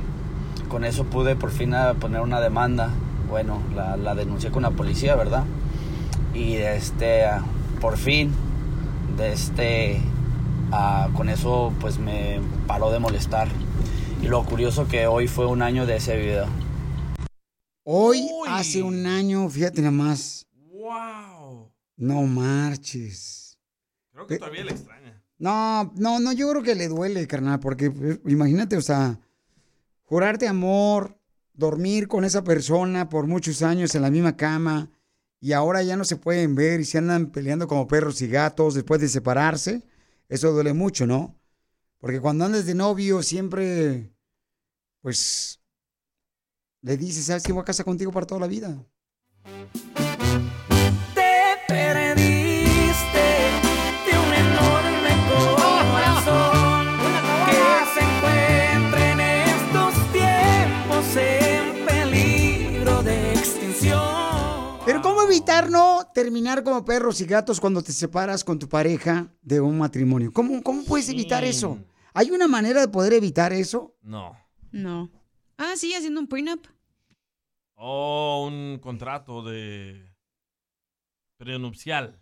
con 0.69 0.85
eso 0.85 1.05
pude 1.05 1.35
por 1.35 1.51
fin 1.51 1.73
a 1.73 1.93
poner 1.93 2.21
una 2.21 2.39
demanda. 2.41 2.89
Bueno, 3.29 3.61
la, 3.75 3.95
la 3.95 4.15
denuncié 4.15 4.51
con 4.51 4.63
la 4.63 4.71
policía, 4.71 5.15
¿verdad? 5.15 5.43
Y 6.33 6.55
este, 6.55 7.25
ah, 7.25 7.43
por 7.79 7.97
fin, 7.97 8.31
de 9.17 9.33
este, 9.33 10.01
ah, 10.71 11.09
con 11.15 11.29
eso 11.29 11.73
pues 11.79 11.97
me 11.97 12.41
paró 12.67 12.91
de 12.91 12.99
molestar. 12.99 13.47
Y 14.21 14.27
lo 14.27 14.43
curioso 14.43 14.87
que 14.87 15.07
hoy 15.07 15.27
fue 15.27 15.45
un 15.45 15.61
año 15.61 15.85
de 15.85 15.95
ese 15.95 16.17
video. 16.17 16.45
Hoy, 17.83 18.27
hace 18.47 18.83
un 18.83 19.05
año, 19.05 19.49
fíjate 19.49 19.81
nada 19.81 19.91
más. 19.91 20.45
¡Wow! 20.71 21.71
No 21.95 22.23
marches. 22.23 23.57
Creo 24.11 24.27
que 24.27 24.37
todavía 24.37 24.65
le 24.65 24.71
extraña. 24.71 25.23
No, 25.37 25.93
no, 25.95 26.19
no, 26.19 26.33
yo 26.33 26.49
creo 26.49 26.63
que 26.63 26.75
le 26.75 26.89
duele, 26.89 27.25
carnal, 27.27 27.59
porque 27.61 27.85
eh, 27.85 28.19
imagínate, 28.27 28.75
o 28.75 28.81
sea, 28.81 29.19
jurarte 30.03 30.49
amor, 30.49 31.17
dormir 31.53 32.09
con 32.09 32.25
esa 32.25 32.43
persona 32.43 33.07
por 33.07 33.25
muchos 33.25 33.61
años 33.61 33.95
en 33.95 34.01
la 34.01 34.11
misma 34.11 34.35
cama 34.35 34.89
y 35.41 35.53
ahora 35.53 35.83
ya 35.83 35.95
no 35.95 36.03
se 36.03 36.17
pueden 36.17 36.55
ver 36.55 36.81
y 36.81 36.85
se 36.85 36.97
andan 36.97 37.31
peleando 37.31 37.67
como 37.67 37.87
perros 37.87 38.21
y 38.21 38.27
gatos 38.27 38.73
después 38.73 38.99
de 38.99 39.07
separarse, 39.07 39.83
eso 40.27 40.51
duele 40.51 40.73
mucho, 40.73 41.05
¿no? 41.07 41.39
Porque 41.99 42.19
cuando 42.19 42.45
andas 42.45 42.65
de 42.65 42.75
novio 42.75 43.23
siempre, 43.23 44.13
pues, 45.01 45.61
le 46.81 46.97
dices, 46.97 47.25
¿sabes 47.25 47.43
que 47.43 47.51
voy 47.51 47.61
a 47.61 47.65
casar 47.65 47.85
contigo 47.85 48.11
para 48.11 48.25
toda 48.25 48.41
la 48.41 48.47
vida? 48.47 48.85
Evitar 65.65 65.71
no 65.71 66.11
terminar 66.13 66.63
como 66.63 66.83
perros 66.85 67.19
y 67.21 67.25
gatos 67.25 67.59
cuando 67.59 67.81
te 67.81 67.91
separas 67.91 68.43
con 68.43 68.59
tu 68.59 68.67
pareja 68.69 69.31
de 69.41 69.59
un 69.61 69.77
matrimonio? 69.77 70.31
¿Cómo, 70.33 70.61
cómo 70.63 70.83
puedes 70.83 71.09
evitar 71.09 71.43
eso? 71.43 71.79
¿Hay 72.13 72.31
una 72.31 72.47
manera 72.47 72.81
de 72.81 72.87
poder 72.87 73.13
evitar 73.13 73.53
eso? 73.53 73.95
No. 74.01 74.35
No. 74.71 75.09
Ah, 75.57 75.73
sí, 75.75 75.93
haciendo 75.93 76.19
un 76.19 76.27
prenup. 76.27 76.65
O 77.75 78.45
un 78.47 78.79
contrato 78.79 79.41
de 79.43 80.13
prenupcial. 81.37 82.19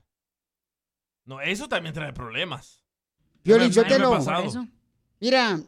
No, 1.26 1.42
eso 1.42 1.68
también 1.68 1.94
trae 1.94 2.14
problemas. 2.14 2.84
Piolín, 3.44 3.74
Sotelo. 3.74 4.14
ha 4.14 4.18
pasado. 4.18 4.68
Mira, 5.20 5.60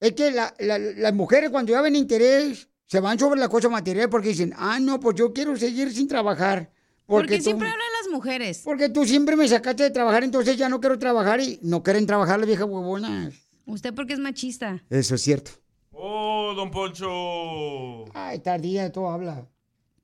es 0.00 0.12
que 0.12 0.30
la- 0.30 0.54
la- 0.58 0.78
las 0.78 1.14
mujeres 1.14 1.50
cuando 1.50 1.72
ya 1.72 1.80
ven 1.82 1.96
interés 1.96 2.68
se 2.88 2.98
van 3.00 3.16
sobre 3.18 3.38
la 3.38 3.48
cosa 3.48 3.68
material 3.68 4.08
porque 4.10 4.30
dicen, 4.30 4.52
ah, 4.56 4.80
no, 4.80 4.98
pues 4.98 5.14
yo 5.16 5.32
quiero 5.32 5.56
seguir 5.56 5.92
sin 5.92 6.08
trabajar. 6.08 6.72
Porque, 7.06 7.36
tú- 7.38 7.44
siempre 7.44 7.68
hablan 7.68 7.86
las 8.02 8.12
mujeres. 8.12 8.62
Porque 8.64 8.88
tú 8.88 9.04
siempre 9.06 9.36
me 9.36 9.46
sacaste 9.48 9.84
de 9.84 9.90
trabajar, 9.90 10.24
entonces 10.24 10.56
ya 10.56 10.68
no 10.68 10.80
quiero 10.80 10.98
trabajar 10.98 11.40
y 11.40 11.58
no 11.62 11.82
quieren 11.82 12.04
trabajar 12.06 12.38
las 12.38 12.46
viejas 12.48 12.66
huevonas. 12.68 13.32
Usted 13.66 13.94
porque 13.94 14.14
es 14.14 14.18
machista. 14.18 14.82
Eso 14.90 15.14
es 15.14 15.22
cierto. 15.22 15.52
¡Oh, 15.92 16.52
don 16.56 16.70
Poncho! 16.70 18.04
Ay, 18.14 18.40
tardía, 18.40 18.90
todo 18.92 19.08
habla. 19.10 19.46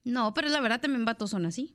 No, 0.05 0.33
pero 0.35 0.49
la 0.49 0.61
verdad 0.61 0.81
también 0.81 1.05
vatos 1.05 1.31
son 1.31 1.47
así. 1.47 1.75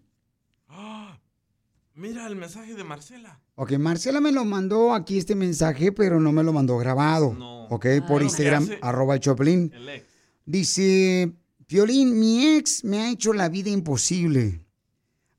Mira 1.95 2.27
el 2.27 2.35
mensaje 2.35 2.75
de 2.75 2.83
Marcela. 2.83 3.39
Ok, 3.55 3.73
Marcela 3.73 4.21
me 4.21 4.31
lo 4.31 4.45
mandó 4.45 4.93
aquí 4.93 5.17
este 5.17 5.35
mensaje, 5.35 5.91
pero 5.91 6.19
no 6.19 6.31
me 6.31 6.43
lo 6.43 6.53
mandó 6.53 6.77
grabado. 6.77 7.35
Ok, 7.69 7.85
por 8.07 8.19
¿Qué 8.19 8.25
Instagram, 8.25 8.63
hace? 8.63 8.79
arroba 8.81 9.15
el 9.15 9.19
Choplin. 9.19 9.71
El 9.75 9.89
ex. 9.89 10.08
Dice, 10.53 11.31
Piolín, 11.67 12.19
mi 12.19 12.55
ex 12.55 12.83
me 12.83 12.97
ha 12.99 13.11
hecho 13.11 13.33
la 13.33 13.49
vida 13.49 13.69
imposible. 13.69 14.65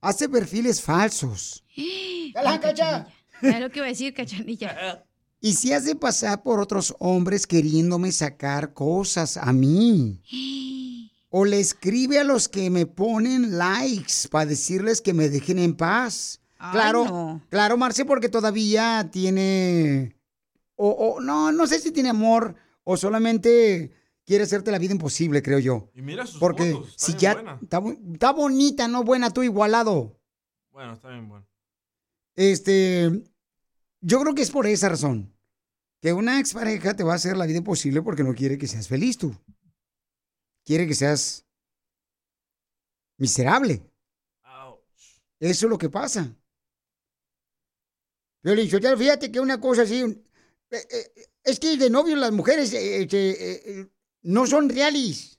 Hace 0.01 0.29
perfiles 0.29 0.81
falsos. 0.81 1.65
Ay, 1.77 2.33
cachanilla. 2.33 3.09
Es 3.43 3.59
lo 3.61 3.71
que 3.71 3.81
iba 3.81 3.87
a 3.87 3.89
decir, 3.89 4.15
cachanilla. 4.15 5.05
Y 5.41 5.55
se 5.55 5.75
hace 5.75 5.97
pasar 5.97 6.45
por 6.45 6.61
otros 6.61 6.95
hombres 7.01 7.49
queriéndome 7.49 8.13
sacar 8.13 8.73
cosas 8.73 9.37
a 9.37 9.53
mí. 9.53 10.23
O 11.33 11.45
le 11.45 11.61
escribe 11.61 12.19
a 12.19 12.25
los 12.25 12.49
que 12.49 12.71
me 12.71 12.87
ponen 12.87 13.57
likes 13.57 14.29
para 14.31 14.47
decirles 14.47 15.01
que 15.01 15.15
me 15.15 15.29
dejen 15.29 15.61
en 15.61 15.77
paz. 15.77 16.41
Ay, 16.59 16.73
claro, 16.73 17.05
no. 17.05 17.47
claro, 17.49 17.77
Marce, 17.77 18.05
porque 18.05 18.29
todavía 18.29 19.09
tiene... 19.13 20.17
O, 20.75 20.89
o- 20.91 21.21
no, 21.21 21.53
no 21.53 21.67
sé 21.69 21.79
si 21.79 21.93
tiene 21.93 22.09
amor 22.09 22.57
o 22.83 22.97
solamente 22.97 23.93
quiere 24.31 24.45
hacerte 24.45 24.71
la 24.71 24.79
vida 24.79 24.93
imposible, 24.93 25.43
creo 25.43 25.59
yo. 25.59 25.91
Y 25.93 26.03
mira 26.03 26.25
sus 26.25 26.39
Porque 26.39 26.71
fotos, 26.71 26.91
está 26.91 27.05
si 27.05 27.13
bien 27.15 27.21
ya 27.21 27.35
buena. 27.35 27.59
está, 28.13 28.31
bonita, 28.31 28.87
no 28.87 29.03
buena, 29.03 29.33
tú 29.33 29.43
igualado. 29.43 30.21
Bueno, 30.71 30.93
está 30.93 31.09
bien 31.09 31.29
bueno. 31.29 31.49
Este, 32.37 33.11
yo 34.01 34.21
creo 34.21 34.33
que 34.37 34.43
es 34.43 34.53
por 34.53 34.69
esa 34.69 34.89
razón. 34.89 35.35
Que 36.01 36.13
una 36.13 36.39
expareja 36.39 36.95
te 36.95 37.03
va 37.03 37.15
a 37.15 37.17
hacer 37.17 37.37
la 37.37 37.45
vida 37.45 37.59
imposible 37.59 38.03
porque 38.03 38.23
no 38.23 38.33
quiere 38.33 38.57
que 38.57 38.69
seas 38.69 38.87
feliz 38.87 39.19
tú. 39.19 39.35
Quiere 40.65 40.87
que 40.87 40.95
seas 40.95 41.45
miserable. 43.19 43.83
Eso 45.41 45.67
es 45.67 45.71
lo 45.71 45.77
que 45.77 45.91
pasa. 45.91 46.37
Violín 48.45 48.71
Sotelo, 48.71 48.97
fíjate 48.97 49.33
que 49.33 49.41
una 49.41 49.61
cosa 49.61 49.83
así, 49.83 50.03
eh, 50.03 50.87
eh, 50.89 51.29
es 51.43 51.59
que 51.59 51.77
de 51.77 51.91
novio 51.91 52.15
las 52.15 52.31
mujeres 52.31 52.73
eh, 52.75 53.03
este, 53.03 53.81
eh, 53.81 53.91
no 54.23 54.47
son 54.47 54.69
reales. 54.69 55.39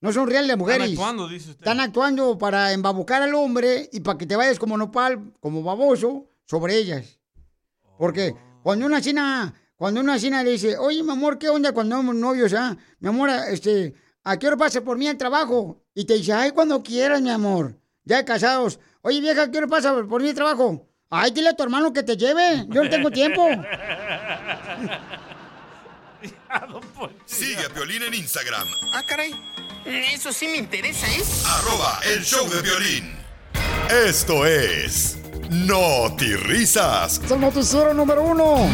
No 0.00 0.12
son 0.12 0.28
reales 0.28 0.48
las 0.48 0.58
mujeres. 0.58 0.90
actuando, 0.90 1.28
dice 1.28 1.50
usted. 1.50 1.62
Están 1.64 1.80
actuando 1.80 2.38
para 2.38 2.72
embabucar 2.72 3.22
al 3.22 3.34
hombre 3.34 3.88
y 3.92 4.00
para 4.00 4.16
que 4.16 4.26
te 4.26 4.36
vayas 4.36 4.58
como 4.58 4.76
nopal, 4.76 5.32
como 5.40 5.62
baboso, 5.62 6.28
sobre 6.44 6.76
ellas. 6.76 7.18
Porque 7.98 8.34
cuando 8.62 8.86
una 8.86 9.00
china, 9.00 9.52
cuando 9.74 10.00
una 10.00 10.18
china 10.18 10.44
le 10.44 10.52
dice, 10.52 10.78
oye, 10.78 11.02
mi 11.02 11.10
amor, 11.10 11.36
¿qué 11.38 11.48
onda 11.48 11.72
cuando 11.72 11.96
somos 11.96 12.14
novios, 12.14 12.54
ah? 12.54 12.76
Mi 13.00 13.08
amor, 13.08 13.28
este, 13.50 13.92
¿a 14.22 14.38
qué 14.38 14.46
hora 14.46 14.56
pasa 14.56 14.82
por 14.82 14.96
mí 14.96 15.08
al 15.08 15.16
trabajo? 15.16 15.82
Y 15.94 16.04
te 16.04 16.14
dice, 16.14 16.32
ay, 16.32 16.52
cuando 16.52 16.80
quieras, 16.82 17.20
mi 17.20 17.30
amor. 17.30 17.74
Ya 18.04 18.24
casados. 18.24 18.78
Oye, 19.02 19.20
vieja, 19.20 19.42
¿a 19.42 19.50
qué 19.50 19.58
hora 19.58 19.66
pasa 19.66 19.94
por 20.08 20.22
mí 20.22 20.28
al 20.28 20.34
trabajo? 20.34 20.88
Ay, 21.10 21.32
dile 21.32 21.48
a 21.48 21.56
tu 21.56 21.64
hermano 21.64 21.92
que 21.92 22.04
te 22.04 22.16
lleve. 22.16 22.66
Yo 22.68 22.84
no 22.84 22.90
tengo 22.90 23.10
tiempo. 23.10 23.44
Sigue 27.26 27.64
a 27.64 27.68
Piolín 27.68 28.02
en 28.02 28.14
Instagram, 28.14 28.66
Ah, 28.92 29.02
caray. 29.06 29.34
Eso 29.84 30.32
sí 30.32 30.46
me 30.48 30.56
interesa, 30.58 31.06
¿eh? 31.06 31.22
arroba 31.46 32.00
el 32.04 32.24
show 32.24 32.48
de 32.48 32.60
violín. 32.60 33.16
Esto 34.06 34.44
es 34.44 35.16
Risas. 36.36 37.20
Es 37.24 37.30
el 37.30 37.40
noticiero 37.40 37.94
número 37.94 38.22
uno. 38.22 38.68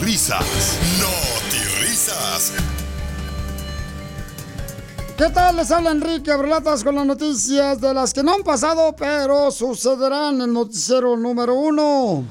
Risas. 0.00 0.78
Risas. 1.80 2.52
¿Qué 5.18 5.28
tal? 5.30 5.56
Les 5.56 5.70
habla 5.70 5.90
Enrique 5.90 6.32
Abrelatas 6.32 6.82
con 6.82 6.94
las 6.96 7.06
noticias 7.06 7.80
de 7.80 7.92
las 7.94 8.12
que 8.14 8.22
no 8.22 8.34
han 8.34 8.42
pasado, 8.42 8.96
pero 8.96 9.50
sucederán 9.50 10.36
en 10.36 10.42
el 10.42 10.52
noticiero 10.52 11.16
número 11.16 11.54
uno. 11.54 12.24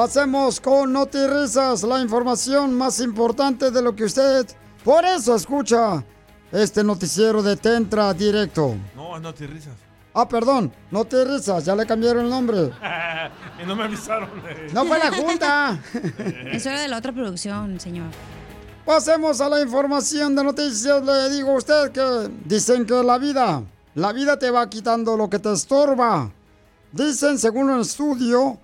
Pasemos 0.00 0.58
con 0.62 0.94
Notirisas, 0.94 1.82
la 1.82 2.00
información 2.00 2.72
más 2.72 3.00
importante 3.00 3.70
de 3.70 3.82
lo 3.82 3.94
que 3.94 4.04
usted 4.04 4.46
por 4.82 5.04
eso 5.04 5.36
escucha 5.36 6.02
este 6.50 6.82
noticiero 6.82 7.42
de 7.42 7.54
Tentra 7.58 8.14
Directo. 8.14 8.76
No, 8.96 9.20
no 9.20 9.34
te 9.34 9.46
risas. 9.46 9.74
Ah, 10.14 10.26
perdón, 10.26 10.72
Notirisas, 10.90 11.66
ya 11.66 11.76
le 11.76 11.84
cambiaron 11.84 12.24
el 12.24 12.30
nombre. 12.30 12.70
y 13.62 13.66
no 13.66 13.76
me 13.76 13.84
avisaron. 13.84 14.30
No 14.72 14.86
fue 14.86 14.98
la 14.98 15.10
junta. 15.22 15.78
Eso 16.50 16.70
era 16.70 16.80
de 16.80 16.88
la 16.88 16.96
otra 16.96 17.12
producción, 17.12 17.78
señor. 17.78 18.08
Pasemos 18.86 19.38
a 19.42 19.50
la 19.50 19.60
información 19.60 20.34
de 20.34 20.44
noticias. 20.44 21.04
Le 21.04 21.28
digo 21.28 21.50
a 21.50 21.56
usted 21.56 21.92
que 21.92 22.30
dicen 22.46 22.86
que 22.86 23.02
la 23.02 23.18
vida, 23.18 23.62
la 23.96 24.14
vida 24.14 24.38
te 24.38 24.50
va 24.50 24.70
quitando 24.70 25.14
lo 25.18 25.28
que 25.28 25.38
te 25.38 25.52
estorba. 25.52 26.32
Dicen, 26.90 27.38
según 27.38 27.68
un 27.68 27.80
estudio 27.80 28.58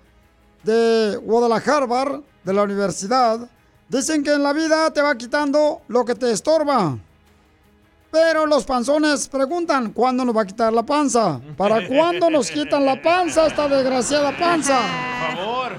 de 0.66 1.16
Guadalajara, 1.22 2.20
de 2.42 2.52
la 2.52 2.64
universidad, 2.64 3.48
dicen 3.88 4.24
que 4.24 4.34
en 4.34 4.42
la 4.42 4.52
vida 4.52 4.90
te 4.92 5.00
va 5.00 5.16
quitando 5.16 5.82
lo 5.86 6.04
que 6.04 6.16
te 6.16 6.32
estorba. 6.32 6.98
Pero 8.10 8.46
los 8.46 8.64
panzones 8.64 9.28
preguntan, 9.28 9.92
¿cuándo 9.92 10.24
nos 10.24 10.36
va 10.36 10.42
a 10.42 10.46
quitar 10.46 10.72
la 10.72 10.82
panza? 10.82 11.40
¿Para 11.56 11.86
cuándo 11.86 12.30
nos 12.30 12.50
quitan 12.50 12.84
la 12.84 13.00
panza, 13.00 13.46
esta 13.46 13.68
desgraciada 13.68 14.36
panza? 14.36 14.80
Por 15.28 15.36
favor. 15.36 15.72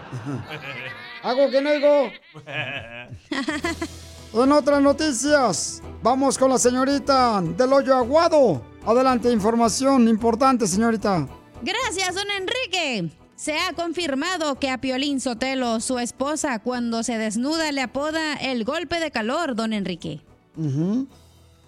Hago 1.23 1.49
que 1.49 1.61
no 1.61 1.71
digo. 1.71 2.11
En 4.33 4.51
otras 4.51 4.81
noticias, 4.81 5.81
vamos 6.01 6.37
con 6.37 6.49
la 6.49 6.57
señorita 6.57 7.41
del 7.41 7.73
hoyo 7.73 7.95
aguado. 7.95 8.61
Adelante, 8.85 9.31
información 9.31 10.07
importante, 10.07 10.67
señorita. 10.67 11.27
Gracias, 11.61 12.15
don 12.15 12.27
Enrique. 12.29 13.26
Se 13.37 13.57
ha 13.59 13.71
confirmado 13.73 14.55
que 14.59 14.71
a 14.71 14.79
Piolín 14.79 15.21
Sotelo, 15.21 15.79
su 15.79 15.99
esposa, 15.99 16.57
cuando 16.57 17.03
se 17.03 17.19
desnuda 17.19 17.71
le 17.71 17.81
apoda 17.81 18.33
el 18.33 18.63
golpe 18.65 18.99
de 18.99 19.11
calor, 19.11 19.53
don 19.55 19.73
Enrique. 19.73 20.21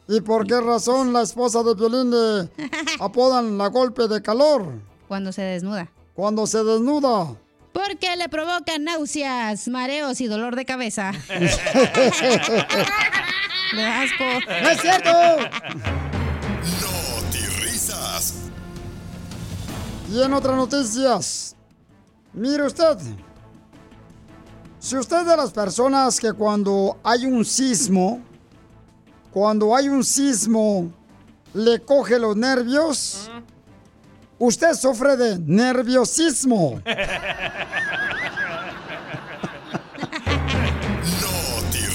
¿Y 0.08 0.22
por 0.22 0.48
qué 0.48 0.60
razón 0.60 1.14
la 1.14 1.22
esposa 1.22 1.62
de 1.62 1.76
Piolín 1.76 2.10
le 2.10 2.50
apodan 3.00 3.60
la 3.60 3.68
golpe 3.68 4.08
de 4.08 4.20
calor? 4.20 4.82
Cuando 5.08 5.32
se 5.32 5.44
desnuda. 5.44 5.92
Cuando 6.16 6.48
se 6.48 6.64
desnuda. 6.64 7.36
Porque 7.72 8.16
le 8.16 8.30
provoca 8.30 8.80
náuseas, 8.80 9.68
mareos 9.68 10.22
y 10.22 10.28
dolor 10.28 10.56
de 10.56 10.66
cabeza. 10.66 11.12
Le 13.74 13.86
asco. 13.86 14.26
¡No 14.64 14.70
es 14.70 14.82
cierto! 14.82 15.12
Risas. 17.62 18.34
Y 20.12 20.24
en 20.24 20.34
otras 20.34 20.56
noticias, 20.56 21.56
mire 22.34 22.66
usted, 22.66 22.98
si 24.80 24.98
usted 24.98 25.22
es 25.22 25.28
de 25.28 25.38
las 25.38 25.52
personas 25.52 26.20
que 26.20 26.32
cuando 26.34 26.98
hay 27.04 27.26
un 27.26 27.44
sismo, 27.44 28.22
cuando 29.32 29.76
hay 29.76 29.90
un 29.90 30.04
sismo, 30.04 30.92
le 31.54 31.80
coge 31.80 32.18
los 32.18 32.36
nervios, 32.36 33.30
usted 34.38 34.74
sufre 34.74 35.18
de 35.18 35.40
nerviosismo. 35.40 36.82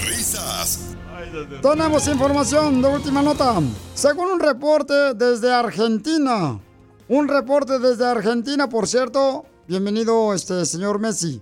Risas. 0.07 0.95
Tenemos 1.63 2.07
información 2.07 2.83
de 2.83 2.89
última 2.89 3.23
nota. 3.23 3.55
Según 3.95 4.33
un 4.33 4.41
reporte 4.41 5.15
desde 5.15 5.53
Argentina, 5.53 6.59
un 7.09 7.29
reporte 7.29 7.79
desde 7.79 8.07
Argentina, 8.07 8.69
por 8.69 8.87
cierto, 8.87 9.45
bienvenido 9.67 10.35
este 10.35 10.65
señor 10.67 10.99
Messi. 10.99 11.41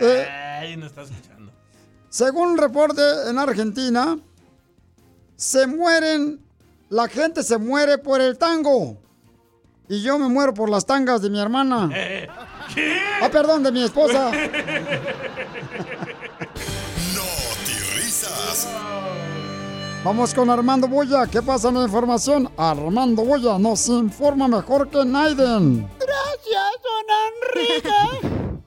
Eh, 0.00 0.26
Ay, 0.28 0.76
no 0.76 0.86
está 0.86 1.02
escuchando. 1.02 1.52
según 2.08 2.50
un 2.50 2.58
reporte 2.58 3.02
en 3.28 3.38
Argentina, 3.38 4.18
se 5.36 5.66
mueren, 5.66 6.40
la 6.88 7.08
gente 7.08 7.42
se 7.42 7.58
muere 7.58 7.98
por 7.98 8.20
el 8.20 8.38
tango. 8.38 8.98
Y 9.88 10.02
yo 10.02 10.18
me 10.18 10.28
muero 10.28 10.52
por 10.52 10.68
las 10.68 10.84
tangas 10.84 11.22
de 11.22 11.30
mi 11.30 11.40
hermana. 11.40 11.88
¿Qué? 12.74 12.98
Ah, 13.22 13.30
perdón, 13.30 13.62
de 13.62 13.72
mi 13.72 13.82
esposa. 13.82 14.30
Vamos 20.08 20.32
con 20.32 20.48
Armando 20.48 20.88
Boya. 20.88 21.26
¿Qué 21.26 21.42
pasa 21.42 21.68
en 21.68 21.74
la 21.74 21.82
información? 21.82 22.50
Armando 22.56 23.26
Boya 23.26 23.58
nos 23.58 23.88
informa 23.88 24.48
mejor 24.48 24.88
que 24.88 25.04
Naiden. 25.04 25.86
Gracias, 25.98 26.72
don 26.82 27.04
Enrique. 27.28 27.90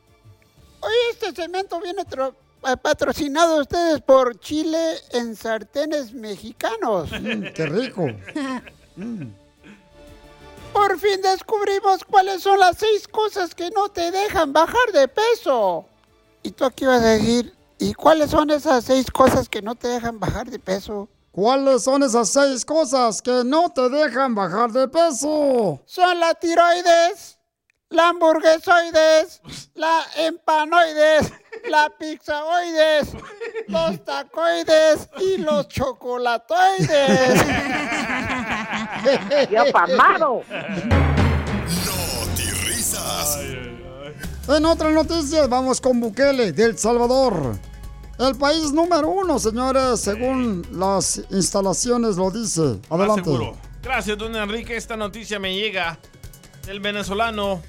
Hoy 0.81 0.93
este 1.09 1.31
segmento 1.33 1.81
viene 1.81 2.03
eh, 2.03 2.77
patrocinado 2.79 3.57
a 3.57 3.61
ustedes 3.61 4.01
por 4.01 4.39
Chile 4.39 4.93
en 5.13 5.35
sartenes 5.35 6.13
mexicanos. 6.13 7.09
Mm, 7.11 7.45
qué 7.55 7.65
rico. 7.65 8.05
Por 10.73 10.99
fin 10.99 11.23
descubrimos 11.23 12.03
cuáles 12.03 12.43
son 12.43 12.59
las 12.59 12.77
seis 12.77 13.07
cosas 13.07 13.55
que 13.55 13.71
no 13.71 13.89
te 13.89 14.11
dejan 14.11 14.53
bajar 14.53 14.91
de 14.93 15.07
peso. 15.07 15.85
Y 16.43 16.51
tú 16.51 16.65
aquí 16.65 16.85
vas 16.85 17.01
a 17.01 17.17
decir, 17.17 17.51
¿y 17.79 17.95
cuáles 17.95 18.29
son 18.29 18.51
esas 18.51 18.85
seis 18.85 19.09
cosas 19.09 19.49
que 19.49 19.63
no 19.63 19.73
te 19.73 19.87
dejan 19.87 20.19
bajar 20.19 20.47
de 20.47 20.59
peso? 20.59 21.09
¿Cuáles 21.31 21.83
son 21.83 22.03
esas 22.03 22.29
seis 22.29 22.65
cosas 22.65 23.21
que 23.21 23.43
no 23.45 23.69
te 23.69 23.87
dejan 23.87 24.35
bajar 24.35 24.69
de 24.69 24.85
peso? 24.89 25.81
Son 25.85 26.19
la 26.19 26.33
tiroides, 26.33 27.39
la 27.89 28.09
hamburguesoides, 28.09 29.41
la 29.73 30.01
empanoides, 30.17 31.31
la 31.69 31.89
pizzaoides, 31.97 33.13
los 33.67 34.03
tacoides 34.03 35.07
y 35.21 35.37
los 35.37 35.69
chocolatoides. 35.69 36.89
¡Ya 39.49 39.71
pamado! 39.71 40.41
Risas. 42.65 43.37
En 44.49 44.65
otras 44.65 44.91
noticias, 44.91 45.47
vamos 45.47 45.79
con 45.79 46.01
Bukele, 46.01 46.51
de 46.51 46.63
El 46.65 46.77
Salvador. 46.77 47.55
El 48.21 48.35
país 48.35 48.71
número 48.71 49.09
uno, 49.09 49.39
señores, 49.39 49.99
según 49.99 50.63
las 50.73 51.23
instalaciones 51.31 52.17
lo 52.17 52.29
dice. 52.29 52.79
Adelante. 52.87 53.23
seguro. 53.23 53.57
Gracias, 53.81 54.15
don 54.15 54.35
Enrique. 54.35 54.77
Esta 54.77 54.95
noticia 54.95 55.39
me 55.39 55.55
llega 55.55 55.97
del 56.67 56.79
venezolano 56.79 57.63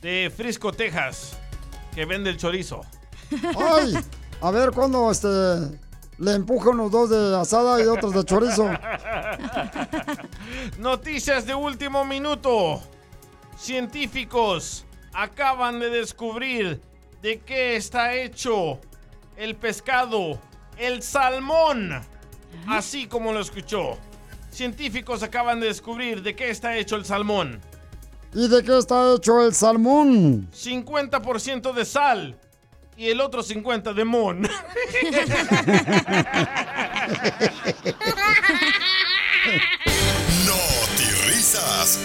de 0.00 0.32
Frisco, 0.34 0.72
Texas, 0.72 1.36
que 1.92 2.04
vende 2.04 2.30
el 2.30 2.36
chorizo. 2.36 2.82
Ay, 3.58 3.98
a 4.40 4.50
ver 4.52 4.70
cuándo 4.70 5.10
este, 5.10 5.26
Le 6.18 6.34
empuja 6.34 6.70
unos 6.70 6.92
dos 6.92 7.10
de 7.10 7.36
asada 7.36 7.82
y 7.82 7.86
otros 7.86 8.14
de 8.14 8.24
chorizo. 8.24 8.70
Noticias 10.78 11.46
de 11.46 11.54
último 11.56 12.04
minuto. 12.04 12.80
Científicos 13.58 14.84
acaban 15.12 15.80
de 15.80 15.90
descubrir 15.90 16.80
de 17.22 17.40
qué 17.40 17.74
está 17.74 18.14
hecho 18.14 18.78
el 19.40 19.56
pescado, 19.56 20.38
el 20.76 21.02
salmón. 21.02 22.02
Así 22.68 23.06
como 23.06 23.32
lo 23.32 23.40
escuchó. 23.40 23.96
Científicos 24.50 25.22
acaban 25.22 25.60
de 25.60 25.68
descubrir 25.68 26.22
de 26.22 26.36
qué 26.36 26.50
está 26.50 26.76
hecho 26.76 26.96
el 26.96 27.06
salmón. 27.06 27.58
¿Y 28.34 28.48
de 28.48 28.62
qué 28.62 28.76
está 28.76 29.14
hecho 29.14 29.42
el 29.42 29.54
salmón? 29.54 30.50
50% 30.52 31.72
de 31.72 31.84
sal 31.86 32.38
y 32.98 33.08
el 33.08 33.20
otro 33.20 33.42
50% 33.42 33.94
de 33.94 34.04
mon. 34.04 34.42
No 40.44 40.58
risas. 41.26 41.98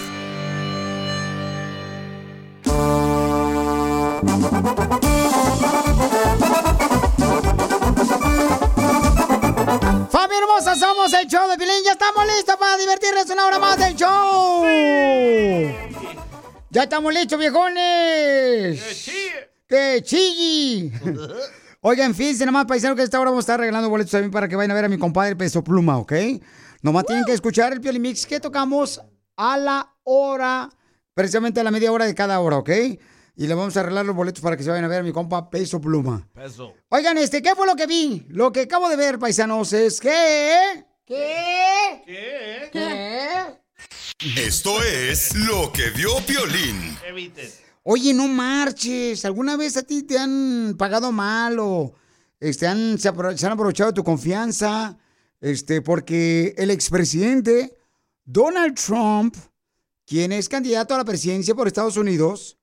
¡Familia 10.15 10.43
hermosa! 10.43 10.75
Somos 10.75 11.11
el 11.11 11.27
show 11.27 11.45
de 11.49 11.57
Pilín. 11.57 11.83
Ya 11.83 11.91
estamos 11.91 12.25
listos 12.25 12.55
para 12.55 12.77
divertirnos 12.77 13.29
una 13.31 13.47
hora 13.47 13.59
más 13.59 13.77
del 13.77 13.95
show. 13.97 14.63
Ya 16.69 16.83
estamos 16.83 17.13
listos, 17.13 17.37
viejones. 17.37 19.11
¡Que 19.67 20.01
chilli! 20.01 20.89
Oigan, 21.81 22.15
fíjense 22.15 22.45
nomás, 22.45 22.63
paisano, 22.63 22.95
que 22.95 23.03
esta 23.03 23.19
hora 23.19 23.31
vamos 23.31 23.43
a 23.43 23.47
estar 23.47 23.59
regalando 23.59 23.89
boletos 23.89 24.11
también 24.11 24.31
para 24.31 24.47
que 24.47 24.55
vayan 24.55 24.71
a 24.71 24.75
ver 24.75 24.85
a 24.85 24.87
mi 24.89 24.97
compadre 24.97 25.35
Peso 25.35 25.61
Pluma, 25.61 25.97
¿ok? 25.97 26.13
Nomás 26.81 27.05
tienen 27.05 27.25
que 27.25 27.33
escuchar 27.33 27.73
el 27.73 27.81
Piolimix 27.81 28.25
que 28.25 28.39
tocamos 28.39 29.01
a 29.35 29.57
la 29.57 29.97
hora, 30.03 30.69
precisamente 31.13 31.59
a 31.59 31.63
la 31.65 31.71
media 31.71 31.91
hora 31.91 32.05
de 32.05 32.15
cada 32.15 32.39
hora, 32.39 32.59
¿ok? 32.59 32.69
Y 33.37 33.47
le 33.47 33.53
vamos 33.53 33.75
a 33.75 33.81
arreglar 33.81 34.05
los 34.05 34.15
boletos 34.15 34.41
para 34.41 34.55
que 34.55 34.63
se 34.63 34.69
vayan 34.69 34.85
a 34.85 34.87
ver 34.87 34.99
a 34.99 35.03
mi 35.03 35.11
compa 35.11 35.49
Peso 35.49 35.81
Pluma. 35.81 36.27
Peso. 36.33 36.73
Oigan, 36.89 37.17
este, 37.17 37.41
¿qué 37.41 37.53
fue 37.55 37.67
lo 37.67 37.75
que 37.75 37.85
vi? 37.85 38.25
Lo 38.29 38.51
que 38.51 38.61
acabo 38.61 38.87
de 38.87 38.95
ver, 38.95 39.19
paisanos, 39.19 39.73
es 39.73 39.99
que... 39.99 40.85
¿Qué? 41.05 42.01
¿Qué? 42.05 42.69
¿Qué? 42.71 44.41
Esto 44.41 44.81
es 44.81 45.35
lo 45.35 45.71
que 45.71 45.89
vio 45.89 46.09
Piolín. 46.25 46.97
Oye, 47.83 48.13
no 48.13 48.27
marches. 48.27 49.25
¿Alguna 49.25 49.57
vez 49.57 49.77
a 49.77 49.83
ti 49.83 50.03
te 50.03 50.17
han 50.17 50.75
pagado 50.77 51.11
mal 51.11 51.59
o 51.59 51.93
este, 52.39 52.65
han, 52.65 52.97
se, 52.97 53.13
apro- 53.13 53.37
se 53.37 53.45
han 53.45 53.51
aprovechado 53.51 53.91
de 53.91 53.95
tu 53.95 54.03
confianza? 54.03 54.97
Este, 55.41 55.81
porque 55.81 56.55
el 56.57 56.71
expresidente 56.71 57.77
Donald 58.23 58.79
Trump, 58.79 59.35
quien 60.07 60.31
es 60.31 60.49
candidato 60.49 60.95
a 60.95 60.99
la 60.99 61.05
presidencia 61.05 61.53
por 61.53 61.67
Estados 61.67 61.97
Unidos, 61.97 62.57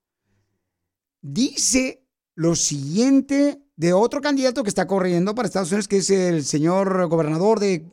dice 1.23 2.03
lo 2.35 2.55
siguiente 2.55 3.63
de 3.75 3.93
otro 3.93 4.21
candidato 4.21 4.61
que 4.61 4.69
está 4.69 4.85
corriendo 4.85 5.33
para 5.33 5.47
Estados 5.47 5.71
Unidos, 5.71 5.87
que 5.87 5.97
es 5.97 6.09
el 6.11 6.45
señor 6.45 7.07
gobernador 7.07 7.59
de 7.59 7.87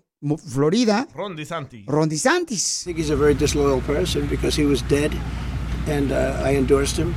Florida, 0.47 1.09
Ron 1.15 1.35
DeSantis. 1.35 1.87
Ron 1.87 2.09
DeSantis. 2.11 2.83
I 2.83 2.85
think 2.93 2.99
he's 2.99 3.11
a 3.11 3.17
very 3.17 3.35
disloyal 3.35 3.81
person 3.81 4.29
because 4.29 4.61
he 4.61 4.67
was 4.67 4.87
dead 4.89 5.11
and 5.89 6.13
uh, 6.13 6.47
I 6.47 6.57
endorsed 6.57 6.99
him. 6.99 7.15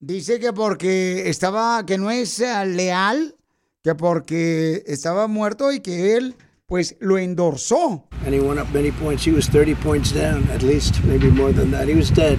Dice 0.00 0.38
que 0.38 0.52
porque 0.52 1.28
estaba, 1.28 1.84
que 1.84 1.98
no 1.98 2.08
es 2.10 2.38
eh, 2.38 2.66
leal, 2.66 3.34
que 3.82 3.96
porque 3.96 4.84
estaba 4.86 5.26
muerto 5.26 5.72
y 5.72 5.80
que 5.80 6.16
él, 6.16 6.36
pues, 6.66 6.94
lo 7.00 7.18
endorsó. 7.18 8.06
And 8.24 8.32
he 8.32 8.38
went 8.38 8.60
up 8.60 8.72
many 8.72 8.92
points. 8.92 9.26
He 9.26 9.32
was 9.32 9.48
30 9.48 9.74
points 9.82 10.12
down, 10.12 10.48
at 10.52 10.62
least, 10.62 11.02
maybe 11.02 11.28
more 11.32 11.52
than 11.52 11.72
that. 11.72 11.88
He 11.88 11.96
was 11.96 12.12
dead. 12.14 12.38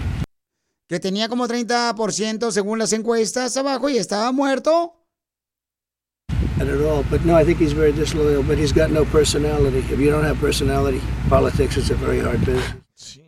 Que 0.89 0.99
tenía 0.99 1.29
como 1.29 1.47
30% 1.47 2.51
según 2.51 2.79
las 2.79 2.93
encuestas 2.93 3.55
abajo 3.55 3.89
y 3.89 3.97
estaba 3.97 4.31
muerto. 4.31 4.95
Not 6.57 6.67
at 6.67 6.81
all. 6.81 7.05
But 7.11 7.21
no, 7.21 7.39
I 7.39 7.45
think 7.45 7.61
he's 7.61 7.75
very 7.75 7.93
disloyal, 7.93 8.43
but 8.43 8.57
he's 8.57 8.73
got 8.73 8.89
no 8.89 9.05
personality. 9.05 9.77
If 9.77 9.99
you 9.99 10.09
don't 10.09 10.25
have 10.25 10.39
personality, 10.41 10.99
politics 11.29 11.77
is 11.77 11.91
a 11.91 11.95
very 11.95 12.19
hard 12.19 12.39
business. 12.39 12.73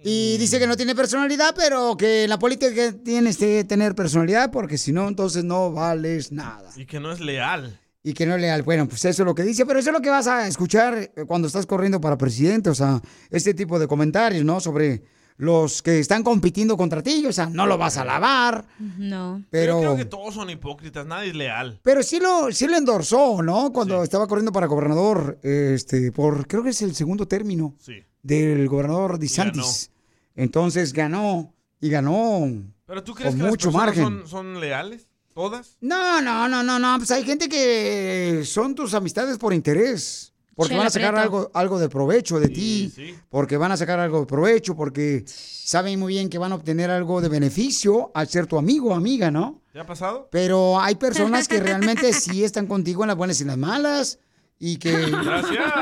Y 0.03 0.37
dice 0.39 0.57
que 0.57 0.65
no 0.65 0.75
tiene 0.75 0.95
personalidad, 0.95 1.53
pero 1.55 1.95
que 1.95 2.23
en 2.23 2.31
la 2.31 2.39
política 2.39 2.93
tienes 3.03 3.37
que 3.37 3.63
tener 3.63 3.93
personalidad 3.93 4.49
porque 4.51 4.79
si 4.79 4.91
no, 4.91 5.07
entonces 5.07 5.43
no 5.43 5.71
vales 5.71 6.31
nada. 6.31 6.71
Y 6.75 6.87
que 6.87 6.99
no 6.99 7.11
es 7.11 7.19
leal. 7.19 7.79
Y 8.03 8.13
que 8.13 8.25
no 8.25 8.33
es 8.33 8.41
leal. 8.41 8.63
Bueno, 8.63 8.87
pues 8.87 9.05
eso 9.05 9.21
es 9.21 9.25
lo 9.25 9.35
que 9.35 9.43
dice, 9.43 9.67
pero 9.67 9.77
eso 9.77 9.91
es 9.91 9.93
lo 9.93 10.01
que 10.01 10.09
vas 10.09 10.25
a 10.25 10.47
escuchar 10.47 10.97
eh, 10.97 11.11
cuando 11.27 11.47
estás 11.47 11.67
corriendo 11.67 12.01
para 12.01 12.17
presidente. 12.17 12.71
O 12.71 12.75
sea, 12.75 12.99
este 13.29 13.53
tipo 13.53 13.77
de 13.77 13.87
comentarios, 13.87 14.43
¿no? 14.43 14.59
Sobre 14.59 15.03
los 15.41 15.81
que 15.81 15.97
están 15.99 16.21
compitiendo 16.21 16.77
contra 16.77 17.01
ti. 17.01 17.25
O 17.25 17.33
sea, 17.33 17.47
no 17.47 17.65
lo 17.65 17.75
vas 17.75 17.97
a 17.97 18.05
lavar. 18.05 18.63
No. 18.99 19.43
Pero- 19.49 19.73
Yo 19.73 19.79
creo 19.79 19.97
que 19.97 20.05
todos 20.05 20.35
son 20.35 20.51
hipócritas, 20.51 21.05
nadie 21.07 21.29
es 21.29 21.35
leal. 21.35 21.79
Pero 21.81 22.03
sí 22.03 22.19
lo, 22.19 22.51
sí 22.51 22.67
lo 22.67 22.77
endorsó, 22.77 23.41
¿no? 23.41 23.73
Cuando 23.73 24.03
estaba 24.03 24.27
corriendo 24.27 24.51
para 24.51 24.67
gobernador, 24.67 25.39
este, 25.41 26.11
por 26.11 26.45
creo 26.47 26.61
que 26.63 26.69
es 26.69 26.81
el 26.83 26.93
segundo 26.93 27.27
término 27.27 27.73
Sí. 27.79 28.03
del 28.21 28.67
gobernador 28.69 29.17
DeSantis. 29.17 29.89
Entonces 30.35 30.93
ganó 30.93 31.53
y 31.79 31.89
ganó 31.89 32.47
¿Pero 32.85 33.03
tú 33.03 33.15
crees 33.15 33.31
con 33.31 33.41
que 33.41 33.47
mucho 33.49 33.71
margen. 33.71 34.03
son, 34.03 34.27
son 34.27 34.59
leales? 34.59 35.07
¿Todas? 35.33 35.77
No, 35.81 36.21
no, 36.21 36.47
no, 36.49 36.61
no, 36.61 36.77
no. 36.77 36.97
Pues 36.97 37.09
hay 37.09 37.23
gente 37.23 37.49
que 37.49 38.43
son 38.45 38.75
tus 38.75 38.93
amistades 38.93 39.37
por 39.39 39.53
interés. 39.53 40.30
Porque 40.55 40.69
Chela 40.71 40.79
van 40.79 40.87
a 40.87 40.91
sacar 40.91 41.15
algo, 41.15 41.49
algo 41.53 41.79
de 41.79 41.87
provecho 41.89 42.39
de 42.39 42.49
ti. 42.49 42.93
Porque 43.29 43.57
van 43.57 43.71
a 43.71 43.77
sacar 43.77 43.99
algo 43.99 44.19
de 44.19 44.25
provecho. 44.25 44.75
Porque 44.75 45.23
saben 45.25 45.97
muy 45.99 46.13
bien 46.13 46.29
que 46.29 46.37
van 46.37 46.51
a 46.51 46.55
obtener 46.55 46.89
algo 46.89 47.21
de 47.21 47.29
beneficio 47.29 48.11
al 48.13 48.27
ser 48.27 48.47
tu 48.47 48.57
amigo 48.57 48.89
o 48.89 48.93
amiga, 48.93 49.31
¿no? 49.31 49.61
¿Te 49.71 49.79
ha 49.79 49.85
pasado? 49.85 50.27
Pero 50.31 50.79
hay 50.79 50.95
personas 50.95 51.47
que 51.47 51.59
realmente 51.61 52.11
sí 52.13 52.43
están 52.43 52.67
contigo 52.67 53.03
en 53.03 53.07
las 53.07 53.17
buenas 53.17 53.39
y 53.39 53.43
en 53.43 53.47
las 53.47 53.57
malas. 53.57 54.19
Y 54.59 54.77
que. 54.77 54.91
Gracias. 54.91 55.73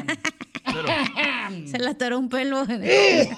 Se 1.70 1.78
le 1.78 1.88
atoró 1.88 2.18
un 2.18 2.28
pelo. 2.28 2.66
¿Te, 2.66 3.28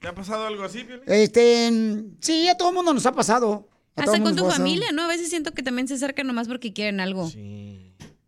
te 0.00 0.08
ha 0.08 0.14
pasado 0.14 0.46
algo 0.46 0.64
así, 0.64 0.84
Piolín? 0.84 1.04
Este. 1.06 1.72
Sí, 2.20 2.48
a 2.48 2.56
todo 2.56 2.68
el 2.68 2.74
mundo 2.74 2.92
nos 2.94 3.06
ha 3.06 3.12
pasado. 3.12 3.68
Hasta 3.96 4.22
con 4.22 4.34
tu 4.34 4.48
familia, 4.48 4.92
¿no? 4.92 5.02
A 5.02 5.08
veces 5.08 5.28
siento 5.28 5.52
que 5.52 5.62
también 5.62 5.88
se 5.88 5.94
acercan 5.94 6.26
nomás 6.26 6.48
porque 6.48 6.72
quieren 6.72 7.00
algo. 7.00 7.30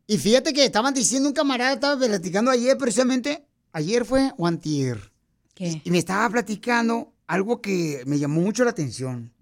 Y 0.06 0.18
fíjate 0.18 0.52
que 0.52 0.64
estaban 0.64 0.92
diciendo 0.92 1.28
un 1.28 1.34
camarada, 1.34 1.72
estaba 1.72 1.98
platicando 1.98 2.50
ayer 2.50 2.76
precisamente, 2.76 3.46
ayer 3.72 4.04
fue 4.04 4.32
o 4.36 4.46
antier. 4.46 5.12
¿Qué? 5.54 5.80
Y 5.84 5.90
me 5.90 5.98
estaba 5.98 6.28
platicando 6.28 7.14
algo 7.26 7.62
que 7.62 8.02
me 8.06 8.18
llamó 8.18 8.40
mucho 8.40 8.64
la 8.64 8.70
atención. 8.70 9.32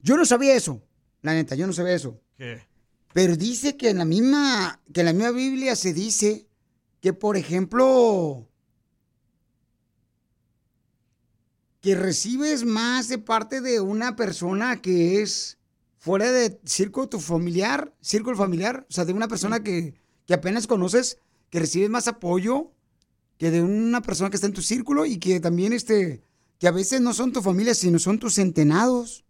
Yo 0.00 0.16
no 0.16 0.24
sabía 0.24 0.54
eso, 0.54 0.82
la 1.22 1.34
neta, 1.34 1.54
yo 1.54 1.66
no 1.66 1.72
sabía 1.72 1.94
eso. 1.94 2.20
¿Qué? 2.36 2.60
Pero 3.12 3.36
dice 3.36 3.76
que 3.76 3.90
en 3.90 3.98
la 3.98 4.04
misma, 4.04 4.80
que 4.92 5.00
en 5.00 5.06
la 5.06 5.12
misma 5.12 5.30
Biblia 5.30 5.74
se 5.74 5.94
dice 5.94 6.46
que, 7.00 7.12
por 7.12 7.36
ejemplo, 7.36 8.45
que 11.80 11.94
recibes 11.94 12.64
más 12.64 13.08
de 13.08 13.18
parte 13.18 13.60
de 13.60 13.80
una 13.80 14.16
persona 14.16 14.80
que 14.82 15.22
es 15.22 15.58
fuera 15.98 16.30
de 16.32 16.58
círculo 16.64 17.08
tu 17.08 17.20
familiar, 17.20 17.94
círculo 18.00 18.36
familiar, 18.36 18.86
o 18.88 18.92
sea, 18.92 19.04
de 19.04 19.12
una 19.12 19.28
persona 19.28 19.62
que, 19.62 19.94
que 20.26 20.34
apenas 20.34 20.66
conoces, 20.66 21.18
que 21.50 21.58
recibes 21.60 21.90
más 21.90 22.08
apoyo 22.08 22.72
que 23.38 23.50
de 23.50 23.62
una 23.62 24.00
persona 24.02 24.30
que 24.30 24.36
está 24.36 24.46
en 24.46 24.52
tu 24.54 24.62
círculo 24.62 25.04
y 25.06 25.18
que 25.18 25.40
también, 25.40 25.72
este, 25.72 26.22
que 26.58 26.66
a 26.68 26.70
veces 26.72 27.00
no 27.00 27.12
son 27.12 27.32
tu 27.32 27.42
familia, 27.42 27.74
sino 27.74 27.98
son 27.98 28.18
tus 28.18 28.34
centenados. 28.34 29.24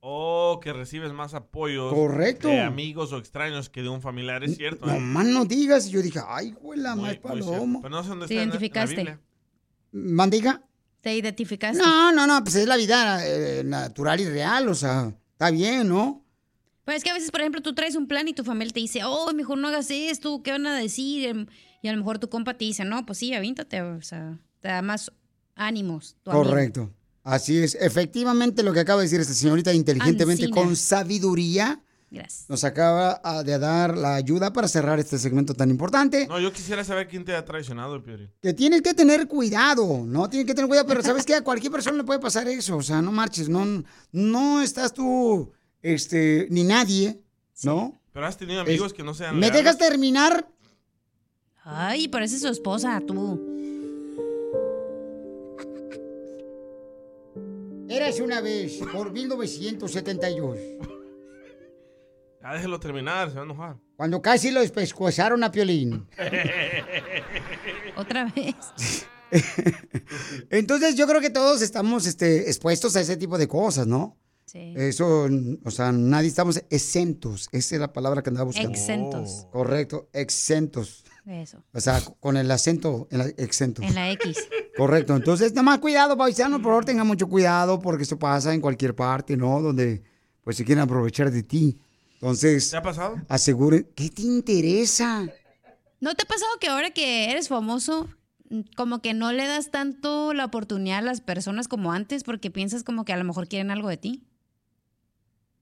O 0.00 0.60
que 0.62 0.72
recibes 0.72 1.12
más 1.12 1.34
apoyo 1.34 1.90
Correcto. 1.90 2.48
de 2.48 2.60
amigos 2.60 3.12
o 3.12 3.18
extraños 3.18 3.68
que 3.68 3.82
de 3.82 3.88
un 3.88 4.00
familiar, 4.00 4.44
es 4.44 4.56
cierto. 4.56 4.86
No 4.86 5.00
más 5.00 5.26
no 5.26 5.44
digas. 5.44 5.88
Y 5.88 5.90
yo 5.90 6.00
dije, 6.02 6.20
ay, 6.26 6.52
güey, 6.52 6.78
la 6.78 6.94
más 6.94 7.16
paloma. 7.16 7.80
Pero 7.82 7.90
no 7.96 8.02
sé 8.04 8.08
dónde 8.10 8.26
¿Te 8.28 8.34
está 8.34 8.34
en 8.34 8.38
la- 8.38 8.42
en 8.42 8.48
la 8.50 8.56
identificaste? 8.56 8.96
Biblia. 8.96 9.20
¿Mandiga? 9.92 10.62
¿Te 11.06 11.14
identificaste? 11.14 11.80
No, 11.80 12.10
no, 12.10 12.26
no, 12.26 12.42
pues 12.42 12.56
es 12.56 12.66
la 12.66 12.76
vida 12.76 13.24
eh, 13.24 13.62
natural 13.64 14.20
y 14.20 14.24
real, 14.24 14.68
o 14.68 14.74
sea, 14.74 15.14
está 15.30 15.52
bien, 15.52 15.88
¿no? 15.88 16.26
Pues 16.84 16.96
es 16.96 17.04
que 17.04 17.10
a 17.10 17.14
veces, 17.14 17.30
por 17.30 17.42
ejemplo, 17.42 17.62
tú 17.62 17.76
traes 17.76 17.94
un 17.94 18.08
plan 18.08 18.26
y 18.26 18.32
tu 18.32 18.42
familia 18.42 18.72
te 18.72 18.80
dice, 18.80 19.04
oh, 19.04 19.32
mejor 19.32 19.56
no 19.58 19.68
hagas 19.68 19.88
esto, 19.92 20.42
¿qué 20.42 20.50
van 20.50 20.66
a 20.66 20.76
decir? 20.76 21.28
Em, 21.28 21.46
Y 21.80 21.86
a 21.86 21.92
lo 21.92 21.98
mejor 21.98 22.18
tu 22.18 22.28
compa 22.28 22.54
te 22.58 22.64
dice, 22.64 22.84
no, 22.84 23.06
pues 23.06 23.18
sí, 23.18 23.32
avíntate, 23.34 23.82
o 23.82 24.02
sea, 24.02 24.36
te 24.58 24.66
da 24.66 24.82
más 24.82 25.12
ánimos. 25.54 26.16
tu 26.24 26.32
amigo. 26.32 26.44
Correcto. 26.44 26.90
Así 27.22 27.56
es. 27.56 27.76
Efectivamente, 27.76 28.64
lo 28.64 28.72
que 28.72 28.80
acaba 28.80 29.00
de 29.00 29.04
decir 29.06 29.20
esta 29.20 29.32
señorita 29.32 29.72
inteligentemente, 29.72 30.46
Ancina. 30.46 30.60
con 30.60 30.74
sabiduría, 30.74 31.84
Gracias. 32.16 32.48
nos 32.48 32.64
acaba 32.64 33.20
ah, 33.22 33.42
de 33.42 33.58
dar 33.58 33.96
la 33.96 34.14
ayuda 34.14 34.52
para 34.52 34.68
cerrar 34.68 34.98
este 34.98 35.18
segmento 35.18 35.54
tan 35.54 35.70
importante. 35.70 36.26
No, 36.26 36.40
yo 36.40 36.52
quisiera 36.52 36.82
saber 36.84 37.08
quién 37.08 37.24
te 37.24 37.34
ha 37.34 37.44
traicionado, 37.44 38.02
Piolín. 38.02 38.30
Que 38.42 38.52
tienes 38.54 38.82
que 38.82 38.94
tener 38.94 39.26
cuidado, 39.28 40.04
¿no? 40.06 40.28
Tienes 40.28 40.46
que 40.46 40.54
tener 40.54 40.68
cuidado, 40.68 40.86
pero 40.86 41.02
¿sabes 41.02 41.24
qué? 41.24 41.34
A 41.34 41.42
cualquier 41.44 41.72
persona 41.72 41.96
le 41.98 42.04
puede 42.04 42.20
pasar 42.20 42.48
eso, 42.48 42.76
o 42.76 42.82
sea, 42.82 43.00
no 43.02 43.12
marches, 43.12 43.48
no, 43.48 43.84
no 44.12 44.62
estás 44.62 44.92
tú, 44.92 45.52
este, 45.82 46.46
ni 46.50 46.64
nadie, 46.64 47.22
¿no? 47.62 48.00
Pero 48.12 48.26
has 48.26 48.36
tenido 48.36 48.60
amigos 48.62 48.92
que 48.94 49.02
no 49.02 49.12
sean 49.14 49.34
¿Me 49.34 49.42
leales? 49.48 49.58
dejas 49.58 49.78
terminar? 49.78 50.48
Ay, 51.64 52.08
parece 52.08 52.38
su 52.38 52.48
esposa, 52.48 53.00
tú. 53.06 53.54
Eras 57.88 58.18
una 58.20 58.40
vez, 58.40 58.78
por 58.92 59.12
1972, 59.12 60.58
Ya 62.46 62.52
déjelo 62.52 62.78
terminar, 62.78 63.28
se 63.28 63.34
va 63.34 63.40
a 63.40 63.44
enojar. 63.44 63.76
cuando 63.96 64.22
casi 64.22 64.52
lo 64.52 64.60
despescuezaron 64.60 65.42
a 65.42 65.50
Piolín. 65.50 66.06
Otra 67.96 68.26
vez. 68.26 68.54
Entonces 70.50 70.94
yo 70.94 71.08
creo 71.08 71.20
que 71.20 71.30
todos 71.30 71.60
estamos 71.60 72.06
este, 72.06 72.48
expuestos 72.48 72.94
a 72.94 73.00
ese 73.00 73.16
tipo 73.16 73.36
de 73.36 73.48
cosas, 73.48 73.88
¿no? 73.88 74.16
Sí. 74.44 74.74
Eso, 74.76 75.28
o 75.64 75.70
sea, 75.72 75.90
nadie 75.90 76.28
estamos 76.28 76.62
exentos. 76.70 77.48
Esa 77.50 77.74
es 77.74 77.80
la 77.80 77.92
palabra 77.92 78.22
que 78.22 78.30
andaba 78.30 78.44
buscando. 78.44 78.70
Exentos. 78.70 79.48
Correcto, 79.50 80.08
exentos. 80.12 81.04
Eso. 81.26 81.64
O 81.72 81.80
sea, 81.80 82.00
con 82.20 82.36
el 82.36 82.48
acento 82.48 83.08
en 83.10 83.18
la, 83.18 83.24
exentos. 83.38 83.84
En 83.84 83.96
la 83.96 84.12
X. 84.12 84.38
Correcto. 84.76 85.16
Entonces, 85.16 85.50
nada 85.52 85.64
más 85.64 85.78
cuidado, 85.80 86.16
paisanos, 86.16 86.60
por 86.60 86.70
favor, 86.70 86.84
tengan 86.84 87.08
mucho 87.08 87.28
cuidado 87.28 87.80
porque 87.80 88.04
esto 88.04 88.20
pasa 88.20 88.54
en 88.54 88.60
cualquier 88.60 88.94
parte, 88.94 89.36
¿no? 89.36 89.60
Donde 89.60 90.04
pues 90.44 90.56
se 90.56 90.64
quieren 90.64 90.84
aprovechar 90.84 91.32
de 91.32 91.42
ti. 91.42 91.80
Entonces, 92.20 92.70
¿Te 92.70 92.76
ha 92.76 92.82
pasado? 92.82 93.16
aseguren, 93.28 93.88
¿qué 93.94 94.08
te 94.10 94.22
interesa? 94.22 95.28
¿No 96.00 96.14
te 96.14 96.22
ha 96.24 96.26
pasado 96.26 96.50
que 96.60 96.68
ahora 96.68 96.90
que 96.90 97.30
eres 97.30 97.48
famoso, 97.48 98.08
mm, 98.50 98.60
como 98.76 99.00
que 99.00 99.14
no 99.14 99.32
le 99.32 99.46
das 99.46 99.70
tanto 99.70 100.32
la 100.34 100.44
oportunidad 100.46 100.98
a 100.98 101.02
las 101.02 101.20
personas 101.20 101.68
como 101.68 101.92
antes 101.92 102.24
porque 102.24 102.50
piensas 102.50 102.84
como 102.84 103.04
que 103.04 103.12
a 103.12 103.16
lo 103.16 103.24
mejor 103.24 103.48
quieren 103.48 103.70
algo 103.70 103.88
de 103.88 103.96
ti? 103.96 104.22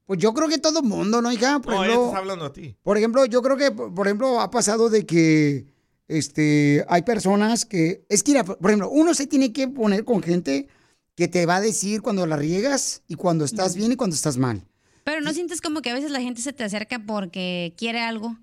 Pues 0.05 0.19
yo 0.19 0.33
creo 0.33 0.47
que 0.47 0.59
todo 0.59 0.79
el 0.79 0.85
mundo, 0.85 1.21
¿no, 1.21 1.31
hija? 1.31 1.59
Por 1.59 1.73
No, 1.73 1.83
ejemplo, 1.83 2.05
está 2.05 2.17
hablando 2.19 2.45
a 2.45 2.53
ti. 2.53 2.75
Por 2.83 2.97
ejemplo, 2.97 3.25
yo 3.25 3.41
creo 3.41 3.57
que, 3.57 3.71
por 3.71 4.05
ejemplo, 4.07 4.39
ha 4.39 4.51
pasado 4.51 4.89
de 4.89 5.05
que 5.05 5.65
este, 6.07 6.85
hay 6.87 7.01
personas 7.01 7.65
que. 7.65 8.05
Es 8.07 8.21
que, 8.21 8.33
mira, 8.33 8.43
por 8.43 8.69
ejemplo, 8.69 8.89
uno 8.91 9.13
se 9.15 9.25
tiene 9.25 9.51
que 9.51 9.67
poner 9.67 10.05
con 10.05 10.21
gente 10.21 10.67
que 11.15 11.27
te 11.27 11.45
va 11.47 11.55
a 11.55 11.61
decir 11.61 12.01
cuando 12.03 12.27
la 12.27 12.35
riegas 12.37 13.01
y 13.07 13.15
cuando 13.15 13.45
estás 13.45 13.75
bien 13.75 13.93
y 13.93 13.95
cuando 13.95 14.15
estás 14.15 14.37
mal. 14.37 14.63
Pero 15.05 15.21
no 15.21 15.31
sientes 15.31 15.61
como 15.61 15.81
que 15.81 15.91
a 15.91 15.93
veces 15.93 16.11
la 16.11 16.19
gente 16.19 16.41
se 16.41 16.51
te 16.51 16.63
acerca 16.65 16.99
porque 17.05 17.73
quiere 17.77 18.01
algo. 18.01 18.35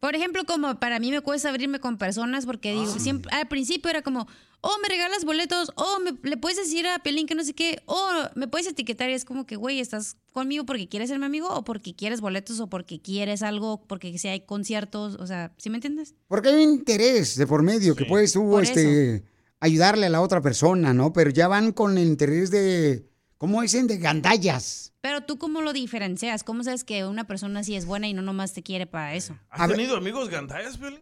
Por 0.00 0.16
ejemplo, 0.16 0.44
como 0.44 0.80
para 0.80 0.98
mí 0.98 1.10
me 1.10 1.20
cuesta 1.20 1.48
abrirme 1.48 1.78
con 1.78 1.96
personas 1.96 2.44
porque 2.44 2.72
digo, 2.72 2.98
siempre, 2.98 3.30
al 3.32 3.48
principio 3.48 3.90
era 3.90 4.02
como, 4.02 4.26
oh, 4.62 4.76
me 4.82 4.88
regalas 4.88 5.24
boletos, 5.24 5.70
oh, 5.76 5.98
me, 6.02 6.12
le 6.28 6.38
puedes 6.38 6.56
decir 6.56 6.86
a 6.86 6.98
Pelín 7.00 7.26
que 7.26 7.34
no 7.34 7.44
sé 7.44 7.52
qué, 7.52 7.82
oh, 7.84 8.10
me 8.34 8.48
puedes 8.48 8.66
etiquetar 8.66 9.10
y 9.10 9.12
es 9.12 9.24
como 9.24 9.46
que, 9.46 9.56
güey, 9.56 9.78
¿estás 9.78 10.16
conmigo 10.32 10.64
porque 10.64 10.88
quieres 10.88 11.10
ser 11.10 11.18
mi 11.18 11.26
amigo 11.26 11.48
o 11.50 11.64
porque 11.64 11.94
quieres 11.94 12.22
boletos 12.22 12.60
o 12.60 12.66
porque 12.68 13.00
quieres 13.00 13.42
algo, 13.42 13.82
porque 13.86 14.16
si 14.18 14.28
hay 14.28 14.40
conciertos, 14.40 15.16
o 15.16 15.26
sea, 15.26 15.52
¿sí 15.58 15.68
me 15.68 15.76
entiendes? 15.76 16.14
Porque 16.28 16.48
hay 16.48 16.64
un 16.64 16.72
interés 16.72 17.36
de 17.36 17.46
por 17.46 17.62
medio 17.62 17.94
que 17.94 18.06
puedes 18.06 18.32
tú 18.32 18.50
Por 18.50 18.62
este, 18.62 19.22
ayudarle 19.60 20.06
a 20.06 20.10
la 20.10 20.22
otra 20.22 20.40
persona, 20.40 20.94
¿no? 20.94 21.12
Pero 21.12 21.30
ya 21.30 21.46
van 21.46 21.72
con 21.72 21.98
el 21.98 22.06
interés 22.06 22.50
de. 22.50 23.09
¿Cómo 23.40 23.62
dicen? 23.62 23.86
De 23.86 23.96
gandallas. 23.96 24.92
Pero 25.00 25.22
tú 25.22 25.38
cómo 25.38 25.62
lo 25.62 25.72
diferencias, 25.72 26.44
cómo 26.44 26.62
sabes 26.62 26.84
que 26.84 27.06
una 27.06 27.26
persona 27.26 27.64
sí 27.64 27.74
es 27.74 27.86
buena 27.86 28.06
y 28.06 28.12
no 28.12 28.20
nomás 28.20 28.52
te 28.52 28.62
quiere 28.62 28.86
para 28.86 29.14
eso. 29.14 29.34
¿Has 29.48 29.66
tenido 29.66 29.96
amigos 29.96 30.28
gandallas, 30.28 30.76
Piolín? 30.76 31.00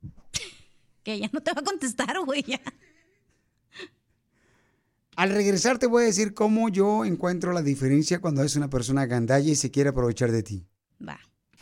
Que 1.02 1.18
ya 1.18 1.28
no 1.32 1.40
te 1.40 1.52
va 1.52 1.62
a 1.62 1.64
contestar, 1.64 2.16
güey, 2.24 2.44
ya. 2.46 2.60
Al 5.16 5.30
regresar 5.30 5.78
te 5.78 5.88
voy 5.88 6.04
a 6.04 6.06
decir 6.06 6.32
cómo 6.32 6.68
yo 6.68 7.04
encuentro 7.04 7.52
la 7.52 7.62
diferencia 7.62 8.20
cuando 8.20 8.44
es 8.44 8.54
una 8.54 8.70
persona 8.70 9.06
gandalla 9.06 9.50
y 9.50 9.56
se 9.56 9.72
quiere 9.72 9.90
aprovechar 9.90 10.30
de 10.30 10.44
ti. 10.44 10.66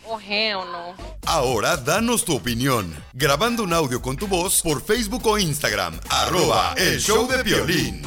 Oh, 0.04 0.20
hell 0.20 0.58
no. 0.70 0.94
Ahora 1.26 1.76
danos 1.78 2.24
tu 2.26 2.36
opinión. 2.36 2.94
Grabando 3.14 3.62
un 3.62 3.72
audio 3.72 4.02
con 4.02 4.16
tu 4.16 4.26
voz 4.26 4.60
por 4.60 4.82
Facebook 4.82 5.26
o 5.26 5.38
Instagram. 5.38 5.98
Arroba 6.10 6.74
el 6.76 7.00
show 7.00 7.26
de 7.26 7.42
violín. 7.42 8.02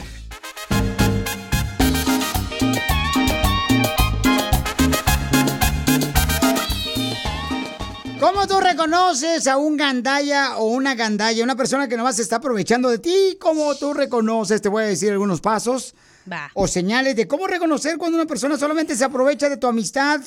¿Cómo 8.21 8.45
tú 8.45 8.59
reconoces 8.59 9.47
a 9.47 9.57
un 9.57 9.75
gandalla 9.77 10.57
o 10.57 10.65
una 10.65 10.93
gandalla, 10.93 11.43
una 11.43 11.55
persona 11.55 11.87
que 11.87 11.97
nomás 11.97 12.17
se 12.17 12.21
está 12.21 12.35
aprovechando 12.35 12.87
de 12.87 12.99
ti? 12.99 13.35
¿Cómo 13.39 13.73
tú 13.73 13.95
reconoces? 13.95 14.61
Te 14.61 14.69
voy 14.69 14.83
a 14.83 14.85
decir 14.85 15.11
algunos 15.11 15.41
pasos 15.41 15.95
Va. 16.31 16.51
o 16.53 16.67
señales 16.67 17.15
de 17.15 17.27
cómo 17.27 17.47
reconocer 17.47 17.97
cuando 17.97 18.19
una 18.19 18.27
persona 18.27 18.59
solamente 18.59 18.95
se 18.95 19.03
aprovecha 19.05 19.49
de 19.49 19.57
tu 19.57 19.65
amistad 19.65 20.21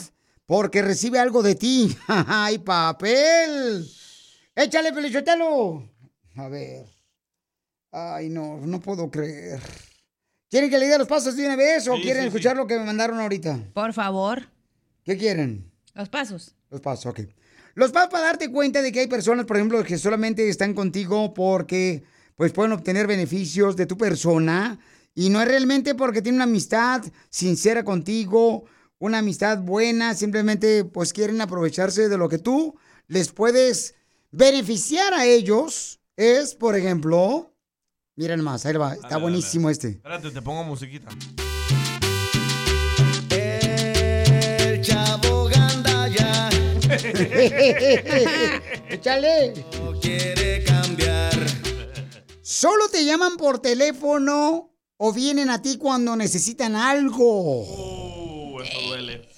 porque 0.45 0.83
recibe 0.83 1.21
algo 1.21 1.41
de 1.45 1.55
ti. 1.55 1.97
¡Ay, 2.09 2.59
papel! 2.59 3.89
¡Échale, 4.57 4.93
Pelichotelo! 4.93 5.89
A 6.35 6.49
ver. 6.49 6.87
Ay, 7.93 8.29
no, 8.29 8.59
no 8.59 8.81
puedo 8.81 9.09
creer. 9.09 9.61
¿Quieren 10.51 10.69
que 10.69 10.79
le 10.79 10.87
diga 10.87 10.99
los 10.99 11.07
pasos 11.07 11.37
de 11.37 11.47
una 11.47 11.55
vez 11.55 11.87
o 11.87 11.95
Sí, 11.95 12.03
quieren 12.03 12.23
sí, 12.23 12.27
escuchar 12.27 12.57
lo 12.57 12.67
que 12.67 12.77
me 12.77 12.87
mandaron 12.87 13.21
ahorita? 13.21 13.57
Por 13.73 13.93
favor. 13.93 14.49
¿Qué 15.05 15.17
quieren? 15.17 15.71
Los 15.95 16.09
pasos. 16.09 16.57
Los 16.71 16.81
pasos, 16.81 17.07
ok. 17.07 17.21
Los 17.75 17.91
pasos 17.91 18.11
para 18.11 18.25
darte 18.25 18.51
cuenta 18.51 18.83
de 18.83 18.93
que 18.93 19.01
hay 19.01 19.07
personas, 19.09 19.47
por 19.47 19.57
ejemplo, 19.57 19.83
que 19.83 19.99
solamente 19.99 20.49
están 20.49 20.75
contigo 20.75 21.35
porque 21.35 22.05
pues 22.37 22.53
pueden 22.53 22.73
obtener 22.73 23.07
beneficios 23.07 23.77
de 23.77 23.87
tu 23.87 23.97
persona 23.97 24.79
y 25.15 25.31
no 25.31 25.41
es 25.41 25.49
realmente 25.49 25.95
porque 25.95 26.23
tienen 26.23 26.37
una 26.37 26.45
amistad 26.45 27.03
sincera 27.31 27.85
contigo, 27.85 28.65
una 28.99 29.19
amistad 29.19 29.59
buena, 29.59 30.15
simplemente 30.15 30.85
pues 30.85 31.13
quieren 31.13 31.41
aprovecharse 31.41 32.09
de 32.09 32.19
lo 32.19 32.29
que 32.29 32.39
tú 32.39 32.77
les 33.09 33.33
puedes 33.33 33.95
beneficiar 34.31 35.13
a 35.15 35.27
ellos. 35.27 36.01
Es, 36.17 36.55
por 36.55 36.77
ejemplo, 36.77 37.53
miren 38.15 38.41
más, 38.41 38.67
ahí 38.67 38.75
va, 38.75 38.95
está 38.95 39.09
Dale, 39.09 39.23
buenísimo 39.23 39.69
este. 39.69 39.89
Espérate, 39.89 40.31
te 40.31 40.43
pongo 40.43 40.63
musiquita. 40.63 41.09
El 43.31 44.81
chavo. 44.81 45.34
Échale. 48.89 49.53
No 49.79 49.99
quiere 50.01 50.65
cambiar. 50.65 51.33
Solo 52.43 52.89
te 52.89 53.05
llaman 53.05 53.37
por 53.37 53.59
teléfono 53.59 54.71
o 54.97 55.13
vienen 55.13 55.51
a 55.51 55.61
ti 55.61 55.77
cuando 55.77 56.15
necesitan 56.17 56.77
algo. 56.77 57.63
Uh, 57.63 58.61
eso 58.61 58.81
duele. 58.89 59.29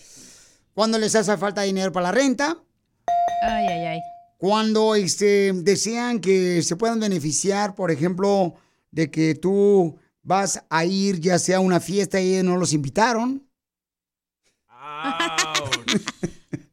Cuando 0.75 0.99
les 0.99 1.15
hace 1.15 1.37
falta 1.37 1.63
dinero 1.63 1.93
para 1.93 2.05
la 2.05 2.13
renta. 2.13 2.59
Ay, 3.43 3.67
ay, 3.67 3.85
ay. 3.87 4.01
Cuando 4.39 4.95
este, 4.95 5.53
desean 5.55 6.21
que 6.21 6.63
se 6.63 6.77
puedan 6.77 7.01
beneficiar, 7.01 7.75
por 7.75 7.91
ejemplo, 7.91 8.55
de 8.91 9.11
que 9.11 9.35
tú 9.35 9.99
vas 10.23 10.63
a 10.69 10.85
ir 10.85 11.21
ya 11.21 11.39
sea 11.39 11.57
a 11.57 11.61
una 11.61 11.81
fiesta 11.81 12.21
y 12.21 12.35
ellos 12.35 12.45
no 12.45 12.57
los 12.57 12.73
invitaron. 12.75 13.49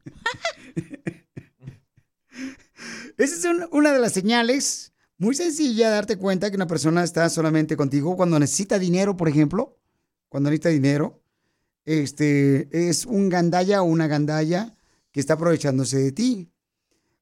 Esa 3.18 3.36
es 3.36 3.46
un- 3.46 3.68
una 3.72 3.92
de 3.94 4.00
las 4.00 4.14
señales 4.14 4.94
muy 5.18 5.36
sencilla 5.36 5.88
de 5.90 5.96
darte 5.96 6.18
cuenta 6.18 6.50
que 6.50 6.56
una 6.56 6.68
persona 6.68 7.04
está 7.04 7.30
solamente 7.30 7.78
contigo 7.78 8.16
cuando 8.16 8.40
necesita 8.40 8.80
dinero, 8.80 9.16
por 9.16 9.30
ejemplo. 9.30 9.78
Cuando 10.30 10.50
necesita 10.50 10.70
dinero, 10.70 11.22
este 11.86 12.68
es 12.90 13.06
un 13.06 13.30
gandalla 13.30 13.82
o 13.82 13.86
una 13.86 14.08
gandalla 14.08 14.76
que 15.12 15.20
está 15.20 15.36
aprovechándose 15.36 15.98
de 16.00 16.12
ti. 16.12 16.50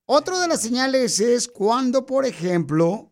Otro 0.06 0.40
de 0.40 0.48
las 0.48 0.62
señales 0.62 1.20
es 1.20 1.48
cuando, 1.48 2.06
por 2.06 2.26
ejemplo, 2.26 3.12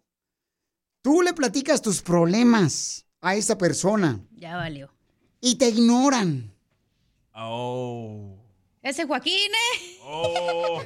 tú 1.02 1.22
le 1.22 1.34
platicas 1.34 1.82
tus 1.82 2.02
problemas 2.02 3.06
a 3.22 3.36
esa 3.36 3.58
persona 3.58 4.26
Ya 4.32 4.56
valió. 4.56 4.90
y 5.42 5.56
te 5.56 5.70
ignoran. 5.70 6.54
Oh. 7.36 8.38
Ese 8.90 9.06
Joaquín, 9.06 9.34
¿eh? 9.36 10.00
Oh. 10.04 10.82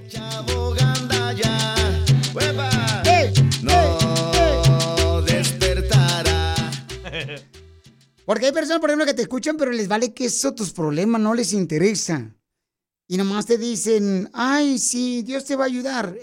No 3.62 5.22
despertará. 5.22 6.54
Porque 8.26 8.48
hay 8.48 8.52
personas, 8.52 8.82
por 8.82 8.90
ejemplo, 8.90 9.06
que 9.06 9.14
te 9.14 9.22
escuchan, 9.22 9.56
pero 9.56 9.72
les 9.72 9.88
vale 9.88 10.14
que 10.14 10.26
eso 10.26 10.54
tus 10.54 10.74
problemas 10.74 11.22
no 11.22 11.34
les 11.34 11.54
interesa. 11.54 12.36
Y 13.08 13.16
nomás 13.16 13.46
te 13.46 13.58
dicen, 13.58 14.30
ay, 14.34 14.80
sí, 14.80 15.22
Dios 15.22 15.46
te 15.46 15.56
va 15.56 15.64
a 15.64 15.68
ayudar. 15.68 16.14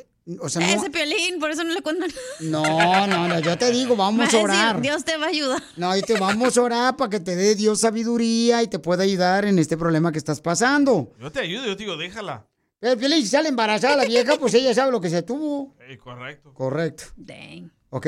O 0.41 0.49
sea, 0.49 0.61
no, 0.67 0.73
Ese 0.73 0.91
piolín, 0.91 1.41
por 1.41 1.51
eso 1.51 1.65
no 1.65 1.73
le 1.75 1.83
cuentan. 1.83 2.11
no, 2.41 3.07
no, 3.07 3.29
no, 3.29 3.41
yo 3.41 3.57
te 3.59 3.71
digo, 3.71 3.97
vamos 3.97 4.21
va 4.21 4.25
a 4.25 4.27
decir, 4.27 4.41
orar. 4.41 4.81
Dios 4.81 5.05
te 5.05 5.17
va 5.17 5.27
a 5.27 5.29
ayudar. 5.29 5.63
No, 5.77 5.97
y 5.97 6.03
te 6.03 6.19
vamos 6.19 6.57
a 6.57 6.63
orar 6.63 6.97
para 6.97 7.11
que 7.11 7.21
te 7.21 7.35
dé 7.37 7.55
Dios 7.55 7.81
sabiduría 7.81 8.63
y 8.63 8.69
te 8.69 8.79
pueda 8.79 9.03
ayudar 9.03 9.45
en 9.45 9.59
este 9.59 9.77
problema 9.77 10.13
que 10.13 10.19
estás 10.19 10.41
pasando. 10.41 11.13
Yo 11.21 11.33
te 11.33 11.41
ayudo, 11.41 11.67
yo 11.67 11.77
te 11.77 11.85
digo, 11.85 11.97
déjala. 11.97 12.47
Pero 12.79 12.97
Piolín, 12.99 13.23
si 13.23 13.29
sale 13.29 13.49
embarazada 13.49 13.97
la 13.97 14.05
vieja, 14.05 14.37
pues 14.39 14.55
ella 14.55 14.75
sabe 14.75 14.91
lo 14.93 15.01
que 15.01 15.11
se 15.11 15.23
tuvo. 15.23 15.75
Correcto. 16.03 16.55
Correcto. 16.55 17.05
Dang. 17.17 17.71
¿Ok? 17.91 18.07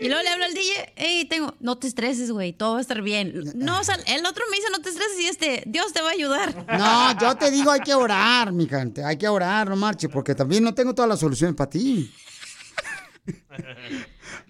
Y 0.00 0.08
luego 0.08 0.22
le 0.22 0.28
hablo 0.30 0.44
al 0.46 0.54
DJ, 0.54 0.94
hey, 0.96 1.26
tengo, 1.28 1.54
no 1.60 1.76
te 1.76 1.86
estreses, 1.86 2.30
güey, 2.30 2.54
todo 2.54 2.72
va 2.72 2.78
a 2.78 2.80
estar 2.80 3.02
bien. 3.02 3.34
No, 3.54 3.80
o 3.80 3.84
sea, 3.84 3.96
el 4.06 4.24
otro 4.24 4.44
me 4.50 4.56
dice, 4.56 4.68
no 4.72 4.80
te 4.80 4.88
estreses 4.88 5.20
y 5.20 5.26
este, 5.26 5.62
Dios 5.66 5.92
te 5.92 6.00
va 6.00 6.08
a 6.08 6.12
ayudar. 6.12 6.66
No, 6.78 7.20
yo 7.20 7.36
te 7.36 7.50
digo, 7.50 7.70
hay 7.70 7.80
que 7.80 7.92
orar, 7.92 8.50
mi 8.50 8.66
gente. 8.66 9.04
Hay 9.04 9.18
que 9.18 9.28
orar, 9.28 9.68
no 9.68 9.76
marche, 9.76 10.08
porque 10.08 10.34
también 10.34 10.64
no 10.64 10.72
tengo 10.72 10.94
todas 10.94 11.08
las 11.08 11.20
soluciones 11.20 11.54
para 11.54 11.68
ti. 11.68 12.10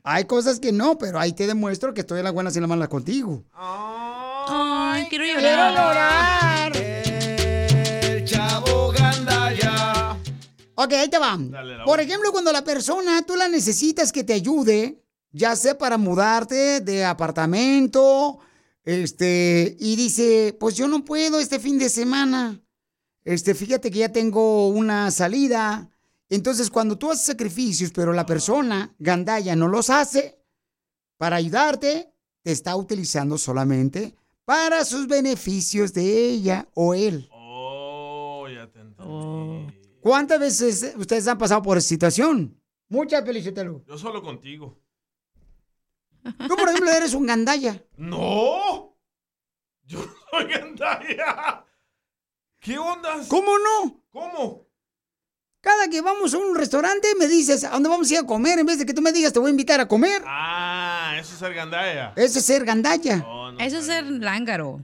Hay 0.05 0.25
cosas 0.25 0.61
que 0.61 0.71
no, 0.71 0.97
pero 0.99 1.19
ahí 1.19 1.33
te 1.33 1.47
demuestro 1.49 1.93
que 1.93 2.03
estoy 2.03 2.19
en 2.19 2.25
las 2.25 2.33
buenas 2.33 2.55
y 2.55 2.59
en 2.59 2.63
las 2.63 2.69
malas 2.69 2.89
contigo. 2.89 3.43
Ay, 3.53 5.07
quiero 5.11 5.25
llorar. 5.25 5.41
Quiero 5.41 5.71
llorar. 5.73 7.00
Ok, 10.83 10.95
ahí 10.95 11.09
te 11.09 11.19
va. 11.19 11.39
Por 11.85 12.01
ejemplo, 12.01 12.33
cuando 12.33 12.51
la 12.53 12.65
persona 12.65 13.21
tú 13.27 13.37
la 13.37 13.51
necesitas 13.51 14.11
que 14.13 14.25
te 14.25 14.33
ayude, 14.33 15.05
ya 15.31 15.55
sea 15.55 15.77
para 15.77 15.99
mudarte 15.99 16.81
de 16.81 17.05
apartamento, 17.05 18.39
este, 18.83 19.77
y 19.79 19.95
dice, 19.97 20.57
pues 20.59 20.77
yo 20.77 20.89
no 20.89 21.05
puedo 21.05 21.39
este 21.39 21.59
fin 21.61 21.79
de 21.79 21.91
semana. 21.91 22.63
Este, 23.25 23.55
fíjate 23.55 23.91
que 23.91 23.99
ya 23.99 24.09
tengo 24.09 24.69
una 24.69 25.11
salida. 25.11 25.91
Entonces, 26.31 26.71
cuando 26.71 26.97
tú 26.97 27.11
haces 27.11 27.27
sacrificios, 27.27 27.91
pero 27.95 28.15
la 28.15 28.25
persona, 28.25 28.95
Gandaya, 28.99 29.55
no 29.55 29.69
los 29.69 29.91
hace 29.91 30.43
para 31.19 31.37
ayudarte, 31.37 32.11
te 32.43 32.53
está 32.53 32.75
utilizando 32.75 33.37
solamente 33.37 34.15
para 34.47 34.87
sus 34.87 35.07
beneficios 35.07 35.93
de 35.93 36.31
ella 36.31 36.67
o 36.73 36.95
él. 36.95 37.29
Oh, 37.31 38.47
ya 38.49 38.67
te 38.73 38.81
entendí. 38.81 39.90
¿Cuántas 40.01 40.41
veces 40.41 40.95
ustedes 40.97 41.29
han 41.29 41.39
pasado 41.39 41.63
por 41.63 41.79
esa 41.79 41.89
situación? 41.89 42.59
Muchas, 42.89 43.25
Felicitelo. 43.25 43.85
Yo 43.87 43.99
solo 43.99 44.23
contigo. 44.23 44.81
Tú, 46.23 46.57
por 46.57 46.69
ejemplo, 46.69 46.91
eres 46.91 47.15
un 47.15 47.27
gandaya. 47.27 47.83
¡No! 47.97 48.97
Yo 49.85 50.01
soy 50.31 50.47
gandaya. 50.49 51.65
¿Qué 52.59 52.79
ondas? 52.79 53.27
¿Cómo 53.29 53.53
no? 53.59 54.03
¿Cómo? 54.11 54.67
Cada 55.61 55.89
que 55.89 56.01
vamos 56.01 56.33
a 56.33 56.39
un 56.39 56.55
restaurante 56.55 57.09
me 57.19 57.27
dices, 57.27 57.65
¿a 57.65 57.71
dónde 57.71 57.89
vamos 57.91 58.11
a 58.11 58.15
ir 58.15 58.21
a 58.21 58.27
comer? 58.27 58.59
En 58.59 58.67
vez 58.67 58.79
de 58.79 58.87
que 58.87 58.95
tú 58.95 59.03
me 59.03 59.13
digas, 59.13 59.33
te 59.33 59.39
voy 59.39 59.49
a 59.49 59.51
invitar 59.51 59.81
a 59.81 59.89
comer. 59.89 60.23
Ah, 60.27 61.15
eso 61.19 61.35
es 61.35 61.39
ser 61.39 61.53
gandaya. 61.53 62.13
Eso 62.17 62.39
es 62.39 62.45
ser 62.45 62.65
gandaya. 62.65 63.25
Eso 63.59 63.79
es 63.79 63.87
ser 63.87 64.05
lángaro. 64.05 64.83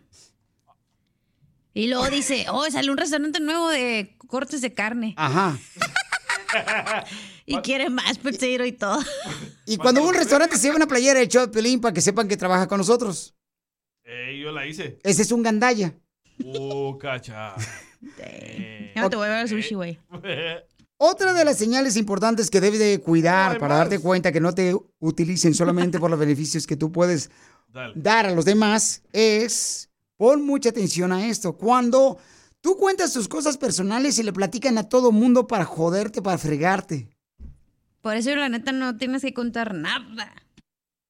Y 1.76 1.88
luego 1.88 2.08
dice, 2.08 2.46
oh, 2.50 2.64
sale 2.70 2.90
un 2.90 2.96
restaurante 2.96 3.38
nuevo 3.38 3.68
de 3.68 4.16
cortes 4.28 4.62
de 4.62 4.72
carne. 4.72 5.14
Ajá. 5.16 5.58
Y 7.48 7.56
quiere 7.58 7.90
más 7.90 8.18
potato 8.18 8.64
y 8.64 8.72
todo. 8.72 8.98
Y 9.66 9.76
cuando 9.76 10.02
un 10.02 10.12
restaurante 10.12 10.56
se 10.56 10.62
lleva 10.62 10.76
una 10.76 10.88
playera 10.88 11.20
de 11.20 11.28
show 11.28 11.46
de 11.46 11.52
Pelín 11.52 11.80
para 11.80 11.94
que 11.94 12.00
sepan 12.00 12.26
que 12.26 12.36
trabaja 12.36 12.66
con 12.66 12.78
nosotros. 12.78 13.36
Eh, 14.02 14.40
yo 14.42 14.50
la 14.50 14.66
hice. 14.66 14.98
Ese 15.04 15.22
es 15.22 15.30
un 15.30 15.44
gandaya. 15.44 15.94
Oh, 16.44 16.98
cacha. 16.98 17.54
Ya 18.96 19.02
no 19.02 19.10
te 19.10 19.16
voy 19.16 19.28
a 19.28 19.30
ver 19.30 19.48
sushi, 19.48 19.74
güey. 19.76 20.00
Otra 20.96 21.34
de 21.34 21.44
las 21.44 21.58
señales 21.58 21.96
importantes 21.96 22.50
que 22.50 22.60
debes 22.60 22.80
de 22.80 23.00
cuidar 23.00 23.58
para 23.58 23.76
darte 23.76 24.00
cuenta 24.00 24.32
que 24.32 24.40
no 24.40 24.52
te 24.52 24.74
utilicen 24.98 25.54
solamente 25.54 26.00
por 26.00 26.10
los 26.10 26.18
beneficios 26.18 26.66
que 26.66 26.76
tú 26.76 26.90
puedes 26.90 27.30
Dale. 27.68 27.92
dar 27.94 28.26
a 28.26 28.32
los 28.32 28.44
demás 28.44 29.02
es, 29.12 29.90
pon 30.16 30.44
mucha 30.44 30.70
atención 30.70 31.12
a 31.12 31.26
esto, 31.26 31.56
cuando 31.56 32.18
tú 32.60 32.76
cuentas 32.76 33.12
tus 33.12 33.28
cosas 33.28 33.56
personales 33.56 34.18
y 34.18 34.22
le 34.22 34.32
platican 34.32 34.78
a 34.78 34.88
todo 34.88 35.12
mundo 35.12 35.46
para 35.46 35.64
joderte, 35.64 36.22
para 36.22 36.38
fregarte. 36.38 37.10
Por 38.00 38.16
eso, 38.16 38.34
la 38.34 38.48
neta, 38.48 38.72
no 38.72 38.96
tienes 38.96 39.22
que 39.22 39.34
contar 39.34 39.74
nada. 39.74 40.32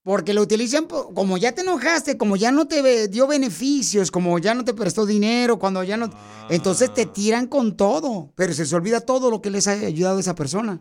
Porque 0.03 0.35
lo 0.35 0.43
utilizan 0.43 0.87
como 0.87 1.37
ya 1.37 1.53
te 1.53 1.63
enojaste, 1.63 2.17
como 2.17 2.37
ya 2.37 2.53
no 2.53 2.69
te 2.69 3.09
dio 3.09 3.27
beneficios, 3.27 4.13
como 4.13 4.39
ya 4.39 4.55
no 4.55 4.65
te 4.65 4.73
prestó 4.73 5.05
dinero, 5.05 5.59
cuando 5.59 5.83
ya 5.83 5.97
no... 5.97 6.11
Entonces 6.49 6.95
te 6.95 7.07
tiran 7.07 7.49
con 7.49 7.77
todo, 7.77 8.33
pero 8.37 8.55
se 8.55 8.63
les 8.63 8.73
olvida 8.73 9.01
todo 9.01 9.31
lo 9.31 9.43
que 9.43 9.51
les 9.51 9.67
ha 9.67 9.73
ayudado 9.73 10.19
a 10.19 10.21
esa 10.21 10.37
persona. 10.37 10.81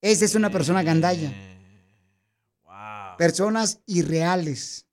Esa 0.00 0.24
es 0.24 0.34
una 0.36 0.50
persona 0.50 0.84
gandalla. 0.84 1.32
Personas 3.18 3.80
irreales, 3.86 4.86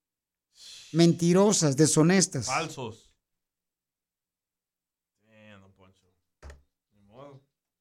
mentirosas, 0.94 1.76
deshonestas. 1.76 2.46
Falsos. 2.46 3.10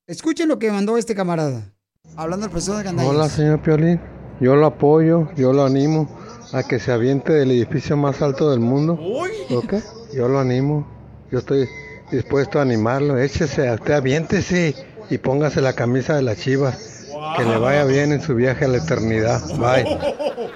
Escuchen 0.08 0.48
lo 0.48 0.58
que 0.58 0.72
mandó 0.72 0.96
este 0.96 1.14
camarada. 1.14 1.70
Hablando 2.16 2.46
del 2.46 2.52
persona 2.52 2.82
gandalla. 2.82 3.10
Hola, 3.10 3.28
señor 3.28 3.60
Piolín. 3.60 4.00
Yo 4.40 4.56
lo 4.56 4.64
apoyo, 4.64 5.28
yo 5.34 5.52
lo 5.52 5.66
animo 5.66 6.08
a 6.54 6.62
que 6.62 6.78
se 6.78 6.92
aviente 6.92 7.34
del 7.34 7.50
edificio 7.50 7.94
más 7.94 8.22
alto 8.22 8.50
del 8.50 8.60
mundo. 8.60 8.98
¿Ok? 9.50 9.74
Yo 10.14 10.28
lo 10.28 10.38
animo. 10.38 10.86
Yo 11.30 11.40
estoy 11.40 11.68
dispuesto 12.10 12.58
a 12.58 12.62
animarlo. 12.62 13.18
Échese, 13.18 13.70
usted 13.70 13.92
aviéntese 13.92 14.74
y 15.10 15.18
póngase 15.18 15.60
la 15.60 15.74
camisa 15.74 16.16
de 16.16 16.22
las 16.22 16.38
chivas. 16.38 17.06
Que 17.36 17.44
le 17.44 17.58
vaya 17.58 17.84
bien 17.84 18.10
en 18.12 18.22
su 18.22 18.34
viaje 18.34 18.64
a 18.64 18.68
la 18.68 18.78
eternidad. 18.78 19.42
Bye. 19.58 19.84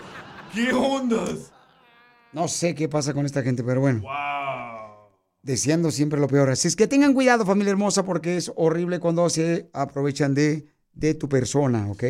¿Qué 0.54 0.72
ondas? 0.72 1.51
No 2.32 2.48
sé 2.48 2.74
qué 2.74 2.88
pasa 2.88 3.12
con 3.12 3.26
esta 3.26 3.42
gente, 3.42 3.62
pero 3.62 3.80
bueno. 3.80 4.02
Deseando 5.42 5.90
siempre 5.90 6.20
lo 6.20 6.28
peor. 6.28 6.50
Así 6.50 6.68
es 6.68 6.76
que 6.76 6.86
tengan 6.86 7.14
cuidado, 7.14 7.44
familia 7.44 7.72
hermosa, 7.72 8.04
porque 8.04 8.36
es 8.36 8.52
horrible 8.56 9.00
cuando 9.00 9.28
se 9.28 9.68
aprovechan 9.72 10.34
de, 10.34 10.66
de 10.92 11.14
tu 11.14 11.28
persona, 11.28 11.90
¿ok? 11.90 12.04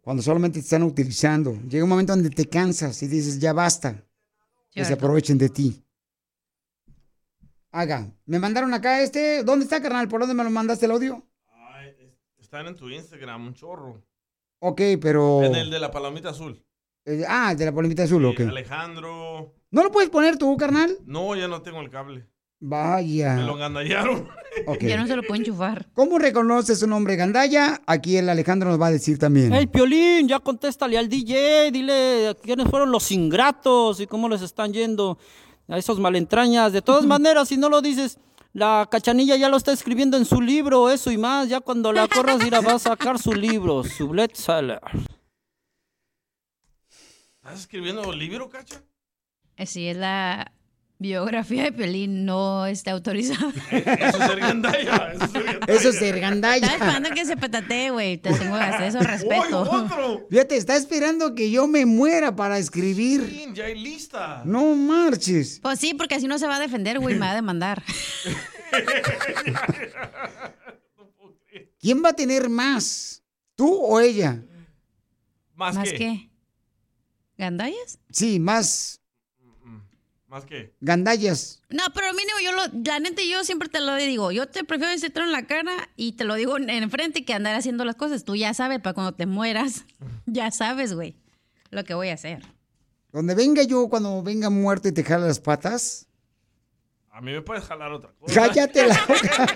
Cuando 0.00 0.22
solamente 0.22 0.58
te 0.58 0.64
están 0.64 0.82
utilizando. 0.82 1.56
Llega 1.68 1.84
un 1.84 1.90
momento 1.90 2.12
donde 2.12 2.30
te 2.30 2.48
cansas 2.48 3.02
y 3.02 3.08
dices, 3.08 3.38
ya 3.38 3.52
basta. 3.52 4.04
Que 4.70 4.84
se 4.84 4.94
aprovechen 4.94 5.38
de 5.38 5.48
ti. 5.48 5.84
Haga. 7.70 8.10
Me 8.26 8.38
mandaron 8.38 8.72
acá 8.74 9.00
este. 9.00 9.44
¿Dónde 9.44 9.64
está, 9.64 9.80
carnal? 9.80 10.08
¿Por 10.08 10.20
dónde 10.20 10.34
me 10.34 10.44
lo 10.44 10.50
mandaste 10.50 10.86
el 10.86 10.92
audio? 10.92 11.22
Están 12.38 12.66
en 12.66 12.76
tu 12.76 12.90
Instagram, 12.90 13.46
un 13.46 13.54
chorro. 13.54 14.02
Ok, 14.58 14.80
pero. 15.00 15.42
En 15.42 15.54
el 15.54 15.70
de 15.70 15.78
la 15.78 15.90
palomita 15.90 16.30
azul. 16.30 16.62
Eh, 17.04 17.24
ah, 17.28 17.54
de 17.54 17.64
la 17.64 17.72
polimita 17.72 18.04
azul, 18.04 18.24
ok. 18.24 18.40
Alejandro. 18.40 19.54
¿No 19.70 19.82
lo 19.82 19.90
puedes 19.90 20.10
poner 20.10 20.36
tú, 20.38 20.56
carnal? 20.56 20.96
No, 21.04 21.34
ya 21.34 21.48
no 21.48 21.62
tengo 21.62 21.80
el 21.80 21.90
cable. 21.90 22.28
Vaya. 22.60 23.34
Me 23.34 23.42
lo 23.42 23.56
gandallaron. 23.56 24.28
Ok. 24.66 24.84
Ya 24.84 24.96
no 24.96 25.08
se 25.08 25.16
lo 25.16 25.22
puede 25.24 25.40
enchufar. 25.40 25.86
¿Cómo 25.94 26.18
reconoces 26.18 26.80
un 26.82 26.92
hombre 26.92 27.16
gandalla? 27.16 27.80
Aquí 27.86 28.16
el 28.16 28.28
Alejandro 28.28 28.70
nos 28.70 28.80
va 28.80 28.86
a 28.86 28.90
decir 28.92 29.18
también. 29.18 29.52
Hey, 29.52 29.66
Piolín, 29.66 30.28
ya 30.28 30.38
contéstale 30.38 30.96
al 30.96 31.08
DJ, 31.08 31.72
dile 31.72 32.36
quiénes 32.40 32.68
fueron 32.68 32.92
los 32.92 33.10
ingratos 33.10 33.98
y 33.98 34.06
cómo 34.06 34.28
les 34.28 34.42
están 34.42 34.72
yendo 34.72 35.18
a 35.66 35.78
esos 35.78 35.98
malentrañas. 35.98 36.72
De 36.72 36.82
todas 36.82 37.04
maneras, 37.06 37.48
si 37.48 37.56
no 37.56 37.68
lo 37.68 37.82
dices, 37.82 38.18
la 38.52 38.86
cachanilla 38.88 39.34
ya 39.34 39.48
lo 39.48 39.56
está 39.56 39.72
escribiendo 39.72 40.16
en 40.16 40.24
su 40.24 40.40
libro, 40.40 40.88
eso 40.88 41.10
y 41.10 41.18
más. 41.18 41.48
Ya 41.48 41.58
cuando 41.60 41.92
la 41.92 42.06
corras, 42.06 42.38
irá, 42.46 42.60
va 42.60 42.74
a 42.74 42.78
sacar 42.78 43.18
su 43.18 43.32
libro, 43.32 43.82
su. 43.82 44.14
¿Estás 47.52 47.64
escribiendo 47.64 48.08
un 48.08 48.18
libro, 48.18 48.48
cacha? 48.48 48.82
Así 49.58 49.86
es 49.86 49.94
la 49.98 50.52
biografía 50.98 51.64
de 51.64 51.72
Pelín, 51.72 52.24
no 52.24 52.64
está 52.64 52.92
autorizada. 52.92 53.52
Eso 53.70 54.16
es 54.18 54.26
ser 54.26 54.40
gandalla. 54.40 55.12
Eso 55.12 55.24
es 55.26 55.30
ser 55.30 55.44
gandalla. 55.44 55.74
Eso 55.74 55.88
es 55.90 55.96
ser 55.96 56.18
gandalla. 56.18 56.66
Estaba 56.66 56.86
esperando 56.86 57.10
que 57.10 57.26
se 57.26 57.36
petatee, 57.36 57.90
güey. 57.90 58.16
Te 58.16 58.32
tengo 58.32 58.56
que 58.56 58.62
hacer 58.62 58.84
eso, 58.84 59.00
respeto. 59.00 60.26
Fíjate, 60.30 60.56
está 60.56 60.76
esperando 60.76 61.34
que 61.34 61.50
yo 61.50 61.66
me 61.66 61.84
muera 61.84 62.34
para 62.34 62.56
escribir. 62.56 63.28
Sí, 63.28 63.48
ya 63.52 63.66
hay 63.66 63.78
lista. 63.78 64.40
No 64.46 64.74
marches. 64.74 65.60
Pues 65.60 65.78
sí, 65.78 65.92
porque 65.92 66.14
así 66.14 66.26
no 66.26 66.38
se 66.38 66.46
va 66.46 66.56
a 66.56 66.58
defender, 66.60 67.00
güey, 67.00 67.16
me 67.16 67.26
va 67.26 67.32
a 67.32 67.34
demandar. 67.34 67.82
¿Quién 71.78 72.02
va 72.02 72.08
a 72.08 72.14
tener 72.14 72.48
más? 72.48 73.22
¿Tú 73.56 73.74
o 73.74 74.00
ella? 74.00 74.42
¿Más, 75.54 75.74
¿Más 75.74 75.90
qué? 75.90 75.98
qué? 75.98 76.31
¿Gandallas? 77.38 77.98
Sí, 78.10 78.38
más 78.38 78.98
¿Más 80.28 80.44
qué? 80.46 80.74
gandallas. 80.80 81.60
No, 81.68 81.82
pero 81.94 82.06
mínimo 82.14 82.38
yo 82.42 82.52
lo, 82.52 82.62
la 82.84 83.00
neta 83.00 83.20
yo 83.22 83.44
siempre 83.44 83.68
te 83.68 83.80
lo 83.80 83.94
digo, 83.96 84.32
yo 84.32 84.48
te 84.48 84.64
prefiero 84.64 84.90
decirte 84.90 85.20
en 85.20 85.30
la 85.30 85.46
cara 85.46 85.90
y 85.94 86.12
te 86.12 86.24
lo 86.24 86.34
digo 86.36 86.56
en, 86.56 86.70
en 86.70 86.90
frente 86.90 87.24
que 87.26 87.34
andar 87.34 87.54
haciendo 87.54 87.84
las 87.84 87.96
cosas. 87.96 88.24
Tú 88.24 88.34
ya 88.34 88.54
sabes, 88.54 88.80
para 88.80 88.94
cuando 88.94 89.12
te 89.12 89.26
mueras, 89.26 89.84
ya 90.26 90.50
sabes, 90.50 90.94
güey, 90.94 91.16
lo 91.70 91.84
que 91.84 91.92
voy 91.92 92.08
a 92.08 92.14
hacer. 92.14 92.42
Donde 93.12 93.34
venga 93.34 93.62
yo, 93.62 93.88
cuando 93.90 94.22
venga 94.22 94.48
muerto 94.48 94.88
y 94.88 94.92
te 94.92 95.04
jala 95.04 95.26
las 95.26 95.38
patas, 95.38 96.06
A 97.10 97.20
mí 97.20 97.30
me 97.32 97.42
puedes 97.42 97.64
jalar 97.64 97.92
otra 97.92 98.10
cosa. 98.18 98.34
cállate 98.34 98.86
la 98.86 99.04
boca. 99.06 99.54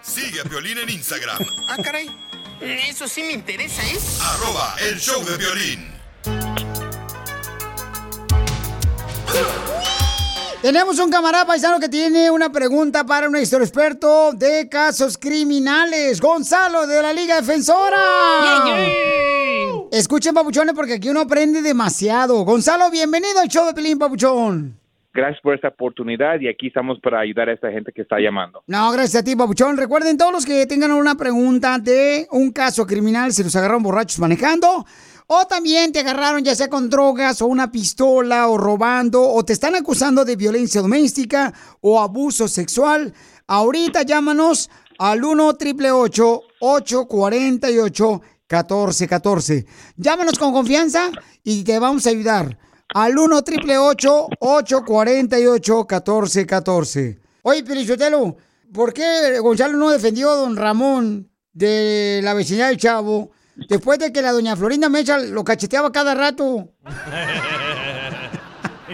Sigue 0.00 0.40
a 0.40 0.44
Piolín 0.44 0.78
en 0.78 0.88
Instagram. 0.88 1.36
Ah, 1.68 1.76
caray. 1.82 2.08
Eso 2.60 3.06
sí 3.06 3.22
me 3.22 3.32
interesa, 3.32 3.82
¿eh? 3.82 3.98
Arroba 4.22 4.74
el 4.80 4.98
show 4.98 5.22
de 5.24 5.36
violín. 5.36 5.92
Tenemos 10.62 10.98
un 10.98 11.10
camarada 11.10 11.46
paisano 11.46 11.78
que 11.78 11.88
tiene 11.88 12.30
una 12.30 12.50
pregunta 12.50 13.04
para 13.04 13.28
nuestro 13.28 13.60
experto 13.60 14.32
de 14.32 14.68
casos 14.68 15.18
criminales, 15.18 16.20
Gonzalo 16.20 16.86
de 16.86 17.02
la 17.02 17.12
Liga 17.12 17.36
Defensora. 17.36 18.64
Escuchen, 19.92 20.34
papuchones, 20.34 20.74
porque 20.74 20.94
aquí 20.94 21.08
uno 21.10 21.20
aprende 21.20 21.62
demasiado. 21.62 22.42
Gonzalo, 22.44 22.90
bienvenido 22.90 23.38
al 23.38 23.48
show 23.48 23.66
de 23.66 23.74
Pelín, 23.74 23.98
papuchón. 23.98 24.80
Gracias 25.16 25.40
por 25.40 25.54
esta 25.54 25.68
oportunidad 25.68 26.38
y 26.40 26.46
aquí 26.46 26.66
estamos 26.66 27.00
para 27.00 27.20
ayudar 27.20 27.48
a 27.48 27.54
esta 27.54 27.70
gente 27.72 27.90
que 27.90 28.02
está 28.02 28.20
llamando. 28.20 28.62
No, 28.66 28.92
gracias 28.92 29.22
a 29.22 29.24
ti, 29.24 29.34
papuchón. 29.34 29.78
Recuerden, 29.78 30.18
todos 30.18 30.30
los 30.30 30.44
que 30.44 30.66
tengan 30.66 30.92
una 30.92 31.14
pregunta 31.14 31.78
de 31.78 32.26
un 32.32 32.52
caso 32.52 32.86
criminal, 32.86 33.32
si 33.32 33.42
los 33.42 33.56
agarraron 33.56 33.82
borrachos 33.82 34.18
manejando, 34.18 34.84
o 35.26 35.46
también 35.46 35.90
te 35.90 36.00
agarraron 36.00 36.44
ya 36.44 36.54
sea 36.54 36.68
con 36.68 36.90
drogas 36.90 37.40
o 37.40 37.46
una 37.46 37.72
pistola 37.72 38.48
o 38.48 38.58
robando, 38.58 39.22
o 39.22 39.42
te 39.42 39.54
están 39.54 39.74
acusando 39.74 40.22
de 40.22 40.36
violencia 40.36 40.82
doméstica 40.82 41.50
o 41.80 41.98
abuso 41.98 42.46
sexual, 42.46 43.14
ahorita 43.46 44.02
llámanos 44.02 44.68
al 44.98 45.24
1 45.24 45.46
888 45.46 46.42
848 46.60 48.20
1414 48.50 49.66
Llámanos 49.96 50.38
con 50.38 50.52
confianza 50.52 51.10
y 51.42 51.64
te 51.64 51.78
vamos 51.78 52.06
a 52.06 52.10
ayudar. 52.10 52.65
Al 52.94 53.18
1 53.18 53.36
888 53.36 54.28
848 54.38 55.74
1414 55.88 57.18
Oye, 57.42 57.62
Pelichotelo, 57.62 58.36
¿por 58.72 58.92
qué 58.92 59.38
Gonzalo 59.40 59.76
no 59.76 59.90
defendió 59.90 60.30
a 60.30 60.36
don 60.36 60.56
Ramón 60.56 61.30
de 61.52 62.20
la 62.22 62.34
vecindad 62.34 62.68
del 62.68 62.76
Chavo 62.76 63.30
después 63.68 63.98
de 63.98 64.12
que 64.12 64.22
la 64.22 64.32
doña 64.32 64.56
Florinda 64.56 64.88
Mecha 64.88 65.18
lo 65.18 65.44
cacheteaba 65.44 65.92
cada 65.92 66.14
rato? 66.14 66.72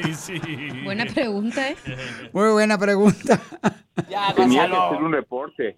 Buena 0.84 1.06
pregunta, 1.06 1.70
¿eh? 1.70 1.76
Muy 2.32 2.50
buena 2.50 2.78
pregunta. 2.78 3.40
Tenía 4.36 4.66
que 4.68 4.76
hacer 4.76 5.02
un 5.02 5.12
reporte. 5.12 5.76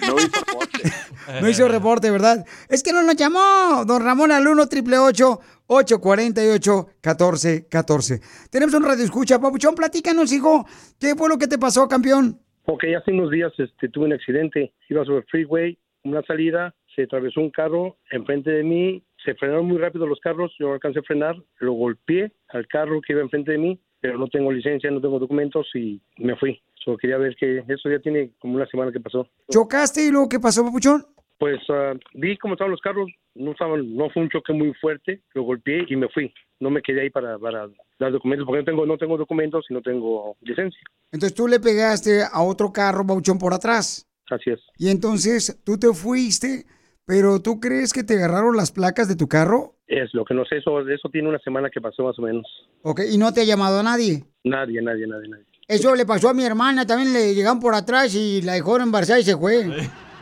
No 0.00 0.16
hizo 0.18 0.44
reporte. 0.46 0.92
No 1.40 1.48
hizo 1.48 1.68
reporte, 1.68 2.10
¿verdad? 2.10 2.44
Es 2.68 2.82
que 2.82 2.92
no 2.92 3.02
nos 3.02 3.16
llamó 3.16 3.84
don 3.86 4.02
Ramón 4.02 4.32
al 4.32 4.46
1 4.46 4.62
888 4.62 5.40
848 5.66 6.88
1414 7.02 8.20
Tenemos 8.50 8.74
un 8.74 8.84
radio 8.84 9.04
escucha. 9.04 9.40
Papuchón, 9.40 9.74
platícanos, 9.74 10.32
hijo. 10.32 10.66
¿Qué 10.98 11.14
fue 11.14 11.28
lo 11.28 11.38
que 11.38 11.46
te 11.46 11.58
pasó, 11.58 11.88
campeón? 11.88 12.40
Ok, 12.66 12.84
hace 12.98 13.12
unos 13.12 13.30
días 13.30 13.52
este, 13.58 13.88
tuve 13.88 14.06
un 14.06 14.12
accidente. 14.12 14.72
Iba 14.88 15.04
sobre 15.04 15.18
el 15.18 15.24
freeway, 15.24 15.78
una 16.04 16.22
salida, 16.22 16.74
se 16.94 17.02
atravesó 17.02 17.40
un 17.40 17.50
carro 17.50 17.96
enfrente 18.10 18.50
de 18.50 18.62
mí, 18.62 19.02
se 19.24 19.34
frenaron 19.34 19.66
muy 19.66 19.78
rápido 19.78 20.06
los 20.06 20.20
carros, 20.20 20.52
yo 20.58 20.68
no 20.68 20.74
alcancé 20.74 21.00
a 21.00 21.02
frenar, 21.02 21.36
lo 21.58 21.72
golpeé 21.72 22.32
al 22.48 22.66
carro 22.66 23.00
que 23.00 23.12
iba 23.12 23.22
enfrente 23.22 23.52
de 23.52 23.58
mí, 23.58 23.80
pero 24.00 24.18
no 24.18 24.28
tengo 24.28 24.52
licencia, 24.52 24.90
no 24.90 25.00
tengo 25.00 25.18
documentos 25.18 25.66
y 25.74 26.00
me 26.18 26.36
fui. 26.36 26.60
Solo 26.84 26.98
quería 26.98 27.16
ver 27.16 27.34
que 27.36 27.64
eso 27.66 27.88
ya 27.88 27.98
tiene 28.00 28.32
como 28.38 28.56
una 28.56 28.66
semana 28.66 28.92
que 28.92 29.00
pasó. 29.00 29.26
¿Chocaste 29.50 30.06
y 30.06 30.10
luego 30.10 30.28
qué 30.28 30.38
pasó, 30.38 30.62
Papuchón? 30.62 31.06
Pues 31.38 31.58
ah, 31.70 31.94
vi 32.12 32.36
cómo 32.36 32.54
estaban 32.54 32.70
los 32.70 32.80
carros, 32.80 33.10
no 33.34 33.52
estaban, 33.52 33.96
no 33.96 34.10
fue 34.10 34.22
un 34.22 34.28
choque 34.28 34.52
muy 34.52 34.72
fuerte, 34.74 35.22
lo 35.32 35.42
golpeé 35.42 35.84
y 35.88 35.96
me 35.96 36.08
fui. 36.08 36.32
No 36.60 36.70
me 36.70 36.82
quedé 36.82 37.02
ahí 37.02 37.10
para, 37.10 37.38
para 37.38 37.68
dar 37.98 38.12
documentos, 38.12 38.46
porque 38.46 38.60
no 38.60 38.64
tengo, 38.64 38.86
no 38.86 38.98
tengo 38.98 39.16
documentos 39.16 39.64
y 39.68 39.74
no 39.74 39.82
tengo 39.82 40.36
licencia. 40.42 40.80
Entonces 41.10 41.34
tú 41.34 41.48
le 41.48 41.58
pegaste 41.58 42.22
a 42.30 42.42
otro 42.42 42.72
carro, 42.72 43.06
Papuchón, 43.06 43.38
por 43.38 43.54
atrás. 43.54 44.06
Así 44.30 44.50
es. 44.50 44.60
Y 44.78 44.88
entonces 44.88 45.60
tú 45.64 45.78
te 45.78 45.92
fuiste, 45.92 46.64
pero 47.06 47.40
¿tú 47.40 47.60
crees 47.60 47.92
que 47.92 48.04
te 48.04 48.14
agarraron 48.14 48.56
las 48.56 48.72
placas 48.72 49.08
de 49.08 49.16
tu 49.16 49.28
carro? 49.28 49.76
Es 49.86 50.14
lo 50.14 50.24
que 50.24 50.34
no 50.34 50.44
sé, 50.44 50.56
eso, 50.58 50.80
eso 50.88 51.08
tiene 51.10 51.28
una 51.28 51.38
semana 51.40 51.68
que 51.70 51.80
pasó 51.80 52.04
más 52.04 52.18
o 52.18 52.22
menos. 52.22 52.46
Ok, 52.82 53.02
¿y 53.10 53.18
no 53.18 53.32
te 53.32 53.42
ha 53.42 53.44
llamado 53.44 53.82
nadie? 53.82 54.24
Nadie, 54.44 54.80
nadie, 54.80 55.06
nadie, 55.06 55.28
nadie. 55.28 55.44
Eso 55.68 55.94
le 55.94 56.04
pasó 56.06 56.28
a 56.28 56.34
mi 56.34 56.44
hermana, 56.44 56.86
también 56.86 57.12
le 57.12 57.34
llegaron 57.34 57.60
por 57.60 57.74
atrás 57.74 58.14
y 58.14 58.42
la 58.42 58.54
dejaron 58.54 58.82
embarazada 58.82 59.20
y 59.20 59.24
se 59.24 59.36
fue. 59.36 59.62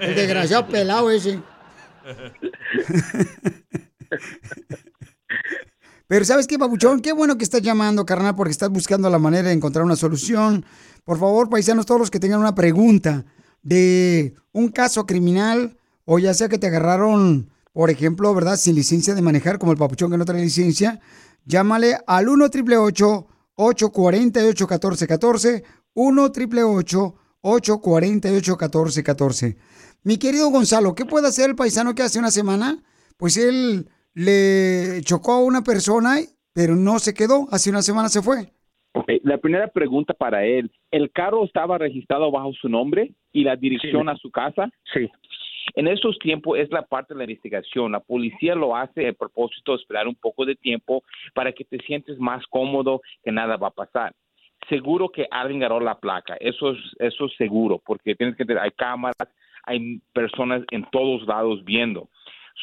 El 0.01 0.15
desgraciado 0.15 0.67
pelado 0.67 1.11
ese. 1.11 1.41
Pero 6.09 6.25
¿sabes 6.25 6.47
qué, 6.47 6.59
Papuchón? 6.59 7.01
Qué 7.01 7.13
bueno 7.13 7.39
que 7.39 7.45
estás 7.45 7.63
llamando, 7.63 8.05
carnal, 8.05 8.35
porque 8.37 8.51
estás 8.51 8.69
buscando 8.69 9.09
la 9.09 9.19
manera 9.19 9.49
de 9.49 9.55
encontrar 9.55 9.85
una 9.85 9.97
solución. 9.97 10.65
Por 11.05 11.19
favor, 11.19 11.49
paisanos, 11.49 11.87
todos 11.87 12.01
los 12.01 12.11
que 12.11 12.21
tengan 12.21 12.41
una 12.41 12.55
pregunta 12.55 13.25
de 13.63 14.35
un 14.53 14.69
caso 14.69 15.07
criminal 15.07 15.79
o 16.05 16.19
ya 16.19 16.35
sea 16.35 16.49
que 16.49 16.59
te 16.59 16.67
agarraron, 16.67 17.51
por 17.73 17.91
ejemplo, 17.91 18.35
¿verdad? 18.35 18.57
Sin 18.57 18.75
licencia 18.75 19.15
de 19.15 19.23
manejar, 19.23 19.59
como 19.59 19.73
el 19.73 19.79
Papuchón 19.79 20.11
que 20.11 20.19
no 20.19 20.25
trae 20.25 20.43
licencia, 20.43 21.01
llámale 21.45 21.97
al 22.07 22.29
1 22.29 22.45
888 22.47 23.27
848 23.55 24.65
1414 24.65 25.65
1 25.95 26.23
888 26.23 27.15
848 27.43 28.57
1414 28.57 29.57
Mi 30.05 30.19
querido 30.19 30.51
Gonzalo, 30.51 30.95
¿qué 30.95 31.05
puede 31.05 31.29
hacer 31.29 31.51
el 31.51 31.57
paisano 31.57 31.95
que 31.95 32.03
hace 32.03 32.19
una 32.19 32.31
semana? 32.31 32.83
Pues 33.17 33.37
él 33.37 33.89
le 34.15 35.01
chocó 35.03 35.33
a 35.33 35.45
una 35.45 35.63
persona, 35.63 36.17
pero 36.53 36.77
no 36.77 36.99
se 36.99 37.15
quedó. 37.15 37.47
Hace 37.51 37.71
una 37.71 37.83
semana 37.83 38.09
se 38.09 38.23
fue. 38.23 38.53
Ok, 38.95 39.09
La 39.23 39.39
primera 39.39 39.69
pregunta 39.69 40.13
para 40.13 40.45
él, 40.45 40.71
¿el 40.91 41.11
carro 41.13 41.45
estaba 41.45 41.79
registrado 41.79 42.31
bajo 42.31 42.53
su 42.53 42.69
nombre 42.69 43.15
y 43.33 43.45
la 43.45 43.57
dirección 43.57 44.09
a 44.09 44.17
su 44.17 44.31
casa? 44.31 44.71
Sí. 44.93 45.09
En 45.75 45.89
estos 45.89 46.19
tiempos 46.19 46.59
es 46.59 46.71
la 46.71 46.83
parte 46.83 47.15
de 47.15 47.19
la 47.19 47.25
investigación. 47.25 47.93
La 47.93 48.01
policía 48.01 48.55
lo 48.55 48.77
hace 48.77 49.09
a 49.09 49.13
propósito 49.13 49.73
de 49.73 49.79
esperar 49.79 50.07
un 50.07 50.15
poco 50.15 50.45
de 50.45 50.55
tiempo 50.55 51.03
para 51.35 51.53
que 51.53 51.65
te 51.65 51.79
sientes 51.79 52.19
más 52.19 52.47
cómodo 52.49 53.01
que 53.25 53.33
nada 53.33 53.57
va 53.57 53.69
a 53.69 53.73
pasar. 53.73 54.13
Seguro 54.69 55.09
que 55.09 55.27
alguien 55.31 55.63
agarró 55.63 55.81
la 55.81 55.99
placa, 55.99 56.37
eso 56.39 56.71
es, 56.71 56.79
eso 57.01 57.27
es 57.27 57.37
seguro, 57.37 57.81
porque 57.85 58.15
tienes 58.15 58.37
que 58.37 58.45
tener, 58.45 58.63
hay 58.63 58.71
cámaras, 58.71 59.29
hay 59.65 60.01
personas 60.13 60.63
en 60.71 60.85
todos 60.91 61.27
lados 61.27 61.65
viendo. 61.65 62.09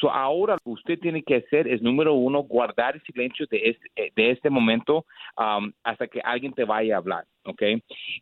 So, 0.00 0.10
ahora 0.10 0.54
lo 0.54 0.60
que 0.60 0.70
usted 0.70 0.98
tiene 0.98 1.22
que 1.22 1.36
hacer 1.36 1.68
es, 1.68 1.82
número 1.82 2.14
uno, 2.14 2.42
guardar 2.42 3.00
silencio 3.02 3.46
de 3.50 3.70
este, 3.70 3.90
eh, 3.96 4.12
de 4.16 4.30
este 4.30 4.48
momento 4.48 5.04
um, 5.36 5.70
hasta 5.84 6.08
que 6.08 6.20
alguien 6.24 6.52
te 6.54 6.64
vaya 6.64 6.94
a 6.94 6.98
hablar, 6.98 7.24
¿ok? 7.44 7.62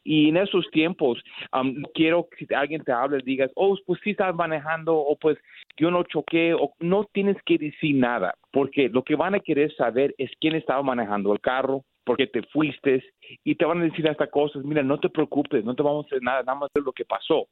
Y 0.03 0.29
en 0.29 0.39
esos 0.39 0.69
tiempos, 0.73 1.23
um, 1.53 1.83
quiero 1.95 2.27
que 2.29 2.53
alguien 2.55 2.83
te 2.83 2.91
hable, 2.91 3.19
digas, 3.25 3.51
oh, 3.55 3.77
pues 3.87 4.01
sí 4.03 4.11
estás 4.11 4.35
manejando, 4.35 4.97
o 4.97 5.17
pues 5.17 5.39
yo 5.77 5.91
no 5.91 6.03
choqué, 6.03 6.53
o 6.55 6.73
no 6.81 7.05
tienes 7.13 7.37
que 7.45 7.59
decir 7.59 7.95
nada, 7.95 8.35
porque 8.51 8.89
lo 8.89 9.05
que 9.05 9.15
van 9.15 9.37
a 9.37 9.41
querer 9.41 9.73
saber 9.77 10.15
es 10.19 10.31
quién 10.41 10.57
estaba 10.57 10.83
manejando 10.83 11.33
el 11.33 11.41
carro, 11.41 11.85
porque 12.05 12.27
te 12.27 12.43
fuiste, 12.43 13.05
y 13.45 13.55
te 13.55 13.65
van 13.65 13.81
a 13.81 13.85
decir 13.85 14.09
hasta 14.09 14.27
cosas, 14.27 14.65
mira, 14.65 14.83
no 14.83 14.99
te 14.99 15.11
preocupes, 15.11 15.65
no 15.65 15.77
te 15.77 15.83
vamos 15.83 16.07
a 16.07 16.09
hacer 16.09 16.23
nada, 16.23 16.43
nada 16.43 16.59
más 16.59 16.71
de 16.75 16.81
lo 16.81 16.93
que 16.93 17.05
pasó. 17.05 17.47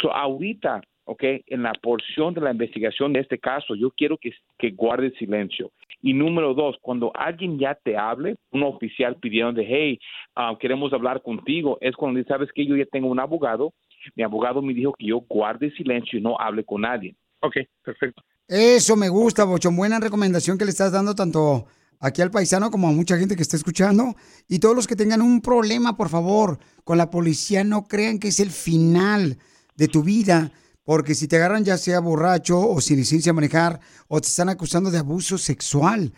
So, 0.00 0.12
ahorita, 0.12 0.82
ok, 1.04 1.22
en 1.46 1.62
la 1.62 1.72
porción 1.82 2.34
de 2.34 2.40
la 2.40 2.50
investigación 2.50 3.12
de 3.12 3.20
este 3.20 3.38
caso, 3.38 3.74
yo 3.74 3.90
quiero 3.90 4.18
que, 4.18 4.32
que 4.58 4.70
guarde 4.70 5.12
silencio. 5.18 5.70
Y 6.02 6.12
número 6.12 6.54
dos, 6.54 6.76
cuando 6.80 7.12
alguien 7.14 7.58
ya 7.58 7.74
te 7.82 7.96
hable, 7.96 8.36
un 8.50 8.62
oficial 8.62 9.16
pidiendo 9.16 9.52
de, 9.52 9.66
hey, 9.66 9.98
ah, 10.36 10.56
queremos 10.60 10.92
hablar 10.92 11.22
contigo, 11.22 11.78
es 11.80 11.96
cuando 11.96 12.18
dice, 12.18 12.28
sabes 12.28 12.50
que 12.54 12.66
yo 12.66 12.76
ya 12.76 12.84
tengo 12.86 13.08
un 13.08 13.20
abogado, 13.20 13.72
mi 14.14 14.22
abogado 14.22 14.60
me 14.60 14.74
dijo 14.74 14.92
que 14.92 15.06
yo 15.06 15.20
guarde 15.20 15.70
silencio 15.72 16.18
y 16.18 16.22
no 16.22 16.38
hable 16.38 16.64
con 16.64 16.82
nadie. 16.82 17.14
Ok, 17.40 17.56
perfecto. 17.82 18.22
Eso 18.46 18.96
me 18.96 19.08
gusta, 19.08 19.44
Bochón. 19.44 19.76
Buena 19.76 20.00
recomendación 20.00 20.58
que 20.58 20.64
le 20.64 20.70
estás 20.70 20.92
dando 20.92 21.14
tanto 21.14 21.66
aquí 22.00 22.20
al 22.20 22.30
paisano 22.30 22.70
como 22.70 22.88
a 22.88 22.92
mucha 22.92 23.16
gente 23.16 23.36
que 23.36 23.42
está 23.42 23.56
escuchando. 23.56 24.14
Y 24.48 24.58
todos 24.58 24.76
los 24.76 24.86
que 24.86 24.96
tengan 24.96 25.22
un 25.22 25.40
problema, 25.40 25.96
por 25.96 26.10
favor, 26.10 26.58
con 26.84 26.98
la 26.98 27.10
policía, 27.10 27.64
no 27.64 27.84
crean 27.84 28.18
que 28.18 28.28
es 28.28 28.40
el 28.40 28.50
final 28.50 29.38
de 29.76 29.88
tu 29.88 30.02
vida. 30.02 30.52
Porque 30.84 31.14
si 31.14 31.28
te 31.28 31.36
agarran 31.36 31.64
ya 31.64 31.78
sea 31.78 32.00
borracho 32.00 32.60
o 32.60 32.80
sin 32.80 32.96
licencia 32.96 33.32
manejar 33.32 33.80
o 34.08 34.20
te 34.20 34.28
están 34.28 34.48
acusando 34.48 34.90
de 34.90 34.98
abuso 34.98 35.38
sexual. 35.38 36.12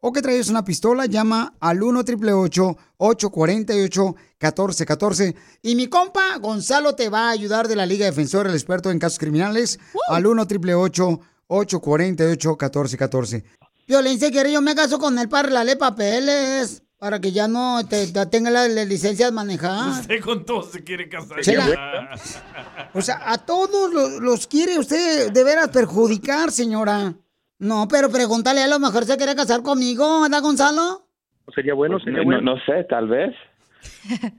O 0.00 0.12
que 0.12 0.22
traes 0.22 0.48
una 0.48 0.64
pistola, 0.64 1.06
llama 1.06 1.54
al 1.58 1.82
1 1.82 2.00
888 2.00 2.76
848 2.98 4.04
1414 4.40 5.36
Y 5.62 5.74
mi 5.74 5.88
compa 5.88 6.38
Gonzalo 6.38 6.94
te 6.94 7.08
va 7.08 7.28
a 7.28 7.30
ayudar 7.30 7.66
de 7.66 7.74
la 7.74 7.86
Liga 7.86 8.06
Defensora, 8.06 8.48
el 8.48 8.54
experto 8.54 8.90
en 8.90 9.00
casos 9.00 9.18
criminales, 9.18 9.80
al 10.08 10.26
1 10.26 10.42
888 10.42 11.20
848 11.48 12.48
1414 12.50 13.44
Violencia, 13.88 14.30
quiere 14.30 14.52
yo 14.52 14.60
me 14.60 14.74
caso 14.74 14.98
con 14.98 15.18
él 15.18 15.28
para 15.28 15.40
arreglarle 15.40 15.76
papeles. 15.76 16.82
Para 16.98 17.20
que 17.20 17.30
ya 17.30 17.46
no 17.46 17.86
te, 17.88 18.08
te 18.08 18.26
tenga 18.26 18.50
la, 18.50 18.66
la 18.66 18.84
licencia 18.84 19.26
de 19.26 19.32
manejar. 19.32 20.00
Usted 20.00 20.20
con 20.20 20.44
todos 20.44 20.72
se 20.72 20.82
quiere 20.82 21.08
casar. 21.08 21.40
Chela. 21.40 22.10
O 22.94 23.02
sea, 23.02 23.20
a 23.30 23.38
todos 23.38 23.92
los, 23.92 24.12
los 24.20 24.46
quiere 24.46 24.78
usted 24.78 25.30
de 25.30 25.44
veras 25.44 25.68
perjudicar, 25.68 26.50
señora. 26.50 27.14
No, 27.58 27.86
pero 27.88 28.08
pregúntale, 28.08 28.62
a 28.62 28.68
lo 28.68 28.78
mejor 28.78 29.04
se 29.04 29.16
quiere 29.16 29.34
casar 29.36 29.62
conmigo, 29.62 30.22
¿verdad, 30.22 30.40
Gonzalo? 30.42 31.06
Sería 31.54 31.74
bueno, 31.74 31.98
sería 32.00 32.18
No, 32.20 32.24
bueno. 32.24 32.40
no 32.40 32.56
sé, 32.64 32.84
tal 32.88 33.08
vez. 33.08 33.34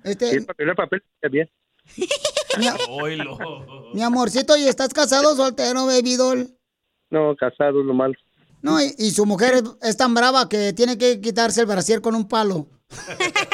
Este, 0.04 0.30
Sí, 0.32 0.36
el 0.38 0.46
papel, 0.46 0.70
el 0.70 0.76
papel, 0.76 1.04
bien. 1.32 1.50
mi 3.94 4.02
amorcito, 4.02 4.58
¿y 4.58 4.64
estás 4.68 4.94
casado 4.94 5.32
o 5.32 5.36
soltero, 5.36 5.86
baby 5.86 6.16
doll? 6.16 6.48
No, 7.10 7.36
casado 7.36 7.80
es 7.82 7.86
lo 7.86 7.94
malo. 7.94 8.14
No, 8.62 8.82
y, 8.82 8.94
y 8.98 9.12
su 9.12 9.26
mujer 9.26 9.64
es, 9.82 9.98
tan 9.98 10.14
brava 10.14 10.50
que 10.50 10.74
tiene 10.74 10.98
que 10.98 11.22
quitarse 11.22 11.62
el 11.62 11.68
brasier 11.68 12.02
con 12.02 12.16
un 12.16 12.28
palo. 12.28 12.68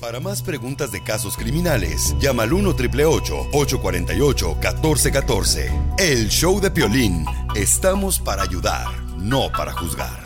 Para 0.00 0.20
más 0.20 0.42
preguntas 0.42 0.92
de 0.92 1.02
casos 1.02 1.36
criminales, 1.36 2.14
llama 2.20 2.44
al 2.44 2.52
1 2.52 2.68
848 2.70 4.48
1414 4.54 5.72
El 5.98 6.28
show 6.28 6.60
de 6.60 6.70
Piolín. 6.70 7.24
Estamos 7.54 8.20
para 8.20 8.42
ayudar, 8.42 8.86
no 9.16 9.50
para 9.50 9.72
juzgar. 9.72 10.25